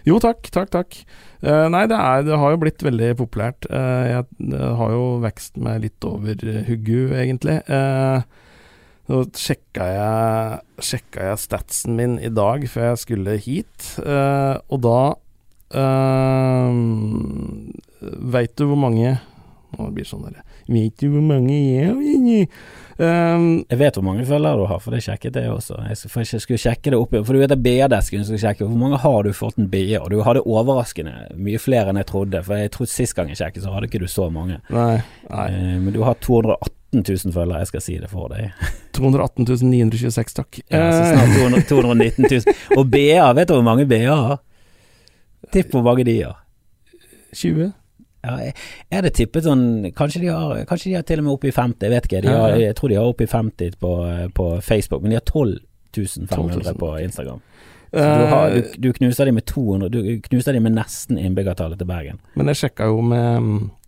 Jo, 0.07 0.19
takk, 0.23 0.47
takk, 0.53 0.69
takk. 0.73 0.95
Uh, 1.43 1.67
nei, 1.71 1.83
det, 1.91 1.97
er, 1.97 2.23
det, 2.25 2.37
har 2.39 2.53
jo 2.53 2.59
blitt 2.61 2.83
veldig 2.83 3.09
populært. 3.19 3.67
Uh, 3.67 4.05
jeg 4.07 4.61
har 4.79 4.93
jo 4.95 5.03
vekst 5.21 5.59
meg 5.61 5.83
litt 5.83 6.07
over 6.07 6.39
huggu, 6.69 7.11
egentlig. 7.19 7.59
Uh, 7.67 8.23
nå 9.09 9.23
sjekka 9.37 9.87
jeg, 9.89 10.59
sjekka 10.85 11.31
jeg 11.31 11.41
statsen 11.41 11.97
min 11.97 12.19
i 12.21 12.29
dag 12.29 12.65
før 12.69 12.91
jeg 12.91 13.01
skulle 13.05 13.39
hit, 13.41 13.89
uh, 14.03 14.61
og 14.69 14.83
da 14.85 14.99
uh, 15.73 16.71
Veit 17.99 18.55
du 18.55 18.63
hvor 18.69 18.79
mange 18.79 19.17
Nå 19.69 19.89
blir 19.93 20.05
det 20.05 20.09
sånn 20.09 20.23
derre 20.25 20.45
Veit 20.69 21.01
du 21.01 21.09
hvor 21.11 21.25
mange 21.25 21.55
jeg 21.57 21.91
um, 23.01 23.43
Jeg 23.65 23.79
vet 23.81 23.97
hvor 23.97 24.05
mange 24.05 24.25
følgere 24.29 24.61
du 24.61 24.65
har, 24.69 24.81
for 24.83 24.93
det 24.93 25.01
sjekket 25.05 25.37
jeg 25.41 25.51
også. 25.51 25.79
Jeg 25.89 25.97
skulle, 25.97 26.25
jeg 26.29 26.43
skulle 26.45 26.61
sjekke 26.61 26.93
det 26.93 26.99
opp 26.99 27.15
For 27.17 27.33
du 27.33 27.41
vet 27.41 27.53
at 27.55 27.63
BA-desken 27.65 28.25
skulle 28.27 28.41
sjekke 28.41 28.67
hvor 28.67 28.81
mange 28.81 29.01
har 29.01 29.25
du 29.25 29.31
fått 29.33 29.57
en 29.61 29.69
BA, 29.71 29.99
og 29.99 30.09
du 30.13 30.21
hadde 30.25 30.45
overraskende 30.45 31.15
mye 31.37 31.61
flere 31.61 31.89
enn 31.89 32.01
jeg 32.01 32.09
trodde. 32.11 32.43
For 32.45 32.61
jeg 32.61 32.73
trodde 32.75 32.93
sist 32.93 33.17
gang 33.17 33.31
jeg 33.33 33.41
sjekket, 33.41 33.65
så 33.65 33.73
hadde 33.73 33.89
ikke 33.89 34.03
du 34.03 34.09
så 34.09 34.29
mange. 34.33 34.59
Nei, 34.73 34.99
nei. 35.29 35.47
Uh, 35.53 35.77
men 35.85 35.95
du 35.95 36.03
har 36.05 36.19
218 36.21 36.78
000 36.93 37.33
følgere, 37.33 37.61
jeg 37.63 37.69
skal 37.69 37.83
si 37.85 37.97
det 38.01 38.09
for 38.11 38.31
deg. 38.33 38.53
218 38.97 39.45
926, 39.69 40.33
takk. 40.35 40.61
Ja, 40.67 40.89
så 40.91 41.03
snart 41.13 41.35
200, 41.37 41.65
219 41.69 42.25
000. 42.25 42.55
Og 42.77 42.87
BA, 42.91 43.25
vet 43.37 43.49
du 43.49 43.55
hvor 43.55 43.65
mange 43.65 43.85
BA 43.89 44.05
har? 44.09 44.39
Tipp 45.53 45.73
hvor 45.73 45.85
mange 45.85 46.05
de 46.07 46.17
har. 46.23 46.39
20? 47.35 47.71
Ja, 48.25 48.33
er 48.91 49.05
det 49.05 49.13
tippet 49.15 49.45
sånn 49.45 49.93
Kanskje 49.95 50.19
de 50.25 50.31
har, 50.33 50.57
kanskje 50.67 50.89
de 50.89 50.95
har 50.97 51.05
til 51.07 51.21
og 51.21 51.27
med 51.27 51.35
oppe 51.37 51.47
i 51.47 51.53
50, 51.55 51.85
jeg 51.85 51.93
vet 51.93 52.07
ikke. 52.09 52.23
Har, 52.27 52.55
jeg 52.59 52.75
tror 52.75 52.91
de 52.91 52.97
har 52.99 53.11
oppe 53.13 53.23
i 53.23 53.31
50 53.31 53.77
på, 53.79 53.93
på, 54.35 54.47
Facebook, 54.65 55.05
men 55.05 55.13
de 55.13 55.21
har 55.21 55.27
12 55.29 55.59
500 56.29 56.73
på 56.77 56.89
Instagram. 57.05 57.39
Så 57.89 57.97
du, 57.97 58.25
har, 58.29 58.51
du, 58.53 58.73
du, 58.77 58.91
knuser 58.93 59.25
de 59.25 59.31
med 59.33 59.45
200 59.49 59.89
Du 59.89 60.01
knuser 60.27 60.53
de 60.53 60.59
med 60.61 60.75
nesten 60.75 61.17
innbyggertallet 61.17 61.79
til 61.79 61.87
Bergen. 61.89 62.19
Men 62.37 62.51
jeg 62.51 62.59
sjekka 62.59 62.85
jo 62.91 62.99
med 63.01 63.39
Eh, 63.39 63.78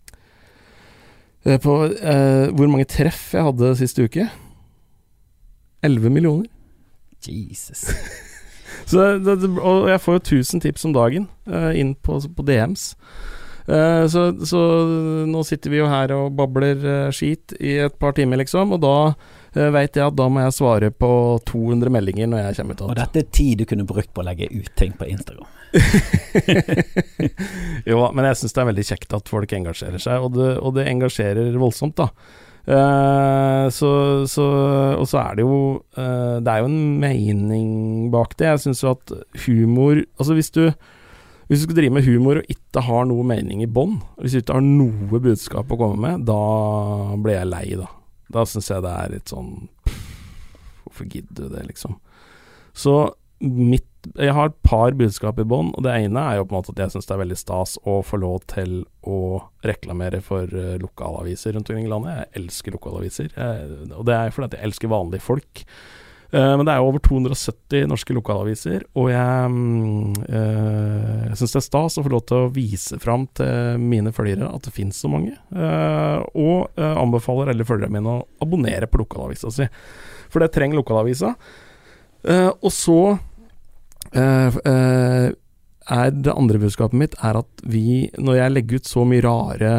på 1.43 1.75
eh, 1.89 2.51
hvor 2.53 2.69
mange 2.69 2.85
treff 2.89 3.31
jeg 3.33 3.45
hadde 3.47 3.75
siste 3.79 4.05
uke. 4.05 4.27
11 5.81 6.13
millioner. 6.13 6.49
Jesus. 7.25 7.87
så, 8.89 9.17
det, 9.17 9.37
og 9.57 9.89
jeg 9.89 10.01
får 10.01 10.17
jo 10.17 10.23
1000 10.41 10.61
tips 10.61 10.85
om 10.85 10.93
dagen 10.93 11.27
eh, 11.49 11.73
inn 11.81 11.95
på, 11.97 12.19
på 12.35 12.45
DMs. 12.45 12.91
Eh, 13.65 14.07
så, 14.07 14.45
så, 14.45 14.61
nå 15.29 15.43
sitter 15.47 15.73
vi 15.73 15.81
jo 15.81 15.89
her 15.89 16.13
og 16.15 16.33
babler 16.37 16.81
eh, 16.81 17.11
skit 17.13 17.55
i 17.59 17.77
et 17.85 17.97
par 18.01 18.15
timer, 18.17 18.41
liksom, 18.41 18.73
og 18.75 18.81
da 18.83 18.95
uh, 19.13 19.69
veit 19.73 19.97
jeg 19.97 20.05
at 20.07 20.17
da 20.17 20.27
må 20.31 20.41
jeg 20.43 20.57
svare 20.57 20.89
på 20.91 21.11
200 21.49 21.93
meldinger 21.93 22.29
når 22.31 22.45
jeg 22.45 22.61
kommer 22.61 22.77
ut. 22.77 22.85
Og 22.89 22.99
dette 22.99 23.23
er 23.23 23.33
tid 23.33 23.61
du 23.61 23.67
kunne 23.69 23.87
brukt 23.87 24.13
på 24.13 24.23
å 24.23 24.27
legge 24.27 24.49
ut 24.51 24.71
ting 24.79 24.95
på 24.97 25.09
Instagram. 25.09 25.60
jo, 27.89 27.97
men 28.11 28.27
jeg 28.27 28.39
syns 28.39 28.55
det 28.55 28.63
er 28.63 28.69
veldig 28.71 28.87
kjekt 28.87 29.15
at 29.15 29.31
folk 29.31 29.53
engasjerer 29.55 30.01
seg, 30.01 30.23
og 30.25 30.37
det, 30.37 30.53
og 30.59 30.75
det 30.77 30.87
engasjerer 30.91 31.59
voldsomt, 31.59 31.99
da. 31.99 32.11
Uh, 32.61 33.65
så, 33.73 33.89
så, 34.29 34.43
og 34.93 35.07
så 35.09 35.17
er 35.17 35.39
det 35.39 35.41
jo 35.41 35.55
uh, 35.97 36.35
Det 36.45 36.45
er 36.45 36.59
jo 36.61 36.67
en 36.69 36.99
mening 37.01 37.71
bak 38.13 38.35
det. 38.37 38.51
Jeg 38.51 38.61
syns 38.67 38.83
jo 38.83 38.91
at 38.91 39.13
humor 39.47 39.97
Altså 39.97 40.35
hvis 40.37 40.53
du 40.53 40.67
Hvis 41.49 41.57
du 41.57 41.63
skal 41.63 41.79
drive 41.79 41.95
med 41.97 42.05
humor 42.05 42.37
og 42.37 42.53
ikke 42.53 42.83
har 42.85 43.09
noe 43.09 43.25
mening 43.25 43.65
i 43.65 43.67
bånn, 43.67 43.97
hvis 44.21 44.37
du 44.37 44.43
ikke 44.43 44.59
har 44.59 44.67
noe 44.67 45.23
budskap 45.25 45.73
å 45.73 45.79
komme 45.81 45.97
med, 45.99 46.27
da 46.29 46.37
blir 47.17 47.39
jeg 47.39 47.49
lei, 47.49 47.65
da. 47.81 47.89
Da 48.31 48.45
syns 48.47 48.69
jeg 48.71 48.85
det 48.85 48.93
er 48.93 49.15
litt 49.17 49.33
sånn 49.33 49.51
Hvorfor 50.85 51.09
gidder 51.09 51.49
du 51.49 51.57
det, 51.57 51.65
liksom? 51.73 51.97
Så 52.77 52.95
mitt 53.41 53.89
Jeg 54.17 54.33
har 54.33 54.49
et 54.49 54.59
par 54.65 54.95
budskap 54.97 55.39
i 55.41 55.45
bånn, 55.47 55.71
det 55.85 55.93
ene 56.07 56.25
er 56.25 56.39
jo 56.39 56.45
på 56.47 56.55
en 56.55 56.59
måte 56.59 56.73
at 56.73 56.83
jeg 56.83 56.93
syns 56.95 57.09
det 57.09 57.15
er 57.15 57.23
veldig 57.23 57.39
stas 57.39 57.77
å 57.85 57.99
få 58.05 58.17
lov 58.21 58.45
til 58.49 58.81
å 59.05 59.19
reklamere 59.67 60.23
for 60.25 60.49
uh, 60.49 60.77
lokalaviser 60.81 61.53
rundt 61.55 61.69
omkring 61.69 61.85
i 61.85 61.91
landet. 61.91 62.17
Jeg 62.17 62.43
elsker 62.43 62.77
lokalaviser, 62.77 63.33
og 63.93 64.05
det 64.09 64.17
er 64.17 64.33
fordi 64.33 64.57
jeg 64.57 64.71
elsker 64.71 64.91
vanlige 64.91 65.25
folk. 65.25 65.65
Uh, 66.31 66.53
men 66.55 66.63
det 66.63 66.71
er 66.71 66.79
jo 66.79 66.87
over 66.87 67.01
270 67.03 67.89
norske 67.91 68.15
lokalaviser, 68.15 68.85
og 68.95 69.09
jeg, 69.11 69.55
uh, 70.31 71.23
jeg 71.27 71.39
syns 71.41 71.55
det 71.57 71.59
er 71.59 71.65
stas 71.65 71.99
å 71.99 72.03
få 72.05 72.13
lov 72.13 72.23
til 72.29 72.45
å 72.45 72.51
vise 72.55 72.99
fram 73.03 73.25
til 73.35 73.81
mine 73.83 74.13
følgere 74.15 74.47
at 74.47 74.63
det 74.63 74.71
finnes 74.75 75.01
så 75.03 75.11
mange. 75.11 75.35
Uh, 75.51 76.23
og 76.31 76.79
anbefaler 76.79 77.51
alle 77.51 77.67
følgerne 77.67 77.97
mine 77.97 78.15
å 78.15 78.45
abonnere 78.45 78.87
på 78.87 79.03
lokalavisa 79.03 79.51
si, 79.51 79.67
for 80.31 80.43
det 80.43 80.53
trenger 80.55 80.79
lokalavisa. 80.79 81.35
og 82.61 82.71
så 82.71 83.17
Uh, 84.11 85.31
er 85.91 86.13
det 86.13 86.33
andre 86.35 86.59
budskapet 86.61 86.99
mitt 86.99 87.17
er 87.23 87.39
at 87.39 87.65
vi, 87.67 88.11
når 88.19 88.37
jeg 88.37 88.53
legger 88.55 88.81
ut 88.81 88.89
så 88.89 89.05
mye 89.07 89.23
rare 89.25 89.73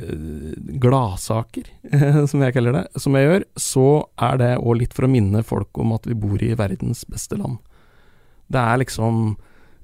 uh, 0.00 0.52
gladsaker, 0.82 1.68
som 2.30 2.44
jeg 2.44 2.56
kaller 2.56 2.80
det, 2.80 2.86
som 3.02 3.16
jeg 3.18 3.28
gjør, 3.28 3.48
så 3.60 3.88
er 4.28 4.40
det 4.42 4.52
òg 4.60 4.80
litt 4.82 4.96
for 4.96 5.08
å 5.08 5.12
minne 5.12 5.44
folk 5.46 5.82
om 5.82 5.96
at 5.96 6.08
vi 6.08 6.16
bor 6.18 6.42
i 6.42 6.54
verdens 6.58 7.04
beste 7.10 7.38
land. 7.40 7.60
Det 8.46 8.62
er 8.62 8.78
liksom 8.78 9.36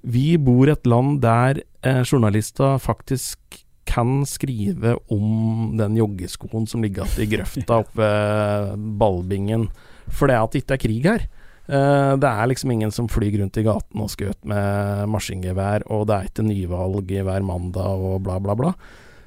Vi 0.02 0.36
bor 0.38 0.66
i 0.66 0.72
et 0.72 0.86
land 0.86 1.20
der 1.22 1.60
journalister 2.02 2.78
faktisk 2.78 3.62
kan 3.86 4.22
skrive 4.26 4.96
om 5.10 5.76
den 5.78 5.96
joggeskoen 5.98 6.66
som 6.66 6.82
ligger 6.82 7.06
igjen 7.06 7.22
i 7.22 7.30
grøfta 7.36 7.80
oppe 7.82 8.00
ved 8.00 8.86
ballbingen, 8.98 9.68
fordi 10.10 10.38
at 10.38 10.52
det 10.52 10.62
ikke 10.62 10.76
er 10.76 10.82
krig 10.82 11.06
her. 11.06 11.26
Uh, 11.70 12.18
det 12.18 12.26
er 12.26 12.48
liksom 12.50 12.72
ingen 12.74 12.90
som 12.94 13.06
flyr 13.10 13.36
rundt 13.38 13.58
i 13.60 13.62
gaten 13.66 14.02
og 14.02 14.10
skjøt 14.10 14.40
med 14.50 15.06
maskingevær, 15.12 15.86
og 15.94 16.08
det 16.10 16.16
er 16.16 16.30
ikke 16.30 16.46
nyvalg 16.46 17.12
hver 17.12 17.46
mandag 17.46 18.02
og 18.02 18.18
bla, 18.26 18.40
bla, 18.42 18.56
bla. 18.58 18.72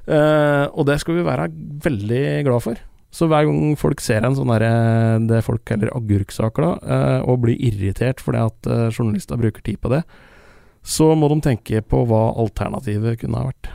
Uh, 0.05 0.67
og 0.75 0.83
det 0.89 0.99
skal 1.01 1.17
vi 1.17 1.25
være 1.25 1.47
veldig 1.85 2.25
glad 2.47 2.65
for. 2.65 2.81
Så 3.15 3.29
hver 3.31 3.47
gang 3.47 3.77
folk 3.79 4.03
ser 4.03 4.27
en 4.27 4.35
sånn 4.35 4.51
derre 4.51 5.21
det 5.23 5.39
folk 5.47 5.63
kaller 5.69 5.93
agurksaker, 5.95 6.67
da, 6.67 6.73
uh, 6.83 7.31
og 7.31 7.45
blir 7.45 7.55
irritert 7.55 8.19
fordi 8.23 8.43
at 8.43 8.69
journalister 8.91 9.39
bruker 9.39 9.63
tid 9.63 9.79
på 9.79 9.93
det, 9.95 10.03
så 10.85 11.13
må 11.17 11.31
de 11.31 11.39
tenke 11.41 11.81
på 11.81 12.03
hva 12.05 12.27
alternativet 12.43 13.23
kunne 13.23 13.39
ha 13.39 13.47
vært. 13.47 13.71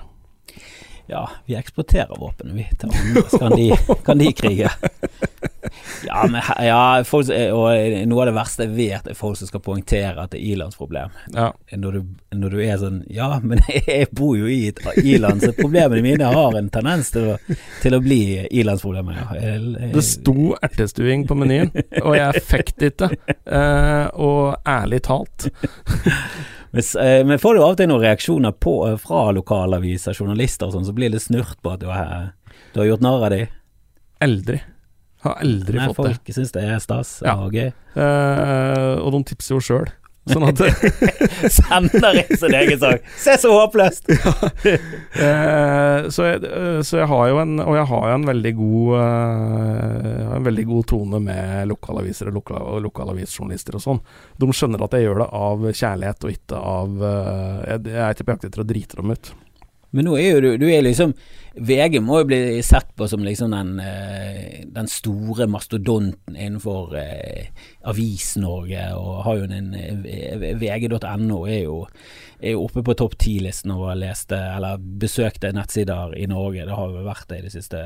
Ja, 1.11 1.25
vi 1.49 1.57
eksporterer 1.59 2.21
våpen, 2.21 2.53
vi, 2.55 2.69
til 2.79 2.93
andre. 2.93 3.25
Så 3.33 3.41
kan 3.43 3.57
de, 3.57 3.97
kan 4.07 4.21
de 4.21 4.31
krige. 4.37 4.71
Ja, 6.07 6.25
men, 6.31 6.43
ja 6.65 6.83
folk, 7.07 7.31
og 7.31 8.05
noe 8.11 8.23
av 8.25 8.31
det 8.31 8.35
verste 8.37 8.67
jeg 8.67 8.75
vet, 8.77 9.11
er 9.11 9.19
folk 9.19 9.39
som 9.41 9.51
skal 9.51 9.63
poengtere 9.65 10.25
at 10.25 10.35
det 10.35 10.41
er 10.41 10.55
Ilans 10.55 10.79
problem 10.79 11.13
Ja. 11.35 11.51
Når, 11.77 12.01
når, 12.35 12.55
du 12.55 12.63
er 12.65 12.79
sånn 12.81 13.01
Ja, 13.13 13.33
men 13.43 13.63
jeg 13.77 14.11
bor 14.17 14.37
jo 14.39 14.51
i 14.51 14.71
et 14.71 14.81
i-land, 15.03 15.45
så 15.45 15.53
problemene 15.57 16.05
mine 16.05 16.31
har 16.31 16.59
en 16.59 16.71
tendens 16.73 17.13
til 17.15 17.33
å, 17.35 17.39
til 17.83 17.97
å 17.97 18.01
bli 18.05 18.21
i-landsproblemer. 18.61 19.19
Ja. 19.21 19.57
Det 19.95 20.05
sto 20.07 20.55
ertestuing 20.61 21.27
på 21.29 21.37
menyen, 21.39 21.73
og 22.03 22.15
jeg 22.19 22.45
fikk 22.47 22.75
det 22.81 22.95
ikke. 22.95 23.11
Uh, 23.45 24.07
og 24.21 24.69
ærlig 24.69 25.03
talt 25.07 25.51
Eh, 26.73 27.27
men 27.27 27.39
får 27.39 27.55
du 27.55 27.63
av 27.63 27.73
og 27.73 27.79
til 27.81 27.89
noen 27.91 28.05
reaksjoner 28.05 28.53
på, 28.63 28.75
eh, 28.89 28.99
fra 29.01 29.31
lokalaviser, 29.35 30.15
journalister 30.15 30.69
og 30.69 30.77
sånn, 30.77 30.87
så 30.87 30.95
blir 30.95 31.11
det 31.11 31.23
snurt 31.23 31.59
på 31.63 31.73
at 31.75 31.81
du 31.83 31.89
har, 31.91 32.31
du 32.75 32.81
har 32.81 32.93
gjort 32.93 33.03
narr 33.03 33.25
av 33.27 33.33
dem? 33.35 33.57
Aldri. 34.23 34.61
Har 35.25 35.41
aldri 35.45 35.77
Nei, 35.77 35.87
fått 35.91 36.01
folk 36.01 36.09
det. 36.09 36.19
Folk 36.21 36.37
syns 36.39 36.53
det 36.57 36.67
er 36.67 36.83
stas 36.83 37.17
ja. 37.25 37.37
og 37.37 37.57
gøy. 37.57 37.73
Uh, 37.97 39.01
og 39.05 39.13
de 39.17 39.25
tipser 39.33 39.57
jo 39.59 39.65
sjøl. 39.65 39.91
Sånn 40.29 40.45
at 40.45 40.61
Sender 41.57 42.19
inn 42.21 42.39
sin 42.39 42.55
egen 42.55 42.81
sak. 42.81 43.07
Se 43.19 43.37
så 43.41 43.53
håpløst! 43.57 44.11
Eh, 45.21 46.07
så, 46.15 46.25
jeg, 46.25 46.41
eh, 46.47 46.79
så 46.87 47.01
jeg 47.01 47.09
har 47.11 47.25
jo 47.33 47.39
en 47.41 47.59
Og 47.65 47.75
jeg 47.75 47.87
har 47.91 48.05
jo 48.07 48.15
en 48.15 48.27
veldig 48.29 48.53
god 48.57 48.93
uh, 48.95 50.37
En 50.37 50.47
veldig 50.47 50.65
god 50.69 50.87
tone 50.93 51.19
med 51.25 51.67
lokalaviser 51.69 52.31
og 52.31 52.37
lokal, 52.39 52.79
lokalavisjournalister 52.85 53.77
og 53.77 53.83
sånn. 53.85 54.01
De 54.41 54.49
skjønner 54.55 54.85
at 54.87 54.95
jeg 54.97 55.09
gjør 55.09 55.25
det 55.25 55.29
av 55.41 55.67
kjærlighet 55.67 56.27
og 56.27 56.35
ikke 56.37 56.63
av 56.73 57.03
uh, 57.03 57.59
Jeg, 57.67 57.83
jeg 57.91 58.01
er 58.05 58.15
ikke 58.15 58.29
på 58.29 58.37
jakt 58.37 58.49
etter 58.49 58.63
å 58.63 58.69
drite 58.71 59.01
dem 59.01 59.15
ut. 59.17 59.33
Men 59.93 60.07
nå 60.07 60.17
er 60.21 60.29
jo 60.37 60.41
du, 60.45 60.51
du 60.63 60.67
er 60.71 60.83
liksom 60.87 61.15
VG 61.61 61.97
må 62.07 62.21
jo 62.21 62.27
bli 62.31 62.39
sett 62.63 62.93
på 62.95 63.09
som 63.11 63.25
liksom 63.27 63.51
den, 63.51 63.73
eh, 63.83 64.61
den 64.71 64.87
store 64.87 65.49
mastodonten 65.51 66.37
innenfor 66.39 66.95
eh, 66.97 67.49
Avis-Norge, 67.91 68.85
og 68.95 69.25
har 69.27 69.41
jo 69.41 69.49
en 69.51 69.75
eh, 69.75 70.55
VG.no 70.61 71.41
er 71.51 71.65
jo, 71.65 71.81
er 72.41 72.55
jo 72.55 72.63
oppe 72.69 72.85
på 72.87 72.95
topp 73.03 73.19
ti-listen 73.21 73.75
over 73.75 73.99
leste 73.99 74.39
eller 74.39 74.79
besøkte 74.79 75.51
nettsider 75.57 76.15
i 76.23 76.29
Norge. 76.31 76.67
Det 76.71 76.79
har 76.79 76.95
jo 76.95 77.05
vært 77.07 77.27
det 77.33 77.41
i 77.43 77.47
det 77.49 77.53
siste. 77.59 77.83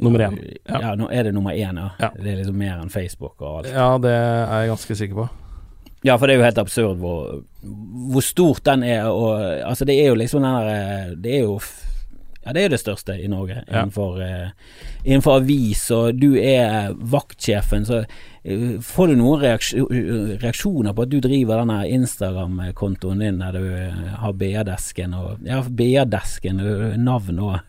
Nummer 0.00 0.22
én. 0.28 0.38
Ja, 0.64 0.78
Ja. 0.80 0.94
nå 0.96 1.10
er 1.12 1.26
det 1.26 1.34
nummer 1.34 1.52
én, 1.52 1.76
ja. 1.82 1.90
Ja. 2.00 2.12
Det 2.16 2.30
er 2.30 2.38
liksom 2.44 2.56
mer 2.62 2.78
enn 2.80 2.94
Facebook 2.94 3.34
og 3.42 3.58
alt. 3.64 3.72
Ja, 3.74 3.90
det 3.98 4.14
er 4.14 4.62
jeg 4.62 4.70
ganske 4.70 4.96
sikker 5.02 5.18
på. 5.24 5.26
Ja, 6.04 6.16
for 6.16 6.26
det 6.28 6.34
er 6.34 6.38
jo 6.38 6.44
helt 6.46 6.58
absurd 6.62 6.98
hvor, 7.02 7.42
hvor 7.64 8.22
stort 8.22 8.64
den 8.64 8.82
er, 8.82 9.06
og 9.08 9.40
altså 9.64 9.84
det 9.88 9.96
er 10.02 10.08
jo 10.12 10.14
liksom 10.20 10.42
den 10.42 10.54
der 10.68 11.14
Det 11.16 11.34
er 11.38 11.42
jo 11.46 11.58
ja, 12.44 12.52
det 12.52 12.64
er 12.64 12.68
det 12.74 12.80
største 12.82 13.14
i 13.24 13.26
Norge 13.26 13.62
Ja. 13.70 13.82
innenfor, 13.82 14.18
eh, 14.20 14.50
innenfor 15.04 15.38
avis, 15.40 15.86
og 15.90 16.18
du 16.20 16.34
er 16.36 16.92
vaktsjefen, 16.92 17.86
så 17.88 18.02
uh, 18.04 18.74
får 18.84 19.06
du 19.08 19.14
noen 19.16 19.40
reaksjo- 19.40 19.88
reaksjoner 20.42 20.92
på 20.92 21.02
at 21.06 21.08
du 21.14 21.20
driver 21.24 21.62
denne 21.62 21.78
Instagram-kontoen 21.88 23.18
din 23.24 23.38
der 23.40 23.52
du 23.56 23.64
eh, 23.72 24.12
har 24.20 24.32
BA-desken 24.36 25.14
og 25.16 25.38
Ja, 25.48 25.62
BA-desken, 25.62 26.60
eh, 26.60 26.96
navn 27.00 27.38
og 27.40 27.60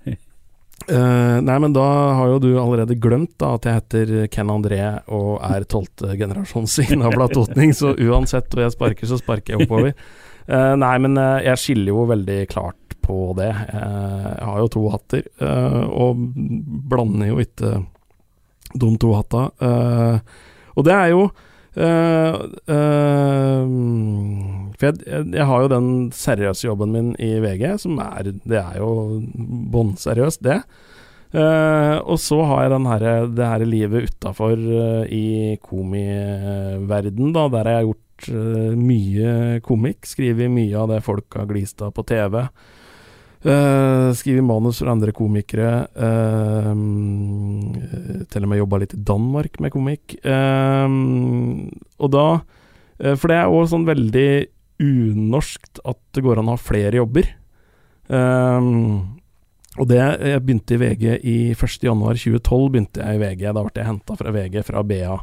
Eh, 0.85 1.37
nei, 1.41 1.55
men 1.59 1.73
da 1.73 1.85
har 2.19 2.29
jo 2.33 2.41
du 2.43 2.49
allerede 2.61 2.97
glemt 3.01 3.33
da 3.41 3.55
at 3.55 3.65
jeg 3.65 3.79
heter 3.79 4.13
Ken 4.33 4.51
André 4.53 4.81
og 5.09 5.39
er 5.45 5.65
tolvte 5.69 6.13
generasjons 6.19 6.77
innavla 6.85 7.29
totning, 7.31 7.73
så 7.73 7.95
uansett 7.95 8.51
hvor 8.51 8.65
jeg 8.65 8.75
sparker, 8.75 9.09
så 9.09 9.19
sparker 9.21 9.55
jeg 9.55 9.65
oppover. 9.65 9.95
Uh, 10.45 10.75
nei, 10.77 10.93
men 11.01 11.17
uh, 11.17 11.41
jeg 11.41 11.57
skiller 11.57 11.89
jo 11.89 12.03
veldig 12.11 12.39
klart 12.51 12.97
på 13.05 13.31
det. 13.37 13.49
Jeg 13.49 14.45
har 14.49 14.61
jo 14.61 14.69
to 14.73 14.83
hatter, 14.89 15.25
og 15.93 16.21
blander 16.89 17.27
jo 17.29 17.35
ikke 17.43 17.73
de 18.81 18.89
to 18.97 19.11
hatta. 19.13 19.43
Og 20.73 20.87
det 20.87 20.95
er 20.95 21.11
jo 21.11 21.27
eh, 21.75 23.65
For 24.75 24.87
jeg, 24.87 24.97
jeg, 25.33 25.45
har 25.49 25.63
jo 25.63 25.71
den 25.71 25.89
seriøse 26.15 26.67
jobben 26.67 26.93
min 26.95 27.13
i 27.21 27.35
VG, 27.43 27.65
som 27.83 27.99
er 28.03 28.31
Det 28.37 28.59
er 28.61 28.79
jo 28.81 29.21
bånn-seriøst, 29.73 30.43
det. 30.45 30.61
Uh, 31.35 31.99
og 32.07 32.15
så 32.21 32.37
har 32.47 32.63
jeg 32.63 32.79
her, 32.87 33.05
det 33.35 33.47
her 33.49 33.63
livet 33.67 34.05
utafor 34.07 34.55
i 35.11 35.57
komiverden, 35.59 37.33
da, 37.35 37.49
der 37.51 37.67
jeg 37.67 37.81
har 37.81 37.89
gjort 37.89 38.29
mye 38.79 39.59
komikk. 39.65 40.07
Skrevet 40.07 40.53
mye 40.53 40.79
av 40.79 40.93
det 40.93 41.01
folk 41.03 41.35
har 41.35 41.49
glist 41.49 41.83
av 41.83 41.91
på 41.97 42.05
TV. 42.07 42.45
Uh, 43.45 44.09
skriver 44.17 44.41
manus 44.41 44.79
for 44.81 44.89
andre 44.89 45.13
komikere. 45.13 45.85
Uh, 45.93 46.73
til 48.31 48.45
og 48.45 48.49
med 48.49 48.61
jobba 48.61 48.79
litt 48.81 48.95
i 48.97 49.01
Danmark 49.05 49.59
med 49.61 49.73
komikk. 49.75 50.17
Uh, 50.25 50.89
og 52.01 52.11
da 52.13 52.27
eh, 52.99 53.15
For 53.15 53.31
det 53.31 53.37
er 53.37 53.51
òg 53.51 53.67
sånn 53.71 53.85
veldig 53.87 54.29
unorskt 54.81 55.79
at 55.87 55.99
det 56.15 56.23
går 56.25 56.41
an 56.41 56.49
å 56.51 56.55
ha 56.57 56.61
flere 56.61 56.99
jobber. 56.99 57.29
Eh, 58.05 58.71
og 59.75 59.89
det 59.89 59.99
Jeg 59.99 60.43
begynte 60.45 60.75
i 60.75 60.79
VG 60.79 61.05
i 61.19 61.37
1.1.2012. 61.53 62.69
begynte 62.71 63.01
jeg 63.01 63.17
i 63.17 63.21
VG 63.23 63.41
Da 63.49 63.63
ble 63.63 63.73
jeg 63.75 63.89
henta 63.89 64.15
fra 64.19 64.31
VG 64.31 64.61
fra 64.67 64.83
BA. 64.87 65.17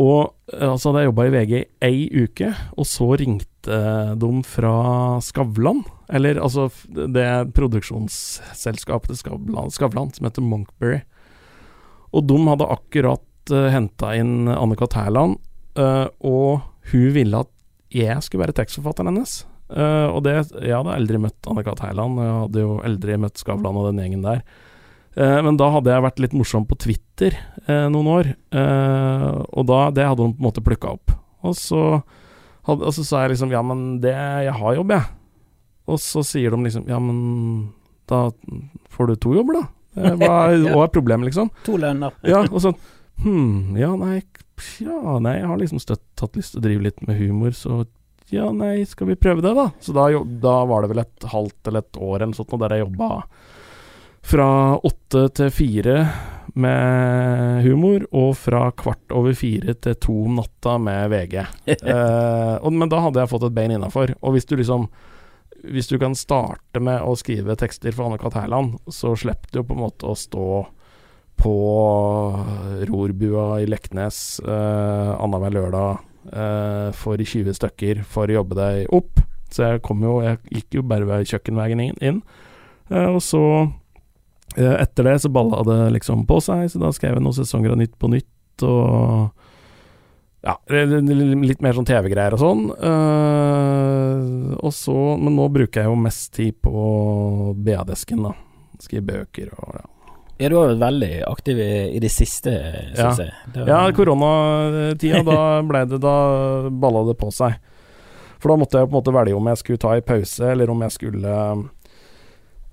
Og 0.00 0.34
eh, 0.52 0.66
altså 0.66 0.90
hadde 0.90 1.04
jeg 1.04 1.12
jobba 1.12 1.26
i 1.26 1.34
VG 1.34 1.52
i 1.58 1.66
ei 1.86 2.24
uke, 2.24 2.50
og 2.74 2.88
så 2.88 3.12
ringte 3.20 3.80
de 4.20 4.30
fra 4.48 4.74
Skavlan. 5.24 5.84
Eller 6.12 6.40
altså 6.42 6.68
det 6.92 7.54
produksjonsselskapet 7.56 9.14
til 9.14 9.20
Skavlan, 9.72 10.12
som 10.12 10.26
heter 10.28 10.44
Monkberry. 10.44 11.00
Og 12.14 12.26
de 12.28 12.36
hadde 12.46 12.70
akkurat 12.70 13.54
uh, 13.54 13.70
henta 13.72 14.12
inn 14.18 14.50
Anne-Kat. 14.50 14.94
Hærland, 14.98 15.38
uh, 15.78 16.06
og 16.22 16.62
hun 16.92 17.10
ville 17.16 17.42
at 17.46 17.50
jeg 17.94 18.22
skulle 18.22 18.44
være 18.44 18.56
tekstforfatteren 18.58 19.12
hennes. 19.12 19.42
Uh, 19.70 20.12
og 20.12 20.20
det 20.26 20.34
Jeg 20.60 20.76
hadde 20.76 20.94
aldri 20.94 21.22
møtt 21.24 21.50
Anne-Kat. 21.50 21.82
Hærland, 21.86 22.20
jeg 22.20 22.36
hadde 22.42 22.66
jo 22.66 22.76
aldri 22.86 23.18
møtt 23.24 23.40
Skavlan 23.40 23.80
og 23.80 23.90
den 23.90 24.02
gjengen 24.02 24.26
der. 24.26 24.44
Eh, 25.14 25.40
men 25.46 25.58
da 25.60 25.70
hadde 25.76 25.92
jeg 25.92 26.04
vært 26.04 26.22
litt 26.24 26.34
morsom 26.34 26.64
på 26.66 26.78
Twitter 26.82 27.36
eh, 27.68 27.86
noen 27.92 28.10
år, 28.10 28.30
eh, 28.34 29.28
og 29.54 29.66
da 29.70 29.86
det 29.94 30.08
hadde 30.08 30.26
hun 30.26 30.34
på 30.34 30.42
en 30.42 30.48
måte 30.48 30.64
plukka 30.64 30.94
opp. 30.96 31.14
Og 31.44 31.54
så, 31.58 31.82
hadde, 32.66 32.88
og 32.88 32.96
så 32.96 33.04
sa 33.06 33.22
jeg 33.22 33.34
liksom 33.34 33.50
Ja, 33.52 33.60
men 33.60 33.98
det 34.00 34.14
Jeg 34.14 34.54
har 34.56 34.76
jobb, 34.78 34.94
jeg. 34.94 35.04
Og 35.92 35.98
så 36.00 36.22
sier 36.24 36.54
de 36.54 36.64
liksom 36.64 36.86
Ja, 36.88 36.96
men 36.96 37.18
da 38.08 38.30
får 38.92 39.10
du 39.10 39.14
to 39.20 39.34
jobber, 39.36 39.60
da. 39.60 39.64
Hva 40.16 40.30
hva 40.72 40.86
er 40.86 40.94
problemet, 40.94 41.28
liksom? 41.28 41.52
to 41.66 41.76
lønner. 41.80 42.16
Ja, 42.26 42.42
og 42.48 42.62
sånn 42.64 42.78
Hm, 43.22 43.76
ja, 43.78 43.92
nei 44.00 44.24
Ja, 44.82 45.18
nei, 45.22 45.36
jeg 45.36 45.50
har 45.50 45.60
liksom 45.60 45.82
støtt, 45.82 46.02
tatt 46.18 46.34
lyst 46.38 46.54
til 46.54 46.62
å 46.62 46.64
drive 46.64 46.88
litt 46.88 47.04
med 47.06 47.20
humor, 47.20 47.52
så 47.54 47.84
ja, 48.32 48.48
nei, 48.56 48.80
skal 48.88 49.10
vi 49.10 49.18
prøve 49.20 49.44
det, 49.44 49.52
da? 49.54 49.68
Så 49.84 49.92
da, 49.94 50.06
da 50.42 50.54
var 50.66 50.82
det 50.82 50.90
vel 50.94 51.02
et 51.04 51.26
halvt 51.28 51.68
eller 51.68 51.84
et 51.84 51.98
år 52.00 52.16
eller 52.16 52.30
noe 52.32 52.38
sånt, 52.38 52.54
der 52.62 52.74
jeg 52.74 52.86
jobba 52.86 53.10
fra 54.24 54.48
åtte 54.80 55.28
til 55.36 55.50
fire 55.52 55.96
med 56.54 57.64
humor, 57.66 58.04
og 58.14 58.36
fra 58.38 58.68
kvart 58.78 59.12
over 59.14 59.34
fire 59.36 59.74
til 59.74 59.96
to 60.00 60.14
om 60.28 60.38
natta 60.38 60.76
med 60.78 61.10
VG. 61.12 61.40
uh, 61.40 62.54
og, 62.64 62.70
men 62.72 62.90
da 62.92 63.02
hadde 63.04 63.20
jeg 63.22 63.32
fått 63.32 63.48
et 63.48 63.56
bein 63.56 63.74
innafor. 63.74 64.14
Og 64.22 64.36
hvis 64.36 64.48
du 64.48 64.56
liksom 64.56 64.88
Hvis 65.64 65.88
du 65.88 65.96
kan 65.96 66.12
starte 66.12 66.80
med 66.80 67.00
å 67.00 67.14
skrive 67.16 67.54
tekster 67.56 67.94
for 67.96 68.04
Anne-Kat. 68.04 68.34
Hærland, 68.36 68.74
så 68.92 69.14
slipper 69.16 69.48
du 69.48 69.62
jo 69.62 69.64
på 69.64 69.72
en 69.72 69.84
måte 69.86 70.04
å 70.04 70.16
stå 70.18 70.48
på 71.40 71.54
rorbua 72.84 73.62
i 73.62 73.66
Leknes 73.66 74.42
uh, 74.44 75.16
annenhver 75.16 75.54
lørdag 75.56 76.02
uh, 76.36 76.90
for 76.92 77.16
20 77.16 77.56
stykker 77.56 78.02
for 78.04 78.28
å 78.28 78.42
jobbe 78.42 78.58
deg 78.60 78.92
opp. 78.92 79.24
Så 79.48 79.70
jeg 79.70 79.82
kom 79.86 80.04
jo 80.04 80.18
Jeg 80.20 80.42
gikk 80.50 80.76
jo 80.78 80.84
bare 80.90 81.08
ved 81.08 81.32
kjøkkenveien 81.32 81.80
inn. 81.96 82.20
Eh, 82.90 83.08
og 83.08 83.22
så 83.24 83.42
eh, 83.62 83.72
Etter 84.56 85.04
det 85.08 85.16
så 85.24 85.30
balla 85.34 85.62
det 85.66 85.78
liksom 85.96 86.26
på 86.28 86.38
seg, 86.44 86.68
så 86.70 86.78
da 86.82 86.92
skrev 86.94 87.16
jeg 87.16 87.24
noen 87.24 87.34
sesonger 87.36 87.74
av 87.74 87.80
Nytt 87.80 87.96
på 87.98 88.10
Nytt 88.12 88.62
og 88.62 89.32
ja, 90.44 90.58
litt 90.68 91.62
mer 91.64 91.72
sånn 91.72 91.86
TV-greier 91.88 92.34
og 92.36 92.40
sånn. 92.42 92.64
Uh, 92.76 94.52
og 94.60 94.74
så 94.76 94.94
Men 95.16 95.38
nå 95.38 95.46
bruker 95.54 95.80
jeg 95.80 95.88
jo 95.88 95.96
mest 95.96 96.34
tid 96.36 96.58
på 96.62 97.54
BA-desken, 97.64 98.26
da. 98.28 98.34
Skrive 98.82 99.06
bøker 99.08 99.50
og 99.56 99.74
ja. 99.78 99.84
Ja, 100.34 100.48
du 100.50 100.56
har 100.58 100.72
vært 100.72 100.80
veldig 100.82 101.10
aktiv 101.30 101.60
i, 101.62 101.72
i 101.94 102.00
det 102.02 102.10
siste, 102.10 102.50
syns 102.98 103.20
jeg. 103.22 103.30
Var- 103.54 103.68
Ja, 103.70 103.80
koronatida, 103.94 105.20
da 105.28 105.36
ble 105.62 105.84
det 105.92 106.00
Da 106.02 106.14
balla 106.74 107.04
det 107.06 107.14
på 107.20 107.28
seg. 107.32 107.54
For 108.42 108.50
da 108.50 108.56
måtte 108.60 108.80
jeg 108.82 108.88
på 108.90 108.92
en 108.92 108.98
måte 108.98 109.14
velge 109.14 109.36
om 109.38 109.46
jeg 109.52 109.60
skulle 109.62 109.78
ta 109.84 109.92
en 109.94 110.02
pause, 110.04 110.42
eller 110.50 110.72
om 110.74 110.82
jeg 110.84 110.90
skulle 110.96 111.36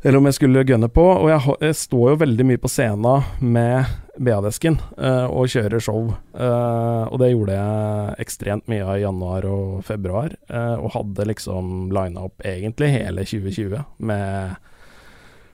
Eller 0.02 0.18
om 0.18 0.30
jeg 0.30 0.38
skulle 0.40 0.64
gønne 0.66 0.90
på. 0.90 1.04
Og 1.14 1.28
jeg, 1.30 1.58
jeg 1.62 1.78
står 1.78 2.08
jo 2.14 2.22
veldig 2.24 2.48
mye 2.50 2.62
på 2.62 2.72
scenen 2.72 3.28
med 3.40 3.92
BA-desken 4.22 4.80
uh, 4.98 5.28
og 5.30 5.52
kjører 5.54 5.84
show. 5.84 6.10
Uh, 6.34 7.06
og 7.08 7.22
det 7.22 7.32
gjorde 7.32 7.60
jeg 7.60 8.18
ekstremt 8.26 8.68
mye 8.72 8.84
av 8.86 8.98
i 8.98 9.06
januar 9.06 9.48
og 9.50 9.86
februar. 9.86 10.34
Uh, 10.50 10.82
og 10.82 10.92
hadde 10.98 11.30
liksom 11.30 11.92
lina 11.94 12.26
opp 12.28 12.42
egentlig 12.46 12.92
hele 12.98 13.26
2020 13.30 13.86
med 14.10 14.58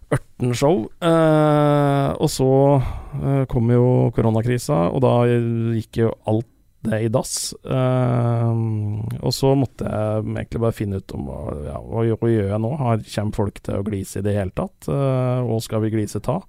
18 0.10 0.54
show. 0.56 0.86
Eh, 1.04 2.10
og 2.16 2.30
så 2.32 2.52
eh, 2.78 3.44
kom 3.52 3.72
jo 3.74 4.12
koronakrisa, 4.16 4.88
og 4.94 5.04
da 5.04 5.14
gikk 5.28 6.04
jo 6.06 6.14
alt 6.30 6.48
det 6.88 7.02
i 7.06 7.10
dass. 7.14 7.52
Uh, 7.68 9.04
og 9.22 9.34
så 9.36 9.54
måtte 9.60 9.88
jeg 9.88 10.24
egentlig 10.24 10.64
bare 10.64 10.76
finne 10.76 11.02
ut 11.02 11.16
om 11.18 11.28
ja, 11.68 11.80
hva 11.82 12.06
hva 12.14 12.32
gjør 12.32 12.54
jeg 12.54 12.64
nå. 12.64 12.72
Har, 12.82 13.04
kommer 13.14 13.42
folk 13.42 13.60
til 13.64 13.80
å 13.80 13.86
glise 13.88 14.22
i 14.22 14.26
det 14.26 14.38
hele 14.38 14.56
tatt? 14.56 14.90
Uh, 14.90 15.44
hva 15.48 15.60
skal 15.64 15.84
vi 15.86 15.94
glise 15.94 16.24
ta? 16.24 16.40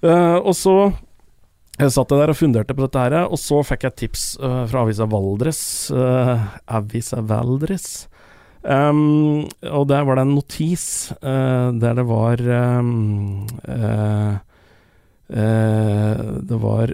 Uh, 0.00 0.38
og 0.40 0.54
så 0.56 0.76
jeg 1.80 1.92
satt 1.94 2.12
der 2.12 2.28
og 2.28 2.36
funderte 2.36 2.74
på 2.76 2.84
dette 2.84 3.00
her, 3.00 3.14
og 3.24 3.38
så 3.40 3.62
fikk 3.64 3.86
jeg 3.86 3.96
tips 4.02 4.24
eh, 4.36 4.64
fra 4.68 4.82
Avisa 4.84 5.06
Valdres. 5.08 5.62
Avisa 6.68 7.22
Valdres. 7.24 7.86
Um, 8.60 9.46
og 9.64 9.86
der 9.88 10.04
var 10.04 10.18
det 10.18 10.26
en 10.26 10.34
notis 10.36 10.84
der 11.22 11.94
det 11.96 12.04
var 12.04 12.42
um, 12.44 13.46
Det 15.24 16.58
var 16.66 16.92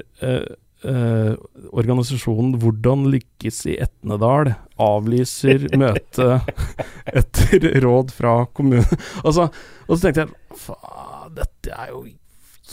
eh, 0.84 1.32
organisasjonen 1.72 2.56
Hvordan 2.60 3.06
lykkes 3.12 3.62
i 3.72 3.78
Etnedal 3.86 4.52
avlyser 4.82 5.68
møte 5.80 6.40
etter 7.06 7.70
råd 7.84 8.12
fra 8.14 8.38
kommunen. 8.52 9.06
Altså, 9.24 9.48
og 9.86 9.92
så 9.96 10.00
tenkte 10.04 10.26
jeg 10.26 10.60
faen, 10.66 11.34
dette 11.36 11.72
er 11.72 11.92
jo 11.92 12.06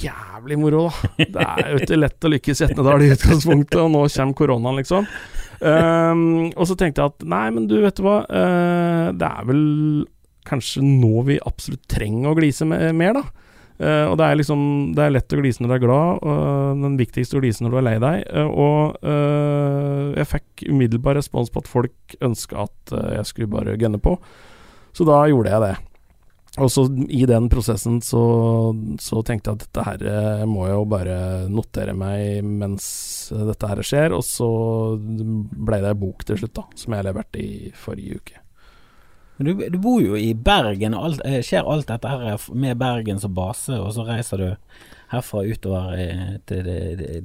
jævlig 0.03 0.57
moro, 0.59 0.87
da. 0.89 1.27
Det 1.35 1.45
er 1.45 1.69
jo 1.69 1.81
ikke 1.83 1.99
lett 1.99 2.25
å 2.25 2.31
lykkes 2.33 2.61
i 2.61 2.65
Etnedal 2.67 3.05
i 3.05 3.11
utgangspunktet, 3.13 3.79
og 3.83 3.91
nå 3.93 4.03
kommer 4.09 4.37
koronaen, 4.39 4.81
liksom. 4.81 5.07
Um, 5.63 6.49
og 6.57 6.65
så 6.67 6.75
tenkte 6.75 7.03
jeg 7.03 7.13
at 7.13 7.25
nei, 7.29 7.45
men 7.55 7.69
du, 7.69 7.77
vet 7.83 7.99
du 7.99 8.03
hva. 8.05 8.23
Uh, 8.27 9.13
det 9.15 9.29
er 9.29 9.47
vel 9.47 9.63
kanskje 10.47 10.83
nå 10.83 11.23
vi 11.29 11.37
absolutt 11.45 11.85
trenger 11.91 12.33
å 12.33 12.37
glise 12.39 12.67
mer, 12.67 13.19
da. 13.19 13.42
Uh, 13.81 14.05
og 14.11 14.19
det 14.19 14.25
er 14.27 14.37
liksom 14.37 14.59
Det 14.93 15.01
er 15.01 15.13
lett 15.15 15.33
å 15.33 15.39
glise 15.39 15.63
når 15.63 15.71
du 15.71 15.75
er 15.75 15.81
glad, 15.81 16.25
og 16.29 16.81
den 16.83 16.97
viktigste 16.99 17.39
å 17.39 17.41
glise 17.43 17.65
når 17.65 17.73
du 17.73 17.77
er 17.79 17.87
lei 17.87 17.95
deg. 18.03 18.27
Uh, 18.29 18.49
og 18.65 19.07
jeg 20.13 20.29
fikk 20.29 20.67
umiddelbar 20.69 21.17
respons 21.17 21.49
på 21.49 21.63
at 21.63 21.71
folk 21.71 22.17
ønska 22.21 22.67
at 22.67 22.93
jeg 23.17 23.25
skulle 23.29 23.49
bare 23.51 23.79
gønne 23.81 23.97
på. 24.03 24.13
Så 24.93 25.07
da 25.07 25.23
gjorde 25.25 25.49
jeg 25.49 25.63
det. 25.63 25.73
Og 26.61 26.69
så 26.69 26.83
i 27.09 27.23
den 27.25 27.47
prosessen 27.49 27.97
så, 28.05 28.21
så, 29.01 29.23
tenkte 29.25 29.49
jeg 29.49 29.57
at 29.57 29.63
dette 29.63 29.85
her 29.87 30.03
eh, 30.05 30.43
må 30.45 30.67
jeg 30.67 30.75
jo 30.75 30.83
bare 30.91 31.15
notere 31.49 31.95
meg 31.97 32.45
mens 32.45 32.85
dette 33.33 33.69
her 33.71 33.81
skjer, 33.81 34.13
og 34.13 34.21
så 34.27 34.49
ble 35.01 35.81
det 35.81 35.95
bok 35.97 36.21
til 36.29 36.43
slutt, 36.43 36.53
da, 36.59 36.67
som 36.77 36.93
jeg 36.93 37.07
leverte 37.09 37.41
i 37.41 37.73
forrige 37.73 38.21
uke. 38.21 38.42
Du, 39.37 39.53
du 39.69 39.77
bor 39.81 40.01
jo 40.01 40.17
i 40.19 40.33
Bergen, 40.37 40.93
og 40.93 41.07
alt, 41.07 41.21
eh, 41.25 41.41
skjer 41.45 41.65
alt 41.65 41.87
dette 41.89 42.09
her 42.09 42.49
med 42.53 42.77
Bergen 42.77 43.19
som 43.19 43.33
base, 43.33 43.73
og 43.79 43.93
så 43.95 44.05
reiser 44.05 44.43
du 44.43 44.49
herfra 45.13 45.43
utover 45.45 45.97
eh, 45.97 46.35
til 46.49 46.69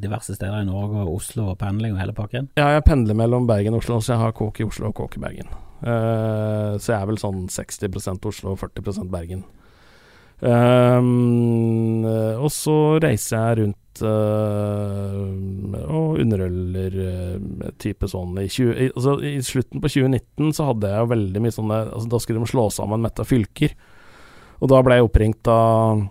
diverse 0.00 0.36
steder 0.36 0.62
i 0.62 0.68
Norge, 0.68 1.04
og 1.04 1.18
Oslo 1.20 1.50
og 1.52 1.58
pendling 1.60 1.94
og 1.96 2.02
hele 2.02 2.16
pakken? 2.16 2.48
Ja, 2.56 2.70
jeg 2.76 2.86
pendler 2.88 3.18
mellom 3.18 3.48
Bergen 3.48 3.76
og 3.76 3.84
Oslo, 3.84 4.00
så 4.00 4.14
jeg 4.14 4.24
har 4.24 4.36
kåk 4.36 4.62
i 4.62 4.68
Oslo 4.68 4.90
og 4.90 4.96
kåk 5.02 5.18
i 5.20 5.24
Bergen. 5.26 5.56
Uh, 5.78 6.74
så 6.82 6.90
jeg 6.90 6.96
er 6.98 7.06
vel 7.06 7.20
sånn 7.22 7.44
60% 7.54 8.24
Oslo 8.26 8.56
og 8.56 8.62
40% 8.64 9.12
Bergen. 9.12 9.44
Um, 10.38 12.04
og 12.38 12.50
så 12.54 12.74
reiser 13.02 13.40
jeg 13.40 13.58
rundt 13.58 14.02
uh, 14.06 15.24
og 15.82 16.20
underholder 16.22 16.98
uh, 17.02 17.72
type 17.82 18.06
sånn 18.06 18.38
i, 18.38 18.44
20, 18.46 18.70
i, 18.70 18.86
altså, 18.92 19.16
I 19.18 19.32
slutten 19.42 19.82
på 19.82 19.90
2019 19.90 20.54
så 20.54 20.68
hadde 20.68 20.92
jeg 20.92 21.02
jo 21.02 21.10
veldig 21.10 21.42
mye 21.42 21.56
sånne 21.56 21.80
altså, 21.88 22.12
Da 22.12 22.20
skulle 22.22 22.44
de 22.44 22.52
slå 22.52 22.68
sammen 22.74 23.02
metta 23.02 23.26
fylker. 23.26 23.74
Og 24.62 24.70
da 24.70 24.78
ble 24.86 25.00
jeg 25.00 25.08
oppringt 25.08 25.50
av 25.50 26.06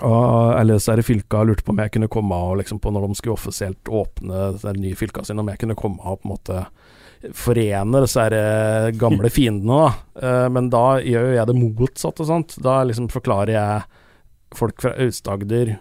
og 0.00 0.70
så 0.80 0.92
er 0.92 1.00
det 1.00 1.04
fylka 1.04 1.42
lurte 1.44 1.64
på 1.66 1.74
om 1.74 1.80
jeg 1.82 1.92
kunne 1.92 2.08
komme 2.08 2.36
av 2.36 2.54
liksom 2.60 2.78
på 2.80 2.92
når 2.94 3.08
de 3.08 3.16
skulle 3.18 3.34
offisielt 3.34 3.88
åpne 3.90 4.52
de 4.62 4.72
nye 4.78 4.96
fylka 4.96 5.24
sine, 5.26 5.42
om 5.42 5.50
jeg 5.50 5.60
kunne 5.60 5.76
komme 5.76 5.98
av 6.06 6.20
på 6.20 6.28
en 6.28 6.32
måte 6.32 6.60
forener 7.36 8.06
disse 8.06 8.24
gamle 9.00 9.30
fiendene, 9.36 9.76
da. 9.76 10.22
Eh, 10.22 10.48
men 10.52 10.70
da 10.72 10.84
gjør 11.04 11.28
jo 11.28 11.36
jeg 11.36 11.50
det 11.50 11.58
motsatte, 11.58 12.26
sant. 12.28 12.56
Da 12.64 12.80
liksom 12.88 13.10
forklarer 13.12 13.54
jeg 13.56 13.86
folk 14.56 14.82
fra 14.82 14.96
Aust-Agder 14.98 15.76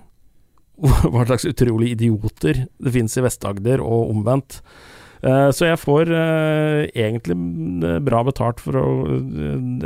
hva 1.12 1.26
slags 1.28 1.48
utrolig 1.50 1.94
idioter 1.96 2.66
det 2.80 2.94
finnes 2.96 3.18
i 3.20 3.24
Vest-Agder, 3.26 3.84
og 3.84 4.14
omvendt. 4.14 4.62
Uh, 5.20 5.49
så 5.55 5.67
jeg 5.67 5.80
får 5.82 6.11
uh, 6.13 6.86
egentlig 6.93 7.36
bra 8.05 8.22
betalt 8.28 8.61
for 8.63 8.78
å 8.80 8.86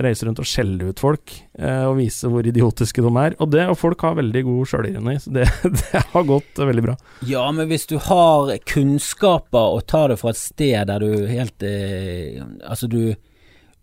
reise 0.04 0.28
rundt 0.28 0.42
og 0.44 0.50
skjelle 0.50 0.92
ut 0.92 1.02
folk, 1.02 1.36
og 1.54 1.98
vise 2.00 2.30
hvor 2.30 2.46
idiotiske 2.48 3.04
de 3.04 3.12
er. 3.22 3.38
Og, 3.40 3.52
det, 3.54 3.66
og 3.70 3.78
folk 3.80 4.04
har 4.06 4.18
veldig 4.18 4.44
god 4.48 4.70
sjølironi, 4.72 5.16
så 5.22 5.34
det, 5.36 5.48
det, 5.80 6.04
har 6.14 6.28
gått 6.28 6.62
veldig 6.62 6.86
bra. 6.86 6.98
Ja, 7.30 7.46
men 7.56 7.70
hvis 7.72 7.86
du 7.90 7.98
har 8.02 8.54
kunnskaper 8.70 9.78
og 9.78 9.86
tar 9.90 10.14
det 10.14 10.20
fra 10.22 10.34
et 10.34 10.42
sted 10.42 10.90
der 10.90 11.04
du 11.04 11.28
helt 11.30 11.64
Altså, 11.64 12.88
du, 12.90 13.14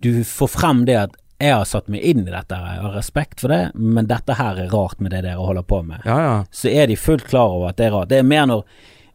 du 0.03 0.11
får 0.27 0.51
frem 0.53 0.85
det 0.89 0.97
at 0.99 1.19
jeg 1.41 1.57
har 1.57 1.65
satt 1.69 1.89
meg 1.89 2.05
inn 2.05 2.27
i 2.27 2.33
dette, 2.33 2.57
jeg 2.57 2.83
har 2.85 2.93
respekt 2.93 3.41
for 3.41 3.53
det, 3.53 3.71
men 3.75 4.09
dette 4.11 4.37
her 4.37 4.59
er 4.61 4.73
rart 4.75 5.01
med 5.01 5.15
det 5.15 5.23
dere 5.25 5.41
holder 5.41 5.65
på 5.65 5.81
med. 5.87 6.03
Ja, 6.05 6.19
ja. 6.21 6.35
Så 6.53 6.69
er 6.69 6.91
de 6.91 6.99
fullt 7.01 7.25
klar 7.31 7.55
over 7.55 7.71
at 7.71 7.79
det 7.81 7.89
er 7.89 7.95
rart. 7.97 8.11
Det 8.13 8.19
er 8.21 8.27
mer 8.29 8.45
når, 8.51 8.67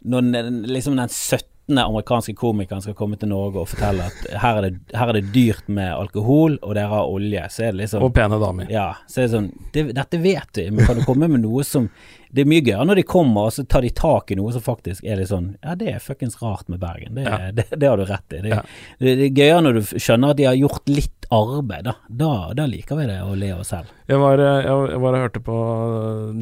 når 0.09 0.49
liksom 0.65 0.97
den 0.97 1.11
17 1.11 1.45
sultne 1.65 1.83
amerikanske 1.83 2.33
komikeren 2.33 2.81
skal 2.81 2.93
komme 2.93 3.17
til 3.17 3.29
Norge 3.29 3.59
og 3.59 3.69
fortelle 3.69 4.05
at 4.05 4.41
her 4.41 4.57
er 4.57 4.69
det, 4.69 4.79
her 4.93 5.09
er 5.09 5.13
det 5.13 5.33
dyrt 5.33 5.67
med 5.67 5.93
alkohol, 5.93 6.59
og 6.61 6.75
dere 6.75 6.87
har 6.87 7.05
olje, 7.07 7.41
så 7.49 7.63
er 7.63 7.71
det 7.71 7.85
liksom 7.85 8.03
Og 8.03 8.13
pene 8.13 8.39
damer. 8.39 8.69
Ja. 8.69 8.95
Så 9.07 9.21
er 9.21 9.25
det 9.25 9.33
sånn 9.33 9.51
det, 9.73 9.93
Dette 9.95 10.17
vet 10.17 10.49
vi, 10.55 10.69
men 10.71 10.85
kan 10.85 10.97
du 10.97 11.05
komme 11.05 11.27
med 11.27 11.41
noe 11.41 11.63
som 11.63 11.89
Det 12.31 12.43
er 12.43 12.49
mye 12.49 12.61
gøyere 12.61 12.85
når 12.85 12.95
de 12.95 13.03
kommer, 13.03 13.47
og 13.47 13.53
så 13.53 13.63
tar 13.65 13.81
de 13.81 13.89
tak 13.89 14.31
i 14.31 14.35
noe 14.35 14.51
som 14.51 14.61
faktisk 14.61 15.03
er 15.03 15.17
litt 15.17 15.31
sånn 15.31 15.55
Ja, 15.63 15.75
det 15.75 15.93
er 15.93 16.03
fuckings 16.03 16.37
rart 16.41 16.67
med 16.67 16.79
Bergen. 16.79 17.15
Det, 17.15 17.23
ja. 17.25 17.51
det, 17.51 17.67
det 17.71 17.87
har 17.87 17.97
du 17.97 18.05
rett 18.05 18.33
i. 18.33 18.41
Det, 18.43 18.49
ja. 18.49 18.61
det, 18.99 19.15
er 19.15 19.31
gøyere 19.31 19.61
når 19.63 19.79
du 19.79 19.95
skjønner 19.95 20.33
at 20.33 20.41
de 20.41 20.49
har 20.49 20.59
gjort 20.59 20.91
litt 20.91 21.29
arbeid, 21.33 21.87
da. 21.87 21.95
Da, 22.09 22.33
da 22.53 22.67
liker 22.69 22.99
vi 22.99 23.07
det 23.09 23.21
å 23.23 23.33
le 23.39 23.53
oss 23.55 23.71
selv. 23.73 23.89
Jeg 24.11 24.21
var, 24.21 24.41
eh, 24.41 24.67
jeg 24.67 25.01
var 25.01 25.17
og 25.17 25.23
hørte 25.23 25.41
på 25.41 25.57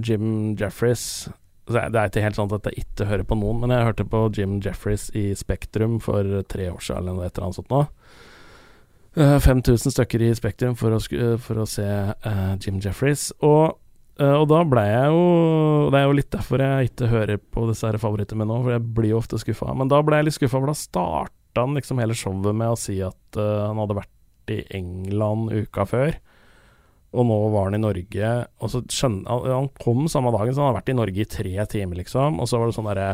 Jim 0.03 0.57
Jeffries 0.59 1.30
det 1.70 1.95
er 1.95 2.09
ikke 2.09 2.24
helt 2.26 2.38
sånn 2.38 2.51
at 2.55 2.68
jeg 2.68 2.84
ikke 2.84 3.07
hører 3.07 3.28
på 3.28 3.38
noen, 3.39 3.61
men 3.61 3.72
jeg 3.72 3.88
hørte 3.88 4.05
på 4.09 4.26
Jim 4.36 4.57
Jeffries 4.64 5.07
i 5.16 5.30
Spektrum 5.38 5.99
for 6.03 6.28
tre 6.51 6.68
år 6.74 6.82
siden 6.84 7.03
eller 7.03 7.20
noe 7.20 7.28
et 7.28 7.38
eller 7.38 7.47
annet 7.47 7.59
sånt 7.61 7.72
nå. 7.72 7.84
5000 9.14 9.72
eh, 9.72 9.93
stykker 9.93 10.26
i 10.26 10.34
Spektrum 10.36 10.76
for 10.76 10.95
å, 10.95 10.99
for 11.41 11.61
å 11.61 11.68
se 11.70 11.86
uh, 11.86 12.53
Jim 12.59 12.82
Jeffries. 12.84 13.30
Og, 13.45 13.78
uh, 14.20 14.36
og, 14.39 14.47
da 14.49 14.64
ble 14.66 14.84
jeg 14.89 15.11
jo 15.14 15.22
Det 15.93 15.99
er 15.99 16.07
jo 16.07 16.18
litt 16.18 16.32
derfor 16.34 16.64
jeg 16.66 16.89
ikke 16.89 17.11
hører 17.11 17.39
på 17.53 17.68
disse 17.70 17.88
her 17.88 17.99
favorittene 18.01 18.41
mine 18.41 18.49
nå, 18.51 18.59
for 18.66 18.76
jeg 18.76 18.86
blir 18.97 19.14
jo 19.14 19.22
ofte 19.22 19.39
skuffa. 19.41 19.70
Men 19.78 19.91
da 19.93 20.01
ble 20.03 20.20
jeg 20.20 20.30
litt 20.30 20.39
skuffa, 20.39 20.57
for 20.57 20.74
da 20.74 20.78
starta 20.78 21.64
han 21.64 21.78
liksom 21.78 22.01
hele 22.01 22.18
showet 22.18 22.57
med 22.57 22.74
å 22.74 22.80
si 22.80 22.97
at 23.05 23.39
uh, 23.39 23.70
han 23.70 23.80
hadde 23.84 23.99
vært 24.01 24.53
i 24.53 24.59
England 24.76 25.53
uka 25.53 25.86
før 25.88 26.18
og 27.14 27.28
nå 27.30 27.38
var 27.53 27.70
han 27.70 27.78
i 27.78 27.82
Norge. 27.82 28.34
Og 28.64 28.74
så 28.74 28.82
skjønner, 28.89 29.47
Han 29.53 29.70
kom 29.78 30.07
samme 30.09 30.34
dagen, 30.34 30.53
så 30.55 30.64
han 30.64 30.72
har 30.72 30.80
vært 30.82 30.91
i 30.93 30.97
Norge 30.97 31.22
i 31.22 31.30
tre 31.30 31.66
timer, 31.70 32.01
liksom. 32.01 32.41
Og 32.41 32.49
så 32.49 32.59
var 32.59 32.70
det 32.70 32.78
sånn 32.78 32.89
derre 32.89 33.14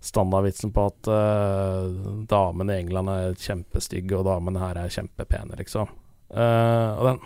standardvitsen 0.00 0.72
på 0.72 0.84
at 0.88 1.08
uh, 1.12 1.88
damene 2.28 2.76
i 2.76 2.84
England 2.84 3.12
er 3.12 3.40
kjempestygge, 3.40 4.16
og 4.16 4.28
damene 4.28 4.62
her 4.62 4.78
er 4.80 4.92
kjempepene, 4.92 5.58
liksom. 5.60 5.90
Uh, 6.30 6.96
og 7.00 7.08
den 7.10 7.20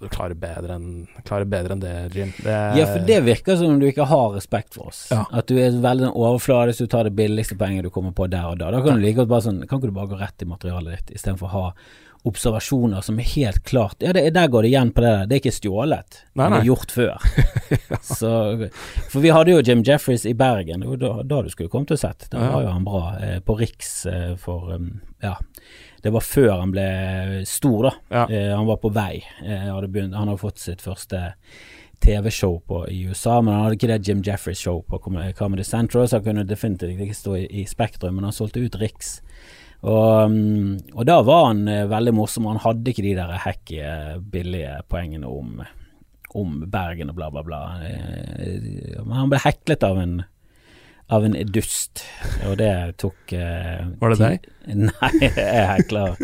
Du 0.00 0.06
klarer 0.08 0.32
bedre 0.38 0.76
enn, 0.78 1.08
klarer 1.28 1.48
bedre 1.50 1.74
enn 1.76 1.82
det, 1.82 1.94
Jim. 2.16 2.30
Det 2.40 2.54
ja, 2.78 2.86
for 2.88 3.04
det 3.04 3.18
virker 3.26 3.58
som 3.60 3.74
om 3.74 3.80
du 3.82 3.84
ikke 3.90 4.06
har 4.08 4.30
respekt 4.32 4.78
for 4.78 4.88
oss. 4.88 5.02
Ja. 5.12 5.26
At 5.28 5.50
du 5.50 5.58
er 5.60 5.76
veldig 5.76 6.08
sånn 6.08 6.16
overfladisk, 6.16 6.86
du 6.86 6.92
tar 6.94 7.04
det 7.04 7.12
billigste 7.18 7.58
poenget 7.60 7.84
du 7.84 7.92
kommer 7.92 8.14
på 8.16 8.28
der 8.32 8.48
og 8.48 8.62
da. 8.62 8.70
Da 8.72 8.80
kan 8.80 8.96
du 8.96 9.04
like 9.04 9.18
godt 9.20 9.32
bare 9.32 9.44
sånn 9.44 9.60
Kan 9.66 9.76
ikke 9.76 9.90
du 9.92 9.98
bare 9.98 10.12
gå 10.14 10.20
rett 10.22 10.40
i 10.40 10.48
materialet 10.48 10.96
ditt, 10.96 11.18
istedenfor 11.18 11.50
å 11.50 11.52
ha 11.52 11.66
observasjoner 12.28 13.00
som 13.00 13.18
er 13.20 13.28
helt 13.32 13.62
klart 13.64 14.02
Ja, 14.04 14.12
det, 14.12 14.26
der 14.36 14.48
går 14.52 14.62
det 14.62 14.70
igjen 14.72 14.92
på 14.92 15.00
det 15.00 15.10
der. 15.10 15.26
Det 15.26 15.36
er 15.36 15.42
ikke 15.42 15.56
stjålet, 15.56 16.18
nei, 16.34 16.46
nei. 16.46 16.48
det 16.52 16.60
er 16.60 16.68
gjort 16.68 16.94
før. 16.94 17.28
ja. 17.92 18.00
Så, 18.04 18.32
for 19.08 19.20
vi 19.24 19.32
hadde 19.32 19.54
jo 19.54 19.62
Jim 19.64 19.84
Jeffries 19.86 20.26
i 20.28 20.34
Bergen, 20.36 20.84
og 20.84 20.98
da, 21.00 21.14
da 21.24 21.40
du 21.44 21.50
skulle 21.52 21.72
kommet 21.72 21.94
og 21.96 22.02
sett. 22.02 22.28
Da 22.32 22.50
var 22.52 22.66
jo 22.66 22.74
han 22.74 22.84
bra. 22.86 23.04
Eh, 23.24 23.38
på 23.44 23.56
Riks 23.60 23.94
eh, 24.10 24.34
for 24.40 24.74
um, 24.76 24.92
Ja. 25.24 25.36
Det 26.00 26.12
var 26.14 26.24
før 26.24 26.54
han 26.62 26.70
ble 26.72 26.86
stor, 27.48 27.90
da. 27.90 27.92
Ja. 28.08 28.22
Eh, 28.28 28.52
han 28.56 28.68
var 28.68 28.80
på 28.80 28.92
vei. 28.94 29.20
Eh, 29.44 29.68
hadde 29.68 29.90
begynt, 29.92 30.16
han 30.16 30.30
hadde 30.30 30.40
fått 30.40 30.62
sitt 30.62 30.80
første 30.84 31.34
TV-show 32.00 32.56
på 32.64 32.86
i 32.88 33.02
USA, 33.08 33.40
men 33.40 33.54
han 33.54 33.66
hadde 33.66 33.76
ikke 33.76 33.90
det 33.90 34.08
Jim 34.08 34.22
Jeffries-show 34.24 34.80
på 34.88 35.00
Comedy 35.36 35.64
Central, 35.64 36.08
så 36.08 36.16
han 36.16 36.24
kunne 36.24 36.46
definitivt 36.48 36.96
ikke 36.96 37.18
stå 37.18 37.36
i, 37.36 37.44
i 37.60 37.66
Spektrum, 37.68 38.16
men 38.16 38.28
han 38.28 38.36
solgte 38.36 38.64
ut 38.64 38.80
Riks. 38.80 39.18
Og, 39.80 40.32
mm, 40.32 40.94
og, 40.94 41.04
da 41.08 41.20
var 41.24 41.46
han 41.50 41.62
eh, 41.70 41.86
veldig 41.88 42.12
morsom. 42.16 42.48
Han 42.50 42.60
hadde 42.60 42.92
ikke 42.92 43.04
de 43.06 43.14
der 43.16 43.36
hacky, 43.46 43.78
billige 44.32 44.74
poengene 44.92 45.30
om, 45.30 45.62
om 46.36 46.58
Bergen 46.70 47.12
og 47.12 47.16
bla, 47.16 47.30
bla, 47.32 47.44
bla. 47.46 47.62
Eh, 47.86 49.00
men 49.00 49.16
han 49.16 49.32
ble 49.32 49.40
heklet 49.46 49.86
av 49.88 50.02
en 50.02 50.20
av 51.10 51.24
en 51.26 51.34
dust, 51.50 52.04
og 52.46 52.56
det 52.60 52.72
tok 53.02 53.32
eh, 53.34 53.86
Var 53.98 54.12
det 54.12 54.18
deg? 54.20 54.44
Nei, 54.86 55.08
jeg 55.24 55.64
hekler 55.66 56.14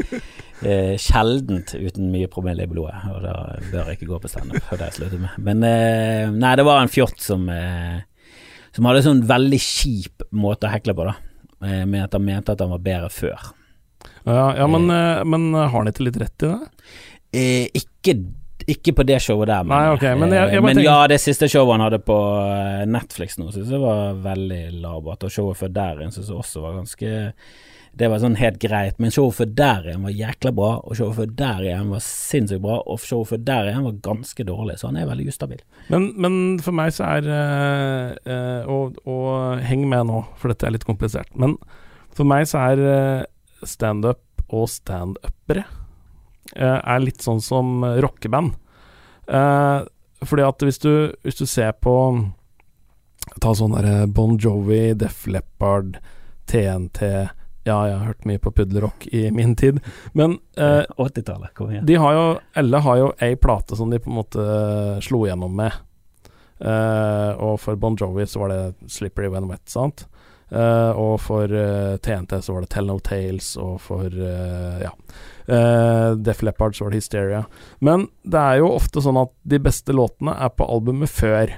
eh, 0.63 0.95
sjeldent 1.01 1.75
uten 1.75 2.13
mye 2.13 2.31
promille 2.31 2.67
i 2.67 2.71
blodet, 2.71 3.01
og 3.11 3.25
da 3.25 3.35
bør 3.73 3.91
jeg 3.91 3.99
ikke 3.99 4.11
gå 4.13 4.21
på 4.23 4.31
standup. 4.31 4.61
Det 4.61 4.69
har 4.71 4.85
jeg 4.87 4.99
sluttet 5.01 5.25
med. 5.25 5.41
Men 5.49 5.67
eh, 5.67 6.31
nei, 6.31 6.55
det 6.59 6.67
var 6.69 6.85
en 6.85 6.93
fjott 6.93 7.19
som, 7.23 7.49
eh, 7.51 7.99
som 8.77 8.87
hadde 8.87 9.03
sånn 9.09 9.25
veldig 9.27 9.61
kjip 9.63 10.29
måte 10.37 10.71
å 10.71 10.75
hekle 10.77 10.95
på, 10.95 11.09
da. 11.11 11.17
Eh, 11.65 11.87
med 11.87 12.05
at 12.05 12.13
han 12.13 12.25
mente 12.25 12.53
at 12.53 12.61
han 12.61 12.71
var 12.71 12.83
bedre 12.85 13.11
før. 13.11 13.53
Ja, 14.25 14.57
ja 14.57 14.67
men, 14.67 14.91
eh, 14.91 15.25
men, 15.25 15.55
har 15.55 15.73
han 15.73 15.89
ikke 15.89 16.09
litt 16.09 16.19
rett 16.21 16.45
i 16.45 16.51
det? 16.51 16.91
Eh, 17.33 17.79
ikke, 17.81 18.17
ikke, 18.67 18.93
på 18.99 19.07
det 19.09 19.21
showet 19.25 19.49
der, 19.49 19.65
men, 19.65 19.73
Nei, 19.73 19.95
okay, 19.95 20.19
men, 20.19 20.35
jeg, 20.37 20.53
jeg 20.53 20.65
men 20.65 20.83
ja, 20.85 20.99
det 21.11 21.21
siste 21.23 21.49
showet 21.49 21.77
han 21.77 21.87
hadde 21.87 22.03
på 22.05 22.19
Netflix 22.91 23.39
nå, 23.41 23.49
syns 23.55 23.73
jeg 23.73 23.81
var 23.83 24.19
veldig 24.27 24.63
labert. 24.83 25.25
Og 25.25 25.33
showet 25.33 25.63
før 25.63 25.73
der 25.79 26.03
igjen 26.03 26.15
syns 26.15 26.33
jeg 26.33 26.43
også 26.45 26.65
var 26.67 26.77
ganske 26.83 27.15
Det 27.97 28.11
var 28.13 28.21
sånn 28.21 28.37
helt 28.37 28.59
greit, 28.61 28.99
men 29.01 29.13
showet 29.13 29.39
før 29.39 29.49
der 29.57 29.87
igjen 29.89 30.03
var 30.05 30.13
jækla 30.13 30.51
bra, 30.57 30.73
og 30.85 30.99
showet 30.99 31.17
før 31.17 31.31
der 31.39 31.63
igjen 31.65 31.93
var 31.95 32.03
sinnssykt 32.05 32.61
bra, 32.67 32.75
og 32.85 33.01
showet 33.01 33.31
før 33.31 33.39
der 33.49 33.71
igjen 33.71 33.87
var 33.87 33.95
ganske 34.05 34.45
dårlig, 34.45 34.75
så 34.77 34.91
han 34.91 34.99
er 35.01 35.09
veldig 35.09 35.29
ustabil. 35.33 35.63
Men, 35.89 36.11
men 36.21 36.37
for 36.65 36.77
meg 36.77 36.93
så 36.93 37.07
er 37.09 37.31
øh, 37.33 38.11
uh, 38.29 38.69
og, 38.75 38.99
og, 39.09 39.63
heng 39.65 39.87
med 39.89 40.11
nå, 40.11 40.21
for 40.37 40.53
dette 40.53 40.69
er 40.69 40.75
litt 40.77 40.85
komplisert. 40.85 41.33
Men 41.41 41.57
for 42.13 42.29
meg 42.29 42.45
så 42.51 42.67
er 42.67 42.85
uh, 42.85 43.65
standup 43.65 44.45
og 44.47 44.69
standupere 44.69 45.65
uh, 45.65 46.81
er 46.83 47.01
litt 47.01 47.25
sånn 47.25 47.41
som 47.41 47.81
rockeband. 48.05 48.59
fordi 50.23 50.43
at 50.47 50.63
hvis 50.63 50.79
du, 50.79 50.93
hvis 51.25 51.41
du 51.41 51.47
ser 51.51 51.73
på 51.83 51.97
Ta 53.43 53.51
sånn 53.59 53.73
derre 53.75 54.07
Bon 54.07 54.37
Jovi, 54.39 54.95
Def 54.95 55.25
Leppard, 55.27 55.97
TNT 56.47 57.27
ja, 57.67 57.77
jeg 57.89 57.99
har 57.99 58.07
hørt 58.07 58.27
mye 58.29 58.39
på 58.43 58.53
puddelrock 58.55 59.09
i 59.11 59.27
min 59.35 59.57
tid, 59.59 59.81
men 60.15 60.39
eh, 60.55 60.85
80-tallet, 60.95 61.51
kom 61.55 61.73
igjen. 61.73 61.87
De 61.87 61.99
har 61.99 62.15
jo, 62.15 62.27
Elle 62.55 62.83
har 62.85 63.01
jo 63.01 63.09
ei 63.27 63.35
plate 63.37 63.79
som 63.79 63.91
de 63.91 63.99
på 64.03 64.13
en 64.13 64.19
måte 64.21 64.45
slo 65.03 65.25
gjennom 65.27 65.57
med. 65.59 65.75
Eh, 66.63 67.33
og 67.43 67.59
for 67.61 67.79
Bon 67.81 67.99
Jovi 67.99 68.27
så 68.27 68.45
var 68.45 68.55
det 68.55 68.61
'Slippery 68.87 69.33
When 69.35 69.51
Wet', 69.51 69.67
sant? 69.69 70.07
Eh, 70.47 70.93
og 70.95 71.19
for 71.21 71.51
TNT 71.99 72.39
så 72.39 72.55
var 72.55 72.63
det 72.63 72.71
'Tell 72.71 72.87
No 72.87 73.01
Tales', 73.03 73.57
og 73.59 73.81
for 73.81 74.07
uh, 74.07 74.79
ja 74.79 74.93
Def 76.15 76.43
Leppard 76.43 76.75
så 76.75 76.85
var 76.85 76.91
det 76.91 77.03
'Hysteria'. 77.03 77.45
Men 77.81 78.09
det 78.23 78.39
er 78.39 78.63
jo 78.63 78.75
ofte 78.79 79.03
sånn 79.03 79.19
at 79.19 79.35
de 79.43 79.59
beste 79.59 79.93
låtene 79.93 80.39
er 80.39 80.55
på 80.55 80.67
albumet 80.71 81.11
før. 81.11 81.51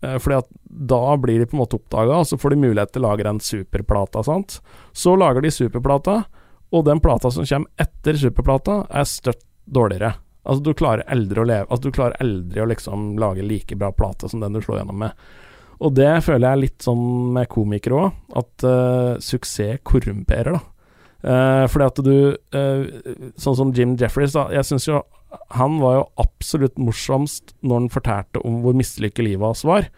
Eh, 0.00 0.18
fordi 0.22 0.38
at 0.38 0.48
da 0.64 1.16
blir 1.16 1.40
de 1.42 1.46
på 1.46 1.56
en 1.56 1.62
måte 1.62 1.78
oppdaga, 1.78 2.20
og 2.20 2.28
så 2.30 2.38
får 2.38 2.54
de 2.54 2.62
mulighet 2.68 2.94
til 2.94 3.02
å 3.02 3.08
lage 3.10 3.26
den 3.26 3.40
superplata. 3.42 4.22
Sant? 4.26 4.60
Så 4.92 5.16
lager 5.18 5.42
de 5.42 5.50
superplata, 5.54 6.22
og 6.70 6.84
den 6.86 7.00
plata 7.00 7.30
som 7.32 7.46
kommer 7.48 7.86
etter 7.86 8.18
superplata, 8.20 8.82
er 8.90 9.08
støtt 9.08 9.44
dårligere. 9.64 10.14
Altså 10.48 10.64
Du 10.64 10.72
klarer 10.72 11.04
eldre 11.12 11.42
å 11.42 11.44
leve 11.44 11.66
Altså 11.68 11.90
du 11.90 11.92
klarer 11.92 12.14
eldre 12.24 12.62
å 12.62 12.68
liksom 12.70 13.18
lage 13.20 13.44
like 13.44 13.76
bra 13.76 13.90
plate 13.92 14.30
som 14.30 14.40
den 14.40 14.54
du 14.56 14.62
slår 14.64 14.78
gjennom 14.80 15.02
med. 15.02 15.26
Og 15.84 15.92
det 15.94 16.08
føler 16.24 16.46
jeg 16.46 16.56
er 16.56 16.62
litt 16.62 16.86
sånn 16.86 17.04
med 17.36 17.50
komikere 17.52 17.98
òg, 17.98 18.16
at 18.40 18.64
uh, 18.66 19.18
suksess 19.22 19.82
korrumperer, 19.86 20.56
da. 20.56 20.62
Uh, 21.18 21.64
fordi 21.66 21.86
at 21.90 22.00
du 22.06 22.14
uh, 22.54 22.82
Sånn 23.42 23.56
som 23.58 23.70
Jim 23.74 23.96
Jeffries, 23.98 24.34
da. 24.34 24.48
Jeg 24.54 24.66
syns 24.66 24.88
jo 24.88 25.02
han 25.48 25.78
var 25.82 25.98
jo 25.98 26.04
absolutt 26.24 26.78
morsomst 26.80 27.54
når 27.60 27.82
han 27.82 27.92
fortalte 27.92 28.44
om 28.46 28.62
hvor 28.64 28.76
mislykket 28.78 29.26
livet 29.26 29.44
hans 29.44 29.64
var. 29.68 29.88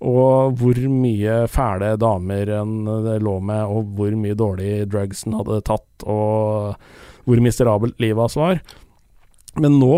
Og 0.00 0.56
hvor 0.56 0.78
mye 0.88 1.42
fæle 1.52 1.92
damer 2.00 2.54
han 2.56 2.76
lå 3.20 3.34
med, 3.44 3.64
og 3.68 3.90
hvor 3.98 4.14
mye 4.16 4.38
dårlig 4.38 4.86
drugs 4.90 5.26
han 5.26 5.36
hadde 5.36 5.60
tatt, 5.68 6.06
og 6.08 7.26
hvor 7.28 7.42
miserabelt 7.44 8.00
livet 8.00 8.24
hans 8.24 8.38
var. 8.40 8.62
Men 9.58 9.80
nå 9.80 9.94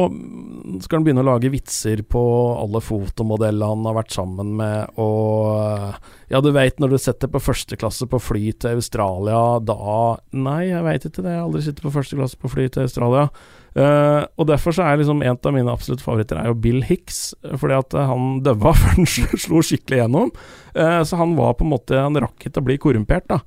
skal 0.80 0.98
han 0.98 1.04
begynne 1.04 1.20
å 1.20 1.28
lage 1.28 1.50
vitser 1.52 2.00
på 2.08 2.20
alle 2.56 2.80
fotomodellene 2.80 3.68
han 3.68 3.88
har 3.88 3.98
vært 4.00 4.14
sammen 4.14 4.54
med, 4.58 4.94
og 5.00 5.98
Ja, 6.32 6.40
du 6.40 6.48
veit 6.56 6.80
når 6.80 6.94
du 6.94 6.98
setter 7.02 7.28
på 7.28 7.42
førsteklasse 7.44 8.08
på 8.08 8.20
fly 8.22 8.54
til 8.56 8.80
Australia, 8.80 9.60
da 9.60 10.16
Nei, 10.32 10.70
jeg 10.70 10.86
veit 10.86 11.04
ikke 11.04 11.20
det, 11.20 11.34
jeg 11.34 11.42
har 11.42 11.50
aldri 11.50 11.66
sittet 11.66 11.84
på 11.84 11.92
førsteklasse 11.92 12.40
på 12.40 12.52
fly 12.54 12.70
til 12.72 12.88
Australia. 12.88 13.26
Uh, 13.72 14.28
og 14.36 14.50
derfor 14.50 14.74
så 14.76 14.84
er 14.84 14.98
liksom 15.00 15.22
en 15.24 15.38
av 15.38 15.54
mine 15.54 15.72
absolutte 15.72 16.04
favoritter 16.04 16.36
er 16.36 16.50
jo 16.50 16.58
Bill 16.60 16.82
Hicks, 16.84 17.32
fordi 17.56 17.78
at 17.78 17.96
han 17.96 18.42
døva 18.44 18.74
før 18.78 18.98
han 18.98 19.08
slo 19.08 19.62
skikkelig 19.64 20.02
gjennom. 20.02 20.32
Uh, 20.76 21.00
så 21.08 21.20
han 21.20 21.36
var 21.38 21.56
på 21.56 21.66
en 21.66 21.72
måte 21.72 21.96
Han 21.96 22.18
rakk 22.20 22.48
ikke 22.48 22.60
å 22.60 22.66
bli 22.68 22.78
korrumpert, 22.82 23.28
da. 23.32 23.40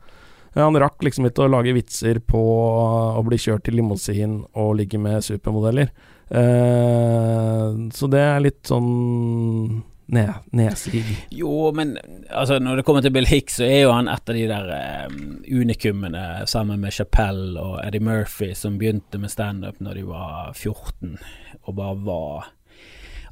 Uh, 0.56 0.64
han 0.64 0.80
rakk 0.82 1.06
liksom 1.06 1.30
ikke 1.30 1.46
å 1.46 1.54
lage 1.54 1.76
vitser 1.78 2.22
på 2.26 2.42
å 2.42 3.22
bli 3.28 3.40
kjørt 3.42 3.68
til 3.68 3.78
limousin 3.78 4.40
og 4.58 4.78
ligge 4.82 5.02
med 5.02 5.24
supermodeller. 5.26 5.94
så 6.26 8.08
det 8.10 8.22
er 8.22 8.40
litt 8.42 8.64
sånn 8.66 9.84
nedsig. 10.06 11.04
Jo, 11.34 11.72
men 11.76 11.98
altså, 12.30 12.60
når 12.60 12.76
det 12.76 12.86
kommer 12.86 13.02
til 13.02 13.14
Bill 13.16 13.28
Hicks, 13.28 13.58
så 13.60 13.66
er 13.68 13.86
jo 13.86 13.94
han 13.96 14.10
et 14.12 14.30
av 14.30 14.38
de 14.38 14.44
der 14.50 14.74
um, 15.10 15.24
unikumene 15.46 16.26
sammen 16.50 16.84
med 16.84 16.94
Chapelle 16.94 17.62
og 17.62 17.80
Eddie 17.86 18.04
Murphy 18.04 18.54
som 18.58 18.78
begynte 18.82 19.22
med 19.22 19.34
standup 19.34 19.82
når 19.82 20.00
de 20.00 20.06
var 20.10 20.54
14, 20.54 21.18
og 21.64 21.76
bare 21.76 21.98
var 22.06 22.52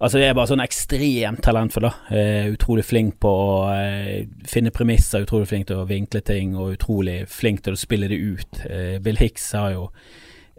Altså 0.03 0.19
Det 0.19 0.26
er 0.28 0.34
bare 0.36 0.49
sånn 0.49 0.59
ekstremt 0.59 1.39
talentfull. 1.45 1.86
da 1.86 1.91
uh, 2.11 2.47
Utrolig 2.51 2.84
flink 2.84 3.21
på 3.24 3.30
å 3.30 3.53
uh, 3.71 4.26
finne 4.49 4.74
premisser, 4.76 5.24
utrolig 5.24 5.47
flink 5.47 5.69
til 5.69 5.80
å 5.80 5.88
vinkle 5.88 6.19
ting, 6.26 6.57
og 6.59 6.74
utrolig 6.76 7.21
flink 7.32 7.63
til 7.63 7.78
å 7.78 7.80
spille 7.80 8.09
det 8.11 8.19
ut. 8.19 8.63
Uh, 8.65 8.97
Bill 9.05 9.21
Hicks 9.21 9.45
har 9.55 9.71
jo 9.78 9.86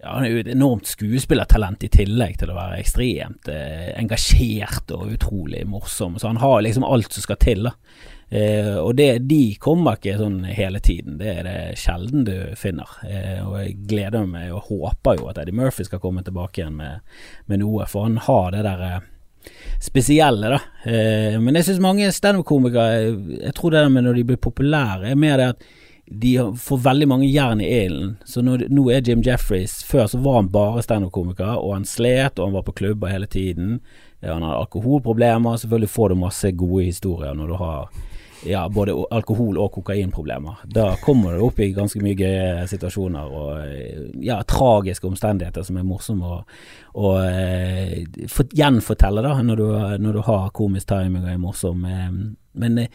ja, 0.04 0.14
han 0.18 0.26
er 0.26 0.34
jo 0.34 0.40
et 0.42 0.50
enormt 0.52 0.88
skuespillertalent 0.90 1.86
i 1.86 1.88
tillegg 1.92 2.36
til 2.40 2.50
å 2.52 2.56
være 2.58 2.80
ekstremt 2.82 3.48
eh, 3.48 3.94
engasjert 3.96 4.92
og 4.92 5.14
utrolig 5.14 5.62
morsom. 5.68 6.18
Så 6.20 6.28
han 6.28 6.42
har 6.42 6.60
liksom 6.64 6.84
alt 6.84 7.16
som 7.16 7.24
skal 7.24 7.40
til. 7.40 7.64
da. 7.70 7.72
Eh, 8.28 8.76
og 8.76 8.96
det, 8.98 9.24
de 9.30 9.54
kommer 9.62 9.96
ikke 9.96 10.18
sånn 10.20 10.42
hele 10.44 10.82
tiden. 10.84 11.16
Det 11.20 11.30
er 11.30 11.46
det 11.46 11.56
sjelden 11.80 12.26
du 12.28 12.36
finner. 12.60 12.90
Eh, 13.08 13.40
og 13.46 13.56
jeg 13.62 13.78
gleder 13.88 14.28
meg 14.28 14.52
og 14.52 14.68
håper 14.68 15.20
jo 15.20 15.30
at 15.32 15.40
Eddie 15.40 15.56
Murphy 15.56 15.88
skal 15.88 16.02
komme 16.02 16.24
tilbake 16.26 16.60
igjen 16.60 16.76
med, 16.80 17.16
med 17.48 17.62
noe, 17.64 17.88
for 17.88 18.08
han 18.08 18.20
har 18.26 18.52
det 18.52 18.64
der 18.66 18.84
eh, 18.90 19.06
spesielle, 19.80 20.52
da. 20.56 20.60
Eh, 20.84 21.38
men 21.40 21.56
jeg 21.60 21.70
syns 21.70 21.82
mange 21.84 22.10
standup-komikere 22.12 23.14
Jeg 23.46 23.56
tror 23.56 23.72
det 23.72 23.84
der 23.84 23.96
med 23.96 24.06
når 24.08 24.20
de 24.20 24.28
blir 24.32 24.42
populære, 24.50 25.12
er 25.12 25.20
mer 25.20 25.40
det 25.40 25.50
at 25.54 25.66
de 26.06 26.56
får 26.60 26.78
veldig 26.84 27.08
mange 27.08 27.26
jern 27.26 27.60
i 27.60 27.68
ilden. 27.84 28.16
Så 28.28 28.42
nå, 28.44 28.58
nå, 28.68 28.88
er 28.92 29.04
Jim 29.08 29.22
Jeffries 29.24 29.78
Før 29.88 30.06
så 30.10 30.18
var 30.20 30.42
han 30.42 30.50
bare 30.52 30.82
standup-komiker, 30.84 31.56
og 31.56 31.72
han 31.78 31.86
slet, 31.88 32.38
og 32.38 32.50
han 32.50 32.58
var 32.58 32.66
på 32.66 32.76
klubber 32.76 33.12
hele 33.12 33.26
tiden. 33.26 33.78
Han 34.20 34.44
hadde 34.44 34.64
alkoholproblemer. 34.66 35.56
Selvfølgelig 35.56 35.90
får 35.90 36.08
du 36.12 36.20
masse 36.20 36.52
gode 36.52 36.84
historier 36.90 37.34
når 37.34 37.52
du 37.52 37.56
har 37.60 37.88
ja, 38.44 38.68
både 38.68 38.92
alkohol- 39.10 39.58
og 39.58 39.72
kokainproblemer. 39.72 40.54
Da 40.64 40.96
kommer 41.00 41.32
du 41.32 41.44
opp 41.46 41.60
i 41.60 41.72
ganske 41.72 42.00
mye 42.04 42.16
gøye 42.18 42.66
situasjoner 42.68 43.32
og 43.32 44.20
ja, 44.24 44.40
tragiske 44.48 45.08
omstendigheter 45.08 45.64
som 45.64 45.78
er 45.80 45.86
morsomme 45.88 46.28
å, 46.28 46.40
å 47.00 47.14
eh, 47.24 48.04
gjenfortelle 48.52 49.24
da, 49.24 49.38
når 49.42 49.60
du, 49.62 49.68
når 50.04 50.18
du, 50.18 50.22
har 50.28 50.50
komisk 50.56 50.90
timing 50.92 51.24
og 51.24 51.32
er 51.32 51.40
morsom. 51.40 51.86
Eh, 52.54 52.60
men 52.60 52.78
eh, 52.78 52.90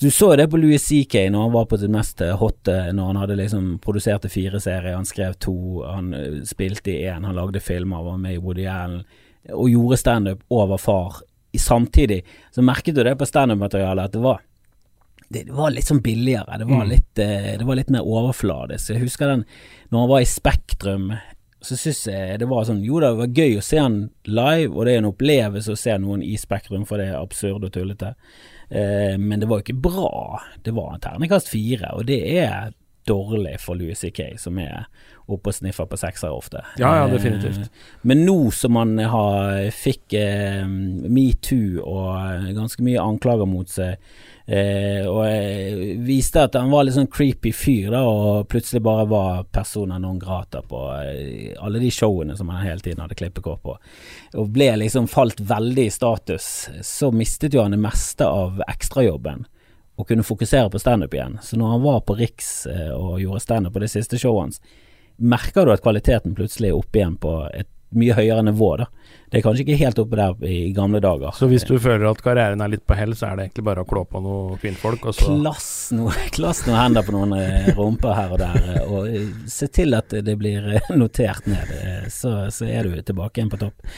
du 0.00 0.10
så 0.10 0.32
det 0.36 0.48
på 0.50 0.60
Louis 0.60 0.82
CK 0.82 1.28
når 1.30 1.46
han 1.46 1.56
var 1.56 1.66
på 1.70 1.78
sitt 1.78 1.92
mest 1.92 2.22
hotte, 2.40 2.78
når 2.92 3.10
han 3.10 3.20
hadde 3.22 3.40
liksom 3.40 3.74
produserte 3.84 4.30
fire 4.32 4.60
serier, 4.60 4.96
han 4.96 5.08
skrev 5.08 5.36
to, 5.40 5.56
han 5.86 6.14
spilte 6.48 6.94
i 6.94 7.02
én, 7.06 7.26
han 7.28 7.36
lagde 7.36 7.60
filmer, 7.60 8.02
var 8.02 8.18
med 8.22 8.38
i 8.38 8.40
Woody 8.42 8.66
Allen 8.70 9.04
og 9.52 9.68
gjorde 9.70 9.98
standup 9.98 10.42
over 10.54 10.78
far. 10.78 11.20
Samtidig 11.58 12.22
så 12.54 12.62
merket 12.64 12.94
du 12.94 13.02
det 13.04 13.16
på 13.18 13.28
standup-materialet 13.28 14.08
at 14.08 14.16
det 14.16 14.22
var 14.24 14.40
det 15.32 15.48
var 15.48 15.72
litt 15.72 15.88
sånn 15.88 16.02
billigere. 16.04 16.58
Det 16.60 16.68
var, 16.68 16.84
mm. 16.84 16.90
litt, 16.90 17.20
eh, 17.22 17.52
det 17.58 17.66
var 17.66 17.78
litt 17.78 17.92
mer 17.92 18.08
overfladisk. 18.08 18.92
Jeg 18.92 19.04
husker 19.06 19.30
den 19.30 19.44
når 19.92 20.04
han 20.04 20.10
var 20.10 20.24
i 20.24 20.28
Spektrum, 20.28 21.06
så 21.62 21.78
syns 21.78 22.02
jeg 22.10 22.40
det 22.42 22.48
var 22.50 22.66
sånn 22.66 22.82
Jo 22.84 22.98
da, 23.00 23.12
det 23.12 23.20
var 23.20 23.38
gøy 23.38 23.56
å 23.56 23.64
se 23.64 23.78
han 23.78 23.98
live, 24.26 24.72
og 24.74 24.84
det 24.84 24.96
er 24.96 25.02
en 25.02 25.12
opplevelse 25.12 25.72
å 25.72 25.78
se 25.78 25.94
noen 26.02 26.24
i 26.26 26.34
Spektrum, 26.40 26.84
for 26.88 27.00
det 27.00 27.12
er 27.12 27.20
absurd 27.20 27.64
og 27.64 27.72
tullete. 27.74 28.12
Eh, 28.72 29.18
men 29.18 29.40
det 29.40 29.46
var 29.46 29.60
jo 29.60 29.66
ikke 29.66 29.82
bra. 29.84 30.40
Det 30.64 30.72
var 30.72 30.94
en 30.94 31.04
terningkast 31.04 31.50
fire, 31.52 31.92
og 31.92 32.06
det 32.08 32.20
er 32.40 32.72
dårlig 33.08 33.58
for 33.60 33.76
Louis 33.76 33.98
C.K., 33.98 34.32
som 34.38 34.60
er 34.62 34.86
oppe 35.36 35.52
og 35.52 35.56
sniffer 35.56 35.88
på 35.88 35.98
seksere 36.00 36.34
ofte. 36.36 36.64
Ja, 36.80 36.94
ja, 37.00 37.06
definitivt. 37.10 37.64
Eh, 37.64 37.96
men 38.08 38.24
nå 38.26 38.36
som 38.54 38.78
han 38.80 38.98
har, 38.98 39.70
fikk 39.76 40.16
eh, 40.18 40.66
metoo 40.66 41.82
og 41.82 42.52
ganske 42.56 42.84
mye 42.84 43.02
anklager 43.02 43.48
mot 43.48 43.70
seg, 43.70 43.98
Eh, 44.46 45.06
og 45.06 45.22
jeg 45.28 45.98
viste 46.02 46.42
at 46.42 46.56
han 46.58 46.72
var 46.72 46.82
litt 46.84 46.96
sånn 46.96 47.10
creepy 47.12 47.52
fyr, 47.54 47.92
da, 47.94 48.02
og 48.02 48.48
plutselig 48.50 48.82
bare 48.82 49.06
var 49.10 49.44
persona 49.54 50.00
non 50.02 50.18
grata 50.20 50.64
på 50.66 50.80
eh, 50.98 51.54
alle 51.62 51.82
de 51.82 51.92
showene 51.94 52.34
som 52.36 52.50
han 52.50 52.66
hele 52.66 52.82
tiden 52.82 53.04
hadde 53.04 53.18
klippekår 53.18 53.60
på. 53.62 53.76
Og 54.42 54.52
ble 54.52 54.72
liksom 54.82 55.06
falt 55.10 55.40
veldig 55.46 55.86
i 55.86 55.94
status. 55.94 56.50
Så 56.82 57.12
mistet 57.14 57.54
jo 57.54 57.62
han 57.62 57.76
det 57.76 57.82
meste 57.82 58.26
av 58.26 58.62
ekstrajobben 58.66 59.46
og 60.00 60.08
kunne 60.08 60.26
fokusere 60.26 60.72
på 60.72 60.80
standup 60.80 61.14
igjen. 61.14 61.38
Så 61.44 61.58
når 61.60 61.76
han 61.76 61.84
var 61.84 62.00
på 62.08 62.16
Riks 62.18 62.54
eh, 62.66 62.90
og 62.90 63.20
gjorde 63.22 63.44
standup 63.44 63.76
på 63.76 63.84
det 63.84 63.92
siste 63.94 64.18
showet 64.18 64.48
hans, 64.48 64.62
merker 65.16 65.66
du 65.66 65.74
at 65.74 65.84
kvaliteten 65.84 66.36
plutselig 66.38 66.72
er 66.72 66.78
oppe 66.78 67.00
igjen 67.00 67.18
på 67.20 67.36
et 67.52 67.68
mye 67.96 68.16
høyere 68.16 68.44
nivå, 68.46 68.76
da. 68.80 68.86
Det 69.32 69.38
er 69.40 69.44
kanskje 69.46 69.64
ikke 69.64 69.78
helt 69.80 70.00
oppe 70.02 70.16
der 70.18 70.44
i 70.44 70.56
gamle 70.76 71.00
dager. 71.00 71.32
Så 71.32 71.46
hvis 71.48 71.64
du 71.64 71.78
føler 71.80 72.04
at 72.10 72.20
karrieren 72.24 72.60
er 72.60 72.68
litt 72.74 72.82
på 72.88 72.96
hell, 72.96 73.14
så 73.16 73.30
er 73.30 73.38
det 73.38 73.46
egentlig 73.46 73.64
bare 73.64 73.84
å 73.84 73.88
klå 73.88 74.02
på 74.08 74.20
noen 74.20 74.58
kvinnfolk, 74.60 75.06
og 75.08 75.16
så 75.16 75.28
Klass 75.30 75.70
noe, 75.96 76.12
klass 76.36 76.60
noen 76.66 76.76
hender 76.76 77.06
på 77.06 77.14
noen 77.16 77.32
eh, 77.38 77.70
rumper 77.76 78.12
her 78.16 78.34
og 78.34 78.42
der, 78.42 78.58
eh, 78.74 78.82
og 78.84 79.08
eh, 79.08 79.30
se 79.48 79.70
til 79.72 79.96
at 79.96 80.12
det 80.12 80.36
blir 80.40 80.68
notert 81.00 81.48
ned, 81.48 81.72
så, 82.12 82.34
så 82.52 82.68
er 82.68 82.88
du 82.88 83.00
tilbake 83.00 83.40
igjen 83.40 83.52
på 83.52 83.62
topp. 83.62 83.88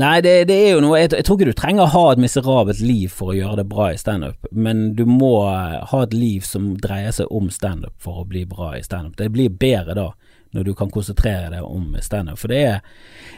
Nei, 0.00 0.16
det, 0.24 0.34
det 0.48 0.56
er 0.56 0.74
jo 0.78 0.84
noe 0.86 1.02
jeg, 1.02 1.12
jeg 1.18 1.28
tror 1.28 1.40
ikke 1.40 1.50
du 1.50 1.60
trenger 1.60 1.84
å 1.84 1.92
ha 1.92 2.04
et 2.14 2.24
miserabelt 2.24 2.80
liv 2.80 3.12
for 3.12 3.34
å 3.34 3.36
gjøre 3.36 3.60
det 3.60 3.68
bra 3.68 3.90
i 3.92 4.00
standup, 4.00 4.48
men 4.50 4.94
du 4.96 5.04
må 5.08 5.34
ha 5.44 6.02
et 6.06 6.16
liv 6.16 6.46
som 6.46 6.72
dreier 6.80 7.12
seg 7.12 7.28
om 7.28 7.52
standup 7.52 7.96
for 8.00 8.22
å 8.22 8.28
bli 8.28 8.46
bra 8.48 8.72
i 8.78 8.84
standup. 8.86 9.18
Det 9.20 9.28
blir 9.34 9.52
bedre 9.52 9.98
da 9.98 10.08
når 10.56 10.66
du 10.66 10.72
kan 10.74 10.90
konsentrere 10.90 11.50
deg 11.52 11.62
om 11.62 11.94
standup. 12.02 12.38
For 12.40 12.50
det 12.50 12.60
er, 12.66 12.80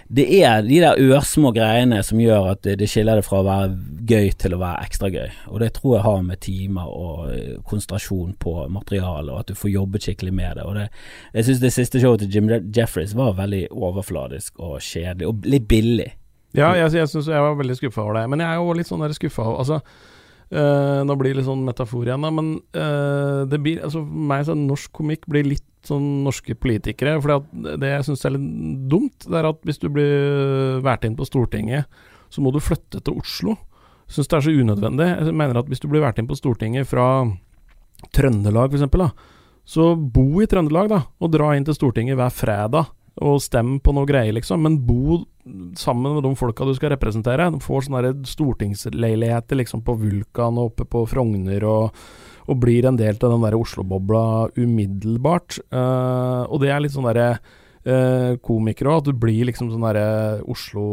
det 0.09 0.25
er 0.39 0.63
de 0.65 0.79
der 0.81 1.01
ørsmå 1.13 1.53
greiene 1.57 2.01
som 2.07 2.21
gjør 2.21 2.53
at 2.55 2.65
det, 2.65 2.89
skiller 2.89 3.21
det 3.21 3.27
fra 3.27 3.43
å 3.43 3.47
være 3.47 3.75
gøy 4.09 4.31
til 4.41 4.57
å 4.57 4.61
være 4.63 4.87
ekstra 4.87 5.11
gøy. 5.13 5.29
Og 5.53 5.61
det 5.61 5.73
tror 5.77 5.97
jeg 5.97 6.07
har 6.07 6.23
med 6.29 6.43
timer 6.45 6.89
og 6.89 7.35
eh, 7.35 7.59
konsentrasjon 7.69 8.33
på 8.41 8.55
materialet, 8.73 9.33
og 9.35 9.43
at 9.43 9.53
du 9.53 9.59
får 9.59 9.75
jobbet 9.75 10.09
skikkelig 10.09 10.35
med 10.39 10.57
det. 10.61 10.65
Og 10.69 10.79
det, 10.81 10.89
jeg 11.37 11.49
syns 11.49 11.63
det 11.67 11.75
siste 11.77 12.01
showet 12.03 12.25
til 12.25 12.39
Jim 12.39 12.49
Jeffries 12.73 13.17
var 13.19 13.37
veldig 13.41 13.67
overfladisk 13.73 14.57
og 14.63 14.81
kjedelig, 14.81 15.29
og 15.29 15.53
litt 15.53 15.69
billig. 15.69 16.09
Ja, 16.57 16.73
jeg, 16.77 16.91
jeg, 16.97 17.09
synes 17.09 17.29
jeg 17.33 17.45
var 17.45 17.61
veldig 17.61 17.77
skuffa 17.79 18.03
over 18.05 18.19
det. 18.21 18.27
Men 18.33 18.45
jeg 18.45 18.49
er 18.49 18.61
jo 18.61 18.75
litt 18.77 18.89
sånn 18.89 19.05
skuffa 19.17 19.53
Altså, 19.53 19.83
Uh, 20.53 21.01
nå 21.09 21.15
blir 21.17 21.33
det 21.33 21.39
litt 21.39 21.47
sånn 21.47 21.63
metafor 21.65 22.05
igjen, 22.05 22.27
da, 22.27 22.29
men 22.29 22.49
uh, 22.77 23.49
det 23.49 23.57
blir 23.65 23.79
Altså, 23.87 24.03
meg 24.05 24.43
så 24.45 24.53
norsk 24.53 24.91
komikk 24.93 25.23
blir 25.25 25.47
litt 25.49 25.65
sånn 25.89 26.23
norske 26.27 26.57
politikere. 26.59 27.19
For 27.23 27.45
det 27.81 27.91
jeg 27.91 28.07
syns 28.09 28.25
er 28.27 28.37
litt 28.37 28.87
dumt, 28.91 29.27
det 29.27 29.39
er 29.41 29.51
at 29.51 29.61
hvis 29.67 29.83
du 29.83 29.89
blir 29.93 30.81
valgt 30.85 31.07
inn 31.09 31.19
på 31.19 31.27
Stortinget, 31.29 31.91
så 32.33 32.45
må 32.45 32.53
du 32.55 32.63
flytte 32.63 33.03
til 33.05 33.21
Oslo. 33.21 33.59
Jeg 34.09 34.17
syns 34.17 34.31
det 34.31 34.39
er 34.39 34.47
så 34.47 34.57
unødvendig. 34.57 35.11
Jeg 35.11 35.37
mener 35.43 35.61
at 35.61 35.69
hvis 35.71 35.83
du 35.83 35.89
blir 35.91 36.05
valgt 36.05 36.23
inn 36.23 36.31
på 36.31 36.39
Stortinget 36.39 36.89
fra 36.91 37.07
Trøndelag, 38.15 38.75
f.eks., 38.75 39.13
så 39.63 39.93
bo 39.95 40.43
i 40.43 40.49
Trøndelag, 40.51 40.89
da, 40.91 41.05
og 41.23 41.31
dra 41.31 41.53
inn 41.55 41.67
til 41.67 41.77
Stortinget 41.77 42.19
hver 42.19 42.33
fredag 42.35 42.91
og 43.23 43.43
stemme 43.45 43.77
på 43.85 43.93
noe 43.95 44.09
greier, 44.09 44.33
liksom. 44.35 44.63
Men 44.65 44.81
bo 44.87 45.21
sammen 45.79 46.17
med 46.17 46.25
de 46.25 46.33
folka 46.39 46.67
du 46.67 46.73
skal 46.77 46.95
representere. 46.95 47.51
De 47.53 47.61
får 47.63 47.87
sånne 47.87 48.13
stortingsleiligheter 48.29 49.59
liksom 49.61 49.83
på 49.87 49.97
Vulkan 50.01 50.59
og 50.59 50.73
oppe 50.73 50.87
på 50.89 51.05
Frogner, 51.11 51.67
og, 51.69 52.03
og 52.53 52.61
blir 52.63 52.87
en 52.89 53.01
del 53.01 53.17
av 53.19 53.35
den 53.35 53.45
der 53.47 53.57
Oslo-bobla 53.59 54.53
umiddelbart. 54.59 55.59
Uh, 55.73 56.45
og 56.49 56.63
det 56.63 56.73
er 56.73 56.85
litt 56.85 56.95
sånn 56.95 57.09
derre 57.09 57.35
uh, 57.89 58.39
komiker 58.45 58.91
òg, 58.91 59.03
at 59.03 59.11
du 59.11 59.21
blir 59.25 59.49
liksom 59.49 59.73
sånn 59.73 59.89
derre 59.89 60.07
Oslo, 60.53 60.87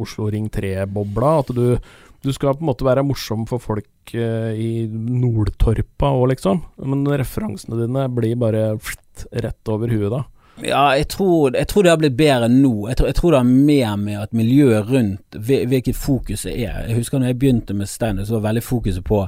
Oslo 0.00 0.28
Ring 0.32 0.50
3-bobla. 0.52 1.38
At 1.44 1.56
du 1.56 1.78
du 2.18 2.32
skal 2.34 2.56
på 2.56 2.64
en 2.64 2.70
måte 2.72 2.86
være 2.86 3.04
morsom 3.06 3.44
for 3.46 3.62
folk 3.62 4.14
uh, 4.18 4.50
i 4.50 4.88
Nordtorpa 4.90 6.10
òg, 6.16 6.32
liksom. 6.32 6.64
Men 6.90 7.06
referansene 7.20 7.78
dine 7.84 8.08
blir 8.10 8.34
bare 8.40 8.72
flitt, 8.82 9.28
rett 9.44 9.70
over 9.70 9.92
huet 9.92 10.10
da. 10.16 10.24
Ja, 10.64 10.96
jeg 10.98 11.06
tror, 11.12 11.54
jeg 11.54 11.68
tror, 11.70 11.84
det 11.84 11.92
har 11.92 12.00
blitt 12.00 12.16
bedre 12.18 12.48
nå. 12.50 12.88
Jeg 12.90 12.98
tror, 12.98 13.08
jeg 13.12 13.16
tror, 13.18 13.34
det 13.34 13.38
har 13.38 13.50
mer 13.68 13.98
med 14.00 14.22
at 14.24 14.34
miljøet 14.34 14.88
rundt, 14.90 15.38
hvilket 15.38 15.96
fokuset 15.96 16.50
er. 16.50 16.88
Jeg 16.88 16.98
husker 16.98 17.22
når 17.22 17.32
jeg 17.32 17.38
begynte 17.38 17.76
med 17.78 17.90
standup, 17.90 18.26
så 18.26 18.38
var 18.38 18.48
veldig 18.48 18.64
fokuset 18.66 19.06
på 19.06 19.22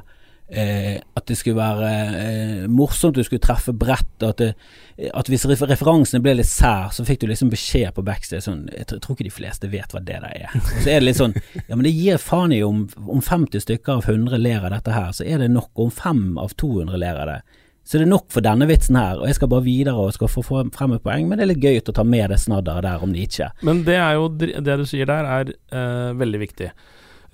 eh, 0.50 0.98
at 1.16 1.26
det 1.30 1.36
skulle 1.38 1.58
være 1.58 1.90
eh, 2.20 2.66
morsomt, 2.70 3.16
du 3.16 3.24
skulle 3.26 3.42
treffe 3.42 3.72
bredt. 3.76 4.26
At, 4.26 4.42
det, 4.42 4.50
at 5.14 5.30
hvis 5.30 5.46
referansene 5.48 6.22
ble 6.24 6.36
litt 6.38 6.50
sær, 6.50 6.90
så 6.94 7.06
fikk 7.06 7.22
du 7.22 7.30
liksom 7.30 7.52
beskjed 7.52 7.94
på 7.96 8.04
backstage 8.06 8.44
sånn 8.44 8.66
Jeg 8.74 8.90
tror, 8.90 9.16
ikke 9.16 9.28
de 9.28 9.32
fleste 9.34 9.70
vet 9.72 9.94
hva 9.94 10.02
det 10.04 10.20
der 10.24 10.44
er. 10.44 10.58
Og 10.60 10.82
så 10.82 10.92
er 10.92 11.00
det 11.00 11.08
litt 11.08 11.20
sånn 11.20 11.36
Ja, 11.68 11.74
men 11.76 11.86
det 11.86 11.94
gir 11.96 12.20
faen 12.22 12.54
i 12.56 12.62
om, 12.66 12.84
om 13.06 13.24
50 13.24 13.64
stykker 13.66 13.98
av 13.98 14.10
100 14.10 14.40
ler 14.42 14.66
av 14.66 14.74
dette 14.76 14.94
her, 14.94 15.10
så 15.16 15.26
er 15.26 15.42
det 15.42 15.50
nok. 15.54 15.72
Om 15.80 15.90
5 15.94 16.24
av 16.42 16.54
200 16.60 17.00
ler 17.00 17.24
av 17.24 17.34
det 17.34 17.40
så 17.90 17.98
det 17.98 18.04
er 18.04 18.10
nok 18.12 18.28
for 18.30 18.44
denne 18.44 18.68
vitsen 18.70 18.94
her, 18.94 19.18
og 19.18 19.26
jeg 19.26 19.34
skal 19.38 19.48
bare 19.50 19.64
videre 19.66 19.98
og 19.98 20.12
skal 20.14 20.28
få 20.30 20.44
frem 20.46 20.92
et 20.94 21.02
poeng, 21.02 21.24
men 21.26 21.40
det 21.40 21.42
er 21.42 21.48
litt 21.50 21.64
gøy 21.64 21.80
å 21.80 21.94
ta 21.96 22.04
med 22.06 22.28
det 22.30 22.36
snadderet 22.38 22.86
der 22.86 23.02
om 23.02 23.10
Nietzsche. 23.10 23.48
Men 23.66 23.80
det 23.86 23.96
er 23.98 24.18
jo 24.18 24.28
det 24.38 24.76
du 24.78 24.84
sier 24.86 25.08
der, 25.10 25.26
er 25.26 25.50
uh, 25.74 26.12
veldig 26.20 26.40
viktig. 26.44 26.68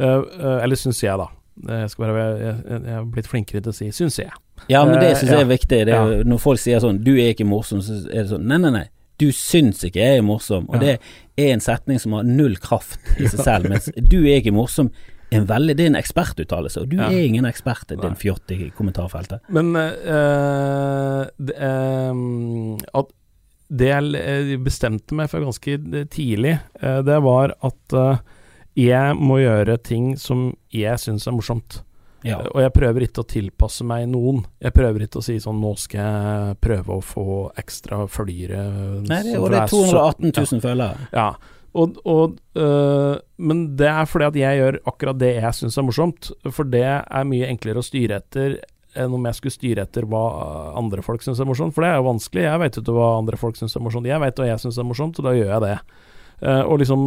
Uh, 0.01 0.23
uh, 0.23 0.63
eller 0.63 0.81
syns 0.81 1.03
jeg, 1.03 1.19
da. 1.21 1.29
Jeg, 1.57 1.91
bare, 1.97 2.25
jeg, 2.37 2.57
jeg, 2.69 2.93
har 2.93 3.07
blitt 3.09 3.31
flinkere 3.31 3.63
til 3.65 3.73
å 3.73 3.77
si 3.77 3.89
'syns 3.95 4.19
jeg'. 4.21 4.35
Ja, 4.69 4.85
men 4.85 5.01
det 5.01 5.17
syns 5.17 5.33
jeg 5.33 5.41
er 5.41 5.49
viktig. 5.49 5.81
Er. 5.89 6.25
Når 6.29 6.43
folk 6.43 6.61
sier 6.61 6.83
sånn 6.85 7.01
'du 7.05 7.15
er 7.17 7.33
ikke 7.33 7.49
morsom', 7.49 7.83
så 7.85 8.03
er 8.11 8.27
det 8.27 8.31
sånn 8.35 8.47
Nei, 8.47 8.61
nei, 8.61 8.73
nei. 8.75 8.87
Du 9.17 9.31
syns 9.33 9.81
ikke 9.87 10.03
jeg 10.03 10.21
er 10.21 10.25
morsom, 10.27 10.67
og 10.69 10.81
det 10.83 10.99
er 11.41 11.53
en 11.55 11.63
setning 11.65 12.01
som 12.01 12.13
har 12.13 12.27
null 12.29 12.59
kraft 12.61 13.01
i 13.17 13.29
seg 13.33 13.41
selv. 13.41 13.69
Mens 13.73 13.89
du 13.97 14.19
er 14.27 14.43
ikke 14.43 14.53
morsom 14.53 14.91
en 15.35 15.47
veldig, 15.49 15.75
det 15.75 15.87
er 15.87 15.91
en 15.91 15.99
ekspertuttalelse, 15.99 16.85
og 16.85 16.91
du 16.93 17.01
ja. 17.01 17.09
er 17.09 17.25
ingen 17.27 17.49
ekspert, 17.49 17.89
din 17.91 18.19
fjott 18.19 18.53
i 18.55 18.69
kommentarfeltet. 18.77 19.43
Men 19.49 19.73
uh, 19.75 21.25
det, 21.41 21.57
uh, 21.57 22.77
at 23.01 23.11
det 23.67 23.89
jeg 23.91 24.61
bestemte 24.63 25.17
meg 25.19 25.33
for 25.33 25.43
ganske 25.43 25.79
tidlig, 26.13 26.59
uh, 26.85 27.01
det 27.07 27.19
var 27.25 27.57
at 27.67 27.99
jeg 28.77 29.17
må 29.17 29.41
gjøre 29.41 29.79
ting 29.81 30.15
som 30.21 30.51
jeg 30.75 31.01
syns 31.01 31.27
er 31.29 31.37
morsomt. 31.37 31.81
Ja. 32.27 32.41
Og 32.51 32.63
jeg 32.63 32.73
prøver 32.75 33.07
ikke 33.07 33.23
å 33.23 33.29
tilpasse 33.29 33.85
meg 33.87 34.07
noen. 34.11 34.43
Jeg 34.63 34.75
prøver 34.75 35.05
ikke 35.07 35.21
å 35.21 35.25
si 35.25 35.37
sånn 35.43 35.61
Nå 35.63 35.75
skal 35.79 36.01
jeg 36.01 36.57
prøve 36.65 36.97
å 36.97 37.05
få 37.05 37.27
ekstra 37.61 38.03
følgere. 38.11 38.63
Nei, 39.07 39.21
det, 39.29 39.37
og 39.39 39.53
det 39.53 39.61
er 39.63 39.71
218 39.71 40.33
000 40.33 40.65
følgere. 40.65 41.11
Ja. 41.15 41.29
Og, 41.77 41.99
og, 42.09 42.39
øh, 42.57 43.17
men 43.37 43.63
det 43.77 43.89
er 43.93 44.09
fordi 44.09 44.31
at 44.31 44.39
jeg 44.41 44.61
gjør 44.63 44.81
akkurat 44.89 45.21
det 45.21 45.35
jeg 45.37 45.59
syns 45.61 45.77
er 45.77 45.87
morsomt. 45.87 46.33
For 46.49 46.69
det 46.73 46.87
er 46.89 47.29
mye 47.29 47.51
enklere 47.53 47.83
å 47.83 47.87
styre 47.87 48.23
etter 48.23 48.59
enn 48.97 49.13
om 49.13 49.27
jeg 49.29 49.37
skulle 49.37 49.53
styre 49.59 49.85
etter 49.85 50.07
hva 50.09 50.23
andre 50.81 51.03
folk 51.05 51.25
syns 51.25 51.41
er 51.43 51.49
morsomt. 51.49 51.77
For 51.77 51.85
det 51.85 51.93
er 51.93 51.99
jo 52.01 52.09
vanskelig. 52.09 52.47
Jeg 52.47 52.63
vet 52.63 52.79
ikke 52.81 52.97
hva 52.97 53.11
andre 53.21 53.41
folk 53.41 53.59
syns 53.61 53.77
er 53.77 53.85
morsomt. 53.85 54.09
Jeg 54.09 54.23
vet 54.23 54.41
hva 54.41 54.49
jeg 54.49 54.63
syns 54.63 54.79
er 54.81 54.89
morsomt, 54.89 55.21
og 55.21 55.29
da 55.29 55.35
gjør 55.37 55.51
jeg 55.53 55.65
det. 55.67 55.75
Uh, 56.37 56.63
og 56.69 56.81
liksom 56.83 57.05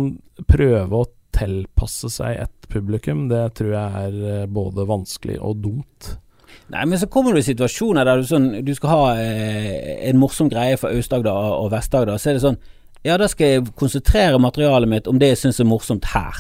prøve 0.50 1.02
å 1.02 1.08
tilpasse 1.40 2.12
seg 2.14 2.44
et 2.44 2.72
publikum, 2.72 3.28
det 3.32 3.46
tror 3.58 3.72
jeg 3.74 4.10
er 4.10 4.18
øh, 4.44 4.50
både 4.52 4.88
vanskelig 4.90 5.40
og 5.42 5.64
dumt. 5.64 6.16
Nei, 6.70 6.84
men 6.86 7.00
så 7.02 7.08
kommer 7.10 7.34
du 7.34 7.42
i 7.42 7.46
situasjoner 7.46 8.06
der 8.06 8.22
du, 8.22 8.28
sånn, 8.30 8.50
du 8.66 8.74
skal 8.78 8.92
ha 8.94 9.06
eh, 9.22 10.04
en 10.10 10.20
morsom 10.22 10.50
greie 10.52 10.78
for 10.78 10.94
Aust-Agder 10.94 11.34
og 11.34 11.72
Vest-Agder, 11.74 12.20
så 12.22 12.32
er 12.32 12.38
det 12.38 12.46
sånn 12.46 12.60
ja, 13.06 13.16
da 13.16 13.30
skal 13.32 13.48
jeg 13.48 13.68
konsentrere 13.80 14.42
materialet 14.44 14.92
mitt 14.92 15.06
om 15.08 15.20
det 15.22 15.32
jeg 15.32 15.40
syns 15.46 15.62
er 15.64 15.68
morsomt 15.70 16.10
her. 16.12 16.36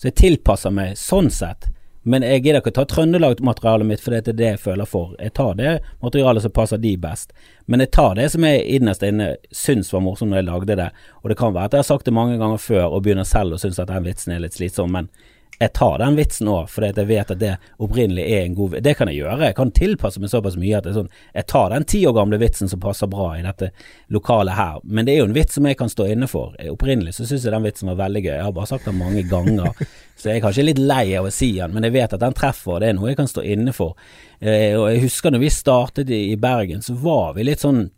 Så 0.00 0.08
jeg 0.08 0.18
tilpasser 0.18 0.74
meg 0.74 0.96
sånn 0.98 1.28
sett. 1.30 1.68
Men 2.02 2.24
jeg 2.26 2.42
gidder 2.42 2.62
ikke 2.62 2.72
ta 2.74 2.84
Trøndelag-materialet 2.90 3.86
mitt 3.86 4.00
for 4.02 4.14
det 4.14 4.32
er 4.32 4.38
det 4.38 4.48
jeg 4.48 4.60
føler 4.64 4.88
for. 4.88 5.12
Jeg 5.22 5.34
tar 5.38 5.52
det 5.58 5.74
materialet 6.02 6.42
som 6.42 6.54
passer 6.54 6.80
de 6.82 6.96
best. 6.98 7.30
Men 7.70 7.84
jeg 7.84 7.92
tar 7.94 8.16
det 8.18 8.26
som 8.32 8.46
jeg 8.46 8.64
innerst 8.78 9.04
inne 9.06 9.28
syns 9.54 9.92
var 9.94 10.02
morsomt 10.02 10.32
når 10.32 10.42
jeg 10.42 10.48
lagde 10.48 10.78
det. 10.82 10.88
Og 11.22 11.30
det 11.30 11.38
kan 11.38 11.54
være 11.54 11.70
at 11.70 11.76
jeg 11.76 11.84
har 11.84 11.90
sagt 11.92 12.08
det 12.10 12.16
mange 12.16 12.40
ganger 12.40 12.58
før 12.58 12.88
og 12.88 13.04
begynner 13.04 13.28
selv 13.28 13.54
å 13.54 13.60
synes 13.62 13.78
at 13.78 13.92
den 13.92 14.08
vitsen 14.08 14.34
er 14.34 14.42
litt 14.42 14.58
slitsom, 14.58 14.90
men 14.98 15.12
jeg 15.58 15.72
tar 15.72 15.98
den 15.98 16.16
vitsen 16.18 16.48
òg, 16.50 16.70
fordi 16.72 16.88
jeg 16.96 17.08
vet 17.08 17.30
at 17.30 17.38
det 17.38 17.52
opprinnelig 17.82 18.24
er 18.24 18.46
en 18.46 18.54
god 18.58 18.72
vits. 18.72 18.82
Det 18.82 18.94
kan 18.98 19.10
jeg 19.10 19.20
gjøre. 19.20 19.50
Jeg 19.50 19.56
kan 19.58 19.70
tilpasse 19.76 20.22
meg 20.22 20.32
såpass 20.32 20.56
mye 20.58 20.78
at 20.80 20.88
sånn, 20.96 21.10
jeg 21.36 21.46
tar 21.52 21.70
den 21.70 21.86
ti 21.86 22.00
år 22.08 22.16
gamle 22.16 22.40
vitsen 22.42 22.70
som 22.70 22.82
passer 22.82 23.10
bra 23.12 23.28
i 23.36 23.44
dette 23.44 23.70
lokalet 24.12 24.58
her. 24.58 24.80
Men 24.82 25.06
det 25.06 25.14
er 25.14 25.22
jo 25.22 25.28
en 25.30 25.36
vits 25.36 25.58
som 25.58 25.68
jeg 25.68 25.78
kan 25.78 25.92
stå 25.92 26.08
inne 26.14 26.28
for. 26.30 26.56
Opprinnelig 26.72 27.14
så 27.18 27.28
syns 27.28 27.46
jeg 27.46 27.54
den 27.54 27.66
vitsen 27.68 27.92
var 27.92 28.00
veldig 28.02 28.24
gøy. 28.24 28.34
Jeg 28.34 28.48
har 28.48 28.56
bare 28.56 28.72
sagt 28.72 28.88
den 28.90 28.98
mange 28.98 29.22
ganger. 29.30 29.70
Så 30.22 30.28
jeg 30.28 30.38
er 30.38 30.42
kanskje 30.44 30.62
litt 30.62 30.78
lei 30.78 31.16
av 31.18 31.26
å 31.26 31.30
si 31.34 31.48
den, 31.56 31.72
men 31.74 31.82
jeg 31.82 31.96
vet 31.96 32.12
at 32.14 32.20
den 32.22 32.34
treffer, 32.36 32.76
det 32.78 32.92
er 32.92 32.94
noe 32.94 33.08
jeg 33.10 33.16
kan 33.18 33.30
stå 33.30 33.42
inne 33.42 33.72
for. 33.74 33.96
Eh, 34.38 34.76
og 34.78 34.84
jeg 34.92 35.00
husker 35.08 35.34
når 35.34 35.42
vi 35.42 35.50
startet 35.50 36.12
i 36.14 36.36
Bergen, 36.38 36.84
så 36.84 36.94
var 37.00 37.32
vi 37.34 37.48
litt 37.48 37.64
sånn 37.64 37.88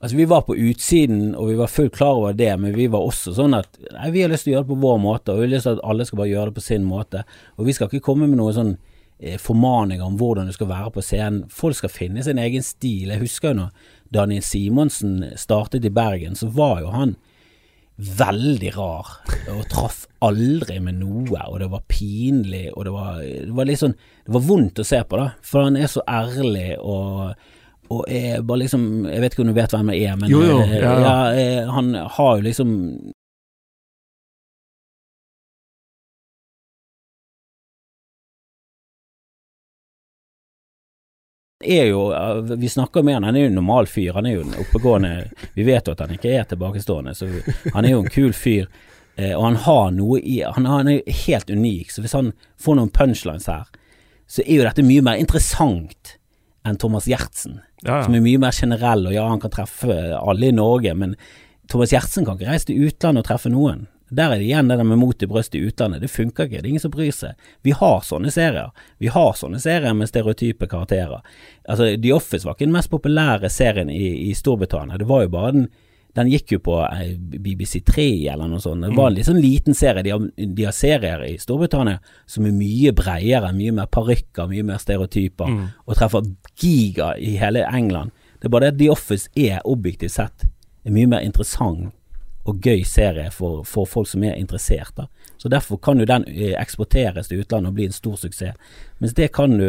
Altså, 0.00 0.16
vi 0.16 0.26
var 0.28 0.42
på 0.44 0.56
utsiden, 0.56 1.34
og 1.34 1.48
vi 1.48 1.56
var 1.58 1.72
fullt 1.72 1.94
klar 1.96 2.18
over 2.18 2.34
det, 2.36 2.50
men 2.60 2.74
vi 2.76 2.88
var 2.92 3.06
også 3.06 3.32
sånn 3.36 3.56
at 3.56 3.78
nei, 3.80 4.10
vi 4.12 4.24
har 4.24 4.32
lyst 4.32 4.44
til 4.44 4.52
å 4.52 4.56
gjøre 4.56 4.66
det 4.66 4.72
på 4.74 4.82
vår 4.84 4.98
måte, 5.00 5.32
og 5.32 5.40
vi 5.40 5.46
har 5.46 5.54
lyst 5.54 5.68
til 5.68 5.78
at 5.78 5.86
alle 5.88 6.06
skal 6.08 6.20
bare 6.20 6.32
gjøre 6.32 6.50
det 6.50 6.58
på 6.58 6.66
sin 6.66 6.84
måte. 6.88 7.22
Og 7.56 7.68
vi 7.68 7.76
skal 7.76 7.88
ikke 7.88 8.04
komme 8.10 8.28
med 8.28 8.40
noe 8.40 8.52
sånn 8.56 8.74
eh, 9.18 9.38
formaninger 9.40 10.04
om 10.04 10.18
hvordan 10.20 10.50
du 10.50 10.56
skal 10.56 10.70
være 10.72 10.92
på 10.96 11.04
scenen. 11.04 11.46
Folk 11.52 11.78
skal 11.80 11.94
finne 11.94 12.26
sin 12.26 12.42
egen 12.42 12.66
stil. 12.66 13.14
Jeg 13.14 13.24
husker 13.24 13.54
jo 13.54 13.62
når 13.62 13.88
Daniel 14.12 14.44
Simonsen 14.44 15.22
startet 15.40 15.88
i 15.88 15.94
Bergen, 15.94 16.36
så 16.38 16.50
var 16.52 16.84
jo 16.84 16.92
han 16.94 17.16
veldig 17.96 18.70
rar, 18.76 19.08
og 19.48 19.62
traff 19.72 20.02
aldri 20.24 20.76
med 20.84 20.98
noe, 21.00 21.40
og 21.48 21.60
det 21.62 21.68
var 21.72 21.84
pinlig, 21.88 22.66
og 22.74 22.84
det 22.84 22.92
var, 22.92 23.22
det 23.24 23.54
var 23.56 23.68
litt 23.68 23.80
sånn 23.80 23.94
Det 23.96 24.34
var 24.34 24.44
vondt 24.44 24.82
å 24.82 24.84
se 24.84 25.00
på, 25.00 25.16
da, 25.16 25.30
for 25.40 25.64
han 25.64 25.78
er 25.80 25.88
så 25.88 26.02
ærlig 26.04 26.74
og 26.76 27.32
og 27.88 28.04
er 28.08 28.42
bare 28.42 28.64
liksom 28.64 29.06
Jeg 29.06 29.20
vet 29.22 29.34
ikke 29.34 29.44
om 29.44 29.52
du 29.52 29.56
vet 29.56 29.74
hvem 29.76 29.92
jeg 29.94 30.08
er, 30.10 30.16
men 30.20 30.30
jo, 30.32 30.42
jo, 30.42 30.58
ja, 30.66 30.80
ja. 30.80 30.96
Ja, 31.04 31.18
eh, 31.34 31.70
han 31.70 31.94
har 31.94 32.36
jo 32.36 32.46
liksom 32.46 32.72
er 41.64 41.84
jo 41.84 42.14
Vi 42.56 42.68
snakker 42.68 43.02
med 43.02 43.14
han, 43.14 43.24
han 43.24 43.36
er 43.36 43.40
jo 43.40 43.46
en 43.46 43.54
normal 43.54 43.86
fyr. 43.86 44.12
Han 44.12 44.26
er 44.26 44.36
jo 44.36 44.44
en 44.44 44.58
oppegående 44.60 45.30
Vi 45.54 45.64
vet 45.66 45.86
jo 45.88 45.94
at 45.96 46.02
han 46.04 46.12
ikke 46.14 46.34
er 46.36 46.44
tilbakestående, 46.50 47.14
så 47.14 47.28
han 47.72 47.84
er 47.84 47.94
jo 47.96 48.02
en 48.04 48.12
kul 48.12 48.32
fyr. 48.36 48.68
Eh, 49.16 49.32
og 49.32 49.44
han 49.44 49.56
har 49.64 49.90
noe 49.96 50.20
i 50.20 50.42
han, 50.44 50.68
han 50.68 50.88
er 50.90 50.98
jo 50.98 51.16
helt 51.24 51.50
unik, 51.50 51.90
så 51.90 52.04
hvis 52.04 52.12
han 52.16 52.32
får 52.60 52.76
noen 52.76 52.92
punchlines 52.92 53.48
her, 53.48 53.64
så 54.28 54.42
er 54.44 54.58
jo 54.58 54.66
dette 54.66 54.84
mye 54.84 55.04
mer 55.06 55.22
interessant 55.22 56.16
enn 56.66 56.78
Thomas 56.80 57.08
Gjertsen, 57.10 57.60
Ja, 57.84 58.02
som 58.04 58.14
er 58.16 58.24
mye 58.24 58.40
mer 58.42 58.54
generell, 58.56 59.06
og 59.06 59.14
ja, 59.14 59.26
han 59.28 59.42
kan 59.42 59.52
treffe 59.52 59.94
alle 60.18 60.48
i 60.48 60.54
Norge, 60.54 60.94
men 60.94 61.14
Thomas 61.70 61.92
Gjertsen 61.92 62.26
kan 62.26 62.38
ikke 62.38 62.50
reise 62.50 62.70
til 62.70 62.88
utlandet 62.88 63.24
og 63.24 63.28
treffe 63.28 63.52
noen. 63.52 63.86
Der 64.08 64.30
er 64.30 64.38
det 64.38 64.46
igjen 64.46 64.68
det 64.70 64.76
der 64.78 64.86
med 64.86 65.00
mot 65.00 65.22
i 65.22 65.26
brøstet 65.26 65.58
i 65.58 65.64
utlandet, 65.66 66.04
det 66.04 66.12
funker 66.12 66.46
ikke, 66.46 66.60
det 66.60 66.68
er 66.68 66.74
ingen 66.76 66.84
som 66.84 66.92
bryr 66.94 67.14
seg. 67.14 67.48
Vi 67.66 67.74
har 67.74 68.04
sånne 68.06 68.30
serier, 68.30 68.70
vi 69.02 69.10
har 69.10 69.32
sånne 69.34 69.58
serier 69.62 69.96
med 69.98 70.10
stereotype 70.10 70.68
karakterer. 70.70 71.24
Altså, 71.66 71.88
The 71.98 72.14
Office 72.14 72.46
var 72.46 72.54
ikke 72.54 72.68
den 72.68 72.76
mest 72.76 72.92
populære 72.92 73.50
serien 73.50 73.90
i, 73.90 74.30
i 74.30 74.34
Storbritannia, 74.38 75.00
det 75.00 75.08
var 75.10 75.26
jo 75.26 75.34
bare 75.34 75.52
den 75.56 75.66
den 76.16 76.30
gikk 76.32 76.54
jo 76.56 76.60
på 76.64 76.78
eh, 76.86 77.12
BBC3 77.18 78.06
eller 78.32 78.48
noe 78.48 78.62
sånt. 78.64 78.86
Det 78.86 78.94
var 78.96 79.10
en 79.10 79.16
litt 79.18 79.28
sånn 79.28 79.40
liten 79.42 79.76
serie. 79.76 80.04
De 80.06 80.14
har, 80.14 80.22
de 80.36 80.64
har 80.64 80.76
serier 80.76 81.24
i 81.28 81.34
Storbritannia 81.40 81.98
som 82.24 82.46
er 82.48 82.56
mye 82.56 82.94
bredere, 82.96 83.52
mye 83.56 83.74
mer 83.76 83.90
parykker, 83.92 84.48
mye 84.48 84.64
mer 84.64 84.80
stereotyper, 84.80 85.52
og 85.84 85.98
treffer 85.98 86.30
giga 86.56 87.12
i 87.20 87.36
hele 87.40 87.66
England. 87.68 88.14
Det 88.40 88.48
er 88.48 88.54
bare 88.54 88.70
det 88.70 88.74
at 88.74 88.80
The 88.80 88.90
Office 88.94 89.30
er 89.36 89.60
objektivt 89.64 90.16
sett 90.16 90.48
en 90.86 90.94
mye 90.94 91.10
mer 91.10 91.24
interessant 91.26 91.92
og 92.46 92.62
gøy 92.62 92.84
serie 92.86 93.30
for, 93.34 93.64
for 93.66 93.88
folk 93.90 94.06
som 94.08 94.22
er 94.24 94.36
interessert. 94.38 94.94
da. 94.96 95.08
Så 95.36 95.50
Derfor 95.50 95.80
kan 95.82 95.98
jo 95.98 96.06
den 96.06 96.24
eh, 96.30 96.54
eksporteres 96.60 97.28
til 97.28 97.42
utlandet 97.42 97.72
og 97.72 97.74
bli 97.74 97.88
en 97.88 97.96
stor 97.96 98.14
suksess. 98.20 98.54
Mens 99.02 99.16
det 99.18 99.32
kan 99.34 99.58
du, 99.58 99.66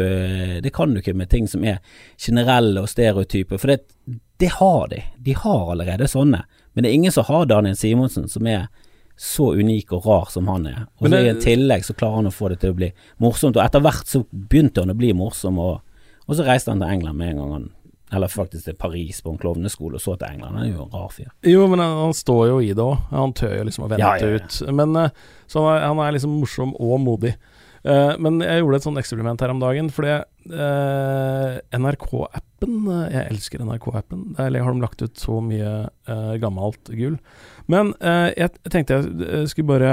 det 0.62 0.72
kan 0.72 0.94
du 0.94 1.00
ikke 1.02 1.16
med 1.18 1.28
ting 1.28 1.48
som 1.50 1.64
er 1.66 1.82
generelle 2.16 2.80
og 2.80 2.88
stereotype. 2.88 3.58
For 3.58 3.74
det, 3.74 3.80
det 4.38 4.52
har 4.58 4.88
de. 4.88 5.02
De 5.18 5.34
har 5.34 5.70
allerede 5.72 6.06
sånne. 6.08 6.44
Men 6.72 6.84
det 6.84 6.90
er 6.90 6.94
ingen 6.98 7.12
som 7.14 7.24
har 7.26 7.46
Daniel 7.50 7.76
Simonsen 7.76 8.28
som 8.30 8.46
er 8.46 8.68
så 9.18 9.48
unik 9.58 9.90
og 9.96 10.04
rar 10.06 10.28
som 10.30 10.46
han 10.46 10.66
er. 10.70 10.84
Og 11.02 11.08
så 11.10 11.18
i 11.26 11.32
tillegg 11.42 11.82
så 11.88 11.94
klarer 11.98 12.20
han 12.20 12.28
å 12.30 12.34
få 12.34 12.52
det 12.52 12.60
til 12.62 12.70
å 12.70 12.76
bli 12.78 12.92
morsomt. 13.18 13.58
Og 13.58 13.64
etter 13.64 13.82
hvert 13.82 14.06
så 14.06 14.20
begynte 14.30 14.84
han 14.84 14.94
å 14.94 14.98
bli 14.98 15.10
morsom, 15.18 15.58
og, 15.58 15.80
og 16.28 16.38
så 16.38 16.46
reiste 16.46 16.70
han 16.70 16.84
til 16.84 16.92
England 16.94 17.18
med 17.18 17.32
en 17.34 17.40
gang 17.42 17.52
han 17.56 17.66
Eller 18.14 18.30
faktisk 18.32 18.64
til 18.64 18.76
Paris 18.78 19.18
på 19.20 19.32
en 19.34 19.38
klovneskole, 19.42 19.98
og 19.98 20.00
så 20.00 20.14
til 20.16 20.30
England. 20.30 20.54
Han 20.56 20.64
er 20.64 20.70
jo 20.70 20.84
en 20.86 20.94
rar 20.94 21.10
fyr. 21.12 21.26
Jo, 21.44 21.66
men 21.68 21.82
han, 21.82 21.98
han 22.06 22.14
står 22.16 22.46
jo 22.48 22.60
i 22.64 22.70
det 22.72 22.80
òg. 22.86 23.02
Han 23.10 23.34
tør 23.36 23.56
jo 23.58 23.64
liksom 23.68 23.84
å 23.84 23.88
vente 23.90 24.00
Ja, 24.06 24.14
ja, 24.22 24.30
ja. 24.32 24.38
ut. 24.46 24.60
Men 24.78 24.94
eh, 24.96 25.10
Så 25.50 25.60
han 25.66 25.74
er, 25.74 25.82
han 25.90 25.98
er 26.06 26.14
liksom 26.16 26.38
morsom 26.38 26.72
og 26.78 27.00
modig. 27.04 27.34
Eh, 27.88 28.12
men 28.20 28.40
jeg 28.44 28.60
gjorde 28.60 28.78
et 28.80 28.84
sånt 28.84 29.00
eksperiment 29.00 29.40
her 29.40 29.52
om 29.54 29.60
dagen, 29.62 29.88
fordi 29.94 30.10
eh, 30.18 31.58
NRK-appen 31.78 32.76
eh, 32.92 33.04
Jeg 33.14 33.26
elsker 33.32 33.64
NRK-appen. 33.64 34.24
Der 34.36 34.58
har 34.60 34.74
de 34.74 34.82
lagt 34.84 35.02
ut 35.04 35.16
så 35.20 35.38
mye 35.44 35.72
gammelt 36.42 36.90
gull. 36.92 37.18
Men 37.70 37.94
eh, 38.00 38.30
jeg, 38.36 38.54
tenkte 38.72 39.00
jeg 39.02 39.48
skulle 39.52 39.70
bare 39.72 39.92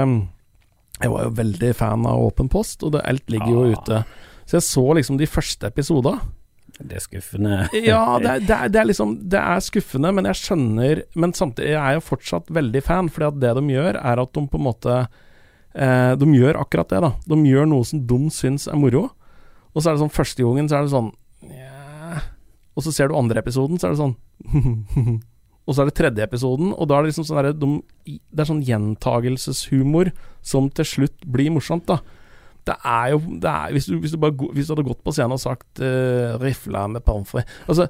Jeg 1.02 1.12
var 1.12 1.26
jo 1.28 1.34
veldig 1.40 1.74
fan 1.76 2.06
av 2.08 2.24
Åpen 2.30 2.48
post, 2.52 2.84
og 2.86 2.94
det, 2.96 3.04
alt 3.08 3.30
ligger 3.32 3.52
jo 3.54 3.66
Ah. 3.66 3.76
ute. 3.76 4.02
Så 4.46 4.58
jeg 4.60 4.66
så 4.68 4.84
liksom 4.94 5.16
de 5.18 5.26
første 5.26 5.66
episodene. 5.72 6.20
Det 6.76 6.98
er 6.98 7.00
skuffende. 7.06 7.56
Ja, 7.88 8.18
det 8.20 8.28
er, 8.34 8.40
det, 8.44 8.56
er, 8.56 8.68
det 8.68 8.80
er 8.82 8.88
liksom 8.90 9.14
Det 9.32 9.38
er 9.40 9.62
skuffende, 9.64 10.10
men 10.12 10.26
jeg 10.28 10.36
skjønner 10.42 10.98
Men 11.16 11.32
samtidig 11.32 11.70
jeg 11.72 11.80
er 11.80 11.94
jo 11.96 12.02
fortsatt 12.04 12.50
veldig 12.52 12.82
fan, 12.84 13.08
fordi 13.08 13.28
at 13.30 13.38
det 13.40 13.52
de 13.56 13.62
gjør, 13.78 13.96
er 14.02 14.20
at 14.20 14.34
de 14.36 14.42
på 14.52 14.60
en 14.60 14.66
måte 14.66 14.96
eh, 15.76 16.12
De 16.18 16.28
gjør 16.34 16.58
akkurat 16.60 16.90
det, 16.90 17.02
da. 17.04 17.12
De 17.28 17.38
gjør 17.46 17.68
noe 17.70 17.86
som 17.86 18.02
de 18.08 18.18
syns 18.34 18.66
er 18.70 18.80
moro. 18.80 19.08
Og 19.76 19.82
så 19.82 19.90
er 19.90 19.96
det 19.96 20.04
sånn 20.04 20.16
første 20.16 20.42
gangen 20.42 20.68
så 20.70 20.78
er 20.78 20.86
det 20.86 20.94
sånn 20.94 21.12
yeah. 21.52 22.24
Og 22.76 22.84
så 22.84 22.92
ser 22.96 23.10
du 23.10 23.16
andre 23.18 23.40
episoden, 23.42 23.80
så 23.80 23.88
er 23.88 23.96
det 23.96 24.00
sånn 24.00 24.16
Og 25.66 25.74
så 25.74 25.82
er 25.82 25.88
det 25.88 25.96
tredje 25.98 26.22
episoden, 26.22 26.70
og 26.70 26.86
da 26.86 26.96
er 26.96 27.04
det 27.04 27.10
liksom 27.10 27.26
sånn 27.26 27.40
der, 27.40 27.56
de, 27.58 27.70
Det 28.06 28.44
er 28.44 28.48
sånn 28.48 28.62
gjentagelseshumor 28.64 30.12
som 30.46 30.70
til 30.70 30.86
slutt 30.86 31.26
blir 31.26 31.50
morsomt, 31.54 31.88
da. 31.90 31.98
Det 32.66 32.76
er 32.82 33.12
jo 33.12 33.18
det 33.42 33.50
er, 33.50 33.74
hvis, 33.74 33.88
du, 33.90 33.98
hvis, 34.02 34.14
du 34.14 34.20
bare, 34.22 34.34
hvis 34.54 34.66
du 34.68 34.74
hadde 34.74 34.86
gått 34.88 35.02
på 35.06 35.14
scenen 35.14 35.36
og 35.36 35.42
sagt 35.42 35.82
uh, 35.82 36.34
'rifla 36.40 36.86
med 36.90 37.04
pommes 37.06 37.46
Altså, 37.66 37.86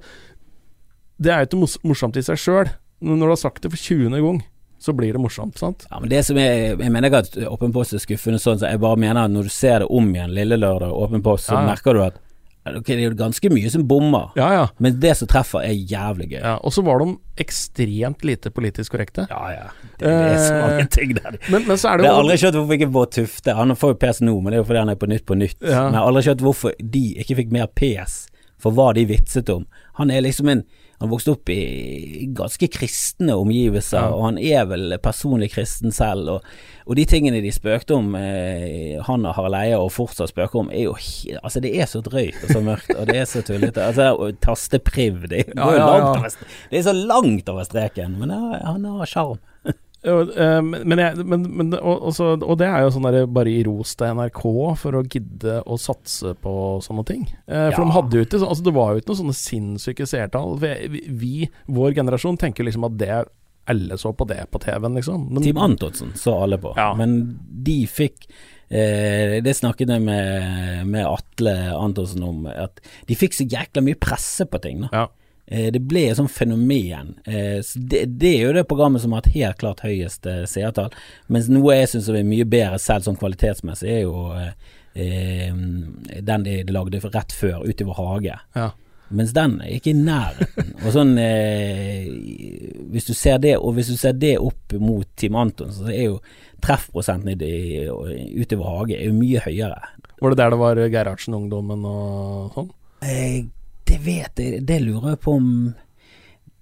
det 1.16 1.32
er 1.32 1.44
jo 1.44 1.48
ikke 1.48 1.88
morsomt 1.88 2.16
i 2.20 2.24
seg 2.24 2.40
sjøl. 2.40 2.68
Når 3.00 3.22
du 3.22 3.32
har 3.32 3.40
sagt 3.40 3.62
det 3.64 3.72
for 3.72 3.80
20. 3.80 4.12
gang, 4.12 4.42
så 4.78 4.92
blir 4.92 5.12
det 5.16 5.20
morsomt, 5.22 5.56
sant? 5.58 5.86
Ja, 5.90 5.98
men 6.00 6.10
det 6.12 6.24
som 6.26 6.36
er, 6.36 6.76
Jeg 6.76 6.92
mener 6.92 7.08
ikke 7.08 7.22
at 7.24 7.36
Åpen 7.48 7.72
post 7.72 7.94
er 7.96 8.02
skuffende 8.02 8.38
sånn, 8.42 8.58
så 8.60 8.68
jeg 8.70 8.80
bare 8.82 8.96
mener 9.00 9.24
at 9.24 9.30
når 9.32 9.48
du 9.48 9.52
ser 9.54 9.80
det 9.80 9.88
om 9.90 10.10
igjen 10.14 10.34
Lille 10.36 10.58
Lørdag 10.60 10.92
Åpen 10.92 11.22
post, 11.24 11.46
så 11.48 11.54
Ja, 11.56 11.64
merker 11.66 11.94
du 11.96 12.02
at 12.04 12.18
ok, 12.66 12.84
det 12.88 12.96
er 12.98 13.04
jo 13.06 13.14
ganske 13.14 13.46
mye 13.54 13.70
som 13.70 13.84
bommer. 13.86 14.32
Ja, 14.34 14.48
ja. 14.52 14.62
Men 14.82 14.96
det 14.98 15.12
som 15.16 15.28
treffer, 15.30 15.62
er 15.62 15.70
jævlig 15.72 16.32
gøy. 16.32 16.40
ja. 16.42 16.56
Og 16.66 16.72
så 16.74 16.82
var 16.82 16.98
de 16.98 17.12
ekstremt 17.38 18.24
lite 18.26 18.50
politisk 18.50 18.92
korrekte. 18.92 19.26
Ja, 19.30 19.42
ja. 19.54 19.66
Det, 19.98 20.04
det 20.06 20.14
er 20.32 20.38
så 20.42 20.54
Eh, 20.54 20.62
mange 20.66 20.86
ting 20.90 21.14
der. 21.14 21.38
Men, 21.48 21.62
men 21.68 21.76
så 21.78 21.88
er 21.92 21.98
Jeg 21.98 22.02
det 22.02 22.10
har 22.10 22.16
jo 22.16 22.22
aldri 22.24 22.36
skjønt 22.42 22.58
hvorfor 22.58 22.74
ikke 22.78 22.90
Bård 22.92 23.12
Tufte 23.14 23.54
Han 23.54 23.76
får 23.78 23.92
jo 23.94 23.98
pes 24.02 24.20
nå, 24.20 24.34
men 24.42 24.50
det 24.52 24.58
er 24.58 24.62
jo 24.64 24.66
fordi 24.72 24.82
han 24.82 24.90
er 24.92 24.98
på 25.00 25.08
Nytt 25.08 25.26
på 25.30 25.38
Nytt. 25.38 25.60
Men 25.62 25.70
jeg 25.70 26.00
har 26.00 26.08
aldri 26.10 26.22
skjønt 26.26 26.42
hvorfor 26.42 26.74
de 26.96 27.04
ikke 27.22 27.36
fikk 27.40 27.52
mer 27.54 27.66
pes 27.78 28.16
for 28.58 28.72
hva 28.72 28.88
de 28.96 29.04
vitset 29.06 29.48
om. 29.52 29.66
Han 30.00 30.10
er 30.10 30.22
liksom 30.26 30.48
en 30.50 30.64
Han 31.00 31.10
vokste 31.12 31.34
opp 31.34 31.50
i 31.52 32.26
ganske 32.32 32.68
kristne 32.72 33.34
omgivelser, 33.36 33.98
Ja. 34.00 34.12
og 34.14 34.24
han 34.24 34.38
er 34.38 34.64
vel 34.70 34.96
personlig 35.02 35.50
kristen 35.52 35.92
selv. 35.92 36.28
Og, 36.28 36.42
og 36.86 36.96
de 36.96 37.04
tingene 37.04 37.42
de 37.44 37.50
spøkte 37.52 37.94
om, 37.98 38.14
eh, 38.16 38.96
han 39.04 39.26
og 39.26 39.34
Harald 39.36 39.54
Eia, 39.58 39.78
og 39.78 39.92
fortsatt 39.92 40.30
spøker 40.32 40.60
om, 40.62 40.70
er 40.70 40.86
jo 40.86 40.94
Altså, 41.42 41.60
det 41.60 41.74
er 41.80 41.86
så 41.86 42.00
drøyt 42.00 42.38
og 42.44 42.48
så 42.54 42.60
mørkt, 42.64 42.94
og 42.96 43.06
det 43.06 43.16
er 43.16 43.24
så 43.28 43.42
tullete. 43.44 43.82
Altså, 43.82 44.32
tastepriv, 44.40 45.28
det 45.28 45.44
Ja, 45.56 45.68
ja. 45.76 46.30
Det 46.70 46.78
er 46.78 46.82
så 46.82 46.92
langt 46.96 47.48
over 47.48 47.62
streken, 47.68 48.18
men 48.18 48.30
han 48.30 48.84
har 48.84 49.06
sjarm. 49.06 49.38
Eh, 50.06 50.60
men, 50.62 50.82
men, 50.86 50.98
jeg, 51.02 51.24
men, 51.26 51.46
men 51.58 51.72
og, 51.80 51.96
og, 52.08 52.12
så, 52.14 52.28
og 52.38 52.58
det 52.60 52.68
er 52.70 52.84
jo 52.84 52.92
sånn 52.94 53.08
der 53.10 53.26
bare 53.26 53.50
i 53.50 53.62
ros 53.66 53.96
til 53.98 54.14
NRK 54.14 54.42
for 54.78 54.98
å 55.00 55.04
gidde 55.04 55.58
å 55.66 55.78
satse 55.82 56.34
på 56.42 56.52
sånne 56.84 57.04
ting. 57.08 57.24
Eh, 57.48 57.70
for 57.74 57.82
Ja. 57.82 57.88
de 57.88 57.96
hadde 57.96 58.20
jo 58.20 58.26
ikke 58.28 58.42
Altså, 58.46 58.62
det 58.68 58.74
var 58.76 58.92
jo 58.94 59.00
ikke 59.02 59.10
noen 59.12 59.22
sånne 59.24 59.38
sinnssyke 59.40 60.06
seertall. 60.06 60.54
Vi, 60.62 61.02
vi, 61.10 61.32
vår 61.66 61.96
generasjon, 61.98 62.38
tenker 62.38 62.64
liksom 62.68 62.86
at 62.86 62.96
det 63.00 63.24
alle 63.66 63.96
så 63.98 64.12
på 64.14 64.26
det 64.30 64.44
på 64.54 64.60
TV-en, 64.62 64.94
liksom. 64.94 65.24
Men, 65.32 65.42
Team 65.42 65.58
Antonsen 65.58 66.12
så 66.14 66.36
alle 66.44 66.58
på, 66.62 66.70
Ja. 66.78 66.92
men 66.94 67.16
de 67.66 67.80
fikk 67.90 68.28
eh, 68.70 69.40
Det 69.42 69.56
snakket 69.58 69.90
jeg 69.90 70.02
med, 70.06 70.86
med 70.86 71.02
Atle 71.06 71.54
Antonsen 71.74 72.22
om, 72.22 72.46
at 72.46 72.78
de 73.08 73.14
fikk 73.18 73.34
så 73.34 73.46
jækla 73.46 73.82
mye 73.82 73.98
presse 73.98 74.46
på 74.46 74.60
ting. 74.62 74.84
Da. 74.86 74.88
ja. 74.92 75.06
Eh, 75.48 75.68
det 75.70 75.80
ble 75.86 76.08
et 76.10 76.16
sånt 76.18 76.30
fenomen. 76.34 77.14
Eh, 77.24 77.60
så 77.62 77.78
det, 77.78 78.04
det 78.18 78.32
er 78.38 78.46
jo 78.48 78.54
det 78.56 78.64
programmet 78.68 79.02
som 79.04 79.12
har 79.14 79.22
hatt 79.22 79.34
helt 79.36 79.58
klart 79.60 79.84
høyest 79.86 80.26
eh, 80.26 80.42
seertall. 80.50 80.90
Mens 81.30 81.46
noe 81.52 81.76
jeg 81.76 81.92
syns 81.92 82.08
er 82.10 82.24
mye 82.26 82.44
bedre 82.50 82.80
selv 82.82 83.06
sånn 83.06 83.18
kvalitetsmessig, 83.20 83.92
er 83.92 84.02
jo 84.08 84.32
eh, 84.34 85.52
den 85.52 86.42
de, 86.46 86.56
de 86.66 86.72
lagde 86.74 86.98
rett 87.14 87.32
før, 87.36 87.62
Utover 87.68 87.94
hage. 88.02 88.40
ja. 88.58 88.72
Mens 89.14 89.30
den 89.30 89.60
er 89.62 89.68
ikke 89.76 89.92
i 89.92 89.98
nærheten. 90.02 90.72
Og 90.82 90.88
sånn 90.90 91.12
eh, 91.22 92.08
Hvis 92.90 93.04
du 93.06 93.12
ser 93.14 93.36
det, 93.38 93.52
og 93.54 93.76
hvis 93.76 93.92
du 93.92 93.94
ser 94.00 94.16
det 94.18 94.32
opp 94.42 94.74
mot 94.82 95.06
Team 95.14 95.36
Anton, 95.38 95.70
så 95.70 95.86
er 95.92 96.08
jo 96.08 96.16
treffprosenten 96.64 97.30
i, 97.30 97.36
det- 97.38 97.86
utover 98.42 98.66
hage 98.80 98.96
er 98.98 99.06
jo 99.06 99.14
mye 99.14 99.44
høyere. 99.44 99.78
Var 100.18 100.34
det 100.34 100.40
der 100.40 100.50
det 100.50 100.58
var 100.58 100.80
Gerhardsen-ungdommen 100.96 101.86
og 101.86 102.56
sånn? 102.56 102.72
Eh, 103.06 103.44
det 103.86 103.98
vet 104.04 104.42
jeg, 104.42 104.62
det 104.66 104.80
lurer 104.84 105.14
jeg 105.14 105.22
på 105.24 105.36
om 105.40 105.50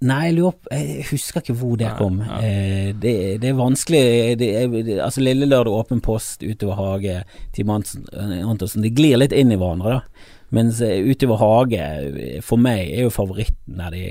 Nei, 0.04 0.18
jeg 0.28 0.34
lurer 0.36 0.74
Jeg 0.74 1.04
husker 1.08 1.40
ikke 1.40 1.54
hvor 1.56 1.78
det 1.80 1.88
kom. 1.96 2.18
ja. 2.20 2.38
Eh, 2.44 2.90
det, 3.00 3.14
det 3.40 3.48
er 3.48 3.56
vanskelig 3.56 4.02
det 4.40 4.50
Altså 4.98 5.22
Lille 5.22 5.48
Lørdag, 5.48 5.72
Åpen 5.72 6.02
post, 6.04 6.42
Utover 6.44 6.76
hage, 6.76 7.22
Team 7.56 7.70
Antonsen, 7.72 8.82
Det 8.82 8.90
De 8.90 8.94
glir 8.98 9.16
litt 9.20 9.32
inn 9.32 9.54
i 9.54 9.56
hverandre, 9.56 10.00
da. 10.00 10.30
Mens 10.54 10.82
eh, 10.84 11.00
Utover 11.08 11.40
hage, 11.40 11.80
eh, 11.80 12.40
for 12.44 12.60
meg, 12.60 12.90
er 12.90 13.06
jo 13.06 13.14
favoritten 13.14 13.80
der 13.80 13.94
de 13.94 14.08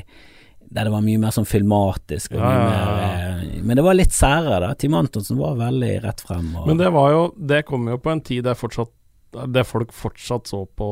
der 0.73 0.87
det 0.87 0.93
var 0.95 1.03
mye 1.05 1.19
mer 1.21 1.33
sånn 1.35 1.45
filmatisk. 1.45 2.33
Ja, 2.33 2.49
ja, 2.49 2.61
mer, 2.63 2.71
ja, 2.73 3.33
eh, 3.43 3.61
men 3.61 3.77
det 3.77 3.83
var 3.85 3.93
litt 3.93 4.15
særere, 4.15 4.57
da. 4.63 4.71
Team 4.79 4.95
Antonsen 4.97 5.37
var 5.37 5.59
veldig 5.59 5.91
rett 6.01 6.23
frem. 6.25 6.47
Og, 6.57 6.65
Men 6.71 6.79
det 6.81 6.89
var 6.95 7.11
jo 7.13 7.23
Det 7.37 7.59
kom 7.67 7.85
jo 7.91 7.99
på 8.01 8.09
en 8.09 8.23
tid 8.25 8.47
der 8.47 8.57
fortsatt 8.57 8.89
der 9.53 9.63
folk 9.67 9.91
fortsatt 9.95 10.47
så 10.47 10.63
på 10.77 10.87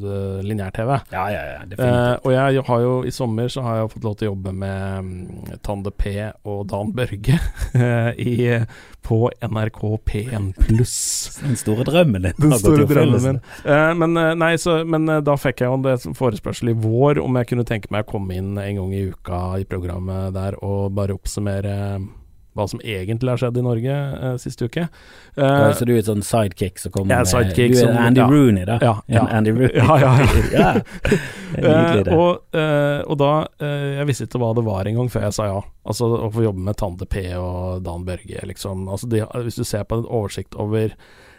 det- 0.00 0.44
lineær-TV. 0.48 1.00
ja, 1.12 1.24
ja, 1.30 1.42
ja, 1.52 1.64
Eh, 1.78 2.16
og 2.24 2.32
jeg 2.32 2.62
har 2.64 2.80
jo 2.80 3.02
i 3.04 3.10
sommer 3.10 3.48
så 3.48 3.62
har 3.62 3.76
jeg 3.82 3.90
fått 3.92 4.04
lov 4.04 4.16
til 4.16 4.28
å 4.28 4.32
jobbe 4.32 4.52
med 4.52 4.98
um, 4.98 5.58
Tande 5.62 5.90
P 5.90 6.12
og 6.44 6.66
Dan 6.70 6.92
Børge 6.96 7.38
i, 8.18 8.64
på 9.02 9.18
NRK 9.42 9.80
P1 10.08 10.52
pluss. 10.66 11.38
Den 11.42 11.56
store 11.56 11.84
drømmen 11.84 12.22
din. 12.28 12.34
Den 12.38 12.56
store 12.58 12.86
drømmen 12.88 13.22
min. 13.24 13.40
Eh, 13.64 13.94
men, 13.94 14.16
eh, 14.16 14.34
nei, 14.34 14.54
så, 14.60 14.80
men 14.84 15.08
eh, 15.08 15.20
da 15.24 15.36
fikk 15.40 15.62
jeg 15.64 15.70
jo 15.72 15.80
det 15.84 15.98
som 16.02 16.16
forespørsel 16.18 16.72
i 16.72 16.76
vår 16.78 17.20
om 17.22 17.36
jeg 17.40 17.50
kunne 17.52 17.64
tenke 17.68 17.90
meg 17.94 18.06
å 18.06 18.10
komme 18.16 18.34
inn 18.38 18.56
en 18.58 18.80
gang 18.82 18.94
i 18.94 19.04
uka 19.12 19.42
i 19.62 19.64
programmet 19.68 20.32
der 20.36 20.58
og 20.64 20.92
bare 20.98 21.14
oppsummere 21.18 21.76
hva 22.58 22.66
som 22.70 22.80
egentlig 22.82 23.30
har 23.32 23.40
skjedd 23.40 23.56
i 23.60 23.64
Norge 23.64 23.94
eh, 24.18 24.36
siste 24.42 24.66
uke. 24.68 24.88
Ja, 25.38 25.48
Eh, 25.68 25.72
så 25.78 25.86
du 25.86 25.92
er 25.94 26.00
et 26.02 26.08
sånn 26.10 26.24
sidekick 26.26 26.80
som 26.82 26.90
kommer 26.92 27.12
med. 27.12 27.20
Ja, 27.22 27.28
sidekick 27.30 27.72
Du 27.76 27.78
er 27.78 27.84
som- 27.86 27.98
Andy 28.02 28.20
ja. 28.20 28.26
Rooney, 28.26 28.64
da. 28.66 28.78
Ja, 28.82 28.94
ja. 29.06 29.22
Andy 29.38 29.52
Rooney. 29.54 29.70
Ja, 29.78 29.98
ja, 30.02 30.10
ja. 30.18 30.26
ja. 30.58 30.72
Er 31.54 31.62
Nydelig, 31.62 32.12
Eh, 32.12 32.18
og, 32.18 32.42
eh, 32.58 33.00
og 33.08 33.16
da 33.22 33.30
eh, 33.62 33.94
Jeg 34.00 34.06
visste 34.10 34.26
ikke 34.28 34.40
hva 34.42 34.50
det 34.58 34.64
var 34.66 34.84
engang 34.90 35.08
før 35.12 35.22
jeg 35.28 35.36
sa 35.38 35.46
ja. 35.48 35.60
Altså 35.88 36.10
Å 36.26 36.28
få 36.34 36.42
jobbe 36.44 36.60
med 36.66 36.76
Tande 36.76 37.06
P 37.08 37.22
og 37.38 37.80
Dan 37.86 38.04
Børge, 38.04 38.42
liksom. 38.50 38.84
Altså, 38.92 39.08
de, 39.08 39.22
hvis 39.46 39.56
du 39.56 39.64
ser 39.64 39.86
på 39.88 39.96
en 40.02 40.04
oversikt 40.10 40.58
over 40.60 40.92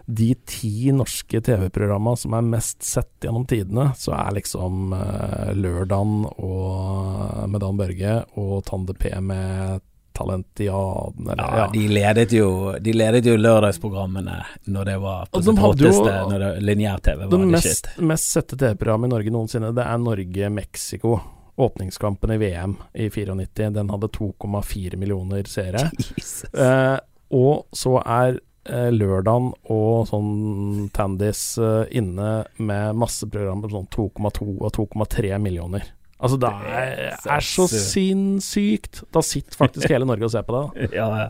de 0.10 0.32
ti 0.50 0.90
norske 0.96 1.38
TV-programma 1.46 2.16
som 2.18 2.34
er 2.34 2.42
mest 2.42 2.82
sett 2.82 3.12
gjennom 3.22 3.44
tidene, 3.46 3.92
så 3.94 4.16
er 4.18 4.32
liksom 4.40 4.96
eh, 4.98 5.52
Lørdagen 5.54 6.24
og, 6.32 7.46
med 7.52 7.62
Dan 7.62 7.78
Børge 7.78 8.16
og 8.42 8.64
Tande 8.66 8.96
P 8.98 9.12
med 9.22 9.84
Talentiaden, 10.14 11.30
eller 11.30 11.58
Ja, 11.58 11.66
de 11.74 11.88
ledet 11.88 12.34
jo 12.34 12.76
De 12.82 12.94
ledet 12.94 13.26
jo 13.26 13.36
lørdagsprogrammene 13.38 14.40
når 14.66 14.86
det 14.86 14.98
var 15.04 15.28
på 15.32 15.42
sitt 15.44 15.62
hotteste, 15.62 16.16
når 16.32 16.46
lineær-TV 16.64 17.26
var 17.26 17.34
det 17.34 17.52
mest, 17.54 17.90
shit. 17.90 18.06
mest 18.12 18.32
sette 18.34 18.58
TV-programmet 18.60 19.10
i 19.10 19.14
Norge 19.14 19.34
noensinne, 19.34 19.72
det 19.76 19.86
er 19.86 20.02
Norge-Mexico. 20.02 21.20
Åpningskampen 21.60 22.32
i 22.32 22.38
VM 22.38 22.76
i 22.94 23.10
94. 23.10 23.70
Den 23.76 23.90
hadde 23.90 24.08
2,4 24.16 25.00
millioner 25.00 25.44
seere. 25.50 25.90
Eh, 26.60 26.98
og 27.36 27.68
så 27.76 28.00
er 28.02 28.40
eh, 28.66 28.90
lørdagen 28.94 29.52
og 29.70 30.08
sånn 30.10 30.88
Tandis 30.96 31.44
eh, 31.62 31.84
inne 32.00 32.32
med 32.58 32.98
masse 32.98 33.28
programmer 33.30 33.68
på 33.68 33.76
sånn 33.76 33.90
2,2 33.94 34.48
og 34.58 34.72
2,3 34.80 35.38
millioner. 35.44 35.86
Altså 36.20 36.36
det 36.42 36.50
er, 36.52 37.16
er 37.32 37.46
så 37.48 37.66
sinnssykt! 37.72 39.06
Da 39.16 39.24
sitter 39.24 39.56
faktisk 39.56 39.88
hele 39.94 40.08
Norge 40.08 40.28
og 40.28 40.34
ser 40.34 40.44
på 40.48 40.58
det. 40.58 40.90
Ja, 40.98 41.08
ja. 41.16 41.28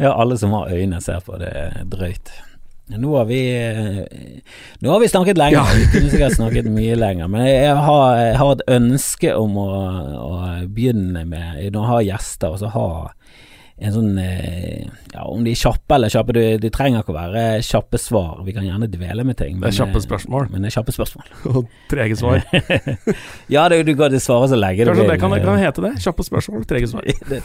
ja, 0.00 0.12
alle 0.12 0.38
som 0.40 0.54
har 0.58 0.72
øyne 0.74 0.98
ser 1.04 1.22
på 1.26 1.38
det 1.38 1.52
drøyt. 1.92 2.32
Nå 2.88 3.10
har 3.18 3.26
vi 3.28 3.38
eh, 3.52 3.98
Nå 4.80 4.90
har 4.94 5.00
vi 5.02 5.08
snakket 5.12 5.38
lenge, 5.38 5.60
Ja. 5.60 5.64
vi 5.76 5.86
kunne 5.92 6.10
sikkert 6.10 6.38
snakket 6.38 6.70
mye 6.72 6.96
lenger. 6.96 7.28
Men 7.30 7.46
jeg 7.46 7.76
har, 7.84 8.16
jeg 8.16 8.38
har 8.40 8.52
et 8.56 8.64
ønske 8.78 9.34
om 9.36 9.58
å, 9.60 9.68
å 10.24 10.32
begynne 10.66 11.26
med 11.28 11.68
Når 11.74 11.82
jeg 11.82 11.90
har 11.92 12.06
gjester, 12.12 12.54
og 12.54 12.62
så 12.62 12.72
ha 12.74 12.88
en 13.78 13.94
sånn 13.94 14.18
eh, 14.18 14.88
Ja, 15.12 15.22
om 15.30 15.44
de 15.46 15.52
er 15.54 15.58
kjappe 15.58 15.94
eller 15.94 16.10
kjappe, 16.12 16.34
de, 16.34 16.44
de 16.62 16.70
trenger 16.74 17.04
ikke 17.04 17.14
å 17.14 17.16
være 17.16 17.42
kjappe 17.64 18.00
svar. 18.02 18.40
Vi 18.46 18.54
kan 18.56 18.66
gjerne 18.66 18.88
dvele 18.90 19.24
med 19.26 19.38
ting. 19.38 19.60
Det 19.62 19.70
er 19.70 19.76
kjappe 19.76 20.00
eh, 20.00 20.04
spørsmål 20.04 20.48
Men 20.52 20.64
det 20.64 20.72
er 20.72 20.76
kjappe 20.78 20.94
spørsmål. 20.96 21.30
og 21.52 21.70
trege 21.90 22.18
svar. 22.18 22.42
ja, 23.54 23.68
det, 23.70 23.80
du 23.86 23.94
kan 23.98 24.18
svare 24.22 24.50
så 24.50 24.58
lenge 24.58 24.82
du 24.82 24.90
Kanskje 24.90 25.04
vil. 25.06 25.12
det 25.14 25.20
kan, 25.22 25.36
kan 25.46 25.62
hete 25.62 25.86
det? 25.86 25.94
Kjappe 26.04 26.26
spørsmål, 26.26 26.66
trege 26.70 26.90
svar. 26.90 27.06
det, 27.30 27.40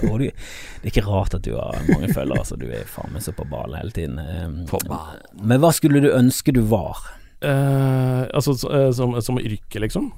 du, 0.00 0.26
det 0.26 0.32
er 0.32 0.90
ikke 0.94 1.06
rart 1.06 1.36
at 1.36 1.44
du 1.46 1.52
har 1.58 1.76
mange 1.90 2.08
følgere, 2.14 2.40
altså. 2.40 2.58
du 2.60 2.66
er 2.72 2.88
faen 2.90 3.12
meg 3.14 3.24
så 3.26 3.36
på 3.36 3.46
ballen 3.52 3.78
hele 3.78 3.94
tiden. 3.94 4.18
Eh, 4.22 4.48
På 4.70 4.80
ballen. 4.88 5.22
Men 5.44 5.62
hva 5.62 5.74
skulle 5.76 6.02
du 6.02 6.10
ønske 6.14 6.56
du 6.56 6.64
var? 6.72 7.04
Eh, 7.40 8.24
altså 8.36 8.56
eh, 8.68 8.90
som, 8.96 9.14
som 9.24 9.38
yrke, 9.40 9.80
liksom? 9.84 10.10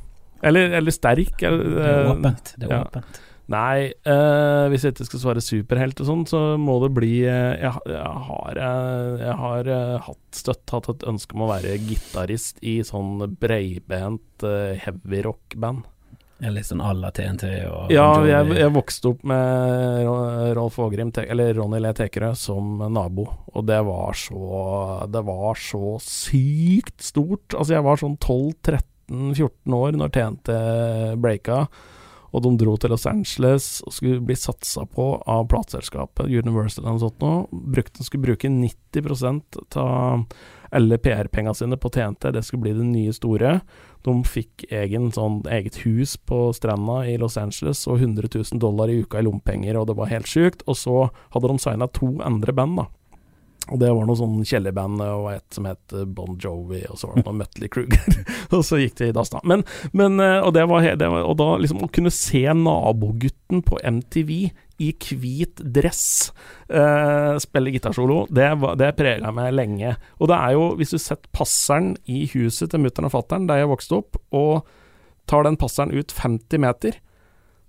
Eller, 0.42 0.72
eller 0.78 0.94
sterk? 0.94 1.36
Eller, 1.42 1.62
Det 1.62 1.84
er 1.86 2.00
eh, 2.00 2.10
åpent. 2.14 2.54
Det 2.58 2.70
er 2.70 2.78
ja. 2.78 3.02
Nei, 3.50 3.90
eh, 3.90 4.64
hvis 4.70 4.84
jeg 4.86 4.94
ikke 4.94 5.08
skal 5.08 5.22
svare 5.24 5.42
superhelt 5.42 6.00
og 6.04 6.08
sånn, 6.08 6.26
så 6.30 6.40
må 6.60 6.76
det 6.84 6.92
bli 6.94 7.14
eh, 7.26 7.58
Jeg, 7.58 7.80
jeg 7.90 8.26
har, 8.28 8.58
eh, 8.68 9.08
jeg 9.18 9.38
har 9.40 9.70
eh, 9.74 9.96
hatt, 10.06 10.20
støtt 10.38 10.74
hatt 10.74 10.90
et 10.92 11.06
ønske 11.10 11.34
om 11.34 11.46
å 11.46 11.50
være 11.50 11.74
gitarist 11.82 12.62
i 12.62 12.78
sånn 12.86 13.34
breibent 13.42 14.46
uh, 14.46 14.78
heavy 14.78 15.24
rock-band. 15.26 15.88
Litt 16.42 16.66
sånn 16.66 16.82
à 16.82 16.90
la 16.96 17.12
TNT 17.14 17.44
og 17.70 17.92
Ja, 17.94 18.06
jeg, 18.26 18.48
jeg 18.58 18.74
vokste 18.74 19.12
opp 19.12 19.20
med 19.30 20.54
Rolf 20.58 20.78
Ågrim, 20.82 21.12
eller 21.22 21.52
Ronny 21.54 21.78
Le 21.82 21.92
Tekerø, 21.94 22.32
som 22.38 22.80
nabo, 22.90 23.28
og 23.52 23.66
det 23.68 23.78
var 23.86 24.18
så 24.18 25.06
Det 25.12 25.22
var 25.28 25.60
så 25.60 25.96
sykt 26.02 26.98
stort. 27.02 27.54
Altså, 27.54 27.76
jeg 27.76 27.86
var 27.86 28.02
sånn 28.02 28.18
12-13-14 28.18 29.78
år 29.78 29.98
når 30.00 30.14
TNT 30.16 30.56
breaka, 31.22 31.66
og 32.32 32.44
de 32.44 32.52
dro 32.60 32.78
til 32.80 32.92
Los 32.92 33.04
Angeles 33.08 33.66
og 33.86 33.92
skulle 33.92 34.22
bli 34.24 34.36
satsa 34.38 34.86
på 34.88 35.06
av 35.28 35.44
plateselskapet 35.52 36.32
Universal 36.32 36.86
noe 36.88 37.02
sånt 37.02 37.20
noe. 37.20 37.44
Brukte, 37.52 38.04
skulle 38.06 38.32
bruke 38.32 38.48
90 38.48 39.76
av 39.76 40.24
alle 40.72 40.98
PR-penga 40.98 41.52
sine 41.54 41.76
på 41.76 41.90
TNT, 41.92 42.30
det 42.32 42.42
skulle 42.46 42.64
bli 42.64 42.72
det 42.78 42.86
nye 42.88 43.12
store. 43.12 43.58
De 44.06 44.14
fikk 44.24 44.64
egen, 44.72 45.10
sånn, 45.12 45.42
eget 45.52 45.82
hus 45.84 46.16
på 46.16 46.46
stranda 46.56 47.02
i 47.04 47.18
Los 47.20 47.36
Angeles 47.36 47.84
og 47.84 48.00
100 48.00 48.32
000 48.32 48.62
dollar 48.62 48.88
i 48.88 49.02
uka 49.04 49.20
i 49.20 49.26
lommepenger, 49.26 49.76
og 49.76 49.90
det 49.90 49.98
var 50.00 50.10
helt 50.10 50.30
sjukt. 50.30 50.64
Og 50.64 50.78
så 50.80 50.96
hadde 51.36 51.52
de 51.52 51.60
signa 51.60 51.90
to 51.92 52.14
andre 52.24 52.56
band, 52.56 52.80
da. 52.80 52.88
Og 53.70 53.78
det 53.78 53.92
var 53.94 54.06
noe 54.08 54.18
sånn 54.18 54.40
kjellerband 54.46 55.02
og 55.04 55.28
et 55.32 55.54
som 55.54 55.66
het 55.68 55.94
Bon 56.16 56.34
Jovi, 56.40 56.82
og 56.90 56.98
så 56.98 57.08
var 57.08 57.20
det 57.20 57.26
noe 57.28 57.38
Mutley 57.38 57.70
Kruger. 57.72 58.18
og 58.56 58.64
så 58.66 58.80
gikk 58.80 58.96
det 58.98 59.12
i 59.12 59.14
dass, 59.14 59.30
da. 59.32 59.42
Men, 59.48 59.62
men 59.94 60.18
eh, 60.22 60.40
og, 60.42 60.50
det 60.56 60.66
var, 60.70 60.88
det 60.98 61.10
var, 61.14 61.26
og 61.28 61.38
da 61.38 61.48
liksom 61.62 61.84
å 61.86 61.90
kunne 61.92 62.12
se 62.14 62.42
nabogutten 62.58 63.62
på 63.66 63.78
MTV 63.78 64.32
i 64.82 64.90
hvit 64.98 65.62
dress 65.74 66.32
eh, 66.66 67.38
spille 67.42 67.72
gitarsolo, 67.74 68.24
det, 68.34 68.48
det 68.80 68.92
prega 68.98 69.30
meg 69.34 69.54
lenge. 69.54 69.94
Og 70.18 70.32
det 70.32 70.40
er 70.40 70.56
jo, 70.56 70.66
hvis 70.80 70.94
du 70.94 70.98
setter 70.98 71.30
passeren 71.34 71.94
i 72.10 72.24
huset 72.34 72.72
til 72.72 72.82
mutter'n 72.82 73.06
og 73.06 73.14
fatter'n 73.14 73.46
der 73.50 73.62
jeg 73.62 73.70
vokste 73.70 74.00
opp, 74.00 74.18
og 74.34 74.66
tar 75.30 75.46
den 75.46 75.60
passeren 75.60 75.94
ut 75.94 76.14
50 76.18 76.64
meter, 76.64 76.98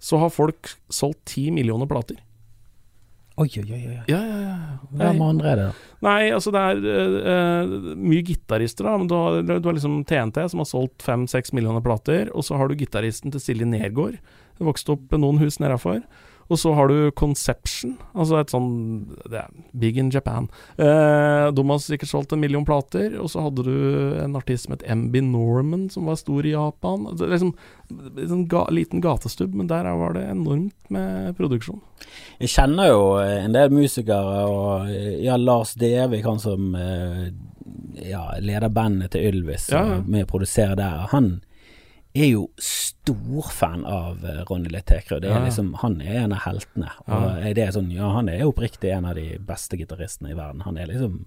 så 0.03 0.20
har 0.20 0.34
folk 0.34 0.74
solgt 0.91 1.22
10 1.36 1.53
millioner 1.60 1.88
plater. 1.88 2.22
Oi, 3.41 3.47
oi, 3.57 3.64
oi. 3.73 3.95
Ja, 4.11 4.19
ja, 4.22 4.39
ja. 4.43 4.57
Hvem 4.93 5.22
andre 5.26 5.49
er 5.49 5.57
det? 5.57 5.69
Nei, 6.05 6.27
altså 6.35 6.51
det 6.53 6.61
er 6.61 7.15
eh, 7.31 7.72
mye 7.97 8.22
gitarister, 8.27 8.85
da. 8.85 8.93
Men 9.01 9.10
du 9.10 9.15
har, 9.18 9.39
du 9.41 9.69
har 9.69 9.73
liksom 9.73 10.03
TNT, 10.05 10.43
som 10.51 10.61
har 10.61 10.69
solgt 10.69 11.01
fem-seks 11.05 11.55
millioner 11.57 11.81
plater. 11.81 12.30
Og 12.38 12.45
så 12.45 12.60
har 12.60 12.69
du 12.69 12.77
gitaristen 12.77 13.34
til 13.34 13.41
Silje 13.41 13.65
Nergård. 13.65 14.19
Vokste 14.61 14.93
opp 14.93 15.18
noen 15.18 15.41
hus 15.41 15.57
nedafor. 15.64 16.03
Og 16.52 16.60
så 16.60 16.74
har 16.76 16.88
du 16.91 17.11
Conception, 17.15 17.95
altså 18.14 18.40
et 18.41 18.52
sånn 18.52 18.70
Det 19.30 19.40
er 19.40 19.52
big 19.80 19.98
in 19.98 20.10
Japan. 20.14 20.49
Eh, 20.78 21.48
de 21.56 21.65
har 21.70 21.80
sikkert 21.82 22.11
solgt 22.11 22.34
en 22.36 22.41
million 22.44 22.65
plater. 22.68 23.15
Og 23.22 23.30
så 23.32 23.45
hadde 23.45 23.64
du 23.65 23.76
en 24.24 24.36
artist 24.40 24.68
som 24.68 24.76
het 24.76 24.84
MB 24.88 25.22
Norman, 25.32 25.88
som 25.94 26.10
var 26.10 26.20
stor 26.20 26.45
i 26.45 26.53
Japan. 26.56 27.07
Det 27.15 27.28
er 27.28 27.34
liksom 27.38 27.56
En 28.34 28.48
ga, 28.49 28.65
liten 28.74 29.02
gatestubb, 29.02 29.53
men 29.53 29.68
der 29.70 29.86
var 29.99 30.14
det 30.18 30.24
enormt 30.32 30.90
med 30.94 31.36
produksjon. 31.38 31.82
Jeg 32.40 32.49
kjenner 32.49 32.90
jo 32.90 33.02
en 33.22 33.53
del 33.53 33.70
musikere, 33.74 34.44
og 34.49 34.90
ja, 35.22 35.36
Lars 35.38 35.76
Devik, 35.78 36.26
han 36.26 36.41
som 36.41 36.74
eh, 36.76 37.28
ja, 38.10 38.24
leder 38.41 38.70
bandet 38.74 39.14
til 39.14 39.30
Ylvis, 39.30 39.70
Ja, 39.72 39.84
ja. 39.95 39.99
med 40.06 40.26
å 40.26 40.32
produsere 40.32 40.76
der. 40.80 41.06
Han 41.14 41.36
er 42.15 42.27
jo 42.30 42.48
stor 42.61 43.49
fan 43.52 43.85
av 43.90 44.23
eh, 44.26 44.44
Ronny 44.49 44.69
Le 44.69 44.81
Tekrø. 44.85 45.19
Det 45.22 45.30
Ja, 45.31 45.40
liksom, 45.44 45.73
han 45.81 45.99
er 46.02 46.23
en 46.23 46.34
av 46.34 46.40
heltene. 46.45 46.91
Og 47.07 47.44
Ja. 47.44 47.53
det 47.53 47.57
er 47.68 47.72
sånn, 47.72 47.91
ja, 47.91 48.11
han 48.14 48.30
er 48.30 48.45
oppriktig 48.45 48.91
en 48.94 49.06
av 49.06 49.15
de 49.15 49.38
beste 49.40 49.77
gitaristene 49.77 50.31
i 50.31 50.38
verden. 50.38 50.61
Han 50.61 50.77
er 50.77 50.88
liksom 50.88 51.26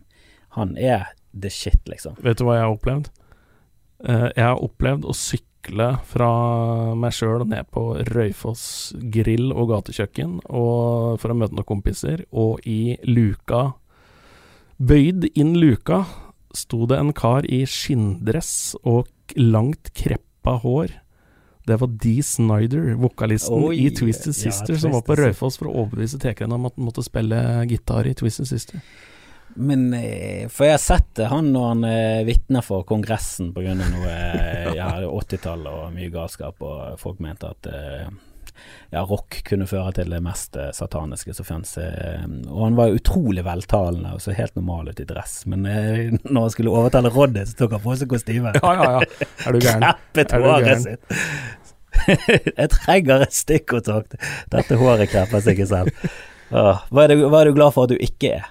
Han 0.57 0.77
er 0.79 1.09
the 1.39 1.51
shit, 1.51 1.83
liksom. 1.87 2.15
Vet 2.23 2.39
du 2.39 2.45
hva 2.45 2.55
jeg 2.57 2.63
har 2.65 2.77
opplevd? 2.79 3.11
Eh, 4.09 4.31
jeg 4.37 4.45
har 4.45 4.57
opplevd 4.63 5.05
å 5.05 5.13
sykle 5.13 5.99
fra 6.07 6.95
meg 6.95 7.13
sjøl 7.13 7.45
ned 7.47 7.67
på 7.71 7.83
Røyfoss 8.09 8.95
grill 9.13 9.53
og 9.53 9.69
gatekjøkken 9.69 10.41
og 10.49 11.19
for 11.21 11.29
å 11.29 11.37
møte 11.37 11.53
noen 11.53 11.67
kompiser, 11.69 12.25
og 12.33 12.61
i 12.65 12.97
luka 13.05 13.75
Bøyd 14.81 15.31
inn 15.37 15.55
luka 15.61 16.05
sto 16.57 16.87
det 16.87 16.99
en 17.01 17.13
kar 17.17 17.45
i 17.49 17.65
skinndress 17.69 18.77
og 18.85 19.09
langt 19.37 19.93
kreppa 20.47 20.59
hår. 20.59 20.91
Det 21.67 21.77
var 21.77 21.89
Dee 21.89 22.23
Snyder, 22.23 22.95
vokalisten 22.95 23.65
Oi, 23.65 23.87
i 23.87 23.91
Twisted 23.91 24.31
ja, 24.31 24.53
Sister, 24.53 24.77
som 24.77 24.93
var 24.93 25.03
på 25.03 25.17
Raufoss 25.19 25.59
for 25.59 25.67
å 25.67 25.83
overbevise 25.83 26.19
tekerne 26.19 26.55
om 26.55 26.67
at 26.69 26.77
han 26.77 26.87
måtte 26.87 27.03
spille 27.03 27.41
gitar 27.67 28.07
i 28.07 28.15
Twisted 28.15 28.47
Sister. 28.47 28.81
Men 29.57 29.89
eh, 29.95 30.47
For 30.53 30.69
jeg 30.69 30.77
har 30.77 30.83
sett 30.83 31.09
det, 31.17 31.27
han 31.27 31.51
når 31.51 31.67
han 31.67 31.85
eh, 31.89 32.23
vitner 32.29 32.63
for 32.63 32.85
Kongressen 32.87 33.51
pga. 33.57 33.75
noe 33.75 34.13
eh, 34.13 34.77
ja, 34.77 34.93
80-tallet 35.09 35.73
og 35.73 35.97
mye 35.97 36.13
galskap, 36.15 36.63
og 36.63 37.01
folk 37.03 37.19
mente 37.25 37.51
at 37.51 37.71
ja, 38.95 39.03
rock 39.05 39.41
kunne 39.49 39.67
føre 39.71 39.93
til 39.99 40.13
det 40.13 40.21
mest 40.25 40.57
eh, 40.61 40.71
sataniske 40.75 41.35
som 41.37 41.49
fantes. 41.49 41.77
Eh, 41.83 42.25
og 42.49 42.63
han 42.65 42.79
var 42.79 42.95
utrolig 42.97 43.45
veltalende 43.47 44.15
og 44.17 44.23
så 44.25 44.35
helt 44.37 44.57
normal 44.59 44.91
ut 44.93 45.03
i 45.03 45.09
dress. 45.09 45.39
Men 45.51 45.67
eh, 45.71 46.17
når 46.25 46.49
han 46.49 46.55
skulle 46.55 46.75
overtale 46.75 47.13
Roddy, 47.15 47.45
så 47.49 47.61
tok 47.63 47.77
han 47.79 47.85
på 47.85 47.99
seg 48.01 48.13
kostyme. 48.13 48.55
Ja, 48.61 48.73
ja, 48.81 48.91
ja. 48.97 49.29
Er 49.47 49.57
du 49.57 49.61
gæren? 49.63 49.87
Kreppet 49.87 50.37
håret 50.37 50.85
sitt. 50.87 51.17
jeg 52.61 52.73
trenger 52.75 53.25
et 53.27 53.37
stikkontakt. 53.37 54.19
Dette 54.53 54.81
håret 54.81 55.11
krepper 55.13 55.43
seg 55.43 55.57
ikke 55.57 55.71
selv. 55.71 56.13
Hva, 56.51 57.07
er 57.07 57.15
du, 57.15 57.27
hva 57.27 57.41
er 57.41 57.51
du 57.51 57.57
glad 57.57 57.75
for 57.75 57.89
at 57.89 57.95
du 57.95 58.03
ikke 58.03 58.37
er? 58.37 58.51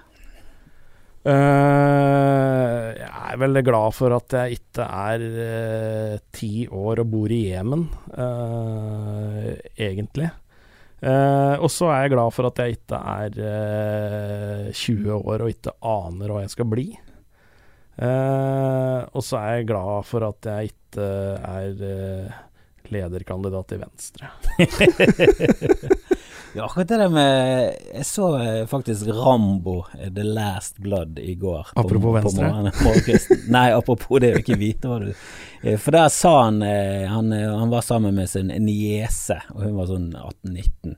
Eh, 1.25 2.87
jeg 2.99 3.09
er 3.09 3.39
veldig 3.41 3.61
glad 3.65 3.95
for 3.97 4.13
at 4.13 4.33
jeg 4.37 4.59
ikke 4.59 4.85
er 4.85 5.23
eh, 5.41 6.17
ti 6.35 6.67
år 6.69 7.01
og 7.01 7.07
bor 7.09 7.33
i 7.33 7.39
Jemen, 7.47 7.87
uh, 8.13 9.49
egentlig. 9.73 10.29
Og 11.05 11.67
så 11.69 11.89
er 11.91 12.05
jeg 12.05 12.13
glad 12.15 12.33
for 12.33 12.47
at 12.47 12.59
jeg 12.61 12.77
ikke 12.79 12.97
er 12.97 13.35
eh, 13.45 14.69
20 14.73 15.11
år 15.19 15.43
og 15.43 15.51
ikke 15.51 15.73
aner 15.85 16.31
hva 16.33 16.39
jeg 16.41 16.53
skal 16.55 16.69
bli. 16.71 16.85
Og 17.99 19.21
så 19.27 19.37
er 19.41 19.59
jeg 19.59 19.67
glad 19.69 20.07
for 20.09 20.25
at 20.25 20.49
jeg 20.49 20.71
ikke 20.71 21.05
er 21.45 21.71
lederkandidat 22.89 23.75
i 23.75 23.81
Venstre. 23.83 24.33
Ja, 26.55 26.65
akkurat 26.69 26.87
det 26.87 26.97
der 27.01 27.09
med 27.11 27.73
Jeg 27.93 28.05
så 28.07 28.27
eh, 28.39 28.61
faktisk 28.71 29.07
Rambo 29.11 29.81
eh, 29.99 30.07
The 30.15 30.23
Last 30.23 30.77
Blood 30.79 31.19
i 31.19 31.33
går. 31.35 31.67
Apropos 31.75 32.01
på 32.07 32.13
Venstre. 32.15 32.47
morgenen- 32.47 32.83
morgenkvisten. 32.85 33.41
Nei, 33.57 33.65
apropos 33.75 34.21
det 34.23 34.33
å 34.35 34.39
ikke 34.39 34.57
vite 34.61 34.87
hva 34.87 34.99
du 35.03 35.09
eh, 35.11 35.75
For 35.81 35.91
der 35.97 36.07
sa 36.15 36.31
han 36.45 36.61
han, 36.63 37.31
han 37.35 37.69
var 37.73 37.81
sammen 37.83 38.15
med 38.15 38.29
sin 38.31 38.47
niese, 38.63 39.41
og 39.53 39.65
hun 39.65 39.75
var 39.81 39.89
sånn 39.91 40.07
18-19. 40.15 40.95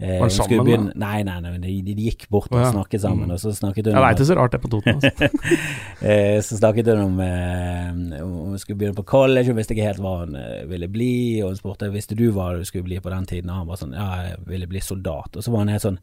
Eh, 0.00 0.20
Var 0.20 0.28
det 0.28 0.34
sammen, 0.36 0.60
begynne- 0.62 0.92
Nei, 0.94 1.22
nei, 1.26 1.40
nei 1.42 1.56
de, 1.58 1.72
de 1.82 1.94
gikk 2.06 2.28
bort 2.30 2.52
og 2.52 2.60
ja. 2.60 2.68
snakket 2.70 3.00
sammen, 3.02 3.26
Mm. 3.26 3.32
og 3.34 3.38
så 3.42 3.50
snakket 3.50 3.86
hun 3.88 3.94
Jeg 3.96 4.02
veit 4.04 4.16
det 4.20 4.22
er 4.22 4.28
så 4.32 4.36
rart 4.38 4.52
det 4.54 4.60
på 4.62 4.70
Toten. 4.70 4.94
Altså. 4.94 5.10
Eh, 6.06 6.38
så 6.46 6.54
snakket 6.60 6.86
hun 6.92 7.00
om 7.02 7.20
eh, 7.20 8.20
om 8.22 8.34
hun 8.52 8.58
skulle 8.62 8.78
begynne 8.78 8.94
på 8.94 9.04
college, 9.10 9.48
hun 9.50 9.56
visste 9.58 9.74
ikke 9.74 9.88
helt 9.88 9.98
hva 9.98 10.12
hun 10.20 10.36
ville 10.70 10.86
bli. 10.86 11.40
Og 11.42 11.48
hun 11.50 11.56
spurte 11.58 11.90
visste 11.90 12.14
du 12.14 12.28
hva 12.30 12.52
du 12.56 12.62
skulle 12.64 12.84
bli 12.86 13.00
på 13.02 13.10
den 13.10 13.26
tiden, 13.26 13.50
og 13.50 13.56
han 13.64 13.66
var 13.66 13.80
sånn 13.82 13.96
ja, 13.98 14.06
jeg 14.28 14.38
ville 14.46 14.68
bli 14.70 14.78
soldat. 14.86 15.34
Og 15.34 15.42
så 15.42 15.50
var 15.50 15.64
han 15.66 15.74
helt 15.74 15.82
sånn 15.88 15.98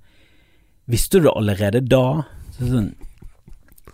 Visste 0.91 1.17
du 1.17 1.29
det 1.29 1.33
allerede 1.33 1.79
da? 1.87 2.03
Så 2.59 2.67
sånn 2.69 2.91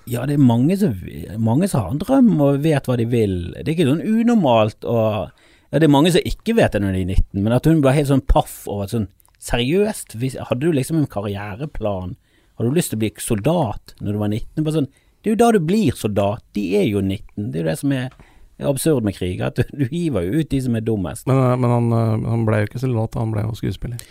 Ja, 0.10 0.26
det 0.26 0.34
er 0.34 0.42
mange 0.44 0.76
som, 0.82 0.98
mange 1.38 1.70
som 1.70 1.86
har 1.86 1.92
en 1.94 2.00
drøm 2.02 2.42
og 2.42 2.58
vet 2.66 2.90
hva 2.90 2.98
de 2.98 3.06
vil. 3.06 3.54
Det 3.54 3.68
er 3.70 3.76
ikke 3.78 3.86
sånn 3.94 4.02
unormalt 4.02 4.84
og 4.90 5.30
Ja, 5.72 5.78
det 5.80 5.84
er 5.88 5.94
mange 5.94 6.12
som 6.12 6.26
ikke 6.26 6.58
vet 6.58 6.74
det 6.74 6.82
når 6.82 6.98
de 6.98 7.02
er 7.06 7.14
19, 7.14 7.44
men 7.46 7.54
at 7.54 7.70
hun 7.70 7.80
ble 7.86 7.94
helt 7.96 8.10
sånn 8.10 8.26
paff 8.28 8.64
over 8.68 8.90
at 8.90 8.92
sånn 8.98 9.06
Seriøst, 9.42 10.18
hadde 10.50 10.62
du 10.62 10.74
liksom 10.76 11.00
en 11.02 11.10
karriereplan? 11.10 12.18
Hadde 12.58 12.70
du 12.70 12.78
lyst 12.78 12.94
til 12.94 13.00
å 13.00 13.02
bli 13.02 13.14
soldat 13.18 13.96
når 14.00 14.14
du 14.14 14.20
var 14.22 14.30
19? 14.30 14.66
Bare 14.66 14.76
sånn, 14.76 14.92
det 15.22 15.32
er 15.32 15.34
jo 15.36 15.40
da 15.42 15.48
du 15.56 15.64
blir 15.66 15.98
soldat. 15.98 16.44
De 16.58 16.66
er 16.78 16.86
jo 16.86 17.02
19. 17.02 17.50
Det 17.50 17.60
er 17.60 17.66
jo 17.66 17.70
det 17.72 17.80
som 17.82 17.96
er, 17.96 18.14
absurd 18.62 19.06
med 19.06 19.16
krig. 19.18 19.42
At 19.42 19.58
du, 19.58 19.88
hiver 19.90 20.28
jo 20.28 20.42
ut 20.42 20.52
de 20.52 20.62
som 20.62 20.78
er 20.78 20.86
dummest. 20.86 21.26
Men, 21.30 21.42
eh, 21.42 21.58
men 21.58 21.74
han, 21.74 21.90
eh, 21.98 22.30
han 22.30 22.46
ble 22.46 22.62
jo 22.62 22.70
ikke 22.70 22.84
soldat, 22.84 23.18
han 23.18 23.34
ble 23.34 23.48
jo 23.48 23.58
skuespiller. 23.58 24.06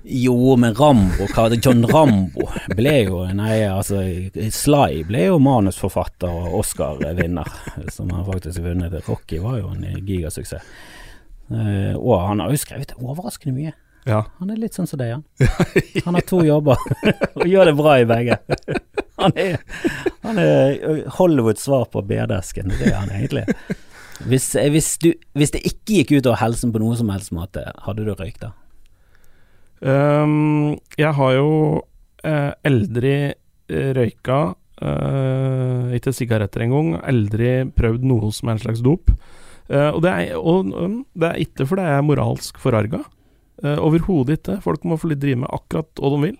Jo, 0.00 0.56
men 0.56 0.74
Rambo, 0.74 1.26
John 1.60 1.84
Rambo 1.84 2.46
ble 2.72 2.94
jo 3.04 3.18
Nei, 3.36 3.66
altså 3.68 3.98
Sly 4.32 5.02
ble 5.04 5.26
jo 5.26 5.36
manusforfatter 5.44 6.30
og 6.30 6.54
Oscar-vinner, 6.62 7.50
som 7.92 8.08
han 8.14 8.24
faktisk 8.24 8.62
vunnet. 8.64 8.96
Rocky 9.10 9.42
var 9.42 9.58
jo 9.60 9.74
en 9.74 9.84
gigasuksess. 10.06 10.64
Eh, 11.50 11.94
og 11.98 12.14
han 12.30 12.40
har 12.40 12.54
jo 12.54 12.62
skrevet 12.62 12.96
overraskende 12.96 13.58
mye. 13.58 13.76
Ja. 14.08 14.22
Han 14.40 14.52
er 14.52 14.60
litt 14.60 14.76
sånn 14.76 14.88
som 14.88 15.00
deg, 15.00 15.18
han. 15.18 15.24
Han 16.06 16.16
har 16.16 16.24
to 16.28 16.40
jobber, 16.46 16.80
og 17.38 17.44
gjør 17.48 17.70
det 17.70 17.76
bra 17.78 17.98
i 18.00 18.06
begge. 18.08 18.38
Han 19.20 19.34
er, 19.36 19.58
han 20.24 20.38
er 20.40 21.02
Hollywoods 21.18 21.66
svar 21.66 21.84
på 21.92 22.00
BD-esken, 22.08 22.72
det 22.72 22.88
er 22.88 22.96
han 23.02 23.10
egentlig. 23.12 23.42
Hvis, 24.24 24.46
hvis, 24.56 24.88
du, 25.02 25.10
hvis 25.36 25.52
det 25.52 25.60
ikke 25.68 25.98
gikk 25.98 26.14
ut 26.14 26.30
over 26.30 26.40
helsen 26.40 26.72
på 26.72 26.80
noe 26.80 26.96
som 26.96 27.12
helst 27.12 27.34
måte, 27.36 27.66
hadde 27.84 28.06
du 28.06 28.14
røykt 28.14 28.40
da? 28.46 28.54
Um, 29.80 30.78
jeg 31.00 31.12
har 31.16 31.36
jo 31.36 31.50
eh, 32.24 32.50
aldri 32.68 33.14
røyka, 33.70 34.40
eh, 34.82 35.94
ikke 35.96 36.12
sigaretter 36.16 36.64
engang, 36.66 36.94
aldri 37.00 37.52
prøvd 37.76 38.04
noe 38.08 38.32
som 38.34 38.50
er 38.50 38.58
en 38.58 38.64
slags 38.64 38.82
dop. 38.84 39.12
Eh, 39.70 39.88
og, 39.88 40.02
det 40.04 40.12
er, 40.12 40.36
og 40.36 40.72
um, 40.74 41.00
det 41.14 41.30
er 41.30 41.44
ikke 41.44 41.68
fordi 41.70 41.86
jeg 41.86 42.00
er 42.00 42.06
moralsk 42.06 42.60
forarga. 42.60 43.04
Uh, 43.64 43.76
Overhodet 43.86 44.40
ikke. 44.40 44.60
Folk 44.64 44.86
må 44.88 44.98
få 45.00 45.12
litt 45.12 45.22
drive 45.22 45.42
med 45.42 45.52
akkurat 45.52 45.90
hva 46.00 46.14
de 46.14 46.22
vil. 46.28 46.38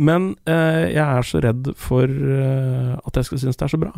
Men 0.00 0.30
eh, 0.48 0.88
jeg 0.94 1.04
er 1.04 1.26
så 1.28 1.40
redd 1.44 1.68
for 1.78 2.08
eh, 2.08 2.92
at 2.96 3.18
jeg 3.18 3.28
skal 3.28 3.40
synes 3.42 3.58
det 3.60 3.66
er 3.66 3.72
så 3.74 3.78
bra. 3.78 3.90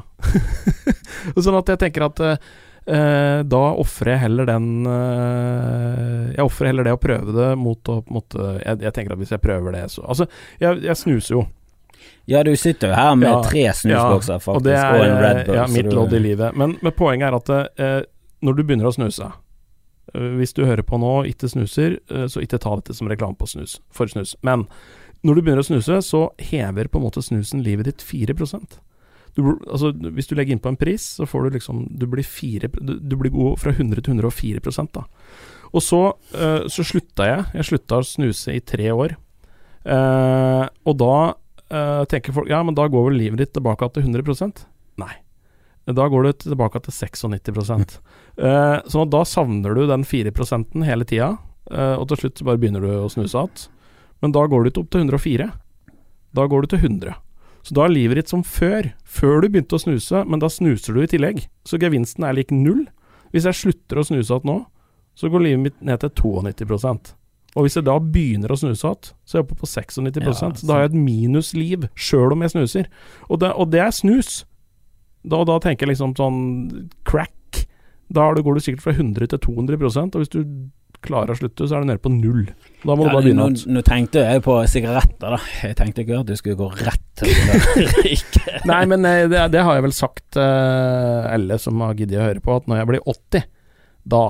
sånn 1.46 1.58
at 1.60 1.70
jeg 1.70 1.80
tenker 1.84 2.08
at 2.08 2.22
eh, 2.26 2.48
Eh, 2.84 3.38
da 3.48 3.62
ofrer 3.80 4.10
jeg 4.12 4.20
heller 4.26 4.44
den 4.44 4.84
eh, 4.84 6.34
Jeg 6.34 6.44
ofrer 6.44 6.68
heller 6.68 6.84
det 6.84 6.92
å 6.92 6.98
prøve 7.00 7.32
det 7.32 7.46
mot 7.56 7.80
å 7.88 7.94
på 8.04 8.12
en 8.12 8.16
måte 8.18 8.48
jeg, 8.58 8.82
jeg 8.84 8.92
tenker 8.92 9.14
at 9.14 9.22
hvis 9.22 9.32
jeg 9.32 9.40
prøver 9.40 9.72
det, 9.72 9.86
så 9.88 10.04
Altså, 10.04 10.26
jeg, 10.60 10.82
jeg 10.84 11.00
snuser 11.00 11.32
jo. 11.38 11.46
Ja, 12.28 12.42
du 12.44 12.52
sitter 12.60 12.92
jo 12.92 12.98
her 12.98 13.16
med 13.16 13.30
Ja, 13.30 13.38
tre 13.46 13.64
snusbokser 13.78 14.44
faktisk, 14.44 14.68
og, 14.68 14.68
og 14.68 14.74
er, 14.76 14.98
og, 14.98 15.06
en 15.06 15.16
Red 15.22 15.40
Bull. 15.46 15.56
ja, 15.56 15.64
mitt 15.72 15.88
lodd 15.96 16.12
i 16.12 16.20
livet. 16.26 16.60
Men, 16.60 16.76
men 16.84 16.96
poenget 16.98 17.30
er 17.30 17.38
at 17.38 17.80
eh, 17.80 17.96
når 18.44 18.58
du 18.58 18.62
begynner 18.68 18.90
å 18.90 18.92
snuse 18.92 19.30
eh, 19.30 19.40
Hvis 20.12 20.52
du 20.52 20.64
hører 20.66 20.84
på 20.84 20.98
nå 21.00 21.24
ikke 21.30 21.48
snuser, 21.48 21.98
eh, 22.12 22.26
så 22.30 22.42
ikke 22.44 22.60
ta 22.60 22.74
dette 22.76 22.94
som 22.96 23.08
reklame 23.08 23.38
på 23.38 23.48
snus, 23.48 23.78
for 23.94 24.10
snus. 24.10 24.34
Men 24.44 24.66
når 25.24 25.38
du 25.38 25.42
begynner 25.42 25.64
å 25.64 25.66
snuse, 25.66 26.00
så 26.04 26.26
hever 26.50 26.90
på 26.92 27.00
en 27.00 27.06
måte 27.06 27.22
snusen 27.24 27.64
livet 27.64 27.88
ditt 27.88 28.04
4 28.04 28.36
du, 29.34 29.40
altså, 29.66 29.90
Hvis 29.90 30.28
du 30.30 30.36
legger 30.36 30.54
inn 30.54 30.62
på 30.62 30.70
en 30.70 30.78
pris, 30.78 31.02
så 31.16 31.26
får 31.26 31.44
du 31.44 31.56
liksom 31.56 31.86
Du 31.98 32.06
blir, 32.06 32.22
4, 32.22 32.68
du, 32.68 33.16
blir 33.16 33.32
god 33.34 33.58
fra 33.58 33.72
100 33.72 34.04
til 34.04 34.20
104% 34.20 34.92
da. 34.94 35.06
Og 35.74 35.82
så, 35.82 36.02
eh, 36.38 36.68
så 36.70 36.84
slutta 36.86 37.26
jeg. 37.26 37.46
Jeg 37.54 37.66
slutta 37.66 37.98
å 37.98 38.06
snuse 38.06 38.54
i 38.54 38.60
tre 38.62 38.92
år. 38.94 39.16
Eh, 39.84 40.68
og 40.86 41.00
da 41.00 41.16
eh, 41.66 42.04
tenker 42.08 42.36
folk 42.36 42.48
ja, 42.48 42.62
men 42.62 42.76
da 42.76 42.86
går 42.86 43.08
vel 43.08 43.18
livet 43.18 43.42
ditt 43.42 43.52
tilbake 43.56 43.90
til 43.92 44.06
100% 44.06 44.62
Nei. 45.02 45.12
Da 45.84 46.06
går 46.08 46.24
du 46.24 46.32
tilbake 46.32 46.80
til 46.80 46.94
96 46.96 47.98
eh, 48.38 48.78
Så 48.88 49.04
da 49.04 49.24
savner 49.28 49.74
du 49.76 49.84
den 49.86 50.04
4% 50.04 50.84
hele 50.88 51.04
tida, 51.04 51.34
eh, 51.70 51.96
og 51.98 52.08
til 52.08 52.22
slutt 52.22 52.44
bare 52.46 52.60
begynner 52.60 52.80
du 52.80 52.88
å 53.02 53.10
snuse 53.12 53.36
igjen. 53.36 53.68
Men 54.24 54.32
da 54.32 54.46
går 54.48 54.64
du 54.64 54.70
ikke 54.70 54.84
opp 54.86 54.94
til 54.94 55.04
104. 55.04 55.50
Da 56.34 56.46
går 56.48 56.64
du 56.64 56.72
til 56.72 56.86
100. 56.88 57.18
Så 57.64 57.76
da 57.76 57.84
er 57.84 57.92
livet 57.92 58.20
ditt 58.20 58.32
som 58.32 58.44
før. 58.44 58.90
Før 59.04 59.42
du 59.42 59.48
begynte 59.48 59.76
å 59.76 59.82
snuse, 59.82 60.24
men 60.28 60.40
da 60.40 60.48
snuser 60.52 60.96
du 60.96 61.02
i 61.02 61.10
tillegg. 61.10 61.44
Så 61.68 61.80
gevinsten 61.80 62.24
er 62.24 62.36
lik 62.36 62.52
null. 62.52 62.86
Hvis 63.32 63.48
jeg 63.48 63.60
slutter 63.60 64.00
å 64.00 64.06
snuse 64.06 64.32
igjen 64.32 64.48
nå, 64.48 64.56
så 65.18 65.30
går 65.30 65.44
livet 65.44 65.62
mitt 65.62 65.84
ned 65.84 66.00
til 66.02 66.10
92% 66.10 67.12
Og 67.54 67.66
hvis 67.66 67.76
jeg 67.78 67.86
da 67.86 67.94
begynner 68.02 68.50
å 68.50 68.58
snuse 68.58 68.82
igjen, 68.82 69.12
så 69.22 69.36
er 69.36 69.40
jeg 69.40 69.46
oppe 69.46 69.60
på 69.60 69.68
96 69.70 70.42
Ja, 70.42 70.50
da 70.66 70.74
har 70.74 70.84
jeg 70.84 70.90
et 70.90 70.98
minusliv, 70.98 71.86
sjøl 71.94 72.34
om 72.34 72.42
jeg 72.42 72.54
snuser. 72.54 72.90
Og 73.28 73.40
det, 73.44 73.52
og 73.54 73.70
det 73.70 73.84
er 73.84 73.94
snus. 73.94 74.42
Da, 75.24 75.40
da 75.48 75.58
tenker 75.64 75.86
jeg 75.86 75.94
liksom 75.94 76.14
sånn 76.18 76.40
crack. 77.08 77.64
Da 78.12 78.26
går 78.36 78.58
du 78.58 78.60
sikkert 78.60 78.82
fra 78.84 78.92
100 78.92 79.30
til 79.32 79.40
200% 79.46 80.14
og 80.18 80.20
hvis 80.24 80.32
du 80.34 80.42
klarer 81.04 81.34
å 81.34 81.36
slutte, 81.36 81.66
så 81.68 81.76
er 81.76 81.82
du 81.84 81.88
nede 81.90 82.00
på 82.00 82.08
null. 82.12 82.46
Da 82.84 82.94
må 82.96 83.04
Ja, 83.04 83.10
du 83.10 83.14
bare 83.16 83.24
begynne 83.26 83.46
igjen. 83.50 83.72
nå 83.76 83.82
tenkte 83.84 84.22
jeg 84.24 84.40
på 84.44 84.54
sigaretter, 84.72 85.34
da. 85.34 85.40
Jeg 85.64 85.76
tenkte 85.76 86.00
ikke 86.04 86.20
at 86.22 86.28
du 86.30 86.36
skulle 86.38 86.56
gå 86.56 86.68
rett 86.78 87.02
til 87.20 87.28
å 87.28 87.58
røyke. 87.98 88.44
Nei, 88.70 88.78
men 88.88 89.04
eh, 89.08 89.26
det, 89.28 89.42
det 89.52 89.64
har 89.66 89.76
jeg 89.76 89.84
vel 89.84 89.96
sagt 89.96 90.38
eh, 90.40 91.26
alle 91.34 91.58
som 91.60 91.80
har 91.84 91.92
giddet 91.98 92.20
å 92.22 92.24
høre 92.28 92.40
på, 92.44 92.56
at 92.56 92.70
når 92.70 92.80
jeg 92.80 92.90
blir 92.92 93.04
80, 93.12 93.44
da 94.16 94.22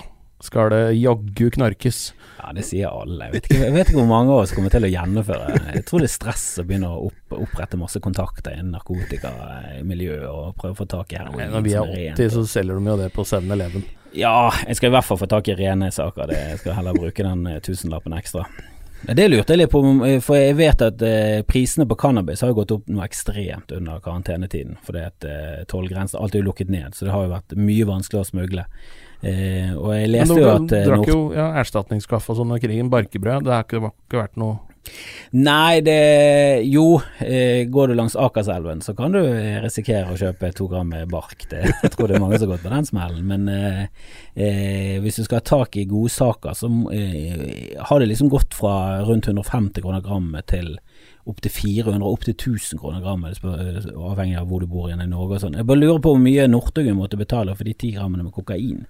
skal 0.43 0.71
det 0.73 0.83
jaggu 0.99 1.51
knarkes. 1.55 2.15
Ja, 2.41 2.53
det 2.53 2.65
sier 2.69 2.91
alle. 2.91 3.29
Jeg 3.29 3.35
vet, 3.37 3.49
ikke, 3.49 3.61
jeg 3.63 3.75
vet 3.75 3.91
ikke 3.91 4.01
hvor 4.01 4.11
mange 4.11 4.35
av 4.35 4.43
oss 4.43 4.53
kommer 4.57 4.73
til 4.75 4.87
å 4.87 4.91
gjennomføre. 4.91 5.61
Jeg 5.77 5.85
tror 5.89 6.03
det 6.03 6.09
er 6.11 6.15
stress 6.15 6.47
å 6.61 6.67
begynne 6.69 6.91
å 6.91 7.07
opp, 7.09 7.37
opprette 7.39 7.81
masse 7.81 8.03
kontakter 8.05 8.57
innen 8.59 8.75
narkotikamiljøet 8.77 10.27
og 10.29 10.55
prøve 10.61 10.75
å 10.75 10.81
få 10.83 10.89
tak 10.91 11.15
i 11.15 11.21
heroin. 11.23 11.55
Når 11.55 11.65
vi 11.65 11.77
er 11.79 11.91
rent. 11.91 12.21
80, 12.21 12.35
så 12.35 12.47
selger 12.57 12.81
de 12.81 12.93
jo 12.93 12.99
det 13.01 13.11
på 13.15 13.25
7-Eleven. 13.29 13.87
Ja, 14.15 14.53
jeg 14.67 14.79
skal 14.79 14.93
i 14.93 14.95
hvert 14.95 15.09
fall 15.09 15.19
få 15.25 15.31
tak 15.31 15.49
i 15.51 15.57
rene 15.59 15.91
saker. 15.95 16.31
Det, 16.31 16.41
jeg 16.53 16.63
skal 16.63 16.79
heller 16.79 16.99
bruke 16.99 17.27
den 17.27 17.47
eh, 17.51 17.61
tusenlappen 17.65 18.15
ekstra. 18.15 18.45
Det 19.05 19.27
lurte 19.29 19.53
jeg 19.53 19.61
litt 19.61 19.73
på, 19.73 19.81
for 20.25 20.39
jeg 20.39 20.55
vet 20.57 20.83
at 20.85 21.03
eh, 21.05 21.41
prisene 21.45 21.85
på 21.89 21.97
cannabis 22.01 22.41
har 22.45 22.55
gått 22.57 22.73
opp 22.73 22.87
noe 22.89 23.05
ekstremt 23.05 23.75
under 23.77 24.01
karantenetiden. 24.05 24.79
Fordi 24.87 25.03
at 25.05 25.27
eh, 25.29 25.65
tollgrensen 25.69 26.21
Alt 26.21 26.37
er 26.37 26.41
jo 26.41 26.49
lukket 26.49 26.73
ned, 26.73 26.95
så 26.97 27.09
det 27.09 27.13
har 27.13 27.27
jo 27.27 27.35
vært 27.35 27.57
mye 27.59 27.89
vanskeligere 27.91 28.25
å 28.25 28.31
smugle. 28.31 28.65
Eh, 29.25 29.73
og 29.75 29.91
jeg 29.97 30.13
leste 30.13 30.39
jo 30.41 30.53
at 30.53 30.77
eh, 30.77 30.87
drakk 30.89 31.11
jo 31.11 31.19
ja, 31.37 31.51
erstatningskaffe 31.63 32.33
og 32.33 32.41
sånn 32.41 32.53
under 32.53 32.63
krigen, 32.63 32.93
barkebrød. 32.93 33.47
Det 33.47 33.55
har 33.55 33.67
ikke, 33.67 33.93
ikke 34.07 34.23
vært 34.25 34.41
noe 34.41 34.61
Nei, 35.35 35.81
det 35.81 36.65
Jo, 36.69 37.01
eh, 37.19 37.65
går 37.71 37.89
du 37.89 37.95
langs 37.97 38.17
Akerselven, 38.17 38.83
så 38.85 38.95
kan 38.97 39.15
du 39.15 39.21
eh, 39.23 39.59
risikere 39.65 40.13
å 40.13 40.19
kjøpe 40.19 40.53
to 40.55 40.69
gram 40.71 40.91
med 40.93 41.11
bark. 41.11 41.47
Det, 41.51 41.63
jeg 41.83 41.95
tror 41.95 42.09
det 42.11 42.19
er 42.19 42.23
mange 42.23 42.39
som 42.39 42.49
har 42.49 42.55
gått 42.55 42.67
på 42.67 42.75
den 42.75 42.89
smellen. 42.89 43.25
Men 43.31 43.49
eh, 43.51 43.83
eh, 44.35 44.97
hvis 45.03 45.19
du 45.19 45.25
skal 45.25 45.41
ha 45.41 45.47
tak 45.49 45.79
i 45.81 45.87
godsaker, 45.91 46.55
så 46.59 46.71
eh, 46.95 47.75
har 47.81 48.03
det 48.03 48.11
liksom 48.13 48.31
gått 48.33 48.55
fra 48.55 49.03
rundt 49.09 49.31
150 49.31 49.83
kroner 49.83 50.05
grammet 50.05 50.53
til 50.53 50.77
opptil 51.25 51.55
400, 51.55 52.05
opptil 52.05 52.37
1000 52.37 52.79
kroner 52.83 53.01
grammet, 53.01 53.41
avhengig 53.41 54.37
av 54.37 54.51
hvor 54.51 54.61
du 54.61 54.69
bor 54.69 54.91
igjen 54.91 55.03
i 55.03 55.09
Norge 55.09 55.39
og 55.39 55.47
sånn. 55.47 55.57
Jeg 55.57 55.67
bare 55.71 55.81
lurer 55.81 56.03
på 56.05 56.13
hvor 56.13 56.21
mye 56.21 56.45
Northuguen 56.51 56.99
måtte 56.99 57.19
betale 57.19 57.57
for 57.57 57.65
de 57.65 57.73
ti 57.81 57.95
grammene 57.97 58.27
med 58.27 58.37
kokain. 58.37 58.85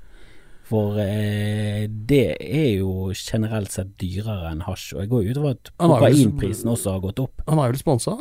For 0.65 0.97
eh, 1.03 1.85
det 2.09 2.23
er 2.41 2.71
jo 2.81 3.11
generelt 3.13 3.75
sett 3.75 3.91
dyrere 4.01 4.49
enn 4.53 4.63
hasj, 4.65 4.95
og 4.97 5.03
jeg 5.05 5.11
går 5.13 5.27
ut 5.31 5.41
over 5.43 5.57
at 5.59 5.71
vel- 5.77 5.93
kokainprisen 5.99 6.71
også 6.73 6.95
har 6.97 7.03
gått 7.05 7.21
opp. 7.27 7.45
Han 7.51 7.61
er 7.61 7.75
vel 7.75 7.81
sponsa? 7.83 8.17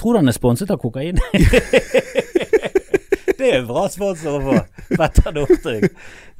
Tror 0.00 0.16
du 0.16 0.22
han 0.22 0.32
er 0.32 0.36
sponset 0.36 0.70
av 0.72 0.80
kokain? 0.80 1.18
det 3.40 3.50
er 3.56 3.64
bra 3.68 3.84
sponsor 3.92 4.38
å 4.38 4.40
få. 4.44 4.56
Petter 4.96 5.32
Northug. 5.36 5.86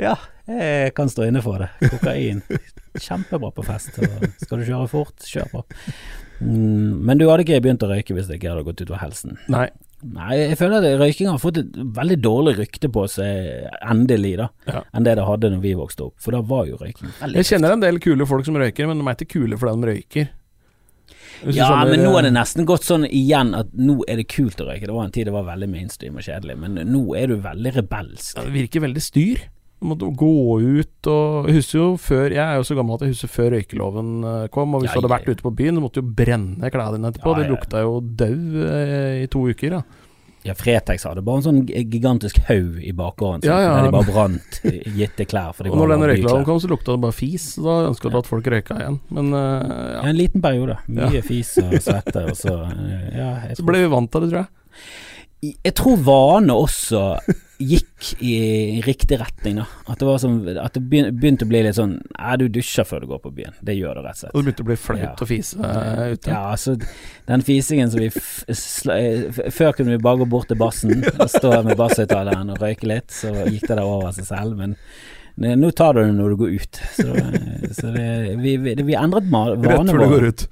Ja, 0.00 0.14
jeg 0.48 0.94
kan 0.96 1.10
stå 1.12 1.26
inne 1.28 1.42
for 1.44 1.60
det. 1.62 1.68
Kokain. 1.92 2.40
Kjempebra 3.00 3.52
på 3.54 3.64
fest. 3.66 3.98
Skal 4.42 4.62
du 4.62 4.66
kjøre 4.68 4.88
fort, 4.90 5.26
kjør 5.28 5.50
på. 5.52 5.62
Mm, 6.40 7.00
men 7.04 7.20
du 7.20 7.26
hadde 7.28 7.44
ikke 7.44 7.60
begynt 7.64 7.84
å 7.84 7.90
røyke 7.92 8.16
hvis 8.16 8.28
det 8.30 8.38
ikke 8.40 8.52
hadde 8.54 8.66
gått 8.68 8.82
utover 8.84 9.02
helsen? 9.04 9.36
Nei. 9.52 9.68
Nei, 10.02 10.36
jeg 10.38 10.56
føler 10.56 10.80
at 10.80 10.98
røyking 11.00 11.28
har 11.28 11.38
fått 11.42 11.58
et 11.60 11.74
veldig 11.76 12.16
dårlig 12.24 12.54
rykte 12.56 12.88
på 12.92 13.02
seg, 13.12 13.66
endelig, 13.84 14.36
da, 14.40 14.48
Ja. 14.66 14.82
enn 14.94 15.04
det 15.04 15.16
det 15.18 15.26
hadde 15.26 15.50
når 15.52 15.60
vi 15.60 15.74
vokste 15.76 16.06
opp. 16.06 16.14
For 16.18 16.32
da 16.32 16.40
var 16.40 16.66
jo 16.66 16.76
røyking 16.80 17.10
veldig 17.20 17.36
Jeg 17.36 17.44
kjenner 17.50 17.72
en 17.72 17.80
del 17.84 17.98
kule 18.00 18.26
folk 18.26 18.44
som 18.48 18.56
røyker, 18.56 18.88
men 18.88 18.98
de 18.98 19.04
er 19.08 19.14
ikke 19.18 19.34
kule 19.36 19.58
fordi 19.60 19.80
de 19.80 19.90
røyker. 19.92 20.28
Hvis 21.44 21.56
Ja, 21.56 21.68
skjønner, 21.68 21.90
men 21.90 22.00
nå 22.04 22.18
er 22.18 22.22
det 22.22 22.32
eh, 22.32 22.36
nesten 22.40 22.66
gått 22.68 22.84
sånn 22.84 23.06
igjen 23.08 23.54
at 23.56 23.72
nå 23.76 24.02
er 24.08 24.16
det 24.20 24.28
kult 24.28 24.60
å 24.60 24.66
røyke. 24.68 24.86
Det 24.88 24.92
var 24.96 25.04
en 25.04 25.10
tid 25.14 25.26
det 25.26 25.32
var 25.32 25.44
veldig 25.44 25.68
mainstream 25.72 26.16
og 26.16 26.22
kjedelig, 26.26 26.56
men 26.58 26.74
nå 26.90 27.04
er 27.16 27.26
du 27.28 27.36
veldig 27.36 27.72
rebelsk. 27.76 28.36
ja, 28.36 28.44
Det 28.44 28.52
virker 28.52 28.80
veldig 28.84 29.02
styr. 29.04 29.40
Måtte 29.80 30.10
gå 30.12 30.30
ut 30.60 31.08
og 31.08 31.46
Jeg 31.48 31.56
husker 31.56 31.78
jo 31.78 31.86
før 31.96 32.34
Jeg 32.34 32.42
er 32.44 32.58
jo 32.60 32.66
så 32.68 32.74
gammel 32.76 32.98
at 32.98 33.06
jeg 33.06 33.14
husker 33.14 33.30
før 33.32 33.54
røykeloven 33.56 34.10
eh, 34.28 34.42
kom. 34.52 34.74
Og 34.76 34.82
hvis 34.84 34.90
Ja, 34.90 34.98
du 34.98 35.06
hadde 35.06 35.14
vært 35.14 35.30
ute 35.32 35.46
på 35.46 35.54
byen, 35.56 35.78
så 35.78 35.84
måtte 35.86 36.02
du 36.02 36.04
jo 36.04 36.12
brenne 36.20 36.70
klærne 36.74 36.98
dine 36.98 37.10
etterpå. 37.14 37.32
Ja, 37.32 37.38
ja, 37.38 37.42
Det 37.46 37.54
lukta 37.54 37.82
jo 37.86 37.96
dau 38.20 38.36
eh, 38.66 39.22
i 39.24 39.26
to 39.32 39.46
uker. 39.48 39.78
Ja. 39.80 39.82
Ja, 40.40 40.54
Fretex 40.56 41.04
hadde 41.04 41.20
bare 41.20 41.42
en 41.42 41.44
sånn 41.44 41.58
gigantisk 41.68 42.38
haug 42.48 42.78
i 42.80 42.94
bakgården, 42.96 43.42
Ja, 43.44 43.58
ja. 43.60 43.72
der 43.76 43.90
de 43.90 43.92
bare 43.92 44.08
brant 44.08 44.60
gitte 44.96 45.26
klær. 45.28 45.52
Og 45.68 45.76
når 45.76 45.92
den 45.92 46.04
røykeloven 46.08 46.46
kom, 46.48 46.60
så 46.62 46.70
lukta 46.70 46.94
det 46.94 47.02
bare 47.02 47.16
fis. 47.16 47.50
Så 47.58 47.64
Da 47.66 47.74
ønska 47.90 48.08
du 48.08 48.16
at 48.22 48.28
folk 48.30 48.48
røyka 48.48 48.78
igjen. 48.80 48.96
Men 49.12 49.34
uh, 49.36 49.60
ja. 49.98 50.00
En 50.08 50.16
liten 50.16 50.40
periode. 50.40 50.78
Mye 50.88 51.20
fis 51.26 51.52
og 51.60 51.76
svette, 51.84 52.24
og 52.24 52.36
så 52.40 52.56
Ja, 53.16 53.34
Så 53.58 53.66
ble 53.68 53.84
vi 53.84 53.92
vant 53.92 54.08
til 54.12 54.24
det, 54.24 54.32
tror 54.32 54.42
jeg. 54.44 54.50
Jeg 55.40 55.72
tror 55.78 55.96
vane 56.04 56.52
også 56.52 57.00
gikk 57.60 58.10
i 58.24 58.80
riktig 58.84 59.18
retning, 59.20 59.58
da. 59.60 59.64
At 59.92 60.00
det 60.00 60.06
var 60.08 60.18
sånn 60.20 60.36
At 60.60 60.74
det 60.76 60.80
begynte 60.88 61.44
å 61.44 61.48
bli 61.50 61.60
litt 61.66 61.76
sånn 61.76 61.98
Nei, 62.16 62.36
du 62.40 62.46
dusjer 62.52 62.86
før 62.88 63.02
du 63.04 63.08
går 63.10 63.20
på 63.24 63.32
byen. 63.36 63.52
Det 63.64 63.74
gjør 63.76 63.98
det 64.00 64.04
rett 64.06 64.16
og 64.16 64.20
slett. 64.22 64.32
Og 64.32 64.40
det 64.40 64.46
begynte 64.48 64.64
å 64.64 64.68
bli 64.70 64.76
flaut 64.80 65.02
Ja. 65.02 65.10
å 65.12 65.28
fise 65.28 65.60
uh, 65.60 66.02
ute. 66.14 66.32
Ja, 66.32 66.40
altså 66.54 66.74
Den 67.28 67.44
fisingen 67.44 67.92
som 67.92 68.00
vi 68.00 68.08
f 68.08 68.28
Før 69.56 69.76
kunne 69.76 69.92
vi 69.96 70.00
bare 70.04 70.22
gå 70.22 70.28
bort 70.32 70.48
til 70.52 70.60
bassen 70.60 71.04
og 71.12 71.28
stå 71.32 71.52
med 71.68 71.76
basshøyttaleren 71.80 72.52
og 72.54 72.60
røyke 72.64 72.88
litt, 72.88 73.12
så 73.12 73.32
gikk 73.48 73.66
det 73.68 73.76
der 73.76 73.84
over 73.84 74.08
av 74.10 74.16
seg 74.16 74.28
selv. 74.30 74.56
Men 74.60 74.76
ne- 75.40 75.56
nå 75.60 75.70
tar 75.76 75.96
du 75.96 76.02
det 76.04 76.14
når 76.16 76.32
du 76.34 76.40
går 76.44 76.56
ut. 76.60 76.80
Så, 76.96 77.08
så 77.80 77.92
det, 77.96 78.08
vi, 78.40 78.56
vi, 78.60 78.74
vi 78.88 78.96
endret 78.98 79.28
ma- 79.32 79.50
Rett 79.56 79.92
før 79.92 80.04
du 80.04 80.08
går 80.16 80.28
ut. 80.32 80.46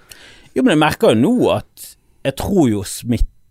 Jo, 0.56 0.62
men 0.64 0.74
jeg 0.76 0.82
merker 0.84 1.12
jo 1.16 1.22
nå 1.24 1.34
at 1.56 1.90
jeg 2.28 2.36
tror 2.40 2.68
jo 2.72 2.84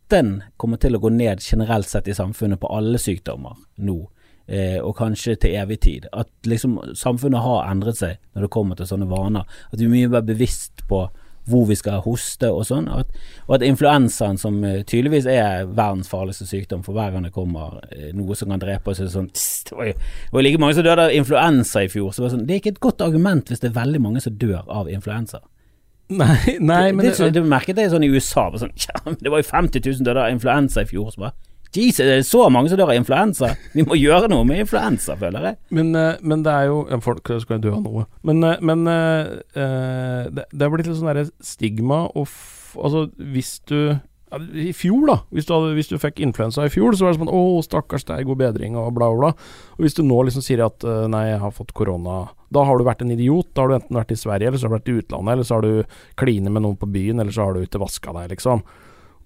smitten 0.07 0.43
kommer 0.57 0.77
til 0.77 0.95
å 0.95 0.99
gå 0.99 1.09
ned 1.09 1.41
generelt 1.41 1.87
sett 1.87 2.07
i 2.07 2.13
samfunnet 2.13 2.59
på 2.59 2.67
alle 2.67 2.97
sykdommer 2.97 3.55
nå. 3.77 4.09
Eh, 4.47 4.79
og 4.79 4.95
kanskje 4.95 5.35
til 5.35 5.55
evig 5.59 5.81
tid. 5.81 6.07
At 6.13 6.29
liksom 6.45 6.79
samfunnet 6.95 7.43
har 7.43 7.69
endret 7.69 7.97
seg 7.97 8.17
når 8.33 8.45
det 8.45 8.51
kommer 8.51 8.75
til 8.75 8.87
sånne 8.87 9.07
vaner. 9.09 9.43
At 9.71 9.79
vi 9.79 9.85
er 9.85 9.91
mye 9.91 10.07
mer 10.07 10.23
bevisst 10.23 10.85
på 10.87 11.09
hvor 11.47 11.65
vi 11.67 11.75
skal 11.75 12.01
hoste 12.03 12.49
og 12.51 12.65
sånn. 12.67 12.87
At, 12.87 13.11
og 13.47 13.55
at 13.57 13.63
influensaen, 13.63 14.37
som 14.37 14.63
eh, 14.63 14.83
tydeligvis 14.83 15.27
er 15.27 15.67
verdens 15.67 16.07
farligste 16.07 16.47
sykdom, 16.47 16.83
for 16.83 16.95
hver 16.95 17.11
gang 17.11 17.27
det 17.27 17.33
kommer 17.35 17.81
eh, 17.91 18.13
noe 18.15 18.35
som 18.35 18.51
kan 18.51 18.63
drepe 18.63 18.91
oss, 18.91 19.03
er 19.03 19.11
sånn 19.11 19.29
tss, 19.33 19.67
Det 19.67 19.75
var 19.75 19.91
jo 19.91 20.47
like 20.47 20.59
mange 20.63 20.75
som 20.75 20.87
døde 20.87 21.09
av 21.09 21.15
influensa 21.15 21.83
i 21.83 21.91
fjor. 21.91 22.13
Så 22.15 22.23
det, 22.23 22.31
sånn, 22.35 22.47
det 22.47 22.55
er 22.55 22.63
ikke 22.63 22.75
et 22.77 22.83
godt 22.87 23.03
argument 23.03 23.51
hvis 23.51 23.63
det 23.63 23.71
er 23.73 23.79
veldig 23.79 24.03
mange 24.03 24.23
som 24.23 24.39
dør 24.39 24.63
av 24.63 24.91
influensa. 24.91 25.43
Nei, 26.07 26.57
nei 26.63 26.93
men 26.95 27.03
det, 27.03 27.17
det, 27.19 27.33
det 27.35 27.43
merket 27.43 27.75
det 27.75 27.89
sånn 27.91 28.05
i 28.07 28.11
USA. 28.13 28.47
Sånn, 28.55 28.73
ja, 28.87 29.01
det 29.19 29.33
var 29.33 29.43
jo 29.43 29.49
50 29.49 29.83
000 29.83 30.07
døde 30.07 30.23
av 30.23 30.33
influensa 30.33 30.85
i 30.85 30.89
fjor. 30.89 31.11
Så 31.13 31.25
bare, 31.25 31.35
Jesus, 31.75 32.05
det 32.05 32.13
er 32.15 32.25
så 32.25 32.47
mange 32.53 32.71
som 32.71 32.79
dør 32.79 32.93
av 32.93 32.99
influensa. 32.99 33.51
Vi 33.75 33.85
må 33.85 33.97
gjøre 33.99 34.29
noe 34.31 34.45
med 34.47 34.63
influensa, 34.63 35.17
føler 35.19 35.49
jeg. 35.49 35.59
Men, 35.77 35.93
eh, 35.99 36.19
men 36.21 36.45
det 36.45 36.53
er 36.53 36.69
jo 36.71 36.77
ja, 36.89 36.99
Folk 37.03 37.27
skal 37.27 37.57
jo 37.57 37.63
dø 37.67 37.73
av 37.75 37.83
noe. 37.83 38.05
Men, 38.27 38.43
eh, 38.47 38.61
men 38.63 38.87
eh, 38.91 40.29
det, 40.31 40.47
det 40.53 40.63
er 40.63 40.71
blitt 40.73 40.87
litt 40.87 40.99
sånn 40.99 41.11
derre 41.11 41.27
stigma 41.43 42.05
og 42.13 42.27
f 42.27 42.53
Altså, 42.77 43.07
hvis 43.33 43.55
du 43.65 43.95
I 44.27 44.73
fjor, 44.75 45.05
da. 45.07 45.15
Hvis 45.31 45.45
du, 45.47 45.53
hadde, 45.55 45.75
hvis 45.77 45.87
du 45.87 45.95
fikk 46.01 46.19
influensa 46.23 46.65
i 46.67 46.71
fjor, 46.71 46.95
så 46.97 47.05
var 47.05 47.13
det 47.13 47.21
sånn 47.21 47.31
Å, 47.31 47.43
stakkars 47.63 48.03
deg, 48.09 48.25
god 48.27 48.41
bedring, 48.41 48.75
og 48.75 48.89
bla, 48.97 49.07
bla, 49.13 49.29
bla. 49.29 49.53
Og 49.77 49.85
hvis 49.85 49.95
du 49.95 50.01
nå 50.03 50.17
liksom 50.27 50.43
sier 50.43 50.65
at 50.65 50.83
eh, 50.83 51.05
Nei, 51.11 51.29
jeg 51.29 51.39
har 51.45 51.53
fått 51.55 51.71
korona. 51.77 52.25
Da 52.51 52.65
har 52.67 52.75
du 52.75 52.83
vært 52.87 53.05
en 53.05 53.13
idiot. 53.15 53.53
Da 53.55 53.63
har 53.63 53.71
du 53.71 53.77
enten 53.77 53.99
vært 54.01 54.11
i 54.11 54.19
Sverige, 54.19 54.51
eller 54.51 54.59
så 54.59 54.67
har 54.67 54.75
du 54.75 54.77
vært 54.79 54.91
i 54.91 54.97
utlandet, 54.99 55.31
eller 55.33 55.47
så 55.47 55.57
har 55.57 55.63
du 55.63 55.95
klinet 56.19 56.51
med 56.51 56.65
noen 56.65 56.79
på 56.81 56.91
byen, 56.91 57.23
eller 57.23 57.35
så 57.35 57.47
har 57.47 57.55
du 57.55 57.63
ikke 57.63 57.81
vaska 57.85 58.15
deg, 58.19 58.35
liksom. 58.35 58.65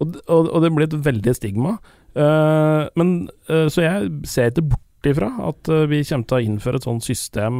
Og, 0.02 0.16
og, 0.26 0.48
og 0.50 0.62
det 0.62 0.72
blir 0.76 0.90
et 0.90 1.02
veldig 1.10 1.36
stigma. 1.38 1.76
Uh, 2.18 2.86
men 3.00 3.30
uh, 3.48 3.70
Så 3.72 3.86
jeg 3.86 4.10
ser 4.28 4.50
ikke 4.52 4.74
bort 4.74 5.08
ifra 5.08 5.30
at 5.48 5.70
uh, 5.72 5.86
vi 5.88 6.02
kommer 6.04 6.28
til 6.28 6.38
å 6.38 6.44
innføre 6.44 6.82
et 6.82 6.84
sånt 6.84 7.06
system 7.06 7.54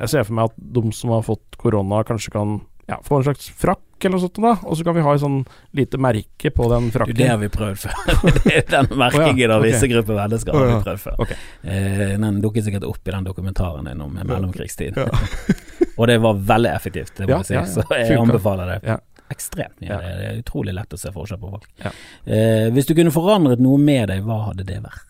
Jeg 0.00 0.08
ser 0.08 0.24
for 0.24 0.38
meg 0.38 0.48
at 0.48 0.62
de 0.78 0.82
som 0.96 1.12
har 1.12 1.26
fått 1.26 1.58
korona, 1.60 2.00
kanskje 2.08 2.32
kan 2.32 2.54
ja, 2.90 2.98
få 3.04 3.16
en 3.16 3.24
slags 3.24 3.50
frakk 3.58 4.04
eller 4.04 4.16
noe 4.16 4.22
sånt, 4.24 4.40
da. 4.42 4.52
Og 4.66 4.76
så 4.78 4.84
kan 4.86 4.96
vi 4.96 5.04
ha 5.06 5.12
et 5.14 5.22
sånn 5.22 5.36
lite 5.78 5.98
merke 6.02 6.50
på 6.50 6.66
den 6.72 6.88
Du, 6.88 6.94
frakken. 6.96 7.16
det 7.20 7.28
har 7.30 7.38
vi 7.38 7.50
prøvd 7.54 7.84
før. 7.84 8.32
Den 8.72 8.90
merkingen 8.98 9.54
av 9.54 9.62
visse 9.62 9.86
grupper 9.92 10.18
mennesker 10.18 10.56
har 10.58 10.66
vi 10.66 10.80
prøvd 10.88 11.02
før. 11.04 11.20
Okay. 11.22 11.38
Eh, 11.62 12.02
den 12.18 12.40
dukket 12.42 12.66
sikkert 12.66 12.88
opp 12.88 13.06
i 13.06 13.14
den 13.14 13.28
dokumentaren 13.28 13.86
din 13.86 14.02
om 14.02 14.18
mellomkrigstid. 14.18 14.98
Ja. 14.98 15.06
og 15.98 16.10
det 16.10 16.18
var 16.24 16.42
veldig 16.50 16.72
effektivt, 16.74 17.14
det 17.20 17.30
må 17.30 17.38
jeg 17.44 17.52
si. 17.52 17.78
Så 17.78 17.86
jeg 17.94 18.18
anbefaler 18.18 18.74
det. 18.74 18.78
Ja. 18.90 18.98
Ekstremt 19.32 19.78
mye. 19.80 19.96
Det 20.02 20.26
er 20.26 20.40
utrolig 20.42 20.74
lett 20.76 20.92
å 20.92 20.98
se 21.00 21.12
forskjell 21.14 21.40
på 21.40 21.52
folk. 21.54 21.70
Ja. 21.84 21.94
Eh, 22.26 22.66
hvis 22.74 22.90
du 22.90 22.96
kunne 22.98 23.14
forandret 23.14 23.62
noe 23.62 23.78
med 23.80 24.10
deg, 24.10 24.26
hva 24.26 24.48
hadde 24.50 24.66
det 24.68 24.82
vært? 24.82 25.06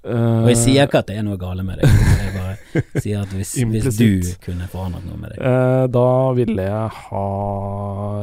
Og 0.00 0.48
jeg 0.48 0.56
sier 0.56 0.86
ikke 0.88 1.02
at 1.02 1.10
det 1.10 1.18
er 1.20 1.24
noe 1.26 1.36
gale 1.40 1.60
med 1.66 1.82
deg, 1.82 1.90
jeg 1.92 2.30
bare 2.32 3.00
sier 3.02 3.20
at 3.20 3.34
hvis, 3.36 3.52
hvis 3.68 3.98
du 3.98 4.30
kunne 4.40 4.68
forandret 4.72 5.04
noe 5.04 5.18
med 5.20 5.34
deg. 5.34 5.42
uh, 5.44 5.84
da 5.92 6.06
ville 6.38 6.64
jeg 6.64 6.88
ha 7.02 7.26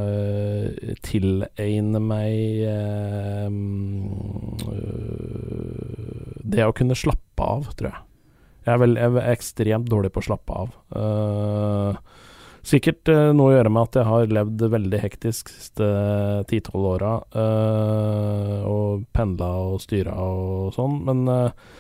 uh, 0.02 0.96
tilegne 1.06 2.02
meg 2.02 2.66
eh, 2.72 3.50
Det 6.48 6.66
å 6.66 6.74
kunne 6.74 6.98
slappe 6.98 7.46
av, 7.46 7.70
tror 7.78 7.92
jeg. 7.92 8.04
Jeg 8.68 8.74
er, 8.74 8.80
vel, 8.82 8.98
jeg 9.00 9.14
er 9.22 9.32
ekstremt 9.32 9.88
dårlig 9.88 10.10
på 10.12 10.20
å 10.20 10.26
slappe 10.26 10.56
av. 10.64 10.72
Eh, 11.00 12.00
sikkert 12.68 13.10
uh, 13.12 13.32
noe 13.36 13.52
å 13.52 13.56
gjøre 13.58 13.72
med 13.74 13.88
at 13.88 14.00
jeg 14.00 14.10
har 14.10 14.32
levd 14.40 14.64
veldig 14.74 15.02
hektisk 15.04 15.52
siste 15.54 15.88
ti-tolv 16.50 16.90
åra. 16.96 17.14
uh, 17.36 18.64
og 18.68 19.06
pendla 19.16 19.52
og 19.70 19.82
styra 19.84 20.16
og 20.20 20.74
sånn. 20.76 20.98
Men 21.08 21.28
uh, 21.32 21.78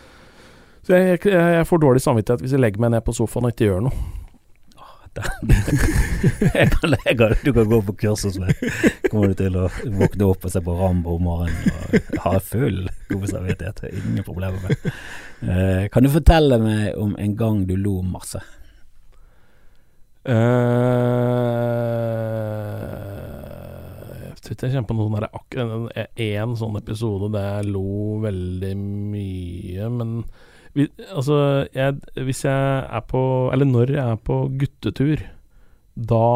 så 0.87 0.95
jeg, 0.95 1.19
jeg, 1.27 1.41
jeg 1.57 1.67
får 1.67 1.83
dårlig 1.83 2.03
samvittighet 2.03 2.45
hvis 2.45 2.55
jeg 2.55 2.63
legger 2.63 2.83
meg 2.85 2.95
ned 2.95 3.03
på 3.03 3.15
sofaen 3.17 3.49
og 3.49 3.55
ikke 3.55 3.67
gjør 3.71 3.89
noe. 3.89 4.05
Jeg 6.53 6.67
kan, 6.69 6.93
jeg 6.93 7.15
kan, 7.17 7.31
du 7.41 7.47
kan 7.55 7.65
gå 7.71 7.77
på 7.87 7.93
kurs 8.03 8.21
hos 8.27 8.35
meg. 8.37 8.53
Kommer 9.09 9.31
du 9.31 9.39
til 9.39 9.55
å 9.57 9.63
våkne 9.97 10.27
opp 10.27 10.45
og 10.45 10.53
se 10.53 10.61
på 10.61 10.75
Rambo 10.77 11.15
om 11.17 11.23
morgenen 11.25 11.71
og 11.73 12.19
ha 12.21 12.33
full 12.45 12.83
god 13.09 13.25
samvittighet. 13.31 13.81
Ingen 13.97 14.27
problemer 14.27 14.61
med 14.61 14.77
det. 14.77 15.89
Kan 15.93 16.05
du 16.05 16.11
fortelle 16.13 16.61
meg 16.61 17.01
om 17.01 17.15
en 17.17 17.33
gang 17.39 17.63
du 17.65 17.73
lo 17.81 17.95
masse? 18.05 18.43
Eh, 20.27 20.33
jeg 24.27 24.35
tror 24.41 24.55
ikke 24.55 24.67
jeg 24.67 24.73
kjenner 24.73 24.89
på 24.89 24.97
noen 24.97 25.15
der 25.15 25.29
en 26.41 26.55
sånn 26.59 26.75
episode 26.81 27.29
der 27.31 27.47
jeg 27.47 27.71
lo 27.71 28.19
veldig 28.25 28.73
mye, 29.13 29.87
men 29.93 30.09
vi, 30.75 30.89
altså 31.09 31.37
jeg, 31.73 31.95
Hvis 32.27 32.43
jeg 32.45 32.83
er 32.85 33.03
på 33.09 33.21
Eller 33.53 33.65
når 33.65 33.95
jeg 33.95 34.03
er 34.03 34.19
på 34.21 34.35
guttetur, 34.61 35.23
da 35.95 36.27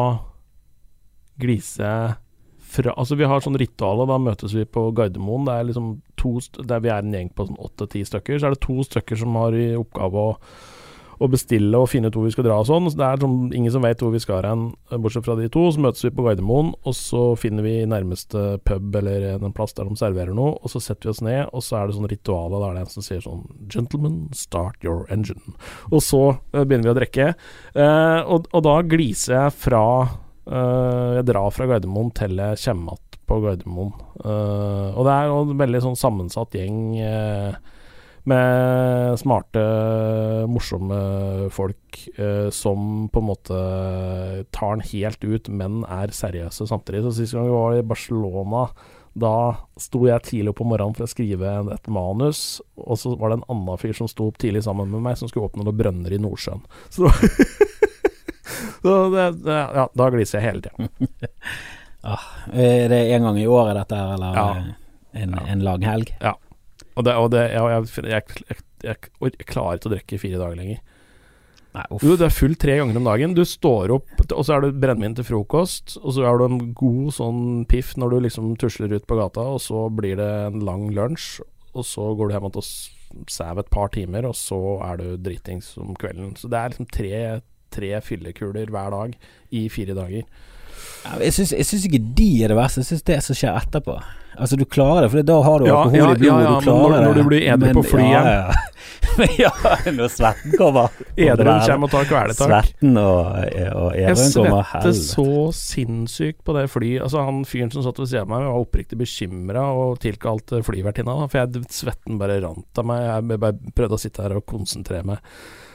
gliser 1.38 1.84
jeg 1.84 2.16
fra 2.72 2.94
Altså 2.96 3.18
Vi 3.20 3.28
har 3.28 3.44
sånn 3.44 3.60
ritual, 3.60 4.02
da 4.08 4.18
møtes 4.18 4.56
vi 4.56 4.64
på 4.64 4.88
Gardermoen. 4.96 5.46
Det 5.46 5.54
er 5.54 5.68
liksom 5.68 5.92
to 6.18 6.38
Der 6.58 6.82
vi 6.82 6.90
er 6.90 7.04
en 7.04 7.14
gjeng 7.14 7.30
på 7.36 7.46
sånn 7.46 7.60
åtte-ti 7.60 8.02
stykker, 8.08 8.40
så 8.40 8.48
er 8.48 8.56
det 8.56 8.64
to 8.64 8.80
stykker 8.88 9.20
som 9.20 9.36
har 9.38 9.54
i 9.54 9.74
oppgave 9.78 10.26
å 10.32 10.38
å 11.22 11.28
bestille 11.30 11.78
og 11.78 11.90
finne 11.92 12.10
ut 12.10 12.16
hvor 12.16 12.26
vi 12.26 12.32
skal 12.34 12.46
dra 12.48 12.58
og 12.60 12.68
sånn. 12.68 12.88
Så 12.90 12.98
det 12.98 13.06
er 13.06 13.22
som, 13.22 13.36
ingen 13.54 13.72
som 13.74 13.84
vet 13.84 14.02
hvor 14.02 14.12
vi 14.14 14.22
skal 14.22 14.46
hen, 14.46 14.64
bortsett 14.90 15.26
fra 15.26 15.36
de 15.38 15.48
to. 15.52 15.64
Så 15.72 15.82
møtes 15.82 16.04
vi 16.06 16.12
på 16.14 16.24
Gardermoen, 16.26 16.72
og 16.82 16.96
så 16.98 17.22
finner 17.40 17.66
vi 17.66 17.76
nærmeste 17.88 18.58
pub 18.66 18.98
eller 18.98 19.28
en 19.36 19.54
plass 19.54 19.76
der 19.78 19.88
de 19.88 19.98
serverer 20.00 20.34
noe, 20.36 20.56
og 20.58 20.72
så 20.72 20.82
setter 20.82 21.08
vi 21.08 21.14
oss 21.14 21.22
ned, 21.24 21.44
og 21.52 21.64
så 21.64 21.78
er 21.78 21.88
det 21.88 21.98
sånn 21.98 22.10
rituale 22.10 22.58
der 22.58 22.74
det 22.74 22.82
er 22.82 22.88
en 22.88 22.92
som 22.96 23.06
sier 23.06 23.22
sånn 23.24 23.46
Gentlemen, 23.72 24.18
start 24.36 24.82
your 24.86 25.06
engine. 25.12 25.54
Og 25.92 26.02
så 26.04 26.24
uh, 26.34 26.64
begynner 26.64 26.90
vi 26.90 26.94
å 26.94 26.98
drikke, 26.98 27.30
uh, 27.78 28.20
og, 28.26 28.50
og 28.52 28.66
da 28.66 28.76
gliser 28.86 29.36
jeg 29.38 29.56
fra 29.62 29.86
uh, 30.02 31.10
Jeg 31.18 31.26
drar 31.28 31.54
fra 31.54 31.68
Gardermoen 31.70 32.12
til 32.16 32.38
jeg 32.40 32.60
kommer 32.66 32.96
igjen 32.96 33.08
på 33.32 33.40
Gardermoen. 33.42 33.92
Eh, 34.24 34.88
og 34.96 35.06
det 35.06 35.14
er 35.14 35.30
en 35.32 35.54
veldig 35.60 35.82
sånn 35.86 35.98
sammensatt 35.98 36.56
gjeng. 36.58 36.98
eh, 37.00 37.54
med 38.28 39.16
smarte, 39.18 39.62
morsomme 40.50 40.98
folk 41.50 41.98
eh, 42.16 42.50
som 42.54 43.08
på 43.12 43.18
en 43.22 43.26
måte 43.28 43.58
tar 44.54 44.76
den 44.76 44.84
helt 44.92 45.24
ut, 45.26 45.48
men 45.50 45.82
er 45.90 46.12
seriøse 46.14 46.68
samtidig. 46.70 47.02
Så 47.08 47.14
Sist 47.18 47.34
gang 47.34 47.48
vi 47.48 47.54
var 47.56 47.74
i 47.80 47.82
Barcelona, 47.86 48.68
da 49.18 49.32
sto 49.76 50.06
jeg 50.08 50.22
tidlig 50.24 50.54
opp 50.54 50.62
om 50.64 50.70
morgenen 50.72 50.94
for 50.96 51.04
å 51.04 51.10
skrive 51.10 51.50
et 51.74 51.90
manus, 51.92 52.60
og 52.80 52.96
så 52.96 53.12
var 53.20 53.32
det 53.34 53.40
en 53.40 53.48
annen 53.56 53.80
fyr 53.82 53.92
som 53.98 54.08
sto 54.08 54.30
opp 54.30 54.38
tidlig 54.40 54.62
sammen 54.64 54.88
med 54.94 55.02
meg, 55.04 55.18
som 55.20 55.28
skulle 55.28 55.50
åpne 55.50 55.66
noen 55.66 55.76
brønner 55.82 56.14
i 56.16 56.20
Nordsjøen. 56.22 56.62
Så 56.94 57.10
Så 58.82 58.94
det, 59.14 59.26
det, 59.44 59.58
ja, 59.76 59.84
da 59.94 60.06
gliser 60.10 60.40
jeg 60.40 60.48
hele 60.48 60.64
tida. 60.68 60.88
Ah, 62.02 62.18
er 62.50 62.88
det 62.90 62.96
en 63.14 63.22
gang 63.28 63.36
i 63.38 63.44
året 63.46 63.76
dette 63.78 63.94
her, 63.94 64.08
eller 64.16 64.34
Ja. 64.34 64.46
en, 65.14 65.36
Ja. 65.38 65.42
en 65.52 65.60
lang 65.62 65.84
helg? 65.86 66.08
Og, 66.92 67.04
det, 67.06 67.14
og 67.16 67.30
det, 67.32 67.46
jeg, 67.54 67.92
jeg, 68.04 68.24
jeg, 68.84 68.96
jeg, 69.22 69.46
klarer 69.48 69.78
ikke 69.78 69.88
å 69.88 69.94
drikke 69.94 70.16
i 70.16 70.20
fire 70.20 70.40
dager 70.40 70.58
lenger. 70.58 70.80
Nei, 71.72 71.84
uff. 71.88 72.02
Du, 72.04 72.12
det 72.20 72.26
er 72.26 72.34
full 72.36 72.54
tre 72.60 72.74
ganger 72.76 72.98
om 73.00 73.06
dagen. 73.08 73.36
Du 73.36 73.44
står 73.48 73.94
opp, 73.94 74.10
og 74.26 74.42
så 74.44 74.56
er 74.56 74.66
det 74.66 74.74
brennevin 74.82 75.16
til 75.16 75.24
frokost, 75.24 75.96
og 76.02 76.12
så 76.16 76.26
har 76.26 76.40
du 76.40 76.44
en 76.50 76.58
god 76.76 77.14
sånn 77.16 77.44
piff 77.70 77.94
når 77.96 78.12
du 78.12 78.18
liksom 78.26 78.50
tusler 78.60 78.92
ut 78.92 79.06
på 79.08 79.16
gata, 79.16 79.46
og 79.54 79.62
så 79.64 79.86
blir 79.88 80.18
det 80.20 80.28
en 80.50 80.60
lang 80.68 80.90
lunsj, 80.92 81.40
og 81.72 81.88
så 81.88 82.10
går 82.18 82.28
du 82.28 82.36
hjem 82.36 82.50
og 82.50 82.60
sover 82.60 83.62
et 83.62 83.72
par 83.72 83.88
timer, 83.94 84.28
og 84.28 84.36
så 84.36 84.60
er 84.84 85.00
du 85.00 85.08
dritings 85.24 85.72
om 85.80 85.96
kvelden. 85.96 86.34
Så 86.36 86.52
det 86.52 86.60
er 86.60 86.74
liksom 86.74 86.90
tre, 86.92 87.22
tre 87.72 87.92
fyllekuler 88.04 88.72
hver 88.72 88.92
dag 88.92 89.16
i 89.56 89.64
fire 89.72 89.96
dager. 89.96 90.28
Jeg 91.22 91.32
syns, 91.34 91.52
jeg 91.52 91.80
ikke 91.90 92.02
de 92.16 92.28
er 92.44 92.52
det 92.52 92.56
verste, 92.58 92.82
jeg 92.82 92.90
syns 92.92 93.06
det 93.08 93.20
som 93.26 93.36
skjer 93.38 93.56
etterpå. 93.58 93.96
Altså, 94.32 94.56
du 94.56 94.64
klarer 94.64 95.04
det, 95.04 95.10
for 95.12 95.26
da 95.28 95.34
har 95.44 95.58
du 95.60 95.66
Ja, 95.66 95.74
alkohol 95.82 95.98
ja, 95.98 96.04
i 96.14 96.20
blodet, 96.20 96.26
ja, 96.26 96.36
ja, 96.40 96.52
du 96.60 96.64
klarer 96.64 96.82
når- 96.82 96.92
det. 96.94 97.00
når 97.04 97.14
du 97.18 97.24
blir 97.28 97.42
edru 97.52 97.72
på 97.76 97.82
flyet. 97.90 98.12
ja, 98.12 98.22
ja. 98.38 98.52
Når 99.92 100.08
svetten 100.08 100.54
kommer. 100.56 100.88
Edruen 101.20 101.60
kommer 101.66 101.84
og 101.84 101.90
tar 101.92 102.06
kvelertak. 102.08 102.48
Svetten 102.48 102.96
og, 102.96 103.26
og 103.34 103.96
Jeg 103.98 104.14
edruen 104.14 104.32
kommer. 104.38 104.64
svette 104.70 104.92
så 104.96 105.26
sinnssykt 105.58 106.40
på 106.46 106.54
det 106.56 106.64
flyet. 106.72 107.02
Altså 107.04 107.24
Han 107.26 107.42
fyren 107.44 107.72
som 107.74 107.84
satt 107.84 107.98
ved 108.00 108.08
siden 108.08 108.24
av 108.24 108.30
meg, 108.32 108.46
var 108.48 108.62
oppriktig 108.64 108.96
bekymra 109.02 109.66
og 109.76 109.98
tilkalte 110.00 110.62
flyvertinna. 110.64 111.18
For 111.28 111.42
jeg, 111.42 111.64
svetten 111.68 112.16
bare 112.22 112.40
rant 112.46 112.78
av 112.80 112.88
meg. 112.88 113.04
Jeg 113.10 113.40
bare 113.42 113.74
prøvde 113.76 113.98
å 113.98 114.00
sitte 114.00 114.24
her 114.24 114.36
og 114.38 114.46
konsentrere 114.48 115.04
meg. 115.12 115.18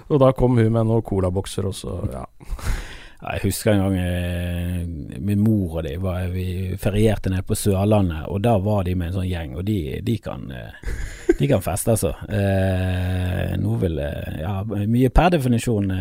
Og 0.09 0.21
da 0.23 0.31
kom 0.33 0.57
hun 0.57 0.71
med 0.71 0.87
noen 0.87 1.03
colabokser, 1.05 1.67
og 1.67 1.75
så 1.77 1.99
ja. 2.09 2.25
Jeg 3.18 3.41
husker 3.48 3.72
en 3.73 3.80
gang 3.81 3.95
eh, 3.98 4.81
min 5.26 5.39
mor 5.41 5.80
og 5.80 5.85
de 5.88 5.95
var, 6.02 6.27
vi 6.30 6.76
ferierte 6.77 7.31
nede 7.34 7.41
på 7.48 7.56
Sørlandet, 7.57 8.27
og 8.30 8.44
da 8.45 8.53
var 8.61 8.84
de 8.85 8.94
med 8.95 9.10
en 9.10 9.15
sånn 9.18 9.30
gjeng, 9.30 9.56
og 9.57 9.65
de, 9.65 9.77
de 10.06 10.18
kan 10.22 10.45
eh, 10.53 10.91
De 11.38 11.45
kan 11.49 11.61
feste, 11.61 11.94
altså. 11.94 12.14
Eh, 12.34 13.56
noe 13.61 13.77
vil 13.81 13.98
eh, 14.02 14.38
Ja, 14.41 14.60
mye 14.65 15.10
per 15.14 15.34
definisjon 15.35 15.91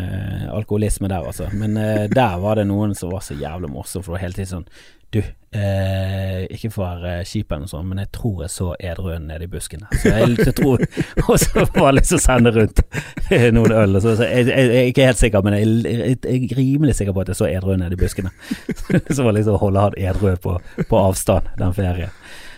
alkoholisme 0.53 1.09
der, 1.13 1.25
altså. 1.33 1.49
Men 1.57 1.77
eh, 1.81 2.05
der 2.13 2.39
var 2.41 2.61
det 2.61 2.69
noen 2.69 2.95
som 2.97 3.13
var 3.13 3.25
så 3.25 3.37
jævlig 3.37 3.73
morsom, 3.73 4.05
for 4.05 4.13
det 4.13 4.19
var 4.19 4.25
hele 4.27 4.39
tiden 4.39 4.53
sånn 4.53 4.69
Du, 5.13 5.21
eh, 5.57 6.43
ikke 6.53 6.71
for 6.75 6.85
å 6.85 7.03
være 7.03 7.25
kjip 7.27 7.51
eller 7.51 7.65
noe 7.65 7.71
sånt, 7.71 7.89
men 7.91 8.01
jeg 8.03 8.11
tror 8.15 8.43
jeg 8.45 8.53
så 8.53 8.69
edruen 8.91 9.27
nede 9.31 9.47
i 9.47 9.51
busken 9.51 9.85
der. 9.85 10.01
Så 10.03 10.13
jeg, 10.13 10.37
jeg 10.43 10.57
tror 10.59 10.85
Og 11.27 11.39
så 11.43 11.65
var 11.65 11.89
det 11.89 11.95
liksom 12.01 12.23
sende 12.23 12.53
rundt 12.55 12.83
noen 13.57 13.77
øl, 13.83 14.01
så, 14.05 14.17
så 14.19 14.29
jeg, 14.29 14.49
jeg, 14.51 14.71
jeg 14.71 14.83
er 14.83 14.91
ikke 14.93 15.09
helt 15.11 15.23
sikker, 15.23 15.47
men 15.47 15.59
jeg, 15.59 15.71
jeg, 15.85 16.19
jeg 16.23 16.51
er 16.51 16.61
rimelig 16.61 16.99
sikker 17.01 17.17
på 17.17 17.25
at 17.25 17.33
jeg 17.33 17.41
så 17.41 17.49
edruen 17.51 17.83
nede 17.85 17.99
i 17.99 18.01
buskene. 18.01 18.33
så 19.17 19.27
var 19.27 19.37
liksom 19.37 19.57
å 19.57 19.63
holde 19.65 19.87
han 19.87 20.01
edru 20.13 20.35
på, 20.43 20.59
på 20.91 21.01
avstand 21.01 21.49
den 21.61 21.77
ferien. 21.77 22.13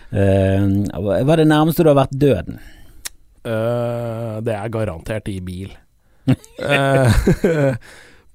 Eh, 0.09 0.67
hva 0.99 1.21
er 1.23 1.43
det 1.43 1.49
nærmeste 1.49 1.85
du 1.85 1.91
har 1.91 1.99
vært 2.01 2.17
døden? 2.19 2.59
Uh, 3.39 4.41
det 4.43 4.51
er 4.51 4.71
garantert 4.73 5.29
i 5.31 5.39
bil. 5.41 5.71
Eh, 6.29 7.75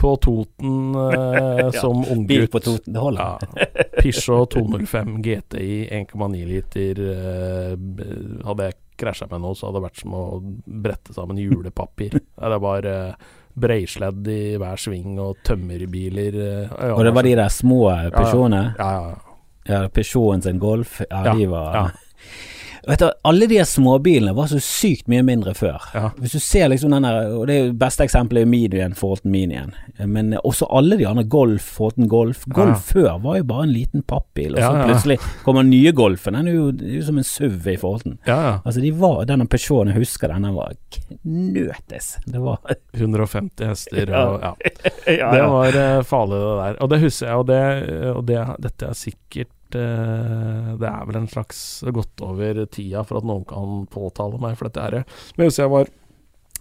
på 0.05 0.13
Toten 0.21 0.95
eh, 1.01 1.71
som 1.83 2.03
Bil 2.05 2.13
unggutt. 2.45 2.51
på 2.53 2.61
Toten, 2.69 2.93
det 2.97 3.01
holder. 3.01 3.23
Ja. 3.25 3.85
Peugeot 3.99 4.51
205 4.55 5.15
GTI 5.25 5.79
1,9 6.05 6.43
liter. 6.51 7.01
eh, 7.11 8.45
hadde 8.45 8.69
jeg 8.69 8.79
krasja 9.01 9.27
med 9.31 9.43
noe, 9.43 9.57
så 9.59 9.67
hadde 9.71 9.81
det 9.81 9.87
vært 9.89 10.03
som 10.05 10.13
å 10.15 10.25
brette 10.85 11.17
sammen 11.17 11.41
julepapir. 11.41 12.15
Ja, 12.41 12.53
Det 12.53 12.61
var 12.63 12.87
eh, 12.87 13.33
breisledd 13.55 14.27
i 14.31 14.41
hver 14.61 14.79
sving 14.83 15.17
og 15.23 15.41
tømmerbiler. 15.47 16.37
eh, 16.45 16.73
ja, 16.75 16.93
Og 16.95 17.05
det 17.07 17.15
var 17.17 17.27
de 17.27 17.35
der 17.39 17.53
små 17.55 17.81
Peugeotene? 18.15 18.63
Ja, 18.79 18.91
ja, 18.99 19.15
ja. 19.15 19.21
Ja, 19.65 19.79
Peugeoten 19.89 20.43
sin 20.45 20.59
Golf. 20.61 20.99
Ja, 21.09 21.25
Ja, 21.25 21.35
de 21.39 21.47
var 21.49 21.79
ja. 21.79 21.85
Vet 22.89 22.99
du, 23.01 23.07
Alle 23.25 23.47
de 23.49 23.59
småbilene 23.65 24.35
var 24.37 24.47
så 24.51 24.59
sykt 24.61 25.07
mye 25.09 25.23
mindre 25.25 25.55
før. 25.57 25.81
Ja. 25.95 26.11
Hvis 26.19 26.33
du 26.37 26.39
ser 26.43 26.69
liksom 26.69 26.91
den 26.93 27.03
der 27.07 27.31
Og 27.39 27.47
det 27.49 27.59
beste 27.81 28.05
eksempelet 28.05 28.43
er 28.45 28.51
Minien 28.51 28.95
forhold 28.95 29.23
til 29.23 29.31
Minien. 29.31 29.73
Men 30.07 30.35
også 30.45 30.67
alle 30.71 30.99
de 31.01 31.07
andre 31.09 31.25
Golf 31.25 31.63
forhold 31.79 31.95
til 31.99 32.09
Golf. 32.09 32.45
Golf 32.53 32.93
Ja. 32.95 33.01
før 33.01 33.23
var 33.23 33.37
jo 33.39 33.45
bare 33.45 33.63
en 33.69 33.73
liten 33.73 34.03
pappbil, 34.03 34.55
og 34.57 34.61
så 34.63 34.73
Ja, 34.77 34.85
plutselig 34.89 35.19
kommer 35.45 35.63
den 35.63 35.71
nye 35.71 35.93
Golfen. 35.93 36.35
Den 36.35 36.49
er 36.49 36.53
jo, 36.53 36.69
er 36.69 36.95
jo 36.99 37.03
som 37.07 37.19
en 37.19 37.25
SUV 37.25 37.67
i 37.73 37.77
forhold 37.77 38.03
til 38.03 38.11
den. 38.13 38.21
Altså 38.67 38.81
de 38.81 38.91
var, 39.01 39.25
Denne 39.25 39.47
Peugeoten, 39.47 39.89
jeg 39.93 39.97
husker 40.05 40.29
den, 40.29 40.43
den 40.43 40.55
var 40.55 40.73
knøtes. 41.25 42.19
Det 42.27 42.41
var 42.43 42.59
150 42.95 43.67
hester 43.67 44.11
Ja. 44.11 44.25
og 44.29 44.41
ja. 44.43 44.53
Det 45.35 45.43
var 45.51 45.77
eh, 45.81 46.03
farlig, 46.03 46.39
det 46.41 46.55
der. 46.61 46.79
Og 46.83 46.91
det 46.91 47.01
husker 47.01 47.27
jeg, 47.27 47.37
og, 47.37 47.47
det, 47.47 47.61
og 48.17 48.25
det, 48.29 48.41
dette 48.65 48.87
er 48.91 48.99
sikkert 48.99 49.49
eh, 49.79 50.71
Det 50.81 50.89
er 50.89 51.09
vel 51.09 51.21
en 51.21 51.31
slags 51.31 51.59
gått 51.95 52.23
over 52.25 52.65
tida 52.67 53.05
for 53.07 53.21
at 53.21 53.29
noen 53.29 53.45
kan 53.49 53.85
påtale 53.93 54.41
meg 54.43 54.57
for 54.59 54.69
dette 54.69 54.85
her. 54.85 55.21
Men 55.39 55.53
jeg 55.53 55.73
var 55.73 55.91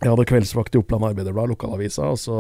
jeg 0.04 0.12
hadde 0.12 0.26
kveldsvakt 0.28 0.76
i 0.76 0.80
Oppland 0.82 1.06
Arbeiderblad, 1.08 1.54
lokalavisa, 1.54 2.10
og 2.12 2.18
så 2.20 2.38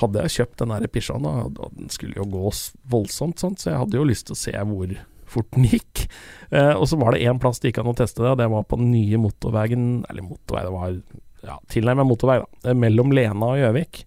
hadde 0.00 0.24
jeg 0.24 0.34
kjøpt 0.34 0.64
den 0.64 0.72
der 0.72 0.90
Peugeoten, 0.90 1.28
og 1.28 1.76
den 1.76 1.92
skulle 1.94 2.18
jo 2.18 2.26
gå 2.26 2.50
voldsomt, 2.90 3.38
sånt, 3.38 3.62
så 3.62 3.70
jeg 3.70 3.82
hadde 3.84 4.00
jo 4.00 4.08
lyst 4.08 4.26
til 4.26 4.34
å 4.34 4.40
se 4.40 4.54
hvor 4.72 4.96
fort 5.28 5.50
den 5.54 5.68
gikk. 5.68 6.08
Eh, 6.50 6.72
og 6.72 6.88
så 6.90 6.98
var 6.98 7.14
det 7.14 7.22
én 7.28 7.38
plass 7.38 7.62
det 7.62 7.70
gikk 7.70 7.82
an 7.84 7.92
å 7.92 7.96
teste 7.98 8.24
det, 8.24 8.32
og 8.32 8.40
det 8.40 8.48
var 8.50 8.66
på 8.66 8.80
den 8.80 8.90
nye 8.94 9.20
motorveien 9.20 9.88
Eller 10.08 10.24
motorvei, 10.26 10.64
det 10.64 10.74
var 10.74 10.96
ja, 11.44 11.58
tilnærmet 11.70 12.08
motorvei, 12.08 12.40
da. 12.42 12.74
Mellom 12.74 13.14
Lena 13.14 13.52
og 13.52 13.60
Gjøvik. 13.60 14.02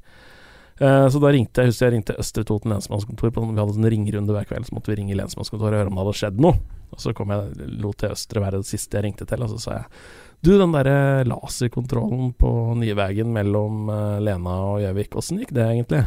Eh, 0.82 1.08
Så 1.14 1.20
da 1.22 1.30
ringte 1.30 1.62
jeg 1.62 1.70
husker 1.72 1.88
jeg 1.90 1.94
ringte 2.00 2.16
Østre 2.18 2.44
Toten 2.48 2.74
lensmannskontor. 2.74 3.30
På, 3.36 3.44
vi 3.46 3.60
hadde 3.60 3.78
en 3.78 3.90
ringerunde 3.94 4.34
hver 4.34 4.48
kveld, 4.50 4.66
så 4.66 4.74
måtte 4.78 4.90
vi 4.92 4.98
ringe 5.02 5.18
lensmannskontoret 5.20 5.76
og 5.78 5.82
høre 5.84 5.92
om 5.92 5.98
det 6.00 6.04
hadde 6.06 6.18
skjedd 6.22 6.42
noe. 6.42 6.58
Og 6.92 7.00
så 7.04 7.14
kom 7.16 7.30
jeg, 7.32 7.70
lot 7.84 8.02
jeg 8.04 8.16
Østre 8.18 8.42
være 8.44 8.60
det 8.64 8.68
siste 8.72 8.98
jeg 8.98 9.06
ringte 9.06 9.28
til, 9.30 9.44
og 9.46 9.50
så 9.54 9.60
sa 9.62 9.76
jeg 9.78 9.86
Du, 10.42 10.50
den 10.58 10.74
derre 10.74 11.22
laserkontrollen 11.30 12.32
på 12.42 12.50
Nyvegen 12.82 13.30
mellom 13.36 13.92
eh, 13.94 14.18
Lena 14.26 14.56
og 14.72 14.82
Gjøvik, 14.82 15.14
åssen 15.22 15.38
gikk 15.44 15.54
det 15.54 15.68
egentlig? 15.68 16.02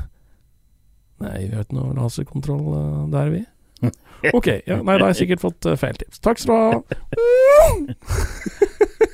Nei, 1.23 1.37
vi 1.47 1.55
har 1.55 1.63
ikke 1.63 1.79
noe 1.79 1.95
laserkontroll 1.95 2.67
eh, 2.75 3.05
der, 3.15 3.31
vi. 3.37 3.45
Ok, 4.35 4.47
ja, 4.67 4.81
nei, 4.81 4.97
da 4.99 5.05
har 5.05 5.13
jeg 5.13 5.21
sikkert 5.23 5.43
fått 5.45 5.67
eh, 5.71 5.79
feil 5.79 5.95
tips. 6.01 6.19
Takk 6.25 6.41
skal 6.43 6.55
du 6.57 6.59
ha. 6.65 6.79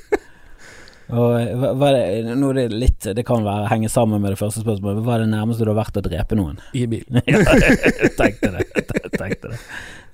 Og 1.11 1.75
hva, 1.79 1.89
det, 1.91 2.35
nå 2.39 2.51
det 2.55 2.63
litt 2.71 3.03
Det 3.17 3.23
kan 3.27 3.43
være 3.43 3.67
henge 3.71 3.89
sammen 3.91 4.21
med 4.23 4.31
det 4.33 4.39
første 4.39 4.61
spørsmålet. 4.63 5.03
Hva 5.03 5.13
er 5.17 5.21
det 5.25 5.31
nærmeste 5.33 5.65
du 5.67 5.71
har 5.73 5.79
vært 5.81 5.99
å 5.99 6.03
drepe 6.05 6.33
noen? 6.39 6.57
I 6.77 6.85
bilen. 6.91 7.19
Ja, 7.27 7.37
jeg 7.65 8.13
tenkte 8.19 8.47
det. 8.55 8.63
Jeg 8.77 8.83
tenkte 9.17 9.45
det. 9.51 9.59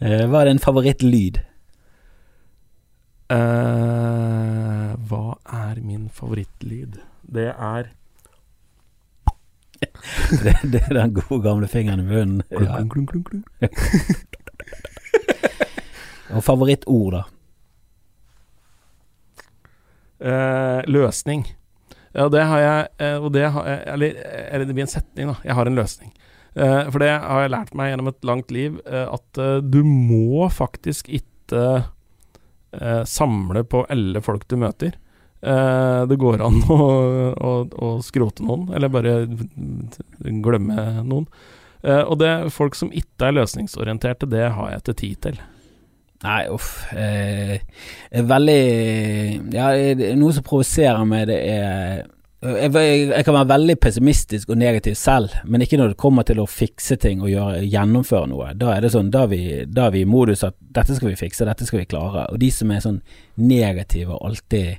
Eh, 0.02 0.24
Hva 0.30 0.38
er 0.42 0.48
din 0.52 0.64
favorittlyd? 0.64 1.36
Uh, 3.28 4.96
hva 5.10 5.26
er 5.52 5.76
min 5.84 6.06
favorittlyd? 6.16 6.94
Det 7.28 7.50
er 7.52 7.84
Det, 10.46 10.54
det 10.64 10.80
er 10.88 10.94
den 10.96 11.12
gode 11.18 11.42
gamle 11.44 11.68
fingeren 11.70 12.00
i 12.00 12.04
munnen. 12.08 12.42
Ja. 12.50 12.80
Og 16.38 16.44
favorittord, 16.44 17.12
da? 17.14 17.22
Eh, 20.20 20.82
løsning. 20.90 21.46
Og 22.18 22.32
det 22.34 22.42
har 22.50 22.62
jeg 22.64 22.86
eh, 23.06 23.18
Og 23.22 23.28
det 23.36 23.44
har 23.54 23.68
Eller, 23.94 24.16
eller 24.50 24.66
det 24.66 24.74
blir 24.74 24.88
en 24.88 24.90
setning, 24.90 25.30
da. 25.30 25.36
Jeg 25.46 25.54
har 25.54 25.70
en 25.70 25.78
løsning. 25.78 26.14
Eh, 26.58 26.88
for 26.90 27.04
det 27.04 27.12
har 27.22 27.44
jeg 27.44 27.54
lært 27.54 27.76
meg 27.78 27.92
gjennom 27.92 28.10
et 28.10 28.26
langt 28.26 28.54
liv, 28.54 28.80
eh, 28.90 29.06
at 29.14 29.42
eh, 29.42 29.60
du 29.62 29.84
må 29.86 30.48
faktisk 30.50 31.12
ikke 31.14 31.66
eh, 32.74 33.04
samle 33.06 33.62
på 33.70 33.84
alle 33.94 34.24
folk 34.26 34.48
du 34.50 34.58
møter. 34.58 34.98
Det 35.38 36.16
går 36.18 36.42
an 36.42 36.56
å, 36.74 36.78
å, 37.38 37.52
å 37.70 37.90
skrote 38.02 38.42
noen, 38.42 38.72
eller 38.74 38.90
bare 38.90 39.12
glemme 40.18 41.04
noen. 41.06 41.28
Og 41.86 42.16
det 42.20 42.32
folk 42.52 42.76
som 42.76 42.90
ikke 42.90 43.30
er 43.30 43.36
løsningsorienterte, 43.38 44.28
det 44.28 44.48
har 44.58 44.72
jeg 44.74 44.82
ikke 44.82 44.98
tid 44.98 45.22
til. 45.28 45.38
Nei, 46.26 46.44
uff. 46.50 46.70
Eh, 46.98 47.60
veldig 48.26 48.62
Ja, 49.54 49.72
noe 50.18 50.34
som 50.34 50.46
provoserer 50.46 51.06
meg, 51.06 51.28
det 51.30 51.42
er 51.46 52.06
jeg, 52.38 52.70
jeg, 53.10 53.24
kan 53.26 53.34
være 53.34 53.50
veldig 53.50 53.76
pessimistisk 53.82 54.52
og 54.54 54.60
negativ 54.62 54.94
selv, 54.96 55.34
men 55.50 55.64
ikke 55.66 55.80
når 55.80 55.94
det 55.94 55.98
kommer 55.98 56.26
til 56.28 56.38
å 56.38 56.46
fikse 56.46 56.96
ting 57.02 57.24
og 57.26 57.32
gjøre, 57.32 57.64
gjennomføre 57.66 58.30
noe. 58.30 58.52
Da 58.54 58.76
er 58.76 58.86
det 58.86 58.92
sånn, 58.94 59.10
vi, 59.32 59.40
da 59.66 59.88
er 59.88 59.96
vi 59.96 60.04
i 60.06 60.10
modus 60.10 60.46
at 60.46 60.54
dette 60.62 60.94
skal 60.96 61.10
vi 61.10 61.18
fikse, 61.18 61.48
dette 61.50 61.66
skal 61.66 61.82
vi 61.82 61.90
klare. 61.90 62.28
Og 62.30 62.38
de 62.42 62.52
som 62.54 62.70
er 62.72 62.84
sånn 62.86 63.00
negative 63.42 64.14
og 64.14 64.30
alltid 64.30 64.78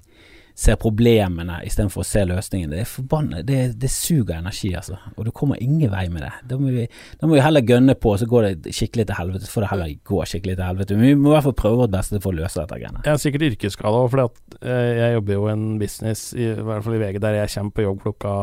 ser 0.58 0.74
problemene 0.80 1.60
istedenfor 1.68 2.02
å 2.02 2.06
se 2.06 2.24
løsningen, 2.26 2.72
det 2.72 2.80
er 2.82 2.88
forbannet, 2.90 3.44
det, 3.46 3.58
det 3.78 3.90
suger 3.94 4.40
energi, 4.40 4.72
altså. 4.74 4.96
Og 5.14 5.28
du 5.28 5.30
kommer 5.34 5.60
ingen 5.62 5.92
vei 5.92 6.08
med 6.10 6.24
det. 6.26 6.32
Da 6.50 6.58
må 6.58 6.72
vi, 6.74 6.86
da 7.20 7.28
må 7.28 7.36
vi 7.36 7.44
heller 7.44 7.62
gønne 7.62 7.94
på, 7.94 8.16
så 8.18 8.26
går 8.26 8.48
det 8.48 8.72
skikkelig 8.74 9.06
til 9.06 9.18
helvete. 9.20 9.46
Så 9.46 9.54
får 9.54 9.64
det 9.64 9.70
heller 9.70 9.92
gå 10.10 10.18
skikkelig 10.26 10.56
til 10.58 10.66
helvete. 10.66 10.96
Men 10.98 11.06
vi 11.06 11.20
må 11.20 11.30
i 11.30 11.36
hvert 11.36 11.46
fall 11.46 11.56
prøve 11.60 11.84
vårt 11.84 11.94
beste 11.94 12.18
for 12.24 12.34
å 12.34 12.40
løse 12.40 12.58
dette 12.58 12.80
greiene. 12.80 13.04
Jeg 13.06 13.14
er 13.14 13.22
sikkert 13.22 13.46
yrkesskada 13.52 14.00
for 14.10 14.24
jeg 14.58 15.14
jobber 15.14 15.38
jo 15.38 15.46
i 15.46 15.52
en 15.54 15.68
business, 15.78 16.24
i, 16.34 16.50
i 16.50 16.66
hvert 16.66 16.86
fall 16.88 16.98
i 16.98 17.02
VG, 17.04 17.20
der 17.22 17.38
jeg 17.38 17.54
kommer 17.54 17.76
på 17.76 17.86
jobb 17.86 18.02
klokka 18.08 18.34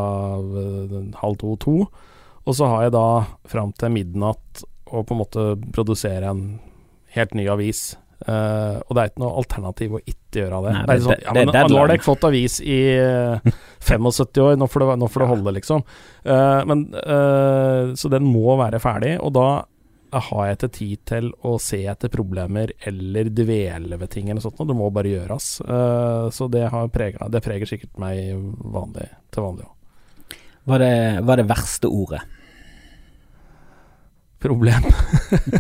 eh, 0.64 0.96
halv 1.20 1.42
to-to. 1.44 1.76
Og 2.46 2.56
så 2.56 2.72
har 2.72 2.86
jeg 2.86 2.96
da 2.96 3.10
fram 3.52 3.76
til 3.76 3.92
midnatt 3.92 4.64
å 4.86 5.04
på 5.04 5.18
en 5.18 5.20
måte 5.26 5.46
produsere 5.76 6.32
en 6.32 6.48
helt 7.16 7.36
ny 7.36 7.50
avis. 7.52 7.90
Eh, 8.26 8.78
og 8.82 8.96
det 8.96 9.02
er 9.04 9.10
ikke 9.12 9.22
noe 9.22 9.36
alternativ 9.38 9.92
å 9.98 10.02
ikke 10.02 10.40
gjøre 10.42 10.62
det. 10.66 10.72
Nei, 10.74 10.82
det 10.86 10.88
det- 10.96 11.04
sånn, 11.04 11.14
det- 11.14 11.24
ja, 11.26 11.34
det 11.34 11.46
men 11.46 11.70
Nå 11.70 11.78
har 11.78 11.88
dere 11.88 12.06
fått 12.08 12.24
avis 12.26 12.60
i 12.62 12.80
uh, 12.98 13.40
75 13.86 14.42
år, 14.42 14.58
nå 14.58 14.68
får 14.70 14.80
det, 14.86 14.98
nå 15.04 15.10
får 15.14 15.20
det 15.22 15.30
holde, 15.30 15.54
liksom. 15.60 15.84
Uh, 16.26 16.66
men, 16.66 16.82
eh, 16.96 17.94
så 17.94 18.10
den 18.10 18.26
må 18.26 18.58
være 18.58 18.82
ferdig, 18.82 19.20
og 19.22 19.34
da 19.34 19.48
har 20.16 20.46
jeg 20.48 20.58
ikke 20.58 20.72
tid 20.72 21.00
til 21.06 21.26
å 21.44 21.60
se 21.60 21.82
etter 21.92 22.10
problemer 22.10 22.72
eller 22.88 23.28
dvele 23.30 23.98
ved 24.00 24.10
ting 24.10 24.30
eller 24.30 24.42
sånt. 24.42 24.58
noe. 24.60 24.68
Det 24.70 24.78
må 24.78 24.88
bare 24.94 25.12
gjøres. 25.12 25.60
Eh, 25.62 26.30
så 26.32 26.48
det, 26.50 26.70
har 26.72 26.88
preget, 26.88 27.20
det 27.32 27.44
preger 27.44 27.68
sikkert 27.68 27.98
meg 28.00 28.32
vanlig, 28.64 29.10
til 29.32 29.44
vanlig 29.44 29.66
òg. 29.68 29.74
Det, 30.80 30.94
hva 31.22 31.36
er 31.36 31.42
det 31.44 31.48
verste 31.50 31.92
ordet? 31.92 32.22
Problem. 34.40 34.88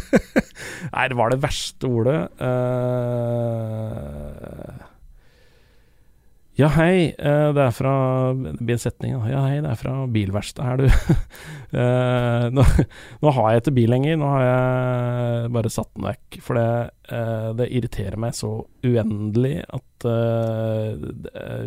Nei, 0.91 1.07
det 1.11 1.17
var 1.19 1.29
det 1.33 1.43
verste 1.43 1.89
ordet. 1.89 2.19
Uh, 2.39 3.75
ja, 6.55 6.69
hei. 6.71 7.11
eh, 7.19 7.49
det 7.51 7.63
er 7.65 7.73
fra 7.75 7.93
Det 8.31 8.63
blir 8.63 8.77
en 8.77 8.79
setning, 8.79 9.15
da. 9.17 9.27
Ja, 9.27 9.41
hei, 9.43 9.57
det 9.59 9.73
er 9.73 9.79
fra 9.79 9.95
bilverkstedet 10.07 10.67
her, 10.69 10.77
du. 10.83 10.87
Eh, 11.75 12.45
nå, 12.55 12.63
nå 13.19 13.31
har 13.35 13.47
jeg 13.51 13.59
ikke 13.59 13.71
bil 13.75 13.89
lenger. 13.91 14.13
Nå 14.15 14.27
har 14.31 14.43
jeg 14.45 15.49
bare 15.51 15.71
satt 15.73 15.89
den 15.97 16.05
vekk. 16.07 16.37
For 16.45 16.55
det, 16.55 16.67
det 17.59 17.67
irriterer 17.75 18.15
meg 18.21 18.37
så 18.37 18.51
uendelig 18.85 19.57
at 19.65 20.05
uh, 20.07 20.93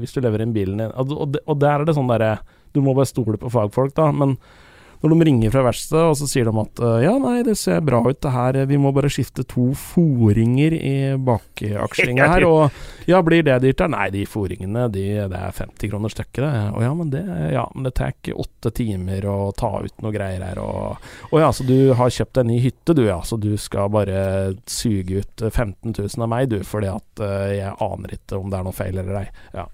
Hvis 0.01 0.17
du 0.17 0.23
lever 0.25 0.47
inn 0.47 0.55
bilen 0.57 0.81
din 0.81 0.95
og, 0.97 1.37
og 1.37 1.61
der 1.61 1.75
er 1.75 1.85
det 1.85 1.97
sånn 1.99 2.09
derre 2.09 2.39
Du 2.73 2.81
må 2.81 2.95
bare 2.97 3.11
stole 3.11 3.37
på 3.43 3.53
fagfolk, 3.53 3.93
da. 3.99 4.09
Men 4.17 4.39
når 5.03 5.13
de 5.15 5.27
ringer 5.29 5.53
fra 5.55 5.63
verkstedet, 5.67 6.05
og 6.11 6.17
så 6.19 6.27
sier 6.31 6.49
de 6.49 6.63
at 6.63 6.83
eh, 6.83 6.97
ja, 7.05 7.15
nei, 7.23 7.37
det 7.47 7.55
ser 7.61 7.85
bra 7.87 8.01
ut 8.07 8.21
det 8.25 8.33
her, 8.35 8.59
vi 8.71 8.79
må 8.81 8.91
bare 8.95 9.11
skifte 9.13 9.45
to 9.47 9.69
foringer 9.79 10.75
i 10.75 10.95
bakakslinga 11.23 12.27
her, 12.33 12.47
og 12.49 13.09
ja, 13.09 13.21
blir 13.25 13.45
det 13.47 13.61
dyrt? 13.63 13.79
Der? 13.79 13.93
Nei, 13.95 14.09
de 14.15 14.25
foringene, 14.29 14.89
de, 14.93 15.05
det 15.31 15.39
er 15.39 15.55
50 15.55 15.93
kroner 15.93 16.13
stykket, 16.13 16.43
det. 16.43 16.65
Å 16.75 16.83
ja, 16.83 16.91
men 16.99 17.13
det, 17.15 17.23
ja, 17.55 17.65
men 17.75 17.87
det 17.87 17.95
tar 18.01 18.17
åtte 18.35 18.73
timer 18.75 19.27
å 19.31 19.39
ta 19.57 19.71
ut 19.85 20.05
noe 20.05 20.15
greier 20.15 20.43
her, 20.45 20.59
og 20.63 21.35
Å 21.35 21.41
ja, 21.41 21.53
så 21.55 21.65
du 21.67 21.93
har 21.99 22.13
kjøpt 22.13 22.43
en 22.43 22.51
ny 22.51 22.59
hytte, 22.65 22.97
du, 22.97 23.05
ja, 23.07 23.21
så 23.25 23.39
du 23.41 23.53
skal 23.61 23.91
bare 23.93 24.55
suge 24.67 25.23
ut 25.23 25.49
15 25.51 25.95
000 25.95 26.25
av 26.25 26.31
meg, 26.33 26.51
du, 26.51 26.61
fordi 26.67 26.91
at 26.91 27.25
eh, 27.25 27.59
jeg 27.61 27.75
aner 27.85 28.15
ikke 28.19 28.39
om 28.41 28.51
det 28.51 28.59
er 28.59 28.67
noe 28.67 28.77
feil 28.77 28.99
eller 28.99 29.23
ei. 29.23 29.29
Ja. 29.55 29.69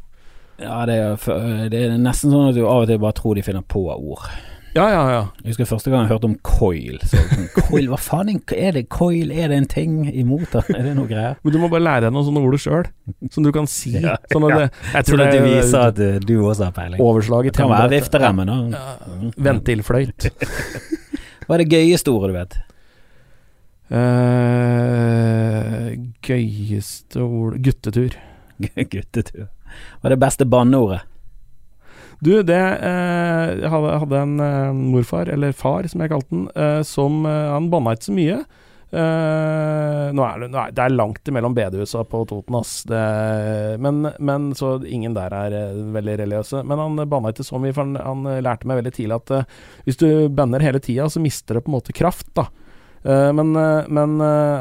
Ja, 0.61 0.85
det 0.87 0.95
er, 1.03 1.15
det 1.71 1.79
er 1.83 1.95
nesten 1.99 2.31
sånn 2.31 2.53
at 2.53 2.55
du 2.55 2.63
av 2.63 2.85
og 2.85 2.91
til 2.91 3.01
bare 3.03 3.17
tror 3.19 3.35
de 3.35 3.43
finner 3.43 3.65
på 3.67 3.89
ord. 3.91 4.29
Ja, 4.75 4.89
ja, 4.91 5.03
ja. 5.13 5.19
Jeg 5.45 5.53
husker 5.53 5.69
første 5.71 5.91
gang 5.93 6.03
jeg 6.03 6.11
hørte 6.11 6.27
om 6.27 6.35
coil. 6.43 6.97
Så, 7.07 7.21
sånn, 7.31 7.45
coil, 7.69 7.87
hva 7.93 7.99
faen 8.03 8.33
er 8.35 8.75
det? 8.75 8.83
Coil, 8.91 9.31
er 9.31 9.53
det 9.53 9.59
en 9.61 9.69
ting 9.71 9.93
imot 10.11 10.49
det? 10.51 10.65
Er 10.75 10.89
det 10.89 10.95
noe 10.97 11.07
greier? 11.11 11.37
Men 11.47 11.55
du 11.55 11.59
må 11.63 11.69
bare 11.71 11.85
lære 11.85 12.03
deg 12.09 12.17
noen 12.17 12.27
sånne 12.27 12.43
ord 12.43 12.59
sjøl, 12.59 12.89
som 13.31 13.47
du 13.47 13.53
kan 13.55 13.69
si. 13.71 13.93
Ja, 14.03 14.17
Sånn 14.33 14.49
at 14.49 14.57
det, 14.59 14.67
jeg 14.97 15.07
tror 15.07 15.15
Sånn 15.15 15.23
at 15.23 15.31
det 15.31 15.39
du 15.39 15.47
er 15.47 15.49
viser 15.53 15.87
at 15.93 16.03
uh, 16.03 16.19
du 16.27 16.35
også 16.41 16.67
har 16.67 16.75
peiling. 16.81 16.99
overslag 17.07 17.47
i 17.47 17.53
Det 17.55 17.61
kan 17.63 17.71
være 17.71 17.93
vifteremmen, 17.95 18.51
òg. 18.51 18.75
Ja, 18.75 19.31
Ventilfløyt. 19.47 20.29
Hva 21.47 21.55
er 21.59 21.63
det 21.63 21.71
gøyeste 21.71 22.11
ordet 22.11 22.33
du 22.33 22.39
vet? 22.41 22.59
Uh, 23.95 25.91
gøyeste 26.25 27.23
ord 27.23 27.59
Guttetur. 27.63 28.19
Guttetur. 28.95 29.47
Hva 30.01 30.09
er 30.11 30.15
det 30.17 30.23
beste 30.23 30.47
banneordet? 30.49 31.05
Du, 32.25 32.33
det 32.47 32.57
eh, 32.57 33.49
Jeg 33.61 33.71
hadde, 33.71 33.97
hadde 34.05 34.21
en 34.23 34.37
eh, 34.41 34.77
morfar, 34.95 35.29
eller 35.33 35.57
far 35.57 35.85
som 35.91 36.05
jeg 36.05 36.13
kalte 36.13 36.33
den, 36.33 36.47
eh, 36.57 36.81
som 36.87 37.25
Han 37.27 37.71
banna 37.73 37.97
ikke 37.97 38.11
så 38.11 38.21
mye. 38.21 38.45
Nå 38.95 40.23
er 40.23 40.37
det, 40.39 40.47
er, 40.55 40.69
det 40.71 40.83
er 40.85 40.93
langt 40.95 41.27
imellom 41.27 41.55
bedehusa 41.57 42.05
på 42.07 42.21
Toten, 42.31 42.55
ass. 42.55 42.85
Det, 42.87 43.01
men, 43.83 44.05
men 44.23 44.45
så 44.55 44.77
ingen 44.87 45.17
der 45.17 45.35
er 45.35 45.57
veldig 45.97 46.15
religiøse. 46.21 46.61
Men 46.63 46.79
han 46.79 47.01
banna 47.11 47.33
ikke 47.35 47.47
så 47.49 47.59
mye, 47.59 47.75
for 47.75 47.83
han, 47.83 47.99
han 47.99 48.45
lærte 48.47 48.69
meg 48.71 48.79
veldig 48.79 48.93
tidlig 48.95 49.17
at 49.17 49.33
hvis 49.89 49.99
du 49.99 50.07
banner 50.31 50.63
hele 50.63 50.79
tida, 50.79 51.09
så 51.11 51.23
mister 51.25 51.59
det 51.59 51.65
på 51.65 51.73
en 51.73 51.75
måte 51.75 51.97
kraft, 51.97 52.31
da. 52.39 52.47
Men 53.35 53.51
men 53.99 54.15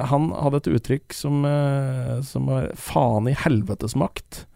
han 0.10 0.26
hadde 0.34 0.64
et 0.64 0.72
uttrykk 0.80 1.14
som, 1.14 1.46
som 2.26 2.50
var 2.50 2.72
'faen 2.74 3.30
i 3.30 3.38
helvetes 3.38 3.94
makt'. 3.94 4.48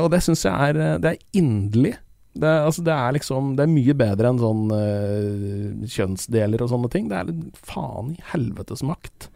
Og 0.00 0.08
det 0.14 0.22
syns 0.24 0.46
jeg 0.48 0.72
er, 0.72 0.96
det 1.04 1.12
er 1.12 1.20
inderlig. 1.36 1.98
Det, 2.32 2.48
altså, 2.48 2.80
det 2.80 2.92
er 2.94 3.12
liksom 3.12 3.52
Det 3.58 3.64
er 3.66 3.72
mye 3.74 3.94
bedre 3.98 4.30
enn 4.32 4.40
sånn 4.40 4.72
uh, 4.72 5.86
kjønnsdeler 5.92 6.64
og 6.64 6.72
sånne 6.72 6.90
ting. 6.92 7.10
Det 7.10 7.18
er 7.18 7.28
litt 7.28 7.62
faen 7.68 8.14
i 8.14 8.26
helvetes 8.32 8.84
makt. 8.86 9.28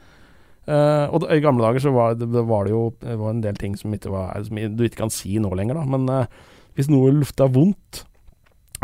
Uh, 0.67 1.07
og 1.13 1.23
det, 1.23 1.37
I 1.37 1.45
gamle 1.45 1.63
dager 1.67 1.85
så 1.85 1.93
var 1.95 2.17
det, 2.19 2.27
var 2.27 2.67
det 2.67 2.73
jo 2.75 2.89
var 3.05 3.31
en 3.31 3.45
del 3.45 3.59
ting 3.61 3.77
som, 3.79 3.93
ikke 3.95 4.11
var, 4.11 4.35
som 4.49 4.59
du 4.59 4.85
ikke 4.87 5.05
kan 5.05 5.13
si 5.15 5.37
nå 5.43 5.53
lenger, 5.55 5.79
da. 5.79 5.87
Men 5.93 6.09
uh, 6.11 6.53
hvis 6.77 6.91
noe 6.93 7.13
lufta 7.15 7.47
vondt, 7.53 8.03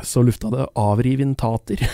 så 0.02 0.22
lufta 0.24 0.52
det 0.52 0.70
avriventater. 0.78 1.86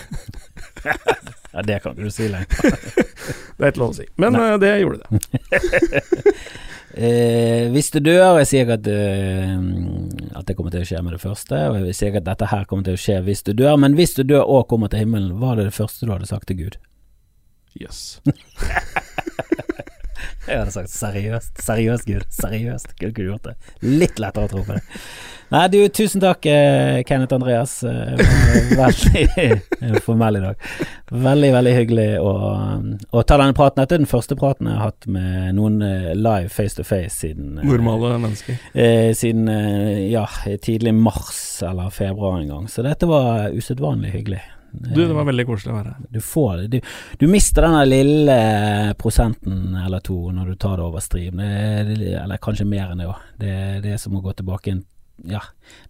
Ja, 1.48 1.62
det 1.64 1.78
kan 1.80 1.94
ikke 1.96 2.04
du 2.06 2.12
si 2.12 2.26
lenger. 2.28 2.74
det 3.56 3.64
er 3.64 3.70
ikke 3.72 3.80
lov 3.80 3.94
å 3.94 3.96
si. 3.96 4.04
Men 4.20 4.36
det 4.60 4.68
gjorde 4.82 5.00
det. 5.00 6.34
Eh, 6.94 7.68
hvis 7.70 7.90
du 7.92 7.98
dør, 8.00 8.38
jeg 8.40 8.48
sier 8.48 8.64
ikke 8.64 8.78
at, 8.78 8.86
uh, 8.88 10.38
at 10.40 10.48
det 10.48 10.56
kommer 10.56 10.72
til 10.72 10.82
å 10.82 10.88
skje 10.88 11.02
med 11.04 11.14
det 11.14 11.20
første, 11.20 11.58
og 11.68 11.76
jeg 11.82 11.96
sier 11.98 12.12
ikke 12.12 12.22
at 12.24 12.30
dette 12.30 12.48
her 12.48 12.64
kommer 12.70 12.86
til 12.86 12.96
å 12.96 13.02
skje 13.02 13.18
hvis 13.26 13.44
du 13.44 13.52
dør, 13.52 13.76
men 13.80 13.96
hvis 13.98 14.16
du 14.16 14.24
dør 14.24 14.48
og 14.48 14.68
kommer 14.70 14.88
til 14.92 15.04
himmelen, 15.04 15.36
hva 15.36 15.52
er 15.52 15.60
det 15.60 15.68
det 15.68 15.76
første 15.76 16.08
du 16.08 16.14
hadde 16.14 16.30
sagt 16.30 16.48
til 16.48 16.62
Gud? 16.62 16.80
Yes. 17.78 18.20
Jeg 20.48 20.58
hadde 20.62 20.72
sagt 20.72 20.90
seriøst, 20.92 21.58
seriøst 21.62 22.06
Gud, 22.08 22.24
seriøst. 22.32 22.94
Kunne 22.98 23.10
ikke 23.12 23.24
du 23.24 23.30
gjort 23.34 23.48
det? 23.50 23.56
Litt 23.84 24.18
lettere 24.22 24.48
å 24.48 24.52
tro 24.52 24.62
på 24.64 24.76
det. 24.78 24.82
Nei, 25.48 25.62
du, 25.72 25.78
tusen 25.96 26.20
takk, 26.20 26.44
eh, 26.50 26.98
Kenneth 27.08 27.32
Andreas. 27.36 27.78
Eh, 27.88 28.18
Veldig 28.76 30.00
formell 30.06 30.36
i 30.36 30.42
dag. 30.42 30.66
Veldig, 31.12 31.50
veldig 31.54 31.72
hyggelig 31.78 32.06
å, 32.20 32.32
å 33.16 33.22
ta 33.24 33.38
denne 33.40 33.56
praten. 33.56 33.80
Dette 33.80 33.96
er 33.96 34.02
den 34.02 34.10
første 34.10 34.36
praten 34.40 34.68
jeg 34.68 34.76
har 34.76 34.90
hatt 34.90 35.08
med 35.08 35.56
noen 35.56 35.80
eh, 35.84 36.10
live 36.18 36.52
face 36.52 36.76
to 36.76 36.84
face 36.84 37.16
siden 37.24 37.56
Normale 37.62 38.14
mennesker. 38.20 38.60
eh, 38.74 39.10
Siden 39.16 39.48
ja, 40.12 40.26
tidlig 40.64 40.92
mars 40.96 41.62
eller 41.64 41.88
februar 41.96 42.40
en 42.42 42.52
gang. 42.52 42.68
Så 42.72 42.84
dette 42.84 43.08
var 43.08 43.48
usedvanlig 43.56 44.12
hyggelig. 44.18 44.42
Du, 44.72 45.00
det 45.00 45.14
var 45.16 45.26
veldig 45.28 45.46
koselig 45.48 45.72
å 45.72 45.78
være 45.78 45.94
her. 45.94 46.04
Du 46.12 46.20
får 46.24 46.50
det. 46.60 46.66
Du, 46.68 46.92
du 47.22 47.26
mister 47.30 47.64
denne 47.64 47.84
lille 47.88 48.36
prosenten 49.00 49.76
eller 49.80 50.02
to 50.04 50.18
når 50.34 50.52
du 50.52 50.58
tar 50.60 50.76
det 50.78 50.86
over 50.86 51.04
stream. 51.04 51.40
Det, 51.40 51.96
det, 51.96 52.12
eller 52.20 52.42
kanskje 52.42 52.68
mer 52.68 52.92
enn 52.92 53.02
det 53.02 53.08
òg. 53.08 53.26
Det, 53.40 53.54
det 53.84 53.94
er 53.94 54.02
som 54.02 54.16
å 54.18 54.22
gå 54.24 54.34
tilbake 54.38 54.74
inn 54.74 54.84
Ja, 55.26 55.40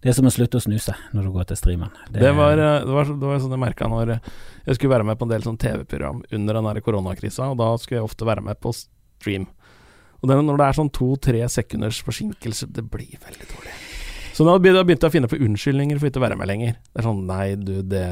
det 0.01 0.09
er 0.09 0.15
som 0.17 0.25
å 0.25 0.33
slutte 0.33 0.57
å 0.57 0.63
snuse 0.63 0.95
når 1.13 1.27
du 1.27 1.33
går 1.35 1.49
til 1.51 1.59
streamen. 1.59 1.91
Det 2.09 2.31
var, 2.33 2.57
eh, 2.57 2.79
det 2.81 2.95
var, 2.95 3.11
det 3.11 3.29
var 3.29 3.43
sånn 3.43 3.53
jeg 3.53 3.61
merka 3.61 3.89
når 3.91 4.15
eh, 4.15 4.31
jeg 4.65 4.79
skulle 4.79 4.95
være 4.95 5.05
med 5.11 5.19
på 5.19 5.27
en 5.27 5.33
del 5.35 5.45
sånn 5.45 5.59
TV-program 5.61 6.23
under 6.39 6.57
den 6.57 6.81
koronakrisa, 6.87 7.51
og 7.51 7.59
da 7.61 7.69
skulle 7.77 7.99
jeg 7.99 8.09
ofte 8.09 8.25
være 8.25 8.45
med 8.47 8.57
på 8.63 8.73
stream. 8.73 9.45
Og 10.19 10.31
det, 10.31 10.39
når 10.47 10.57
det 10.59 10.65
er 10.65 10.79
sånn 10.79 10.91
to-tre 10.95 11.45
sekunders 11.51 12.01
forsinkelse, 12.03 12.71
det 12.73 12.83
blir 12.89 13.21
veldig 13.21 13.53
dårlig. 13.53 13.78
Så 14.39 14.45
da 14.47 14.53
begynte 14.55 14.93
jeg 14.95 15.03
å 15.03 15.11
finne 15.11 15.27
på 15.27 15.35
unnskyldninger 15.43 15.97
for 15.99 16.07
ikke 16.07 16.21
å 16.21 16.23
være 16.23 16.35
med 16.39 16.47
lenger. 16.47 16.75
Det 16.79 17.01
er 17.01 17.05
sånn 17.09 17.25
nei, 17.27 17.45
du, 17.59 17.81
det 17.83 18.03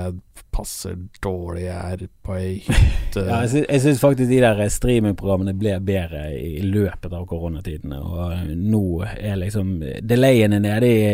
passer 0.51 0.97
dårlig, 1.23 1.61
jeg 1.69 1.93
er 1.93 2.01
på 2.25 2.33
ei 2.35 2.49
hytte 2.65 3.21
Ja, 3.29 3.37
jeg, 3.45 3.63
sy 3.63 3.79
syns 3.85 4.01
faktisk 4.01 4.33
de 4.33 4.41
der 4.43 4.59
streamingprogrammene 4.73 5.53
ble 5.55 5.77
bedre 5.87 6.25
i 6.35 6.65
løpet 6.65 7.13
av 7.15 7.23
koronatidene. 7.29 8.01
Og 8.03 8.49
nå 8.59 8.81
er 9.07 9.39
liksom 9.39 9.77
Delayen 10.03 10.57
er 10.57 10.65
nede 10.65 10.89
i 10.91 11.05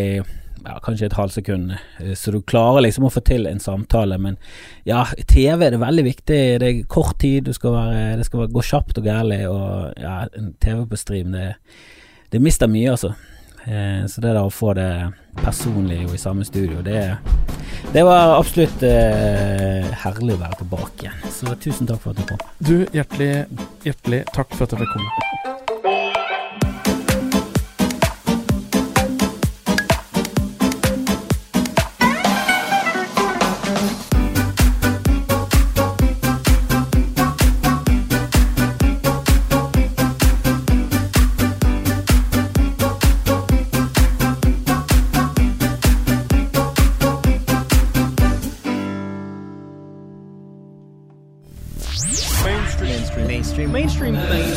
ja, 0.63 0.79
kanskje 0.81 1.11
et 1.11 1.17
halvt 1.19 1.35
sekund, 1.35 1.75
eh, 2.01 2.15
så 2.17 2.33
du 2.33 2.39
klarer 2.49 2.87
liksom 2.87 3.05
å 3.05 3.11
få 3.13 3.21
til 3.27 3.45
en 3.45 3.61
samtale. 3.61 4.17
Men 4.17 4.39
ja, 4.89 5.03
TV 5.29 5.67
er 5.67 5.75
det 5.75 5.83
veldig 5.83 6.07
viktig. 6.07 6.39
Det 6.63 6.71
er 6.71 6.81
kort 6.89 7.19
tid, 7.21 7.53
skal 7.53 7.77
være, 7.77 8.01
det 8.17 8.25
skal 8.25 8.47
være, 8.47 8.53
gå 8.55 8.65
kjapt 8.71 9.03
og 9.03 9.11
gærlig. 9.11 9.43
Og 9.51 10.01
ja, 10.01 10.17
TV 10.57 10.87
på 10.89 10.97
stream, 11.03 11.37
det, 11.37 11.51
det 12.33 12.41
mister 12.41 12.71
mye, 12.71 12.95
altså. 12.95 13.13
Eh, 13.65 14.05
så 14.07 14.21
det 14.21 14.33
der 14.33 14.43
å 14.43 14.51
få 14.51 14.73
det 14.77 14.89
personlig 15.39 16.01
jo 16.03 16.13
i 16.13 16.21
samme 16.21 16.45
studio, 16.45 16.81
det, 16.85 17.15
det 17.93 18.03
var 18.05 18.35
absolutt 18.37 18.83
eh, 18.87 19.87
herlig 20.03 20.37
å 20.37 20.43
være 20.43 20.61
tilbake 20.63 21.07
igjen. 21.07 21.25
Så 21.31 21.55
tusen 21.63 21.89
takk 21.89 22.03
for 22.03 22.13
at 22.13 22.21
du 22.21 22.27
kom. 22.33 22.45
Du, 22.59 22.77
hjertelig, 22.95 23.33
hjertelig 23.87 24.23
takk 24.33 24.55
for 24.55 24.67
at 24.67 24.75
jeg 24.75 24.83
fikk 24.83 24.95
komme. 24.97 25.52
Mainstream. 54.03 54.29
Mainstream. 54.29 54.29
Mainstream. 54.29 54.52